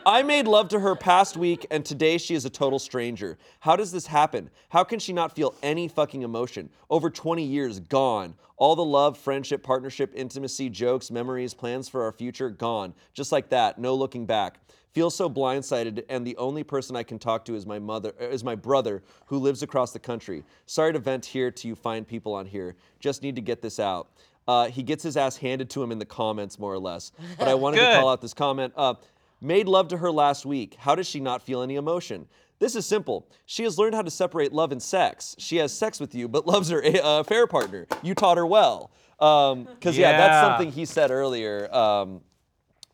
I 0.06 0.22
made 0.22 0.48
love 0.48 0.68
to 0.70 0.80
her 0.82 0.96
past 0.96 1.38
week, 1.38 1.66
and 1.72 1.86
today 1.86 2.18
she 2.18 2.36
is 2.36 2.44
a 2.44 2.50
total 2.50 2.78
stranger. 2.80 3.38
How 3.62 3.76
does 3.78 3.92
this 3.92 4.08
happen? 4.08 4.50
How 4.70 4.84
can 4.84 5.00
she 5.00 5.14
not 5.14 5.34
feel 5.36 5.56
any 5.64 5.88
fucking 5.88 6.24
emotion? 6.24 6.70
Over 6.90 7.10
20 7.10 7.44
years, 7.44 7.80
gone. 7.80 8.36
All 8.58 8.76
the 8.76 8.84
love, 8.84 9.18
friendship, 9.18 9.64
partnership, 9.64 10.12
intimacy, 10.14 10.70
jokes, 10.70 11.10
memories, 11.10 11.54
plans 11.54 11.88
for 11.88 12.04
our 12.04 12.12
future, 12.12 12.50
gone. 12.50 12.94
Just 13.14 13.32
like 13.32 13.50
that, 13.50 13.80
no 13.80 13.96
looking 13.96 14.26
back. 14.26 14.60
Feel 14.92 15.10
so 15.10 15.30
blindsided, 15.30 16.04
and 16.10 16.28
the 16.28 16.36
only 16.38 16.64
person 16.64 16.96
I 16.96 17.04
can 17.04 17.18
talk 17.18 17.46
to 17.46 17.56
is 17.56 17.66
my 17.66 17.80
mother, 17.80 18.14
uh, 18.22 18.26
is 18.26 18.44
my 18.44 18.56
brother, 18.56 19.02
who 19.28 19.40
lives 19.40 19.64
across 19.64 19.92
the 19.92 20.00
country. 20.00 20.44
Sorry 20.66 20.92
to 20.92 21.00
vent 21.00 21.26
here 21.26 21.50
to 21.50 21.68
you 21.68 21.76
fine 21.76 22.04
people 22.04 22.34
on 22.34 22.46
here. 22.46 22.76
Just 23.00 23.24
need 23.24 23.36
to 23.36 23.42
get 23.42 23.62
this 23.62 23.80
out. 23.80 24.10
Uh, 24.46 24.68
he 24.68 24.84
gets 24.84 25.02
his 25.02 25.16
ass 25.16 25.38
handed 25.38 25.70
to 25.70 25.82
him 25.82 25.92
in 25.92 26.00
the 26.00 26.06
comments, 26.06 26.60
more 26.60 26.74
or 26.74 26.78
less. 26.80 27.14
But 27.40 27.48
I 27.48 27.54
wanted 27.54 27.78
to 27.78 27.84
Good. 27.86 28.00
call 28.02 28.10
out 28.10 28.22
this 28.22 28.34
comment. 28.34 28.74
Uh, 28.76 28.96
made 29.44 29.68
love 29.68 29.90
to 29.90 29.98
her 29.98 30.12
last 30.12 30.46
week. 30.46 30.76
How 30.80 30.96
does 30.96 31.08
she 31.08 31.20
not 31.20 31.42
feel 31.42 31.62
any 31.62 31.76
emotion? 31.76 32.28
This 32.60 32.76
is 32.76 32.86
simple. 32.86 33.28
She 33.46 33.64
has 33.64 33.78
learned 33.78 33.96
how 33.96 34.04
to 34.04 34.12
separate 34.12 34.54
love 34.54 34.72
and 34.72 34.82
sex. 34.82 35.36
She 35.38 35.58
has 35.58 35.74
sex 35.74 36.00
with 36.00 36.16
you, 36.16 36.28
but 36.28 36.48
loves 36.48 36.70
her 36.70 36.84
uh, 36.84 37.20
affair 37.20 37.46
partner. 37.46 37.88
You 38.02 38.16
taught 38.16 38.38
her 38.38 38.46
well. 38.46 38.92
Because, 39.18 39.98
yeah. 39.98 40.18
that's 40.18 40.48
something 40.48 40.72
he 40.72 40.86
said 40.86 41.12
earlier. 41.12 41.74
Um, 41.74 42.22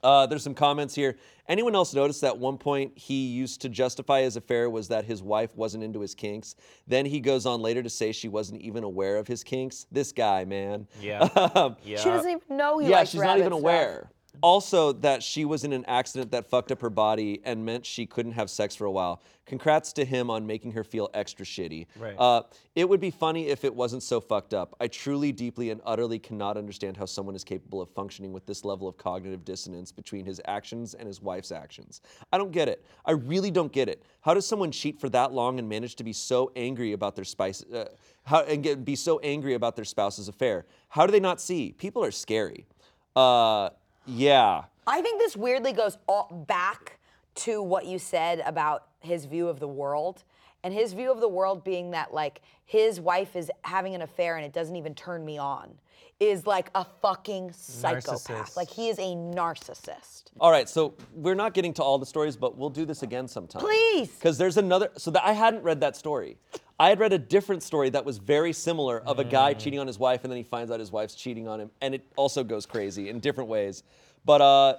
uh, 0.04 0.26
there's 0.28 0.44
some 0.44 0.54
comments 0.54 0.96
here. 0.96 1.18
Anyone 1.48 1.74
else 1.76 1.94
notice 1.94 2.20
that 2.20 2.38
one 2.38 2.58
point 2.58 2.96
he 2.96 3.28
used 3.28 3.62
to 3.62 3.70
justify 3.70 4.22
his 4.22 4.36
affair 4.36 4.70
was 4.70 4.88
that 4.90 5.04
his 5.04 5.24
wife 5.24 5.56
wasn't 5.56 5.84
into 5.84 6.00
his 6.00 6.14
kinks? 6.14 6.56
Then 6.88 7.06
he 7.06 7.20
goes 7.20 7.46
on 7.46 7.62
later 7.62 7.82
to 7.82 7.90
say 7.90 8.12
she 8.12 8.28
wasn't 8.28 8.62
even 8.62 8.84
aware 8.84 9.18
of 9.18 9.28
his 9.28 9.44
kinks. 9.44 9.88
This 9.92 10.12
guy, 10.12 10.46
man. 10.46 10.88
Yeah. 11.02 11.28
Um, 11.56 11.78
yeah. 11.84 11.98
She 11.98 12.10
doesn't 12.10 12.30
even 12.30 12.58
know 12.58 12.78
he 12.78 12.90
yeah, 12.90 12.98
likes 12.98 13.10
she's 13.10 13.22
not 13.22 13.40
even 13.40 13.54
rabbit 13.54 14.02
stuff. 14.02 14.14
Also, 14.42 14.92
that 14.94 15.22
she 15.22 15.46
was 15.46 15.64
in 15.64 15.74
an 15.74 15.86
accident 15.86 16.32
that 16.32 16.50
fucked 16.50 16.72
up 16.72 16.82
her 16.82 16.90
body 16.90 17.42
and 17.44 17.66
meant 17.66 17.86
she 17.86 18.06
couldn't 18.06 18.34
have 18.34 18.50
sex 18.50 18.76
for 18.76 18.86
a 18.86 18.92
while. 18.92 19.22
Congrats 19.46 19.92
to 19.94 20.06
him 20.06 20.30
on 20.30 20.46
making 20.46 20.72
her 20.72 20.84
feel 20.84 21.10
extra 21.14 21.46
shitty. 21.46 21.88
Right. 21.98 22.16
Uh, 22.18 22.44
it 22.76 22.88
would 22.88 23.00
be 23.00 23.10
funny 23.10 23.48
if 23.48 23.66
it 23.66 23.74
wasn't 23.74 24.04
so 24.04 24.22
fucked 24.22 24.54
up. 24.54 24.76
I 24.80 24.88
truly, 24.88 25.32
deeply, 25.32 25.72
and 25.72 25.82
utterly 25.86 26.20
cannot 26.20 26.56
understand 26.56 26.96
how 26.96 27.06
someone 27.06 27.36
is 27.36 27.44
capable 27.44 27.82
of 27.82 27.90
functioning 27.90 28.32
with 28.32 28.46
this 28.46 28.64
level 28.64 28.88
of 28.88 28.98
cognitive 28.98 29.44
dissonance 29.44 29.92
between 29.92 30.26
his 30.26 30.40
actions 30.46 30.94
and 30.94 31.08
his 31.08 31.22
wife's 31.22 31.52
actions. 31.52 32.02
I 32.32 32.38
don't 32.38 32.52
get 32.52 32.68
it. 32.68 32.86
I 33.06 33.12
really 33.12 33.50
don't 33.50 33.72
get 33.72 33.90
it. 33.90 34.04
How 34.22 34.36
does 34.36 34.46
someone 34.46 34.72
cheat 34.72 35.00
for 35.00 35.10
that 35.10 35.34
long 35.34 35.58
and 35.58 35.68
manage 35.68 35.96
to 35.96 36.04
be 36.04 36.14
so 36.14 36.52
angry 36.56 36.94
about 36.94 37.16
their 37.16 37.26
spice, 37.26 37.64
uh, 37.74 37.86
how, 38.24 38.44
and 38.44 38.62
get, 38.62 38.86
be 38.86 38.96
so 38.96 39.18
angry 39.20 39.56
about 39.56 39.76
their 39.76 39.86
spouse's 39.86 40.28
affair? 40.28 40.66
How 40.90 41.08
do 41.08 41.12
they 41.12 41.20
not 41.20 41.42
see? 41.42 41.72
People 41.72 42.04
are 42.04 42.12
scary. 42.12 42.68
Uh, 43.16 43.70
yeah. 44.10 44.64
I 44.88 45.02
think 45.02 45.20
this 45.20 45.38
weirdly 45.38 45.74
goes 45.74 45.98
all 46.08 46.46
back 46.48 47.00
to 47.36 47.62
what 47.62 47.86
you 47.86 48.00
said 48.00 48.42
about 48.46 48.88
his 49.00 49.26
view 49.26 49.48
of 49.48 49.60
the 49.60 49.68
world. 49.68 50.24
And 50.64 50.74
his 50.74 50.92
view 50.92 51.10
of 51.10 51.22
the 51.22 51.30
world 51.30 51.64
being 51.64 51.92
that, 51.92 52.14
like, 52.14 52.42
his 52.66 53.00
wife 53.00 53.36
is 53.36 53.50
having 53.64 53.96
an 53.96 54.02
affair 54.02 54.36
and 54.36 54.46
it 54.46 54.52
doesn't 54.52 54.76
even 54.76 54.94
turn 54.94 55.24
me 55.24 55.38
on 55.38 55.74
is 56.20 56.46
like 56.46 56.70
a 56.76 56.84
fucking 57.02 57.54
psychopath. 57.54 58.28
Narcissist. 58.28 58.58
Like, 58.58 58.70
he 58.70 58.90
is 58.90 59.00
a 59.00 59.16
narcissist. 59.16 60.24
All 60.38 60.52
right, 60.52 60.68
so 60.68 60.96
we're 61.14 61.36
not 61.36 61.54
getting 61.54 61.74
to 61.76 61.84
all 61.84 61.98
the 61.98 62.06
stories, 62.06 62.36
but 62.36 62.58
we'll 62.58 62.70
do 62.70 62.86
this 62.86 63.04
again 63.04 63.28
sometime. 63.30 63.62
Please. 63.62 64.10
Because 64.10 64.38
there's 64.38 64.58
another. 64.58 64.90
So 64.98 65.12
that 65.12 65.26
I 65.26 65.32
hadn't 65.32 65.64
read 65.64 65.80
that 65.80 65.96
story. 65.96 66.38
I 66.80 66.90
had 66.90 67.00
read 67.00 67.12
a 67.12 67.20
different 67.20 67.62
story 67.62 67.90
that 67.90 68.06
was 68.06 68.20
very 68.20 68.54
similar 68.54 69.02
of 69.02 69.20
a 69.20 69.26
guy 69.26 69.54
cheating 69.54 69.80
on 69.80 69.88
his 69.88 70.00
wife, 70.00 70.24
and 70.24 70.32
then 70.32 70.38
he 70.38 70.44
finds 70.44 70.72
out 70.72 70.80
his 70.80 70.92
wife's 70.92 71.14
cheating 71.14 71.48
on 71.48 71.60
him, 71.60 71.72
and 71.82 71.94
it 71.94 72.06
also 72.16 72.44
goes 72.44 72.66
crazy 72.66 73.10
in 73.10 73.20
different 73.20 73.50
ways. 73.50 73.84
But 74.24 74.42
uh, 74.42 74.76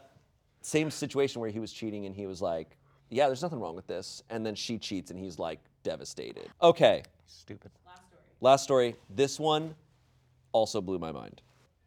same 0.62 0.90
situation 0.90 1.40
where 1.40 1.50
he 1.50 1.58
was 1.58 1.72
cheating, 1.72 2.06
and 2.06 2.14
he 2.14 2.26
was 2.26 2.40
like, 2.40 2.78
"Yeah, 3.10 3.26
there's 3.26 3.42
nothing 3.42 3.60
wrong 3.60 3.76
with 3.76 3.86
this," 3.86 4.22
and 4.30 4.44
then 4.46 4.54
she 4.54 4.78
cheats, 4.78 5.10
and 5.10 5.20
he's 5.20 5.38
like 5.38 5.60
devastated. 5.82 6.48
Okay, 6.62 7.02
Stupid. 7.30 7.70
Last 8.40 8.64
story. 8.64 8.96
This 9.08 9.38
one 9.38 9.74
also 10.52 10.80
blew 10.80 10.98
my 10.98 11.12
mind. 11.12 11.42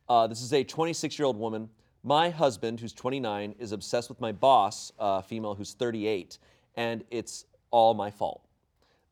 Uh, 0.08 0.28
this 0.28 0.42
is 0.42 0.54
a 0.54 0.64
26 0.64 1.20
year 1.20 1.26
old 1.26 1.38
woman. 1.38 1.70
My 2.04 2.30
husband, 2.30 2.80
who's 2.80 2.94
29, 2.94 3.56
is 3.60 3.72
obsessed 3.72 4.10
with 4.10 4.22
my 4.22 4.32
boss, 4.32 4.92
a 5.00 5.22
female 5.22 5.56
who's 5.56 5.74
38, 5.74 6.38
and 6.76 7.04
it's 7.12 7.46
all 7.72 7.94
my 7.94 8.12
fault. 8.12 8.43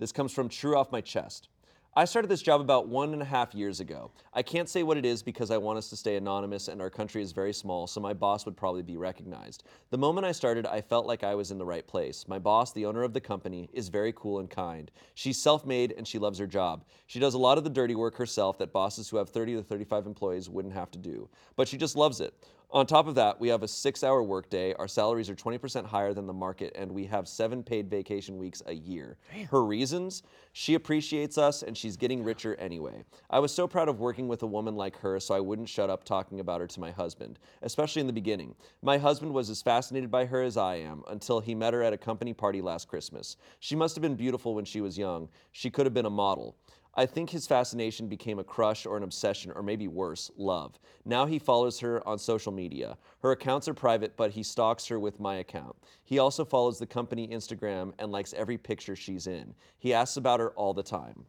This 0.02 0.12
comes 0.12 0.34
from 0.34 0.50
True 0.50 0.76
Off 0.76 0.92
My 0.92 1.00
Chest. 1.00 1.48
I 1.96 2.06
started 2.06 2.28
this 2.28 2.42
job 2.42 2.60
about 2.60 2.88
one 2.88 3.14
and 3.14 3.22
a 3.22 3.26
half 3.26 3.54
years 3.54 3.80
ago. 3.80 4.10
I 4.34 4.42
can't 4.42 4.68
say 4.68 4.82
what 4.82 4.98
it 4.98 5.06
is 5.06 5.22
because 5.22 5.52
I 5.52 5.60
want 5.60 5.78
us 5.78 5.92
to 5.92 5.96
stay 5.96 6.16
anonymous 6.16 6.70
and 6.70 6.82
our 6.82 6.90
country 6.90 7.22
is 7.22 7.34
very 7.34 7.54
small, 7.54 7.86
so 7.86 8.02
my 8.02 8.12
boss 8.12 8.44
would 8.48 8.58
probably 8.58 8.82
be 8.82 8.98
recognized. 8.98 9.62
The 9.92 10.00
moment 10.00 10.26
I 10.26 10.32
started, 10.32 10.66
I 10.66 10.82
felt 10.82 11.06
like 11.06 11.24
I 11.24 11.36
was 11.36 11.52
in 11.52 11.60
the 11.60 11.66
right 11.66 11.86
place. 11.86 12.28
My 12.28 12.40
boss, 12.40 12.74
the 12.74 12.88
owner 12.88 13.04
of 13.04 13.14
the 13.14 13.22
company, 13.22 13.70
is 13.74 13.90
very 13.90 14.12
cool 14.16 14.40
and 14.40 14.50
kind. 14.50 14.90
She's 15.14 15.38
self 15.40 15.68
made 15.68 15.94
and 15.96 16.08
she 16.08 16.18
loves 16.18 16.40
her 16.40 16.48
job. 16.48 16.84
She 17.06 17.20
does 17.20 17.36
a 17.36 17.38
lot 17.38 17.60
of 17.60 17.64
the 17.64 17.70
dirty 17.70 17.94
work 17.94 18.16
herself 18.16 18.58
that 18.58 18.74
bosses 18.74 19.08
who 19.08 19.18
have 19.18 19.30
30 19.30 19.58
to 19.58 19.62
35 19.62 20.08
employees 20.08 20.50
wouldn't 20.50 20.74
have 20.74 20.90
to 20.90 20.98
do, 20.98 21.30
but 21.56 21.68
she 21.68 21.78
just 21.78 21.96
loves 21.96 22.22
it. 22.22 22.34
On 22.74 22.86
top 22.86 23.08
of 23.08 23.16
that, 23.16 23.38
we 23.38 23.50
have 23.50 23.64
a 23.64 23.68
six 23.68 24.02
hour 24.02 24.24
workday. 24.24 24.74
Our 24.76 24.88
salaries 24.88 25.30
are 25.30 25.36
20% 25.36 25.86
higher 25.86 26.14
than 26.14 26.26
the 26.26 26.32
market, 26.32 26.74
and 26.74 26.90
we 26.90 27.06
have 27.06 27.28
seven 27.28 27.64
paid 27.64 27.90
vacation 27.90 28.38
weeks 28.38 28.64
a 28.66 28.72
year. 28.72 29.18
Her 29.50 29.66
reasons? 29.66 30.24
She 30.54 30.76
appreciates 30.76 31.38
us 31.38 31.64
and 31.64 31.78
she's 31.78 31.98
getting 31.98 32.24
richer 32.24 32.56
anyway. 32.56 33.04
I 33.30 33.40
was 33.40 33.54
so 33.54 33.68
proud 33.68 33.90
of 33.90 34.00
working 34.00 34.30
with 34.30 34.44
a 34.44 34.48
woman 34.48 34.76
like 34.76 34.98
her, 35.00 35.20
so 35.20 35.36
I 35.36 35.42
wouldn't 35.42 35.68
shut 35.68 35.90
up 35.90 36.06
talking 36.06 36.40
about 36.40 36.62
her 36.62 36.68
to 36.68 36.80
my 36.80 36.92
husband, 36.92 37.40
especially 37.62 38.00
in 38.00 38.08
the 38.08 38.14
beginning. 38.14 38.56
My 38.82 38.98
husband 38.98 39.34
was 39.34 39.50
as 39.50 39.62
fascinated 39.62 40.10
by 40.10 40.26
her 40.26 40.42
as 40.42 40.56
I 40.56 40.76
am 40.76 41.04
until 41.10 41.42
he 41.42 41.54
met 41.54 41.74
her 41.74 41.84
at 41.84 41.92
a 41.94 41.98
company 41.98 42.34
party 42.34 42.62
last 42.62 42.88
Christmas. 42.88 43.36
She 43.60 43.76
must 43.76 43.96
have 43.96 44.02
been 44.02 44.16
beautiful 44.16 44.56
when 44.56 44.66
she 44.66 44.80
was 44.80 44.98
young. 44.98 45.28
She 45.52 45.70
could 45.70 45.86
have 45.86 45.94
been 45.94 46.06
a 46.06 46.10
model. 46.10 46.56
I 46.94 47.06
think 47.06 47.30
his 47.30 47.48
fascination 47.48 48.08
became 48.08 48.40
a 48.40 48.44
crush 48.44 48.86
or 48.86 48.98
an 48.98 49.04
obsession, 49.04 49.52
or 49.56 49.64
maybe 49.64 49.88
worse, 49.88 50.30
love. 50.36 50.78
Now 51.06 51.26
he 51.26 51.40
follows 51.40 51.80
her 51.80 52.06
on 52.06 52.20
social 52.20 52.52
media. 52.52 52.98
Her 53.22 53.32
accounts 53.32 53.70
are 53.70 53.74
private, 53.74 54.18
but 54.18 54.32
he 54.32 54.44
stalks 54.44 54.88
her 54.88 55.00
with 55.00 55.20
my 55.20 55.36
account. 55.36 55.76
He 56.04 56.20
also 56.20 56.44
follows 56.44 56.80
the 56.80 56.86
company 56.86 57.30
Instagram 57.30 57.94
and 57.98 58.12
likes 58.12 58.34
every 58.34 58.58
picture 58.58 58.96
she's 58.98 59.28
in. 59.28 59.54
He 59.80 59.94
asks 59.94 60.18
about 60.18 60.42
her 60.42 60.52
all 60.52 60.74
the 60.74 60.84
time. 60.84 61.26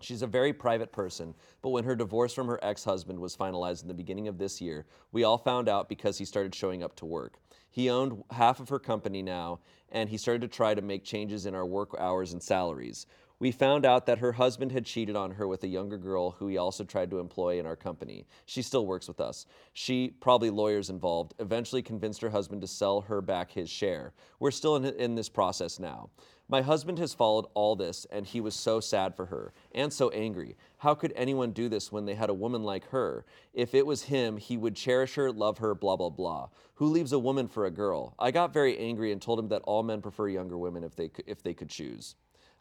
She's 0.00 0.22
a 0.22 0.28
very 0.28 0.52
private 0.52 0.92
person, 0.92 1.34
but 1.62 1.70
when 1.70 1.84
her 1.84 1.96
divorce 1.96 2.32
from 2.32 2.46
her 2.48 2.58
ex 2.62 2.84
husband 2.84 3.18
was 3.18 3.36
finalized 3.36 3.82
in 3.82 3.88
the 3.88 3.94
beginning 3.94 4.28
of 4.28 4.38
this 4.38 4.60
year, 4.60 4.86
we 5.12 5.24
all 5.24 5.38
found 5.38 5.68
out 5.68 5.88
because 5.88 6.18
he 6.18 6.24
started 6.24 6.54
showing 6.54 6.82
up 6.82 6.94
to 6.96 7.06
work. 7.06 7.38
He 7.70 7.90
owned 7.90 8.22
half 8.30 8.60
of 8.60 8.68
her 8.68 8.78
company 8.78 9.22
now, 9.22 9.60
and 9.90 10.08
he 10.08 10.16
started 10.16 10.42
to 10.42 10.48
try 10.48 10.74
to 10.74 10.82
make 10.82 11.04
changes 11.04 11.46
in 11.46 11.54
our 11.54 11.66
work 11.66 11.94
hours 11.98 12.32
and 12.32 12.42
salaries. 12.42 13.06
We 13.40 13.52
found 13.52 13.86
out 13.86 14.06
that 14.06 14.18
her 14.18 14.32
husband 14.32 14.72
had 14.72 14.84
cheated 14.84 15.14
on 15.14 15.30
her 15.32 15.46
with 15.46 15.62
a 15.62 15.68
younger 15.68 15.96
girl 15.96 16.32
who 16.32 16.48
he 16.48 16.58
also 16.58 16.82
tried 16.82 17.08
to 17.10 17.20
employ 17.20 17.60
in 17.60 17.66
our 17.66 17.76
company. 17.76 18.26
She 18.46 18.62
still 18.62 18.84
works 18.84 19.06
with 19.06 19.20
us. 19.20 19.46
She, 19.74 20.08
probably 20.08 20.50
lawyers 20.50 20.90
involved, 20.90 21.34
eventually 21.38 21.80
convinced 21.80 22.20
her 22.22 22.30
husband 22.30 22.62
to 22.62 22.66
sell 22.66 23.02
her 23.02 23.20
back 23.22 23.52
his 23.52 23.70
share. 23.70 24.12
We're 24.40 24.50
still 24.50 24.74
in, 24.74 24.86
in 24.86 25.14
this 25.14 25.28
process 25.28 25.78
now. 25.78 26.10
My 26.48 26.62
husband 26.62 26.98
has 26.98 27.14
followed 27.14 27.46
all 27.54 27.76
this, 27.76 28.06
and 28.10 28.26
he 28.26 28.40
was 28.40 28.56
so 28.56 28.80
sad 28.80 29.14
for 29.14 29.26
her 29.26 29.52
and 29.72 29.92
so 29.92 30.08
angry. 30.10 30.56
How 30.78 30.94
could 30.94 31.12
anyone 31.14 31.52
do 31.52 31.68
this 31.68 31.92
when 31.92 32.06
they 32.06 32.14
had 32.14 32.30
a 32.30 32.34
woman 32.34 32.64
like 32.64 32.88
her? 32.88 33.24
If 33.52 33.72
it 33.72 33.86
was 33.86 34.02
him, 34.02 34.36
he 34.36 34.56
would 34.56 34.74
cherish 34.74 35.14
her, 35.14 35.30
love 35.30 35.58
her, 35.58 35.76
blah, 35.76 35.96
blah, 35.96 36.10
blah. 36.10 36.48
Who 36.76 36.86
leaves 36.86 37.12
a 37.12 37.18
woman 37.20 37.46
for 37.46 37.66
a 37.66 37.70
girl? 37.70 38.14
I 38.18 38.32
got 38.32 38.52
very 38.52 38.78
angry 38.78 39.12
and 39.12 39.22
told 39.22 39.38
him 39.38 39.48
that 39.48 39.62
all 39.62 39.84
men 39.84 40.00
prefer 40.00 40.28
younger 40.28 40.58
women 40.58 40.82
if 40.82 40.96
they, 40.96 41.10
if 41.26 41.42
they 41.42 41.54
could 41.54 41.68
choose. 41.68 42.16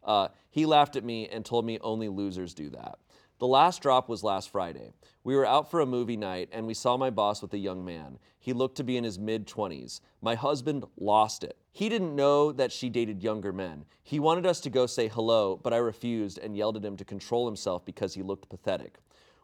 Uh, 0.07 0.29
he 0.49 0.65
laughed 0.65 0.95
at 0.95 1.03
me 1.03 1.27
and 1.27 1.45
told 1.45 1.65
me 1.65 1.77
only 1.81 2.07
losers 2.07 2.53
do 2.55 2.69
that. 2.71 2.97
The 3.39 3.45
last 3.45 3.83
drop 3.83 4.09
was 4.09 4.23
last 4.23 4.49
Friday. 4.49 4.93
We 5.23 5.35
were 5.35 5.45
out 5.45 5.69
for 5.69 5.79
a 5.79 5.85
movie 5.85 6.17
night 6.17 6.49
and 6.51 6.65
we 6.65 6.73
saw 6.73 6.97
my 6.97 7.11
boss 7.11 7.41
with 7.41 7.53
a 7.53 7.59
young 7.59 7.85
man. 7.85 8.17
He 8.39 8.51
looked 8.51 8.77
to 8.77 8.83
be 8.83 8.97
in 8.97 9.03
his 9.03 9.19
mid 9.19 9.45
20s. 9.45 9.99
My 10.21 10.33
husband 10.33 10.85
lost 10.97 11.43
it. 11.43 11.55
He 11.71 11.89
didn't 11.89 12.15
know 12.15 12.51
that 12.51 12.71
she 12.71 12.89
dated 12.89 13.21
younger 13.21 13.53
men. 13.53 13.85
He 14.01 14.19
wanted 14.19 14.47
us 14.47 14.59
to 14.61 14.71
go 14.71 14.87
say 14.87 15.07
hello, 15.07 15.59
but 15.61 15.71
I 15.73 15.77
refused 15.77 16.39
and 16.39 16.57
yelled 16.57 16.77
at 16.77 16.85
him 16.85 16.97
to 16.97 17.05
control 17.05 17.45
himself 17.45 17.85
because 17.85 18.15
he 18.15 18.23
looked 18.23 18.49
pathetic. 18.49 18.97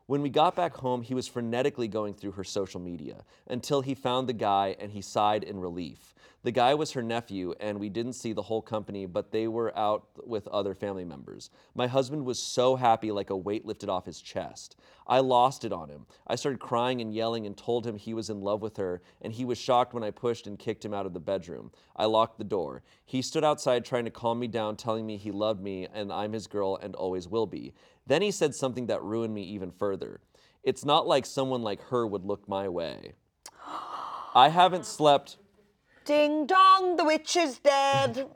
When 0.05 0.21
we 0.21 0.29
got 0.29 0.55
back 0.55 0.75
home, 0.75 1.01
he 1.01 1.13
was 1.13 1.29
frenetically 1.29 1.89
going 1.89 2.13
through 2.13 2.33
her 2.33 2.43
social 2.43 2.81
media 2.81 3.23
until 3.47 3.81
he 3.81 3.95
found 3.95 4.27
the 4.27 4.33
guy 4.33 4.75
and 4.79 4.91
he 4.91 5.01
sighed 5.01 5.43
in 5.43 5.61
relief. 5.61 6.13
The 6.43 6.51
guy 6.51 6.73
was 6.73 6.91
her 6.91 7.01
nephew, 7.01 7.53
and 7.61 7.79
we 7.79 7.87
didn't 7.87 8.13
see 8.13 8.33
the 8.33 8.41
whole 8.41 8.61
company, 8.61 9.05
but 9.05 9.31
they 9.31 9.47
were 9.47 9.75
out 9.77 10.07
with 10.25 10.45
other 10.49 10.75
family 10.75 11.05
members. 11.05 11.49
My 11.73 11.87
husband 11.87 12.25
was 12.25 12.37
so 12.37 12.75
happy, 12.75 13.13
like 13.13 13.29
a 13.29 13.37
weight 13.37 13.65
lifted 13.65 13.87
off 13.87 14.05
his 14.05 14.19
chest. 14.19 14.75
I 15.07 15.21
lost 15.21 15.63
it 15.63 15.71
on 15.71 15.87
him. 15.87 16.05
I 16.27 16.35
started 16.35 16.59
crying 16.59 16.99
and 16.99 17.13
yelling 17.13 17.45
and 17.45 17.55
told 17.55 17.87
him 17.87 17.95
he 17.95 18.13
was 18.13 18.29
in 18.29 18.41
love 18.41 18.61
with 18.61 18.75
her, 18.75 19.01
and 19.21 19.31
he 19.31 19.45
was 19.45 19.57
shocked 19.57 19.93
when 19.93 20.03
I 20.03 20.11
pushed 20.11 20.45
and 20.45 20.59
kicked 20.59 20.83
him 20.83 20.93
out 20.93 21.05
of 21.05 21.13
the 21.13 21.19
bedroom. 21.21 21.71
I 21.95 22.05
locked 22.05 22.37
the 22.37 22.43
door. 22.43 22.83
He 23.05 23.21
stood 23.21 23.45
outside 23.45 23.85
trying 23.85 24.05
to 24.05 24.11
calm 24.11 24.37
me 24.37 24.47
down, 24.47 24.75
telling 24.75 25.05
me 25.05 25.15
he 25.15 25.31
loved 25.31 25.61
me 25.61 25.87
and 25.93 26.11
I'm 26.11 26.33
his 26.33 26.47
girl 26.47 26.77
and 26.81 26.93
always 26.95 27.27
will 27.27 27.45
be. 27.45 27.73
Then 28.05 28.21
he 28.21 28.31
said 28.31 28.53
something 28.53 28.87
that 28.87 29.01
ruined 29.01 29.33
me 29.33 29.43
even 29.43 29.71
further. 29.71 30.19
It's 30.63 30.85
not 30.85 31.07
like 31.07 31.25
someone 31.25 31.61
like 31.61 31.81
her 31.83 32.05
would 32.05 32.25
look 32.25 32.47
my 32.47 32.67
way. 32.67 33.13
I 34.35 34.49
haven't 34.49 34.85
slept. 34.85 35.37
Ding 36.05 36.45
dong, 36.45 36.97
the 36.97 37.05
witch 37.05 37.35
is 37.35 37.59
dead. 37.59 38.29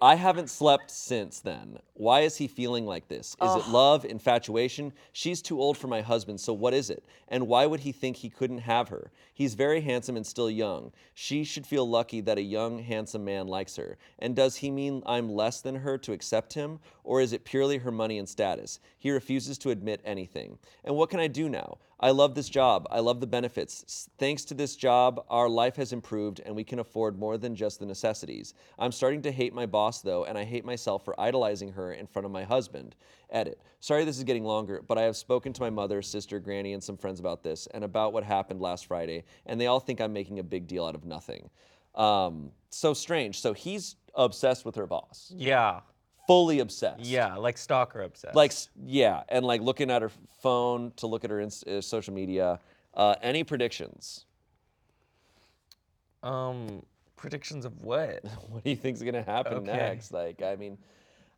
I 0.00 0.14
haven't 0.16 0.50
slept 0.50 0.90
since 0.90 1.40
then. 1.40 1.78
Why 1.98 2.20
is 2.20 2.36
he 2.36 2.46
feeling 2.46 2.84
like 2.84 3.08
this? 3.08 3.34
Is 3.42 3.54
it 3.54 3.68
love, 3.68 4.04
infatuation? 4.04 4.92
She's 5.12 5.40
too 5.40 5.58
old 5.58 5.78
for 5.78 5.86
my 5.86 6.02
husband, 6.02 6.38
so 6.38 6.52
what 6.52 6.74
is 6.74 6.90
it? 6.90 7.02
And 7.28 7.48
why 7.48 7.64
would 7.64 7.80
he 7.80 7.90
think 7.90 8.16
he 8.16 8.28
couldn't 8.28 8.58
have 8.58 8.90
her? 8.90 9.10
He's 9.32 9.54
very 9.54 9.80
handsome 9.80 10.16
and 10.16 10.26
still 10.26 10.50
young. 10.50 10.92
She 11.14 11.42
should 11.42 11.66
feel 11.66 11.88
lucky 11.88 12.20
that 12.20 12.36
a 12.36 12.42
young, 12.42 12.78
handsome 12.80 13.24
man 13.24 13.46
likes 13.46 13.76
her. 13.76 13.96
And 14.18 14.36
does 14.36 14.56
he 14.56 14.70
mean 14.70 15.02
I'm 15.06 15.30
less 15.30 15.62
than 15.62 15.76
her 15.76 15.96
to 15.98 16.12
accept 16.12 16.52
him? 16.52 16.80
Or 17.02 17.22
is 17.22 17.32
it 17.32 17.44
purely 17.44 17.78
her 17.78 17.90
money 17.90 18.18
and 18.18 18.28
status? 18.28 18.78
He 18.98 19.10
refuses 19.10 19.56
to 19.58 19.70
admit 19.70 20.02
anything. 20.04 20.58
And 20.84 20.96
what 20.96 21.08
can 21.08 21.20
I 21.20 21.28
do 21.28 21.48
now? 21.48 21.78
I 21.98 22.10
love 22.10 22.34
this 22.34 22.50
job. 22.50 22.86
I 22.90 23.00
love 23.00 23.20
the 23.20 23.26
benefits. 23.26 24.10
Thanks 24.18 24.44
to 24.46 24.54
this 24.54 24.76
job, 24.76 25.24
our 25.30 25.48
life 25.48 25.76
has 25.76 25.94
improved 25.94 26.40
and 26.44 26.54
we 26.54 26.64
can 26.64 26.78
afford 26.78 27.18
more 27.18 27.38
than 27.38 27.56
just 27.56 27.80
the 27.80 27.86
necessities. 27.86 28.52
I'm 28.78 28.92
starting 28.92 29.22
to 29.22 29.32
hate 29.32 29.54
my 29.54 29.64
boss 29.64 30.02
though, 30.02 30.24
and 30.24 30.36
I 30.36 30.44
hate 30.44 30.66
myself 30.66 31.06
for 31.06 31.18
idolizing 31.18 31.72
her 31.72 31.85
in 31.92 32.06
front 32.06 32.26
of 32.26 32.32
my 32.32 32.44
husband. 32.44 32.94
Edit. 33.30 33.60
Sorry 33.80 34.04
this 34.04 34.18
is 34.18 34.24
getting 34.24 34.44
longer, 34.44 34.82
but 34.86 34.98
I 34.98 35.02
have 35.02 35.16
spoken 35.16 35.52
to 35.54 35.60
my 35.60 35.70
mother, 35.70 36.02
sister, 36.02 36.38
granny, 36.38 36.72
and 36.72 36.82
some 36.82 36.96
friends 36.96 37.20
about 37.20 37.42
this 37.42 37.66
and 37.74 37.84
about 37.84 38.12
what 38.12 38.24
happened 38.24 38.60
last 38.60 38.86
Friday, 38.86 39.24
and 39.46 39.60
they 39.60 39.66
all 39.66 39.80
think 39.80 40.00
I'm 40.00 40.12
making 40.12 40.38
a 40.38 40.42
big 40.42 40.66
deal 40.66 40.84
out 40.84 40.94
of 40.94 41.04
nothing. 41.04 41.50
Um, 41.94 42.50
so 42.70 42.94
strange. 42.94 43.40
So 43.40 43.52
he's 43.52 43.96
obsessed 44.14 44.64
with 44.64 44.74
her 44.76 44.86
boss, 44.86 45.32
Yeah. 45.34 45.80
fully 46.26 46.60
obsessed. 46.60 47.00
Yeah, 47.04 47.36
like 47.36 47.56
stalker 47.58 48.02
obsessed. 48.02 48.34
Like, 48.34 48.52
yeah, 48.84 49.22
and 49.28 49.44
like 49.44 49.60
looking 49.60 49.90
at 49.90 50.02
her 50.02 50.10
phone 50.42 50.92
to 50.96 51.06
look 51.06 51.24
at 51.24 51.30
her 51.30 51.40
inst- 51.40 51.66
uh, 51.66 51.80
social 51.80 52.12
media. 52.14 52.60
Uh, 52.94 53.14
any 53.22 53.44
predictions? 53.44 54.24
um 56.22 56.82
predictions 57.16 57.64
of 57.64 57.82
what? 57.82 58.24
What 58.50 58.64
do 58.64 58.70
you 58.70 58.76
think's 58.76 59.02
gonna 59.02 59.22
happen 59.22 59.54
Okay. 59.58 59.72
next? 59.76 60.12
Like, 60.12 60.42
I 60.42 60.56
mean, 60.56 60.76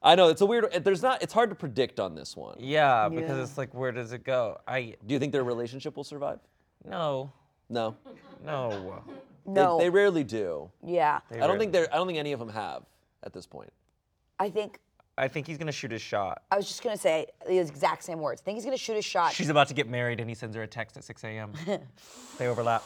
I 0.03 0.15
know 0.15 0.29
it's 0.29 0.41
a 0.41 0.47
weird. 0.47 0.73
There's 0.85 1.03
not. 1.03 1.23
It's 1.23 1.33
hard 1.33 1.51
to 1.51 1.57
predict 1.57 1.99
on 1.99 2.15
this 2.15 2.37
one. 2.37 2.57
Yeah, 2.61 3.09
because 3.09 3.37
Yeah. 3.37 3.43
it's 3.43 3.59
like 3.59 3.75
where 3.75 3.91
does 3.93 4.13
it 4.13 4.23
go? 4.25 4.59
I 4.67 4.95
Do 5.07 5.13
you 5.15 5.19
think 5.19 5.33
their 5.33 5.45
relationship 5.45 5.97
will 5.97 6.05
survive? 6.05 6.39
no. 6.85 7.33
No. 7.71 7.97
No. 8.45 8.71
They- 8.71 9.53
No. 9.53 9.79
They, 9.79 9.91
rarely 9.91 10.25
do. 10.25 10.71
yeah. 10.85 11.21
They 11.31 11.37
I 11.37 11.41
don't 11.41 11.49
rarely- 11.51 11.59
think 11.61 11.73
they're. 11.73 11.93
I 11.93 11.97
don't 11.97 12.07
think 12.07 12.19
any 12.19 12.33
of 12.33 12.39
them 12.39 12.49
have 12.51 12.85
at 13.25 13.33
this 13.33 13.47
point. 13.47 13.73
I 14.39 14.49
think 14.51 14.79
I 15.19 15.27
think 15.27 15.47
he's 15.49 15.59
gonna 15.59 15.73
shoot 15.73 15.91
his 15.91 16.01
shot. 16.01 16.43
I 16.53 16.57
was 16.57 16.69
just 16.69 16.83
gonna 16.83 16.97
say 16.97 17.27
the 17.47 17.59
exact 17.59 18.05
same 18.05 18.21
words. 18.21 18.41
I 18.41 18.45
think 18.45 18.57
he's 18.57 18.65
gonna 18.65 18.77
shoot 18.77 18.97
a 18.97 19.03
shot. 19.03 19.33
She's 19.33 19.49
about 19.49 19.67
to 19.69 19.75
get 19.75 19.89
married 19.89 20.21
and 20.21 20.29
he 20.31 20.35
sends 20.35 20.55
her 20.55 20.63
a 20.63 20.67
text 20.67 20.97
at 20.97 21.03
6 21.05 21.25
a.m. 21.25 21.53
they 22.39 22.47
overlap. 22.47 22.85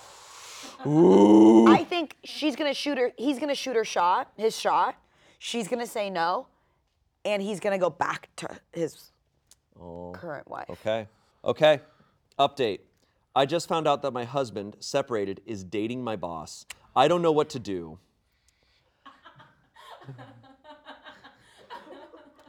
I 0.85 1.85
think 1.89 2.17
she's 2.25 2.57
gonna 2.57 2.75
shoot 2.75 2.97
her. 2.99 3.13
He's 3.19 3.39
gonna 3.39 3.55
shoot 3.55 3.77
her 3.77 3.85
shot, 3.85 4.33
his 4.37 4.57
shot. 4.59 4.95
She's 5.39 5.69
gonna 5.69 5.87
say 5.87 6.09
no, 6.11 6.47
and 7.25 7.43
he's 7.43 7.61
gonna 7.61 7.79
go 7.79 7.91
back 7.91 8.29
to 8.37 8.49
his 8.73 9.13
oh, 9.81 10.13
current 10.15 10.49
wife. 10.49 10.69
Okay. 10.71 11.07
Okay. 11.45 11.81
Update. 12.39 12.81
I 13.35 13.47
just 13.47 13.67
found 13.69 13.89
out 13.89 14.03
that 14.03 14.13
my 14.13 14.25
husband, 14.25 14.77
separated, 14.81 15.41
is 15.47 15.65
dating 15.65 16.05
my 16.05 16.17
boss. 16.17 16.67
I 16.95 17.09
don't 17.09 17.23
know 17.23 17.33
what 17.33 17.49
to 17.51 17.59
do. 17.59 17.99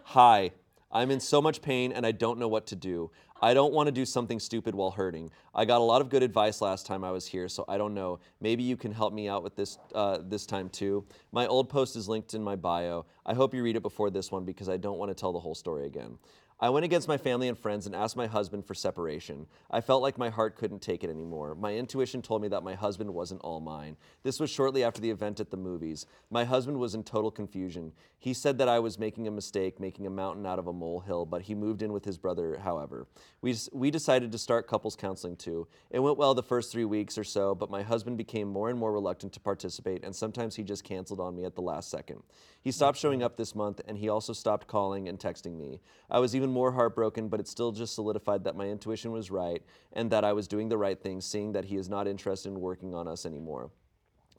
Hi. 0.03 0.51
I'm 0.91 1.09
in 1.09 1.19
so 1.19 1.41
much 1.41 1.61
pain 1.61 1.91
and 1.91 2.05
I 2.05 2.11
don't 2.11 2.37
know 2.37 2.47
what 2.47 2.67
to 2.67 2.75
do. 2.75 3.09
I 3.43 3.53
don't 3.53 3.73
want 3.73 3.87
to 3.87 3.91
do 3.91 4.05
something 4.05 4.39
stupid 4.39 4.73
while 4.73 4.91
hurting. 4.91 5.29
I 5.53 5.65
got 5.65 5.81
a 5.81 5.83
lot 5.83 5.99
of 5.99 6.07
good 6.07 6.23
advice 6.23 6.61
last 6.61 6.85
time 6.85 7.03
I 7.03 7.11
was 7.11 7.27
here, 7.27 7.49
so 7.49 7.65
I 7.67 7.77
don't 7.77 7.93
know. 7.93 8.21
Maybe 8.39 8.63
you 8.63 8.77
can 8.77 8.93
help 8.93 9.13
me 9.13 9.27
out 9.27 9.43
with 9.43 9.53
this 9.57 9.79
uh, 9.93 10.19
this 10.23 10.45
time 10.45 10.69
too. 10.69 11.05
My 11.33 11.45
old 11.47 11.67
post 11.67 11.97
is 11.97 12.07
linked 12.07 12.35
in 12.35 12.41
my 12.41 12.55
bio. 12.55 13.05
I 13.25 13.33
hope 13.33 13.53
you 13.53 13.61
read 13.61 13.75
it 13.75 13.81
before 13.81 14.09
this 14.09 14.31
one 14.31 14.45
because 14.45 14.69
I 14.69 14.77
don't 14.77 14.97
want 14.97 15.09
to 15.09 15.13
tell 15.13 15.33
the 15.33 15.41
whole 15.41 15.55
story 15.55 15.87
again. 15.87 16.17
I 16.59 16.69
went 16.69 16.85
against 16.85 17.07
my 17.07 17.17
family 17.17 17.47
and 17.47 17.57
friends 17.57 17.85
and 17.85 17.95
asked 17.95 18.15
my 18.15 18.27
husband 18.27 18.65
for 18.65 18.73
separation. 18.73 19.47
I 19.69 19.81
felt 19.81 20.01
like 20.01 20.17
my 20.17 20.29
heart 20.29 20.55
couldn't 20.55 20.81
take 20.81 21.03
it 21.03 21.09
anymore. 21.09 21.55
My 21.55 21.75
intuition 21.75 22.21
told 22.21 22.41
me 22.41 22.47
that 22.49 22.63
my 22.63 22.73
husband 22.73 23.13
wasn't 23.13 23.41
all 23.41 23.59
mine. 23.59 23.97
This 24.23 24.39
was 24.39 24.49
shortly 24.49 24.83
after 24.83 25.01
the 25.01 25.09
event 25.09 25.39
at 25.39 25.51
the 25.51 25.57
movies. 25.57 26.05
My 26.29 26.45
husband 26.45 26.79
was 26.79 26.95
in 26.95 27.03
total 27.03 27.31
confusion. 27.31 27.91
He 28.17 28.33
said 28.33 28.57
that 28.59 28.69
I 28.69 28.79
was 28.79 28.97
making 28.97 29.27
a 29.27 29.31
mistake, 29.31 29.79
making 29.79 30.07
a 30.07 30.09
mountain 30.09 30.45
out 30.45 30.59
of 30.59 30.67
a 30.67 30.73
molehill, 30.73 31.25
but 31.25 31.41
he 31.41 31.55
moved 31.55 31.81
in 31.81 31.91
with 31.91 32.05
his 32.05 32.17
brother, 32.17 32.57
however. 32.63 33.07
We, 33.41 33.57
we 33.73 33.91
decided 33.91 34.31
to 34.31 34.37
start 34.37 34.67
couples 34.67 34.95
counseling 34.95 35.35
too. 35.35 35.67
It 35.89 35.99
went 35.99 36.17
well 36.17 36.33
the 36.33 36.43
first 36.43 36.71
three 36.71 36.85
weeks 36.85 37.17
or 37.17 37.25
so, 37.25 37.53
but 37.53 37.69
my 37.69 37.81
husband 37.81 38.17
became 38.17 38.47
more 38.47 38.69
and 38.69 38.79
more 38.79 38.93
reluctant 38.93 39.33
to 39.33 39.39
participate, 39.39 40.05
and 40.05 40.15
sometimes 40.15 40.55
he 40.55 40.63
just 40.63 40.83
canceled 40.83 41.19
on 41.19 41.35
me 41.35 41.43
at 41.43 41.55
the 41.55 41.61
last 41.61 41.89
second. 41.89 42.23
He 42.63 42.71
stopped 42.71 42.97
showing 42.97 43.21
up 43.21 43.35
this 43.35 43.55
month, 43.55 43.81
and 43.85 43.97
he 43.97 44.07
also 44.07 44.31
stopped 44.31 44.67
calling 44.67 45.09
and 45.09 45.19
texting 45.19 45.57
me. 45.57 45.81
I 46.09 46.19
was 46.19 46.33
even 46.33 46.49
more 46.49 46.71
heartbroken, 46.71 47.27
but 47.27 47.41
it 47.41 47.47
still 47.49 47.73
just 47.73 47.93
solidified 47.93 48.45
that 48.45 48.55
my 48.55 48.67
intuition 48.67 49.11
was 49.11 49.29
right 49.29 49.61
and 49.91 50.09
that 50.11 50.23
I 50.23 50.31
was 50.31 50.47
doing 50.47 50.69
the 50.69 50.77
right 50.77 50.97
thing, 50.97 51.19
seeing 51.19 51.51
that 51.51 51.65
he 51.65 51.75
is 51.75 51.89
not 51.89 52.07
interested 52.07 52.49
in 52.49 52.61
working 52.61 52.95
on 52.95 53.05
us 53.05 53.25
anymore. 53.25 53.69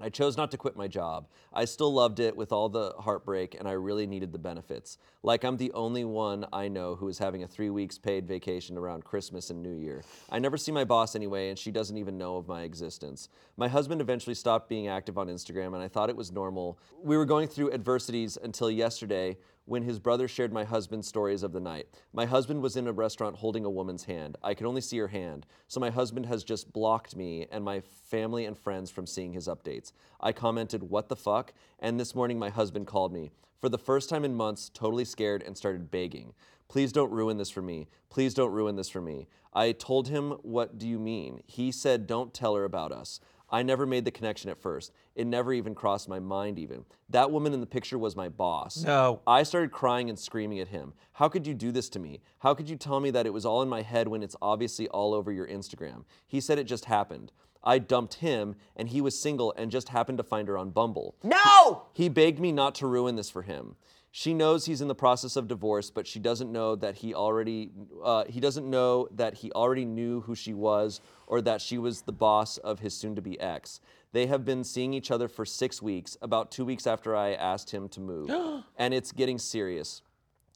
I 0.01 0.09
chose 0.09 0.36
not 0.36 0.51
to 0.51 0.57
quit 0.57 0.76
my 0.76 0.88
job. 0.88 1.28
I 1.53 1.64
still 1.64 1.92
loved 1.92 2.18
it 2.18 2.36
with 2.36 2.53
all 2.53 2.68
the 2.68 2.95
heartbreak, 2.99 3.55
and 3.59 3.68
I 3.68 3.72
really 3.72 4.07
needed 4.07 4.32
the 4.32 4.38
benefits. 4.38 4.99
Like 5.22 5.45
I'm 5.45 5.57
the 5.57 5.72
only 5.72 6.05
one 6.05 6.45
I 6.53 6.68
know 6.68 6.97
who 6.97 7.09
is 7.09 7.18
having 7.18 7.45
a 7.45 7.47
three 7.47 7.70
weeks 7.70 7.97
paid 7.97 8.26
vacation 8.26 8.76
around 8.76 9.05
Christmas 9.05 9.51
and 9.51 9.62
New 9.62 9.76
Year. 9.76 10.03
I 10.30 10.40
never 10.40 10.57
see 10.57 10.72
my 10.72 10.84
boss 10.84 11.14
anyway, 11.14 11.49
and 11.49 11.59
she 11.59 11.70
doesn't 11.70 11.97
even 11.97 12.18
know 12.18 12.36
of 12.36 12.49
my 12.49 12.62
existence. 12.62 13.28
My 13.57 13.68
husband 13.68 14.01
eventually 14.01 14.34
stopped 14.34 14.68
being 14.68 14.88
active 14.88 15.16
on 15.16 15.28
Instagram, 15.28 15.74
and 15.74 15.82
I 15.82 15.88
thought 15.88 16.11
it 16.11 16.16
was 16.16 16.32
normal. 16.32 16.78
We 17.03 17.16
were 17.16 17.24
going 17.24 17.49
through 17.49 17.72
adversities 17.72 18.36
until 18.42 18.70
yesterday 18.70 19.36
when 19.67 19.83
his 19.83 19.99
brother 19.99 20.29
shared 20.29 20.53
my 20.53 20.65
husband's 20.65 21.09
stories 21.09 21.43
of 21.43 21.53
the 21.53 21.61
night. 21.61 21.89
My 22.12 22.27
husband 22.27 22.62
was 22.62 22.77
in 22.77 22.87
a 22.87 22.93
restaurant 22.93 23.37
holding 23.37 23.65
a 23.65 23.71
woman's 23.71 24.05
hand. 24.05 24.37
I 24.43 24.55
could 24.55 24.67
only 24.67 24.81
see 24.81 24.99
her 24.99 25.09
hand, 25.09 25.47
so 25.69 25.81
my 25.81 25.91
husband 25.91 26.27
has 26.27 26.45
just 26.45 26.73
blocked 26.73 27.17
me 27.17 27.47
and 27.51 27.65
my 27.65 27.81
family 27.81 28.45
and 28.45 28.59
friends 28.59 28.91
from 28.91 29.07
seeing 29.07 29.33
his 29.33 29.49
updates. 29.49 29.93
I 30.21 30.33
commented, 30.33 30.85
What 30.85 31.09
the 31.09 31.17
fuck? 31.17 31.53
And 31.79 31.99
this 31.99 32.15
morning 32.15 32.39
my 32.39 32.51
husband 32.51 32.87
called 32.87 33.12
me. 33.12 33.31
For 33.61 33.69
the 33.71 33.79
first 33.79 34.11
time 34.11 34.25
in 34.25 34.35
months, 34.35 34.69
totally 34.69 35.07
scared 35.07 35.43
and 35.43 35.57
started 35.57 35.91
begging. 35.91 36.35
Please 36.69 36.93
don't 36.93 37.11
ruin 37.11 37.39
this 37.39 37.51
for 37.51 37.62
me. 37.62 37.89
Please 38.11 38.35
don't 38.35 38.53
ruin 38.53 38.77
this 38.77 38.91
for 38.91 39.01
me. 39.01 39.27
I 39.55 39.73
told 39.73 40.09
him, 40.09 40.33
What 40.43 40.79
do 40.79 40.87
you 40.87 40.99
mean? 40.99 41.43
He 41.47 41.73
said, 41.73 42.07
Don't 42.07 42.35
tell 42.35 42.55
her 42.57 42.65
about 42.65 42.93
us. 42.93 43.21
I 43.55 43.62
never 43.62 43.86
made 43.86 44.05
the 44.05 44.11
connection 44.11 44.50
at 44.50 44.61
first. 44.61 44.90
It 45.14 45.28
never 45.28 45.52
even 45.52 45.76
crossed 45.76 46.09
my 46.09 46.18
mind, 46.18 46.59
even. 46.59 46.84
That 47.11 47.30
woman 47.30 47.52
in 47.52 47.61
the 47.61 47.66
picture 47.66 47.96
was 47.96 48.16
my 48.16 48.28
boss. 48.28 48.82
No. 48.82 49.20
I 49.28 49.44
started 49.44 49.70
crying 49.70 50.09
and 50.09 50.18
screaming 50.18 50.59
at 50.59 50.66
him. 50.66 50.92
How 51.12 51.28
could 51.28 51.46
you 51.46 51.55
do 51.55 51.70
this 51.70 51.88
to 51.90 52.00
me? 52.00 52.20
How 52.40 52.52
could 52.52 52.68
you 52.68 52.74
tell 52.74 52.98
me 52.98 53.12
that 53.12 53.26
it 53.26 53.32
was 53.32 53.46
all 53.46 53.62
in 53.62 53.68
my 53.68 53.82
head 53.82 54.09
when 54.09 54.24
it's 54.24 54.34
obviously 54.42 54.88
all 54.88 55.14
over 55.14 55.30
your 55.30 55.46
Instagram? 55.46 56.02
He 56.26 56.40
said 56.40 56.59
it 56.59 56.64
just 56.64 56.86
happened. 56.86 57.30
I 57.62 57.78
dumped 57.78 58.14
him, 58.14 58.57
and 58.74 58.88
he 58.88 59.00
was 59.00 59.22
single 59.22 59.55
and 59.57 59.70
just 59.70 59.90
happened 59.90 60.18
to 60.18 60.24
find 60.24 60.48
her 60.48 60.59
on 60.59 60.70
Bumble. 60.70 61.14
No! 61.22 61.84
He 61.92 62.09
begged 62.09 62.40
me 62.40 62.50
not 62.50 62.74
to 62.76 62.88
ruin 62.88 63.14
this 63.14 63.30
for 63.30 63.42
him. 63.42 63.76
She 64.17 64.33
knows 64.33 64.65
he's 64.65 64.81
in 64.81 64.87
the 64.87 64.95
process 64.95 65.35
of 65.35 65.49
divorce, 65.49 65.91
but 65.91 66.07
she 66.07 66.21
doesn't 66.21 66.53
know 66.53 66.77
that 66.77 66.95
he 66.95 67.15
already 67.15 67.73
uh, 68.01 68.23
he 68.29 68.39
doesn't 68.39 68.71
know 68.71 69.09
that 69.11 69.35
he 69.35 69.51
already 69.51 69.85
knew 69.85 70.21
who 70.21 70.37
she 70.37 70.55
was 70.55 71.01
or 71.27 71.43
that 71.43 71.61
she 71.61 71.79
was 71.79 72.03
the 72.03 72.12
boss 72.12 72.57
of 72.59 72.79
his 72.79 72.97
soon-to-be 72.97 73.41
ex. 73.41 73.81
They 74.12 74.27
have 74.27 74.45
been 74.45 74.62
seeing 74.62 74.95
each 74.95 75.11
other 75.11 75.27
for 75.27 75.45
six 75.45 75.83
weeks, 75.83 76.17
about 76.23 76.53
two 76.53 76.65
weeks 76.65 76.87
after 76.87 77.17
I 77.17 77.33
asked 77.33 77.73
him 77.73 77.89
to 77.89 78.01
move, 78.01 78.31
and 78.79 78.95
it's 78.95 79.11
getting 79.11 79.37
serious. 79.37 80.01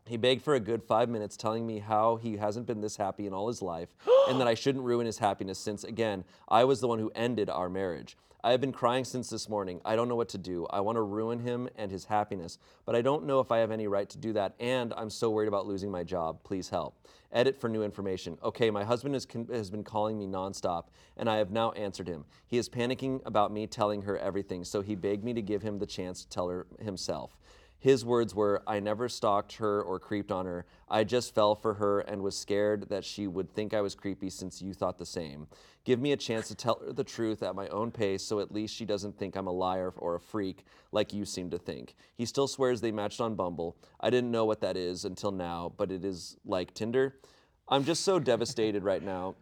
He 0.06 0.16
begged 0.16 0.42
for 0.42 0.54
a 0.54 0.60
good 0.60 0.84
five 0.84 1.08
minutes, 1.08 1.36
telling 1.36 1.66
me 1.66 1.80
how 1.80 2.14
he 2.14 2.36
hasn't 2.36 2.68
been 2.68 2.80
this 2.80 2.96
happy 2.96 3.26
in 3.26 3.32
all 3.32 3.48
his 3.48 3.60
life 3.60 3.88
and 4.28 4.40
that 4.40 4.46
I 4.46 4.54
shouldn't 4.54 4.84
ruin 4.84 5.04
his 5.04 5.18
happiness 5.18 5.58
since, 5.58 5.82
again, 5.82 6.22
I 6.48 6.62
was 6.62 6.78
the 6.78 6.86
one 6.86 7.00
who 7.00 7.10
ended 7.16 7.50
our 7.50 7.68
marriage. 7.68 8.16
I 8.44 8.52
have 8.52 8.60
been 8.60 8.72
crying 8.72 9.04
since 9.04 9.28
this 9.28 9.48
morning. 9.48 9.80
I 9.84 9.96
don't 9.96 10.08
know 10.08 10.14
what 10.14 10.28
to 10.28 10.38
do. 10.38 10.64
I 10.70 10.78
want 10.78 10.94
to 10.94 11.02
ruin 11.02 11.40
him 11.40 11.68
and 11.74 11.90
his 11.90 12.04
happiness, 12.04 12.58
but 12.86 12.94
I 12.94 13.02
don't 13.02 13.26
know 13.26 13.40
if 13.40 13.50
I 13.50 13.58
have 13.58 13.72
any 13.72 13.88
right 13.88 14.08
to 14.10 14.16
do 14.16 14.32
that, 14.34 14.54
and 14.60 14.94
I'm 14.96 15.10
so 15.10 15.28
worried 15.28 15.48
about 15.48 15.66
losing 15.66 15.90
my 15.90 16.04
job. 16.04 16.44
Please 16.44 16.68
help. 16.68 16.94
Edit 17.32 17.60
for 17.60 17.68
new 17.68 17.82
information. 17.82 18.38
Okay, 18.44 18.70
my 18.70 18.84
husband 18.84 19.16
has, 19.16 19.26
con- 19.26 19.48
has 19.50 19.70
been 19.70 19.82
calling 19.82 20.16
me 20.16 20.28
nonstop, 20.28 20.84
and 21.16 21.28
I 21.28 21.38
have 21.38 21.50
now 21.50 21.72
answered 21.72 22.06
him. 22.06 22.24
He 22.46 22.58
is 22.58 22.68
panicking 22.68 23.20
about 23.26 23.52
me 23.52 23.66
telling 23.66 24.02
her 24.02 24.16
everything, 24.16 24.62
so 24.62 24.82
he 24.82 24.94
begged 24.94 25.24
me 25.24 25.34
to 25.34 25.42
give 25.42 25.62
him 25.62 25.80
the 25.80 25.86
chance 25.86 26.22
to 26.22 26.28
tell 26.28 26.48
her 26.48 26.68
himself. 26.78 27.36
His 27.80 28.04
words 28.04 28.34
were, 28.34 28.62
I 28.66 28.80
never 28.80 29.08
stalked 29.08 29.54
her 29.54 29.80
or 29.80 30.00
creeped 30.00 30.32
on 30.32 30.46
her. 30.46 30.66
I 30.88 31.04
just 31.04 31.32
fell 31.32 31.54
for 31.54 31.74
her 31.74 32.00
and 32.00 32.22
was 32.22 32.36
scared 32.36 32.88
that 32.88 33.04
she 33.04 33.28
would 33.28 33.54
think 33.54 33.72
I 33.72 33.80
was 33.80 33.94
creepy 33.94 34.30
since 34.30 34.60
you 34.60 34.74
thought 34.74 34.98
the 34.98 35.06
same. 35.06 35.46
Give 35.84 36.00
me 36.00 36.10
a 36.10 36.16
chance 36.16 36.48
to 36.48 36.56
tell 36.56 36.80
her 36.84 36.92
the 36.92 37.04
truth 37.04 37.42
at 37.42 37.54
my 37.54 37.68
own 37.68 37.92
pace 37.92 38.24
so 38.24 38.40
at 38.40 38.52
least 38.52 38.74
she 38.74 38.84
doesn't 38.84 39.16
think 39.16 39.36
I'm 39.36 39.46
a 39.46 39.52
liar 39.52 39.92
or 39.96 40.16
a 40.16 40.20
freak 40.20 40.64
like 40.90 41.12
you 41.12 41.24
seem 41.24 41.50
to 41.50 41.58
think. 41.58 41.94
He 42.16 42.26
still 42.26 42.48
swears 42.48 42.80
they 42.80 42.90
matched 42.90 43.20
on 43.20 43.36
Bumble. 43.36 43.76
I 44.00 44.10
didn't 44.10 44.32
know 44.32 44.44
what 44.44 44.60
that 44.62 44.76
is 44.76 45.04
until 45.04 45.30
now, 45.30 45.72
but 45.76 45.92
it 45.92 46.04
is 46.04 46.36
like 46.44 46.74
Tinder. 46.74 47.20
I'm 47.68 47.84
just 47.84 48.02
so 48.02 48.18
devastated 48.18 48.82
right 48.82 49.02
now. 49.02 49.36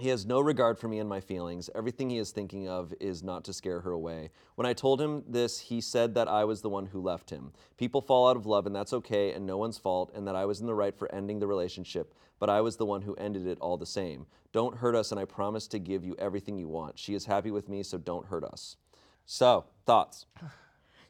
He 0.00 0.08
has 0.08 0.26
no 0.26 0.40
regard 0.40 0.76
for 0.76 0.88
me 0.88 0.98
and 0.98 1.08
my 1.08 1.20
feelings. 1.20 1.70
Everything 1.72 2.10
he 2.10 2.18
is 2.18 2.32
thinking 2.32 2.68
of 2.68 2.92
is 2.98 3.22
not 3.22 3.44
to 3.44 3.52
scare 3.52 3.80
her 3.80 3.92
away. 3.92 4.30
When 4.56 4.66
I 4.66 4.72
told 4.72 5.00
him 5.00 5.22
this, 5.28 5.60
he 5.60 5.80
said 5.80 6.14
that 6.14 6.26
I 6.26 6.44
was 6.44 6.62
the 6.62 6.68
one 6.68 6.86
who 6.86 7.00
left 7.00 7.30
him. 7.30 7.52
People 7.76 8.00
fall 8.00 8.28
out 8.28 8.36
of 8.36 8.44
love, 8.44 8.66
and 8.66 8.74
that's 8.74 8.92
okay, 8.92 9.32
and 9.32 9.46
no 9.46 9.56
one's 9.56 9.78
fault, 9.78 10.10
and 10.12 10.26
that 10.26 10.34
I 10.34 10.46
was 10.46 10.60
in 10.60 10.66
the 10.66 10.74
right 10.74 10.96
for 10.96 11.12
ending 11.14 11.38
the 11.38 11.46
relationship, 11.46 12.12
but 12.40 12.50
I 12.50 12.60
was 12.60 12.76
the 12.76 12.86
one 12.86 13.02
who 13.02 13.14
ended 13.14 13.46
it 13.46 13.58
all 13.60 13.76
the 13.76 13.86
same. 13.86 14.26
Don't 14.52 14.76
hurt 14.76 14.96
us, 14.96 15.12
and 15.12 15.20
I 15.20 15.26
promise 15.26 15.68
to 15.68 15.78
give 15.78 16.04
you 16.04 16.16
everything 16.18 16.58
you 16.58 16.68
want. 16.68 16.98
She 16.98 17.14
is 17.14 17.26
happy 17.26 17.52
with 17.52 17.68
me, 17.68 17.84
so 17.84 17.96
don't 17.96 18.26
hurt 18.26 18.44
us. 18.44 18.76
So, 19.26 19.66
thoughts? 19.86 20.26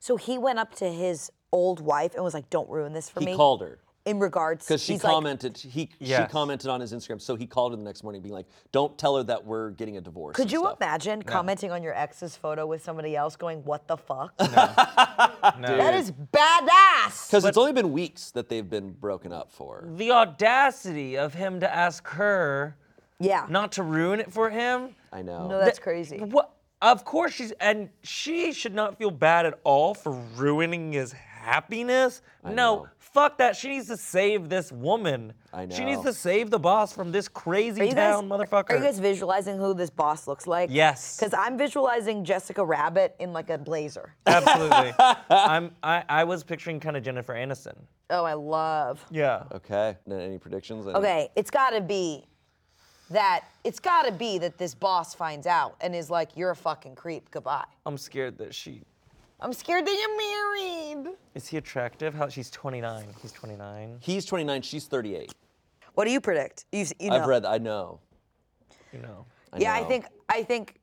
So 0.01 0.19
he 0.19 0.37
went 0.37 0.59
up 0.59 0.75
to 0.75 0.93
his 0.93 1.33
old 1.51 1.81
wife 1.81 2.15
and 2.15 2.23
was 2.23 2.35
like, 2.35 2.51
"Don't 2.51 2.69
ruin 2.69 2.93
this 2.93 3.09
for 3.09 3.21
He 3.21 3.25
me." 3.25 3.33
He 3.33 3.37
called 3.39 3.63
her. 3.63 3.79
In 4.07 4.19
regards 4.19 4.67
Because 4.67 4.83
she 4.83 4.93
he's 4.95 5.05
like, 5.05 5.13
commented, 5.13 5.57
he 5.57 5.89
she 6.01 6.15
commented 6.31 6.69
on 6.69 6.81
his 6.81 6.93
Instagram, 6.93 7.21
so 7.21 7.37
he 7.37 7.47
called 7.47 7.73
her 7.73 7.77
the 7.77 7.83
next 7.83 8.03
morning, 8.03 8.21
being 8.21 8.35
like, 8.35 8.47
"Don't 8.71 8.97
tell 8.99 9.17
her 9.17 9.23
that 9.25 9.45
we're 9.45 9.71
getting 9.71 9.97
a 9.97 10.01
divorce." 10.01 10.37
Could 10.37 10.53
you 10.53 10.61
stuff. 10.61 10.77
imagine 10.81 11.23
commenting 11.23 11.71
on 11.71 11.83
your 11.83 11.95
ex's 11.95 12.37
photo 12.37 12.67
with 12.67 12.83
somebody 12.85 13.17
else 13.17 13.35
going, 13.37 13.65
"What 13.65 13.89
the 13.89 13.97
fuck"? 13.97 14.35
That 14.39 15.95
is 15.95 16.11
badass. 16.13 17.29
Because 17.29 17.45
it's 17.45 17.59
only 17.59 17.73
been 17.73 17.93
weeks 17.93 18.31
that 18.33 18.49
they've 18.49 18.69
been 18.69 18.93
broken 18.93 19.33
up 19.33 19.51
for. 19.53 19.85
The 19.97 20.11
audacity 20.11 21.17
of 21.17 21.35
him 21.35 21.61
to 21.61 21.75
ask 21.75 22.07
her 22.09 22.77
Yeah. 23.21 23.47
not 23.49 23.73
to 23.73 23.83
ruin 23.83 24.21
it 24.21 24.33
for 24.33 24.51
him. 24.51 24.95
I 25.13 25.23
know. 25.23 25.47
no, 25.49 25.59
that's 25.59 25.79
That- 25.79 25.83
crazy. 25.83 26.19
What? 26.21 26.51
Of 26.83 27.05
course 27.05 27.33
she's 27.33 27.53
and 27.53 27.89
she 28.03 28.53
should 28.53 28.75
not 28.75 28.99
feel 28.99 29.11
bad 29.11 29.47
at 29.47 29.59
all 29.65 29.95
for 29.95 30.13
ruining 30.37 30.93
his 30.93 31.13
happiness. 31.45 32.23
no, 32.45 32.51
know. 32.53 32.89
fuck 32.99 33.39
that. 33.39 33.57
She 33.57 33.69
needs 33.69 33.87
to 33.89 33.97
save 33.97 34.49
this 34.49 34.73
woman. 34.73 35.33
I 35.53 35.67
know. 35.67 35.75
She 35.77 35.85
needs 35.85 36.03
to 36.03 36.13
save 36.13 36.51
the 36.51 36.59
boss 36.59 36.93
from 36.93 37.13
this 37.13 37.29
crazy 37.29 37.81
Are 37.83 37.85
you 37.85 37.91
guys, 37.93 38.15
town 38.15 38.29
motherfucker. 38.29 38.71
Are 38.71 38.77
you 38.77 38.83
guys 38.83 38.99
visualizing 38.99 39.57
who 39.57 39.75
this 39.75 39.91
boss 39.91 40.27
looks 40.27 40.47
like? 40.47 40.71
Yes. 40.73 41.17
Because 41.17 41.35
I'm 41.35 41.57
visualizing 41.57 42.25
Jessica 42.25 42.65
Rabbit 42.65 43.15
in 43.19 43.33
like 43.33 43.51
a 43.51 43.59
blazer. 43.59 44.15
Absolutely. 44.27 44.95
I'm. 45.31 45.71
I, 45.83 46.05
I 46.09 46.25
was 46.25 46.43
picturing 46.43 46.81
kind 46.81 46.97
of 46.97 47.03
Jennifer 47.03 47.35
Aniston. 47.35 47.77
Oh, 48.11 48.25
I 48.25 48.35
love. 48.35 49.05
Yeah. 49.11 49.45
Okay. 49.53 49.97
N- 50.11 50.21
Any 50.21 50.39
predictions? 50.39 50.87
Any- 50.87 50.97
Okay, 50.97 51.29
it's 51.37 51.51
got 51.51 51.71
to 51.71 51.81
be 51.81 52.25
that 53.11 53.45
it's 53.65 53.79
got 53.81 54.07
to 54.07 54.13
be 54.13 54.39
that 54.39 54.59
this 54.59 54.75
boss 54.75 55.15
finds 55.15 55.47
out 55.47 55.77
and 55.81 55.95
is 55.95 56.11
like, 56.11 56.37
"You're 56.37 56.51
a 56.51 56.57
fucking 56.57 56.95
creep. 56.97 57.31
Goodbye." 57.31 57.65
I'm 57.87 57.99
scared 57.99 58.39
that 58.39 58.55
she. 58.55 58.83
I'm 59.41 59.53
scared 59.53 59.87
that 59.87 59.93
you're 59.93 60.17
married. 60.17 61.17
Is 61.35 61.49
he 61.49 61.57
attractive? 61.57 62.15
How 62.15 62.29
she's 62.29 62.51
29. 62.51 63.07
He's 63.21 63.33
29. 63.33 63.99
He's 64.01 64.25
29. 64.25 64.63
She's 64.63 64.87
38. 64.87 65.35
What 65.95 66.05
do 66.05 66.11
you 66.11 66.21
predict? 66.21 66.65
You, 66.73 66.87
you 66.99 67.11
know. 67.11 67.17
I've 67.17 67.27
read. 67.27 67.45
I 67.45 67.59
know. 67.59 68.01
You 68.93 69.01
know. 69.01 69.27
I 69.53 69.59
yeah, 69.59 69.75
I 69.75 69.85
think 69.85 70.07
I 70.29 70.43
think 70.43 70.81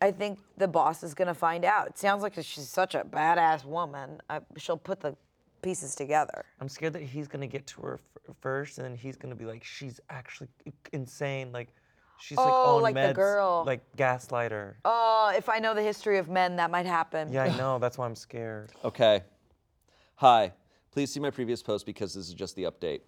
I 0.00 0.10
think 0.10 0.38
the 0.56 0.66
boss 0.66 1.02
is 1.02 1.14
gonna 1.14 1.34
find 1.34 1.64
out. 1.64 1.86
It 1.86 1.98
sounds 1.98 2.22
like 2.22 2.34
she's 2.34 2.68
such 2.68 2.94
a 2.94 3.04
badass 3.04 3.64
woman. 3.64 4.20
I, 4.28 4.40
she'll 4.56 4.76
put 4.76 5.00
the 5.00 5.16
pieces 5.62 5.94
together. 5.94 6.44
I'm 6.60 6.68
scared 6.68 6.92
that 6.94 7.02
he's 7.02 7.28
gonna 7.28 7.46
get 7.46 7.66
to 7.68 7.80
her 7.82 8.00
f- 8.28 8.34
first, 8.40 8.78
and 8.78 8.84
then 8.84 8.96
he's 8.96 9.16
gonna 9.16 9.36
be 9.36 9.44
like, 9.44 9.62
she's 9.62 10.00
actually 10.10 10.48
insane. 10.92 11.52
Like, 11.52 11.68
she's 12.18 12.38
like 12.38 12.46
Oh, 12.48 12.76
on 12.76 12.82
like 12.82 12.94
the 12.94 13.00
meds, 13.00 13.14
girl. 13.14 13.64
like 13.66 13.80
gaslighter. 13.96 14.74
Oh, 14.84 15.32
if 15.36 15.48
I 15.48 15.58
know 15.58 15.74
the 15.74 15.82
history 15.82 16.18
of 16.18 16.28
men, 16.28 16.56
that 16.56 16.70
might 16.70 16.86
happen. 16.86 17.32
Yeah, 17.32 17.44
I 17.44 17.56
know. 17.58 17.78
That's 17.78 17.98
why 17.98 18.06
I'm 18.06 18.16
scared. 18.16 18.72
Okay. 18.84 19.22
Hi. 20.16 20.52
Please 20.92 21.12
see 21.12 21.20
my 21.20 21.30
previous 21.30 21.62
post 21.62 21.86
because 21.86 22.14
this 22.14 22.28
is 22.28 22.34
just 22.34 22.54
the 22.56 22.64
update. 22.64 23.00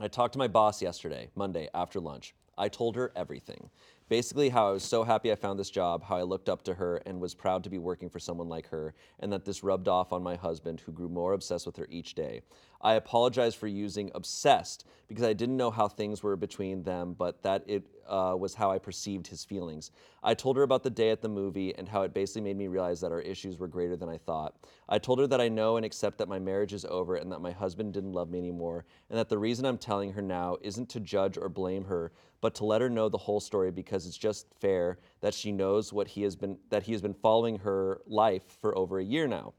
I 0.00 0.08
talked 0.08 0.32
to 0.32 0.38
my 0.38 0.48
boss 0.48 0.80
yesterday, 0.80 1.28
Monday, 1.34 1.68
after 1.74 2.00
lunch. 2.00 2.34
I 2.56 2.68
told 2.68 2.96
her 2.96 3.12
everything. 3.14 3.68
Basically, 4.12 4.50
how 4.50 4.68
I 4.68 4.72
was 4.72 4.82
so 4.82 5.04
happy 5.04 5.32
I 5.32 5.36
found 5.36 5.58
this 5.58 5.70
job, 5.70 6.04
how 6.04 6.18
I 6.18 6.22
looked 6.22 6.50
up 6.50 6.62
to 6.64 6.74
her 6.74 7.00
and 7.06 7.18
was 7.18 7.32
proud 7.32 7.64
to 7.64 7.70
be 7.70 7.78
working 7.78 8.10
for 8.10 8.18
someone 8.18 8.46
like 8.46 8.68
her, 8.68 8.92
and 9.20 9.32
that 9.32 9.46
this 9.46 9.64
rubbed 9.64 9.88
off 9.88 10.12
on 10.12 10.22
my 10.22 10.36
husband, 10.36 10.80
who 10.80 10.92
grew 10.92 11.08
more 11.08 11.32
obsessed 11.32 11.64
with 11.64 11.78
her 11.78 11.86
each 11.88 12.14
day. 12.14 12.42
I 12.82 12.96
apologize 12.96 13.54
for 13.54 13.68
using 13.68 14.10
obsessed 14.14 14.84
because 15.08 15.24
I 15.24 15.32
didn't 15.32 15.56
know 15.56 15.70
how 15.70 15.88
things 15.88 16.22
were 16.22 16.36
between 16.36 16.82
them, 16.82 17.14
but 17.16 17.42
that 17.42 17.64
it 17.66 17.84
uh, 18.06 18.36
was 18.38 18.52
how 18.52 18.70
I 18.70 18.78
perceived 18.78 19.28
his 19.28 19.44
feelings. 19.44 19.90
I 20.22 20.34
told 20.34 20.58
her 20.58 20.62
about 20.62 20.82
the 20.82 20.90
day 20.90 21.08
at 21.08 21.22
the 21.22 21.30
movie 21.30 21.74
and 21.74 21.88
how 21.88 22.02
it 22.02 22.12
basically 22.12 22.42
made 22.42 22.58
me 22.58 22.66
realize 22.66 23.00
that 23.00 23.12
our 23.12 23.20
issues 23.22 23.58
were 23.58 23.68
greater 23.68 23.96
than 23.96 24.10
I 24.10 24.18
thought. 24.18 24.56
I 24.90 24.98
told 24.98 25.20
her 25.20 25.26
that 25.28 25.40
I 25.40 25.48
know 25.48 25.76
and 25.78 25.86
accept 25.86 26.18
that 26.18 26.28
my 26.28 26.38
marriage 26.38 26.74
is 26.74 26.84
over 26.84 27.16
and 27.16 27.32
that 27.32 27.40
my 27.40 27.52
husband 27.52 27.94
didn't 27.94 28.12
love 28.12 28.28
me 28.28 28.40
anymore, 28.40 28.84
and 29.08 29.18
that 29.18 29.30
the 29.30 29.38
reason 29.38 29.64
I'm 29.64 29.78
telling 29.78 30.12
her 30.12 30.22
now 30.22 30.58
isn't 30.60 30.90
to 30.90 31.00
judge 31.00 31.38
or 31.38 31.48
blame 31.48 31.86
her, 31.86 32.12
but 32.42 32.54
to 32.56 32.66
let 32.66 32.82
her 32.82 32.90
know 32.90 33.08
the 33.08 33.16
whole 33.16 33.40
story 33.40 33.70
because 33.70 34.06
it's 34.06 34.18
just 34.18 34.46
fair 34.60 34.98
that 35.20 35.32
she 35.32 35.50
knows 35.50 35.92
what 35.92 36.08
he 36.08 36.22
has 36.22 36.36
been 36.36 36.58
that 36.68 36.82
he 36.82 36.92
has 36.92 37.00
been 37.00 37.14
following 37.14 37.58
her 37.60 38.02
life 38.06 38.58
for 38.60 38.76
over 38.76 38.98
a 38.98 39.04
year 39.04 39.26
now. 39.26 39.54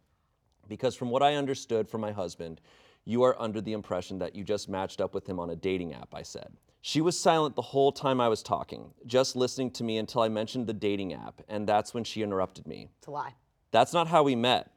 Because 0.67 0.93
from 0.93 1.09
what 1.09 1.23
I 1.23 1.35
understood 1.35 1.89
from 1.89 2.01
my 2.01 2.11
husband, 2.11 2.61
you 3.05 3.23
are 3.23 3.41
under 3.41 3.61
the 3.61 3.73
impression 3.73 4.19
that 4.19 4.35
you 4.35 4.43
just 4.43 4.69
matched 4.69 5.01
up 5.01 5.13
with 5.15 5.27
him 5.27 5.39
on 5.39 5.49
a 5.49 5.55
dating 5.55 5.93
app, 5.93 6.13
I 6.13 6.21
said. 6.21 6.53
She 6.81 7.01
was 7.01 7.19
silent 7.19 7.55
the 7.55 7.61
whole 7.61 7.91
time 7.91 8.19
I 8.19 8.27
was 8.27 8.43
talking, 8.43 8.93
just 9.05 9.35
listening 9.35 9.71
to 9.71 9.83
me 9.83 9.97
until 9.97 10.21
I 10.21 10.27
mentioned 10.27 10.67
the 10.67 10.73
dating 10.73 11.13
app, 11.13 11.41
and 11.47 11.67
that's 11.67 11.93
when 11.93 12.03
she 12.03 12.21
interrupted 12.21 12.67
me. 12.67 12.89
It's 12.99 13.07
a 13.07 13.11
lie. 13.11 13.35
That's 13.71 13.93
not 13.93 14.07
how 14.07 14.23
we 14.23 14.35
met. 14.35 14.69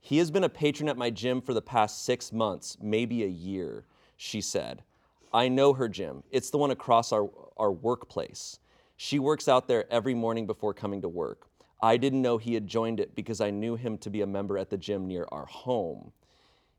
He 0.00 0.18
has 0.18 0.32
been 0.32 0.44
a 0.44 0.48
patron 0.48 0.88
at 0.88 0.98
my 0.98 1.10
gym 1.10 1.40
for 1.40 1.54
the 1.54 1.62
past 1.62 2.04
six 2.04 2.32
months, 2.32 2.76
maybe 2.82 3.22
a 3.22 3.28
year, 3.28 3.86
she 4.22 4.40
said. 4.40 4.84
I 5.32 5.48
know 5.48 5.72
her 5.72 5.88
gym. 5.88 6.22
It's 6.30 6.50
the 6.50 6.58
one 6.58 6.70
across 6.70 7.10
our, 7.12 7.28
our 7.56 7.72
workplace. 7.72 8.60
She 8.96 9.18
works 9.18 9.48
out 9.48 9.66
there 9.66 9.92
every 9.92 10.14
morning 10.14 10.46
before 10.46 10.72
coming 10.74 11.02
to 11.02 11.08
work. 11.08 11.48
I 11.82 11.96
didn't 11.96 12.22
know 12.22 12.38
he 12.38 12.54
had 12.54 12.68
joined 12.68 13.00
it 13.00 13.16
because 13.16 13.40
I 13.40 13.50
knew 13.50 13.74
him 13.74 13.98
to 13.98 14.10
be 14.10 14.20
a 14.20 14.26
member 14.26 14.56
at 14.58 14.70
the 14.70 14.76
gym 14.76 15.08
near 15.08 15.26
our 15.32 15.46
home. 15.46 16.12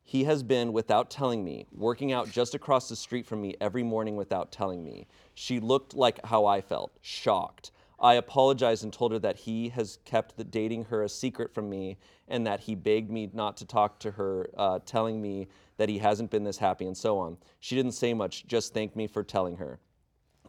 He 0.03 0.23
has 0.23 0.41
been, 0.41 0.71
without 0.71 1.09
telling 1.09 1.43
me, 1.43 1.67
working 1.73 2.13
out 2.13 2.31
just 2.31 2.55
across 2.55 2.87
the 2.87 2.95
street 2.95 3.25
from 3.25 3.41
me 3.41 3.55
every 3.59 3.83
morning 3.83 4.15
without 4.15 4.53
telling 4.53 4.81
me. 4.81 5.07
She 5.33 5.59
looked 5.59 5.93
like 5.93 6.25
how 6.25 6.45
I 6.45 6.61
felt, 6.61 6.93
shocked. 7.01 7.71
I 7.99 8.15
apologized 8.15 8.83
and 8.83 8.91
told 8.91 9.11
her 9.11 9.19
that 9.19 9.37
he 9.37 9.69
has 9.69 9.99
kept 10.05 10.35
the 10.37 10.43
dating 10.43 10.85
her 10.85 11.03
a 11.03 11.09
secret 11.09 11.53
from 11.53 11.69
me 11.69 11.97
and 12.27 12.45
that 12.47 12.61
he 12.61 12.75
begged 12.75 13.09
me 13.09 13.29
not 13.33 13.57
to 13.57 13.65
talk 13.65 13.99
to 13.99 14.11
her, 14.11 14.49
uh, 14.57 14.79
telling 14.85 15.21
me 15.21 15.47
that 15.77 15.89
he 15.89 15.99
hasn't 15.99 16.31
been 16.31 16.43
this 16.43 16.57
happy 16.57 16.85
and 16.85 16.97
so 16.97 17.17
on. 17.17 17.37
She 17.59 17.75
didn't 17.75 17.93
say 17.93 18.13
much, 18.13 18.45
just 18.47 18.73
thanked 18.73 18.95
me 18.95 19.07
for 19.07 19.23
telling 19.23 19.57
her. 19.57 19.79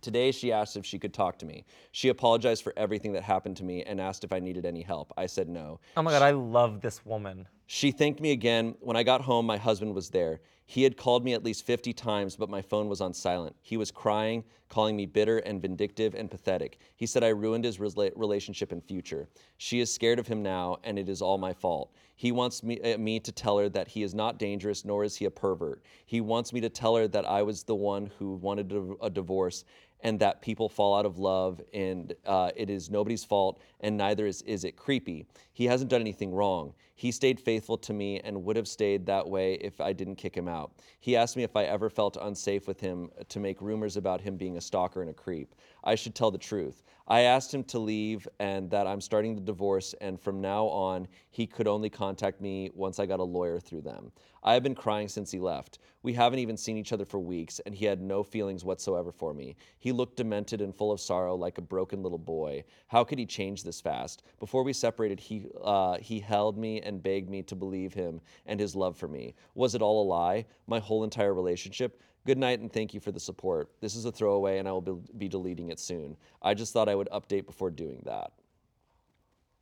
Today, 0.00 0.32
she 0.32 0.52
asked 0.52 0.76
if 0.76 0.84
she 0.84 0.98
could 0.98 1.14
talk 1.14 1.38
to 1.38 1.46
me. 1.46 1.64
She 1.92 2.10
apologized 2.10 2.62
for 2.62 2.74
everything 2.76 3.12
that 3.14 3.22
happened 3.22 3.56
to 3.56 3.64
me 3.64 3.84
and 3.84 4.00
asked 4.00 4.22
if 4.22 4.32
I 4.34 4.38
needed 4.38 4.66
any 4.66 4.82
help. 4.82 5.12
I 5.16 5.26
said 5.26 5.48
no. 5.48 5.80
Oh 5.96 6.02
my 6.02 6.10
god, 6.10 6.22
I 6.22 6.32
love 6.32 6.82
this 6.82 7.06
woman. 7.06 7.48
She 7.66 7.90
thanked 7.92 8.20
me 8.20 8.32
again. 8.32 8.74
When 8.80 8.96
I 8.96 9.02
got 9.02 9.22
home, 9.22 9.46
my 9.46 9.56
husband 9.56 9.94
was 9.94 10.10
there. 10.10 10.40
He 10.66 10.82
had 10.82 10.96
called 10.96 11.24
me 11.24 11.34
at 11.34 11.44
least 11.44 11.66
50 11.66 11.92
times, 11.92 12.36
but 12.36 12.48
my 12.48 12.62
phone 12.62 12.88
was 12.88 13.00
on 13.00 13.12
silent. 13.12 13.54
He 13.60 13.76
was 13.76 13.90
crying, 13.90 14.44
calling 14.68 14.96
me 14.96 15.04
bitter 15.04 15.38
and 15.38 15.60
vindictive 15.60 16.14
and 16.14 16.30
pathetic. 16.30 16.78
He 16.96 17.06
said 17.06 17.22
I 17.22 17.28
ruined 17.28 17.64
his 17.64 17.78
rela- 17.78 18.12
relationship 18.16 18.72
and 18.72 18.82
future. 18.82 19.28
She 19.58 19.80
is 19.80 19.92
scared 19.92 20.18
of 20.18 20.26
him 20.26 20.42
now, 20.42 20.78
and 20.82 20.98
it 20.98 21.08
is 21.08 21.20
all 21.20 21.36
my 21.36 21.52
fault. 21.52 21.92
He 22.16 22.32
wants 22.32 22.62
me, 22.62 22.80
uh, 22.80 22.96
me 22.96 23.20
to 23.20 23.32
tell 23.32 23.58
her 23.58 23.68
that 23.70 23.88
he 23.88 24.02
is 24.02 24.14
not 24.14 24.38
dangerous, 24.38 24.84
nor 24.84 25.04
is 25.04 25.16
he 25.16 25.26
a 25.26 25.30
pervert. 25.30 25.82
He 26.06 26.20
wants 26.20 26.52
me 26.52 26.60
to 26.60 26.68
tell 26.70 26.96
her 26.96 27.08
that 27.08 27.26
I 27.26 27.42
was 27.42 27.64
the 27.64 27.74
one 27.74 28.10
who 28.18 28.34
wanted 28.34 28.72
a 29.02 29.10
divorce 29.10 29.64
and 30.04 30.20
that 30.20 30.42
people 30.42 30.68
fall 30.68 30.94
out 30.94 31.06
of 31.06 31.18
love, 31.18 31.62
and 31.72 32.12
uh, 32.26 32.50
it 32.54 32.68
is 32.68 32.90
nobody's 32.90 33.24
fault, 33.24 33.60
and 33.80 33.96
neither 33.96 34.26
is, 34.26 34.42
is 34.42 34.64
it 34.64 34.76
creepy. 34.76 35.26
He 35.54 35.64
hasn't 35.64 35.90
done 35.90 36.02
anything 36.02 36.32
wrong. 36.32 36.74
He 36.94 37.10
stayed 37.10 37.40
faithful 37.40 37.78
to 37.78 37.92
me 37.92 38.20
and 38.20 38.44
would 38.44 38.54
have 38.56 38.68
stayed 38.68 39.06
that 39.06 39.26
way 39.26 39.54
if 39.54 39.80
I 39.80 39.92
didn't 39.94 40.16
kick 40.16 40.36
him 40.36 40.46
out. 40.46 40.72
He 41.00 41.16
asked 41.16 41.36
me 41.36 41.42
if 41.42 41.56
I 41.56 41.64
ever 41.64 41.88
felt 41.88 42.18
unsafe 42.20 42.68
with 42.68 42.80
him 42.80 43.10
to 43.28 43.40
make 43.40 43.60
rumors 43.60 43.96
about 43.96 44.20
him 44.20 44.36
being 44.36 44.58
a 44.58 44.60
stalker 44.60 45.00
and 45.00 45.10
a 45.10 45.14
creep. 45.14 45.54
I 45.82 45.94
should 45.94 46.14
tell 46.14 46.30
the 46.30 46.38
truth. 46.38 46.82
I 47.08 47.22
asked 47.22 47.52
him 47.52 47.64
to 47.64 47.78
leave 47.78 48.28
and 48.38 48.70
that 48.70 48.86
I'm 48.86 49.00
starting 49.00 49.34
the 49.34 49.40
divorce, 49.40 49.94
and 50.00 50.20
from 50.20 50.40
now 50.40 50.66
on, 50.66 51.08
he 51.30 51.46
could 51.46 51.66
only 51.66 51.90
contact 51.90 52.40
me 52.40 52.70
once 52.74 52.98
I 52.98 53.06
got 53.06 53.20
a 53.20 53.24
lawyer 53.24 53.58
through 53.58 53.82
them. 53.82 54.12
I 54.44 54.54
have 54.54 54.62
been 54.62 54.74
crying 54.74 55.08
since 55.08 55.30
he 55.30 55.38
left. 55.38 55.78
We 56.02 56.12
haven't 56.12 56.40
even 56.40 56.58
seen 56.58 56.76
each 56.76 56.92
other 56.92 57.06
for 57.06 57.18
weeks, 57.18 57.60
and 57.64 57.74
he 57.74 57.86
had 57.86 58.02
no 58.02 58.22
feelings 58.22 58.62
whatsoever 58.62 59.10
for 59.10 59.32
me. 59.32 59.56
He 59.78 59.90
looked 59.90 60.16
demented 60.16 60.60
and 60.60 60.74
full 60.74 60.92
of 60.92 61.00
sorrow, 61.00 61.34
like 61.34 61.56
a 61.56 61.62
broken 61.62 62.02
little 62.02 62.18
boy. 62.18 62.64
How 62.88 63.04
could 63.04 63.18
he 63.18 63.24
change 63.24 63.62
this 63.62 63.80
fast? 63.80 64.22
Before 64.38 64.62
we 64.62 64.74
separated, 64.74 65.18
he 65.18 65.46
uh, 65.62 65.96
he 65.96 66.20
held 66.20 66.58
me 66.58 66.82
and 66.82 67.02
begged 67.02 67.30
me 67.30 67.42
to 67.44 67.56
believe 67.56 67.94
him 67.94 68.20
and 68.44 68.60
his 68.60 68.76
love 68.76 68.98
for 68.98 69.08
me. 69.08 69.34
Was 69.54 69.74
it 69.74 69.80
all 69.80 70.02
a 70.02 70.06
lie? 70.06 70.44
My 70.66 70.78
whole 70.78 71.04
entire 71.04 71.32
relationship? 71.32 72.02
Good 72.26 72.38
night 72.38 72.60
and 72.60 72.72
thank 72.72 72.94
you 72.94 73.00
for 73.00 73.12
the 73.12 73.20
support. 73.20 73.70
This 73.80 73.96
is 73.96 74.06
a 74.06 74.12
throwaway 74.12 74.58
and 74.58 74.66
I 74.66 74.72
will 74.72 74.80
be, 74.80 74.94
be 75.18 75.28
deleting 75.28 75.68
it 75.68 75.78
soon. 75.78 76.16
I 76.40 76.54
just 76.54 76.72
thought 76.72 76.88
I 76.88 76.94
would 76.94 77.08
update 77.12 77.44
before 77.44 77.70
doing 77.70 78.02
that. 78.06 78.32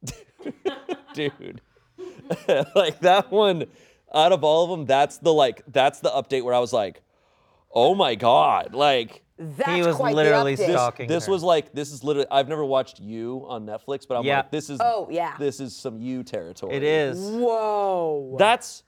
Dude. 1.14 1.60
like 2.74 3.00
that 3.00 3.30
one 3.30 3.66
out 4.14 4.32
of 4.32 4.44
all 4.44 4.64
of 4.64 4.70
them 4.70 4.86
that's 4.86 5.18
the 5.18 5.32
like 5.32 5.62
that's 5.68 6.00
the 6.00 6.10
update 6.10 6.42
where 6.44 6.54
I 6.54 6.58
was 6.58 6.72
like, 6.72 7.02
"Oh 7.72 7.94
my 7.94 8.14
god." 8.14 8.74
Like 8.74 9.22
That's 9.38 9.70
he 9.70 9.82
was 9.82 9.96
quite 9.96 10.14
literally 10.14 10.54
the 10.54 10.64
update. 10.64 10.72
stalking 10.72 11.08
this 11.08 11.26
her. 11.26 11.32
was 11.32 11.42
like 11.42 11.72
this 11.72 11.90
is 11.90 12.04
literally 12.04 12.28
I've 12.30 12.48
never 12.48 12.64
watched 12.64 13.00
you 13.00 13.44
on 13.48 13.66
Netflix, 13.66 14.06
but 14.06 14.16
I'm 14.18 14.24
Yeah. 14.24 14.38
like 14.38 14.50
this 14.50 14.70
is 14.70 14.78
Oh, 14.82 15.08
yeah. 15.10 15.36
this 15.38 15.58
is 15.60 15.74
some 15.74 15.98
you 16.00 16.22
territory. 16.22 16.74
It 16.74 16.82
is. 16.82 17.18
Whoa. 17.18 18.36
That's 18.38 18.82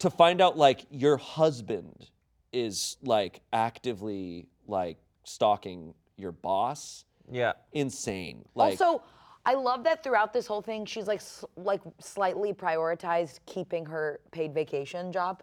to 0.00 0.10
find 0.10 0.40
out 0.40 0.56
like 0.58 0.86
your 0.90 1.16
husband 1.16 2.10
is 2.52 2.96
like 3.02 3.40
actively 3.52 4.48
like 4.66 4.98
stalking 5.24 5.94
your 6.16 6.32
boss. 6.32 7.04
Yeah. 7.30 7.52
Insane. 7.72 8.44
Like 8.54 8.80
also, 8.80 9.02
I 9.46 9.54
love 9.54 9.84
that 9.84 10.02
throughout 10.02 10.32
this 10.32 10.46
whole 10.46 10.62
thing, 10.62 10.86
she's 10.86 11.06
like 11.06 11.18
s- 11.20 11.44
like 11.56 11.80
slightly 12.00 12.52
prioritized 12.52 13.40
keeping 13.46 13.84
her 13.86 14.20
paid 14.30 14.54
vacation 14.54 15.12
job. 15.12 15.42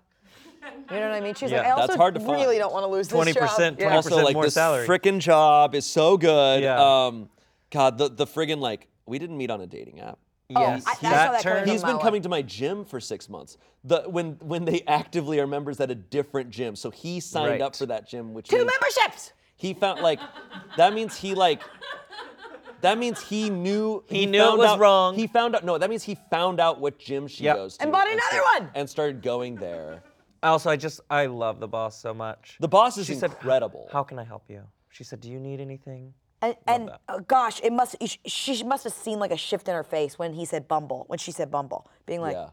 You 0.91 0.99
know 0.99 1.09
what 1.09 1.11
I 1.17 1.19
mean? 1.21 1.33
She's 1.33 1.51
like, 1.51 1.61
Yeah. 1.63 1.69
I 1.69 1.71
also 1.71 1.87
That's 1.87 1.97
hard 1.97 2.15
to 2.15 2.21
really 2.21 2.45
find. 2.45 2.59
don't 2.59 2.73
want 2.73 2.83
to 2.83 2.87
lose 2.87 3.07
this 3.07 3.19
20%, 3.19 3.33
job. 3.35 3.79
Yeah. 3.79 3.97
20% 4.01 4.23
like 4.23 4.33
more 4.33 4.43
this 4.45 4.53
salary. 4.53 4.87
frickin' 4.87 5.19
job 5.19 5.75
is 5.75 5.85
so 5.85 6.17
good. 6.17 6.63
Yeah. 6.63 6.79
Um 7.05 7.29
God, 7.71 7.97
the 7.97 8.09
the 8.09 8.25
friggin' 8.25 8.59
like 8.59 8.87
we 9.05 9.17
didn't 9.19 9.37
meet 9.37 9.49
on 9.51 9.61
a 9.61 9.67
dating 9.67 9.99
app. 10.01 10.17
Yes. 10.49 10.83
I- 10.85 10.91
I 10.91 10.93
saw 10.95 11.01
that 11.01 11.11
that 11.11 11.27
coming 11.31 11.41
turned. 11.43 11.59
from 11.65 11.69
He's 11.71 11.81
been 11.81 11.91
Mala. 11.93 12.03
coming 12.03 12.21
to 12.23 12.29
my 12.29 12.41
gym 12.41 12.85
for 12.85 12.99
six 12.99 13.29
months. 13.29 13.57
The 13.83 14.01
when 14.03 14.33
when 14.41 14.65
they 14.65 14.81
actively 14.87 15.39
are 15.39 15.47
members 15.47 15.79
at 15.79 15.89
a 15.91 15.95
different 15.95 16.49
gym. 16.49 16.75
So 16.75 16.89
he 16.91 17.19
signed 17.19 17.61
up 17.61 17.75
for 17.75 17.85
that 17.87 18.07
gym, 18.07 18.33
which 18.33 18.47
Two 18.47 18.57
means 18.57 18.71
memberships. 18.71 19.33
he 19.57 19.73
found 19.73 20.01
like 20.01 20.19
that 20.77 20.93
means 20.93 21.15
he 21.17 21.33
like 21.35 21.61
that 22.81 22.97
means 22.97 23.21
he 23.21 23.49
knew 23.49 24.03
He 24.07 24.25
knew 24.25 24.39
it 24.41 24.45
found 24.45 24.57
was 24.59 24.67
out- 24.69 24.79
wrong. 24.79 25.15
He 25.15 25.27
found 25.27 25.55
out 25.55 25.63
no, 25.63 25.77
that 25.77 25.89
means 25.89 26.03
he 26.03 26.15
found 26.29 26.59
out 26.59 26.79
what 26.79 26.97
gym 26.99 27.27
she 27.27 27.43
Yep. 27.45 27.55
goes 27.55 27.77
to 27.77 27.83
And 27.83 27.91
bought 27.91 28.07
another 28.07 28.21
start- 28.29 28.61
one. 28.61 28.71
and 28.75 28.89
started 28.89 29.21
going 29.21 29.55
there. 29.55 30.03
Also, 30.43 30.69
I 30.69 30.75
just 30.75 31.01
I 31.09 31.27
love 31.27 31.59
the 31.59 31.67
boss 31.67 31.99
so 32.01 32.13
much. 32.13 32.57
The 32.59 32.67
boss 32.67 32.97
is 32.97 33.05
She 33.07 33.13
said, 33.15 33.31
incredible. 33.31 33.87
How 33.91 34.03
can 34.03 34.17
I 34.19 34.23
help 34.23 34.43
you? 34.49 34.63
She 34.89 35.03
said, 35.03 35.21
Do 35.21 35.29
you 35.29 35.39
need 35.39 35.59
anything? 35.59 36.13
And, 36.43 36.55
and 36.65 36.89
uh, 37.07 37.19
gosh, 37.19 37.61
it 37.63 37.71
must 37.71 37.95
she- 38.03 38.19
she 38.55 38.63
must 38.63 38.83
have 38.83 38.93
seen 38.93 39.19
like 39.19 39.31
a 39.31 39.37
shift 39.37 39.67
in 39.67 39.75
her 39.75 39.83
face 39.83 40.17
when 40.17 40.33
he 40.33 40.45
said 40.45 40.67
Bumble, 40.67 41.03
when 41.07 41.19
she 41.19 41.31
said 41.31 41.51
Bumble, 41.51 41.87
being 42.07 42.21
like, 42.21 42.33
yeah. 42.33 42.49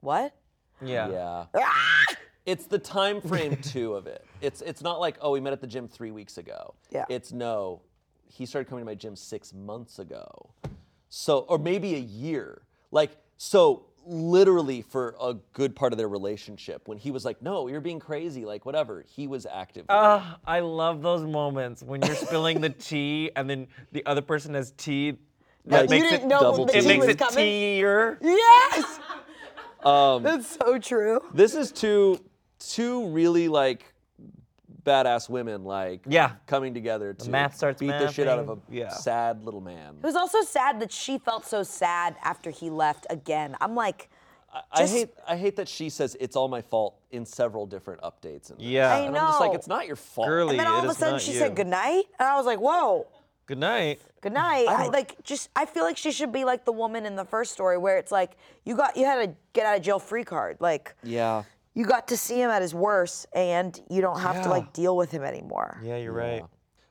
what? 0.00 0.34
Yeah. 0.80 1.08
Yeah. 1.10 1.44
Ah! 1.54 2.06
It's 2.46 2.64
the 2.66 2.78
time 2.78 3.20
frame 3.20 3.56
too 3.62 3.92
of 3.94 4.06
it. 4.06 4.24
It's 4.40 4.62
it's 4.62 4.80
not 4.80 4.98
like 5.00 5.18
oh 5.20 5.32
we 5.32 5.40
met 5.40 5.52
at 5.52 5.60
the 5.60 5.66
gym 5.66 5.86
three 5.88 6.10
weeks 6.10 6.38
ago. 6.38 6.74
Yeah. 6.90 7.04
It's 7.10 7.30
no, 7.32 7.82
he 8.28 8.46
started 8.46 8.68
coming 8.68 8.82
to 8.84 8.86
my 8.86 8.94
gym 8.94 9.16
six 9.16 9.52
months 9.52 9.98
ago, 9.98 10.50
so 11.08 11.40
or 11.48 11.58
maybe 11.58 11.94
a 11.94 11.98
year. 11.98 12.62
Like 12.90 13.16
so 13.36 13.84
literally 14.06 14.80
for 14.80 15.14
a 15.20 15.34
good 15.52 15.76
part 15.76 15.92
of 15.92 15.98
their 15.98 16.08
relationship 16.08 16.88
when 16.88 16.96
he 16.96 17.10
was 17.10 17.26
like 17.26 17.42
no 17.42 17.68
you're 17.68 17.78
being 17.80 17.98
crazy 18.00 18.46
like 18.46 18.64
whatever 18.64 19.04
he 19.06 19.26
was 19.26 19.44
active. 19.44 19.84
Ah, 19.90 20.38
I 20.46 20.60
love 20.60 21.02
those 21.02 21.24
moments 21.24 21.82
when 21.82 22.00
you're 22.00 22.16
spilling 22.16 22.60
the 22.62 22.70
tea 22.70 23.30
and 23.36 23.50
then 23.50 23.66
the 23.92 24.04
other 24.06 24.22
person 24.22 24.54
has 24.54 24.70
tea. 24.78 25.18
That 25.66 25.82
Like, 25.82 25.90
You 25.90 25.96
makes 25.96 26.10
didn't 26.10 26.24
it 26.24 26.28
know 26.28 26.40
double 26.40 26.64
the 26.66 26.72
tea 26.72 26.78
it 26.78 26.86
makes 26.86 27.06
was 27.06 27.14
it 27.14 27.18
coming. 27.18 27.44
teaier. 27.44 28.16
Yes. 28.22 29.00
Um, 29.84 30.22
That's 30.22 30.56
so 30.56 30.78
true. 30.78 31.20
this 31.34 31.54
is 31.54 31.70
two 31.70 32.18
two 32.58 33.08
really 33.10 33.48
like 33.48 33.92
badass 34.88 35.28
women 35.28 35.64
like 35.64 36.00
Yeah. 36.06 36.32
coming 36.46 36.72
together 36.74 37.12
to 37.14 37.30
math 37.30 37.56
starts 37.56 37.80
beat 37.80 37.88
the 37.90 38.10
shit 38.10 38.26
out 38.28 38.38
of 38.38 38.48
a. 38.48 38.58
Yeah. 38.70 38.88
sad 38.90 39.44
little 39.44 39.60
man. 39.60 39.96
It 40.02 40.06
was 40.06 40.16
also 40.16 40.42
sad 40.42 40.80
that 40.80 40.90
she 40.92 41.18
felt 41.18 41.44
so 41.46 41.62
sad 41.62 42.16
after 42.22 42.50
he 42.50 42.70
left 42.70 43.06
again. 43.10 43.56
I'm 43.60 43.74
like, 43.74 44.08
I 44.72 44.78
Just- 44.78 44.94
hate 44.94 45.10
I 45.26 45.36
hate 45.36 45.56
that 45.56 45.68
she 45.68 45.90
says 45.90 46.16
it's 46.18 46.34
all 46.34 46.48
my 46.48 46.62
fault 46.62 46.94
in 47.10 47.26
several 47.26 47.66
different 47.66 48.00
updates. 48.00 48.50
And 48.50 48.60
Yeah. 48.60 48.92
I 48.94 48.98
and 49.00 49.16
I'm 49.16 49.26
just 49.28 49.40
like 49.40 49.50
know. 49.50 49.56
it's 49.56 49.68
not 49.68 49.86
your 49.86 49.96
fault. 49.96 50.26
Girly. 50.28 50.50
and 50.52 50.60
then 50.60 50.66
all 50.66 50.78
it 50.78 50.84
of 50.84 50.88
a 50.88 50.90
is 50.92 50.96
sudden 50.98 51.14
not 51.14 51.20
she 51.22 51.32
you. 51.32 51.38
said 51.38 51.54
goodnight, 51.54 52.04
and 52.18 52.28
I 52.28 52.36
was 52.36 52.46
like, 52.46 52.58
whoa. 52.58 53.06
Good 53.46 53.58
night. 53.58 54.00
Good 54.20 54.32
night. 54.34 54.66
I 54.68 54.88
like 54.88 55.22
just 55.22 55.48
I 55.56 55.64
feel 55.64 55.84
like 55.84 55.96
she 55.96 56.12
should 56.12 56.32
be 56.32 56.44
like 56.44 56.64
the 56.64 56.72
woman 56.72 57.06
in 57.06 57.14
the 57.16 57.24
first 57.24 57.52
story 57.52 57.78
where 57.78 57.96
it's 57.98 58.10
like 58.12 58.36
you 58.64 58.74
got 58.74 58.96
you 58.96 59.04
had 59.04 59.28
a 59.28 59.34
get 59.52 59.64
out 59.66 59.76
of 59.76 59.82
jail 59.82 59.98
free 59.98 60.24
card. 60.24 60.56
Like 60.60 60.94
Yeah. 61.02 61.44
You 61.78 61.84
got 61.84 62.08
to 62.08 62.16
see 62.16 62.42
him 62.42 62.50
at 62.50 62.60
his 62.60 62.74
worst 62.74 63.24
and 63.32 63.80
you 63.88 64.00
don't 64.00 64.18
have 64.18 64.34
to 64.42 64.48
Yeah. 64.48 64.48
like 64.48 64.72
deal 64.72 64.96
with 64.96 65.12
him 65.12 65.22
anymore. 65.22 65.78
Yeah, 65.80 65.96
you're 65.96 66.12
right. 66.12 66.44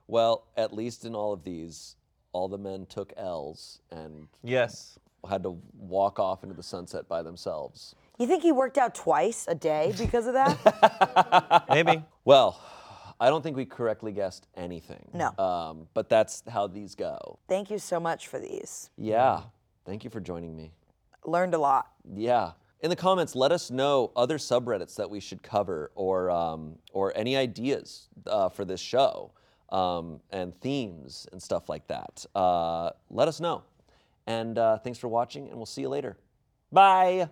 Well, 0.07 0.45
at 0.55 0.71
least 0.73 1.03
in 1.03 1.13
all 1.13 1.33
of 1.33 1.43
these, 1.43 1.97
all 2.31 2.47
the 2.47 2.57
men 2.57 2.85
took 2.85 3.11
L's 3.17 3.81
and 3.91 4.29
Yes. 4.43 4.97
had 5.29 5.43
to 5.43 5.59
walk 5.77 6.19
off 6.19 6.41
into 6.43 6.55
the 6.55 6.63
sunset 6.63 7.05
by 7.09 7.21
themselves. 7.21 7.95
You 8.17 8.27
think 8.27 8.43
he 8.43 8.53
worked 8.53 8.77
out 8.77 8.95
twice 8.95 9.45
a 9.49 9.55
day 9.55 9.93
because 9.97 10.25
of 10.25 10.33
that? 10.35 11.65
Maybe. 11.69 12.01
Well, 12.23 12.57
I 13.19 13.27
don't 13.29 13.41
think 13.41 13.57
we 13.57 13.65
correctly 13.65 14.13
guessed 14.13 14.47
anything. 14.55 15.09
No. 15.13 15.35
Um, 15.37 15.87
but 15.93 16.07
that's 16.07 16.43
how 16.47 16.67
these 16.67 16.95
go. 16.95 17.39
Thank 17.49 17.69
you 17.69 17.77
so 17.77 17.99
much 17.99 18.27
for 18.27 18.39
these. 18.39 18.89
Yeah. 18.97 19.41
Thank 19.85 20.05
you 20.05 20.09
for 20.09 20.21
joining 20.21 20.55
me. 20.55 20.71
Learned 21.25 21.55
a 21.55 21.57
lot. 21.59 21.87
Yeah. 22.15 22.51
In 22.81 22.89
the 22.91 22.95
comments, 22.95 23.35
let 23.35 23.51
us 23.51 23.71
know 23.71 24.11
other 24.15 24.37
subreddits 24.37 24.95
that 24.95 25.09
we 25.09 25.19
should 25.19 25.41
cover 25.41 25.91
or, 25.95 26.29
um, 26.29 26.75
or 26.93 27.11
any 27.15 27.35
ideas 27.35 28.07
uh, 28.27 28.49
for 28.49 28.65
this 28.65 28.79
show 28.79 29.31
um, 29.69 30.19
and 30.31 30.53
themes 30.61 31.27
and 31.31 31.41
stuff 31.41 31.69
like 31.69 31.87
that. 31.87 32.25
Uh, 32.35 32.91
let 33.09 33.27
us 33.27 33.39
know. 33.39 33.63
And 34.27 34.57
uh, 34.57 34.77
thanks 34.77 34.99
for 34.99 35.07
watching, 35.07 35.47
and 35.47 35.55
we'll 35.55 35.65
see 35.65 35.81
you 35.81 35.89
later. 35.89 36.17
Bye. 36.71 37.29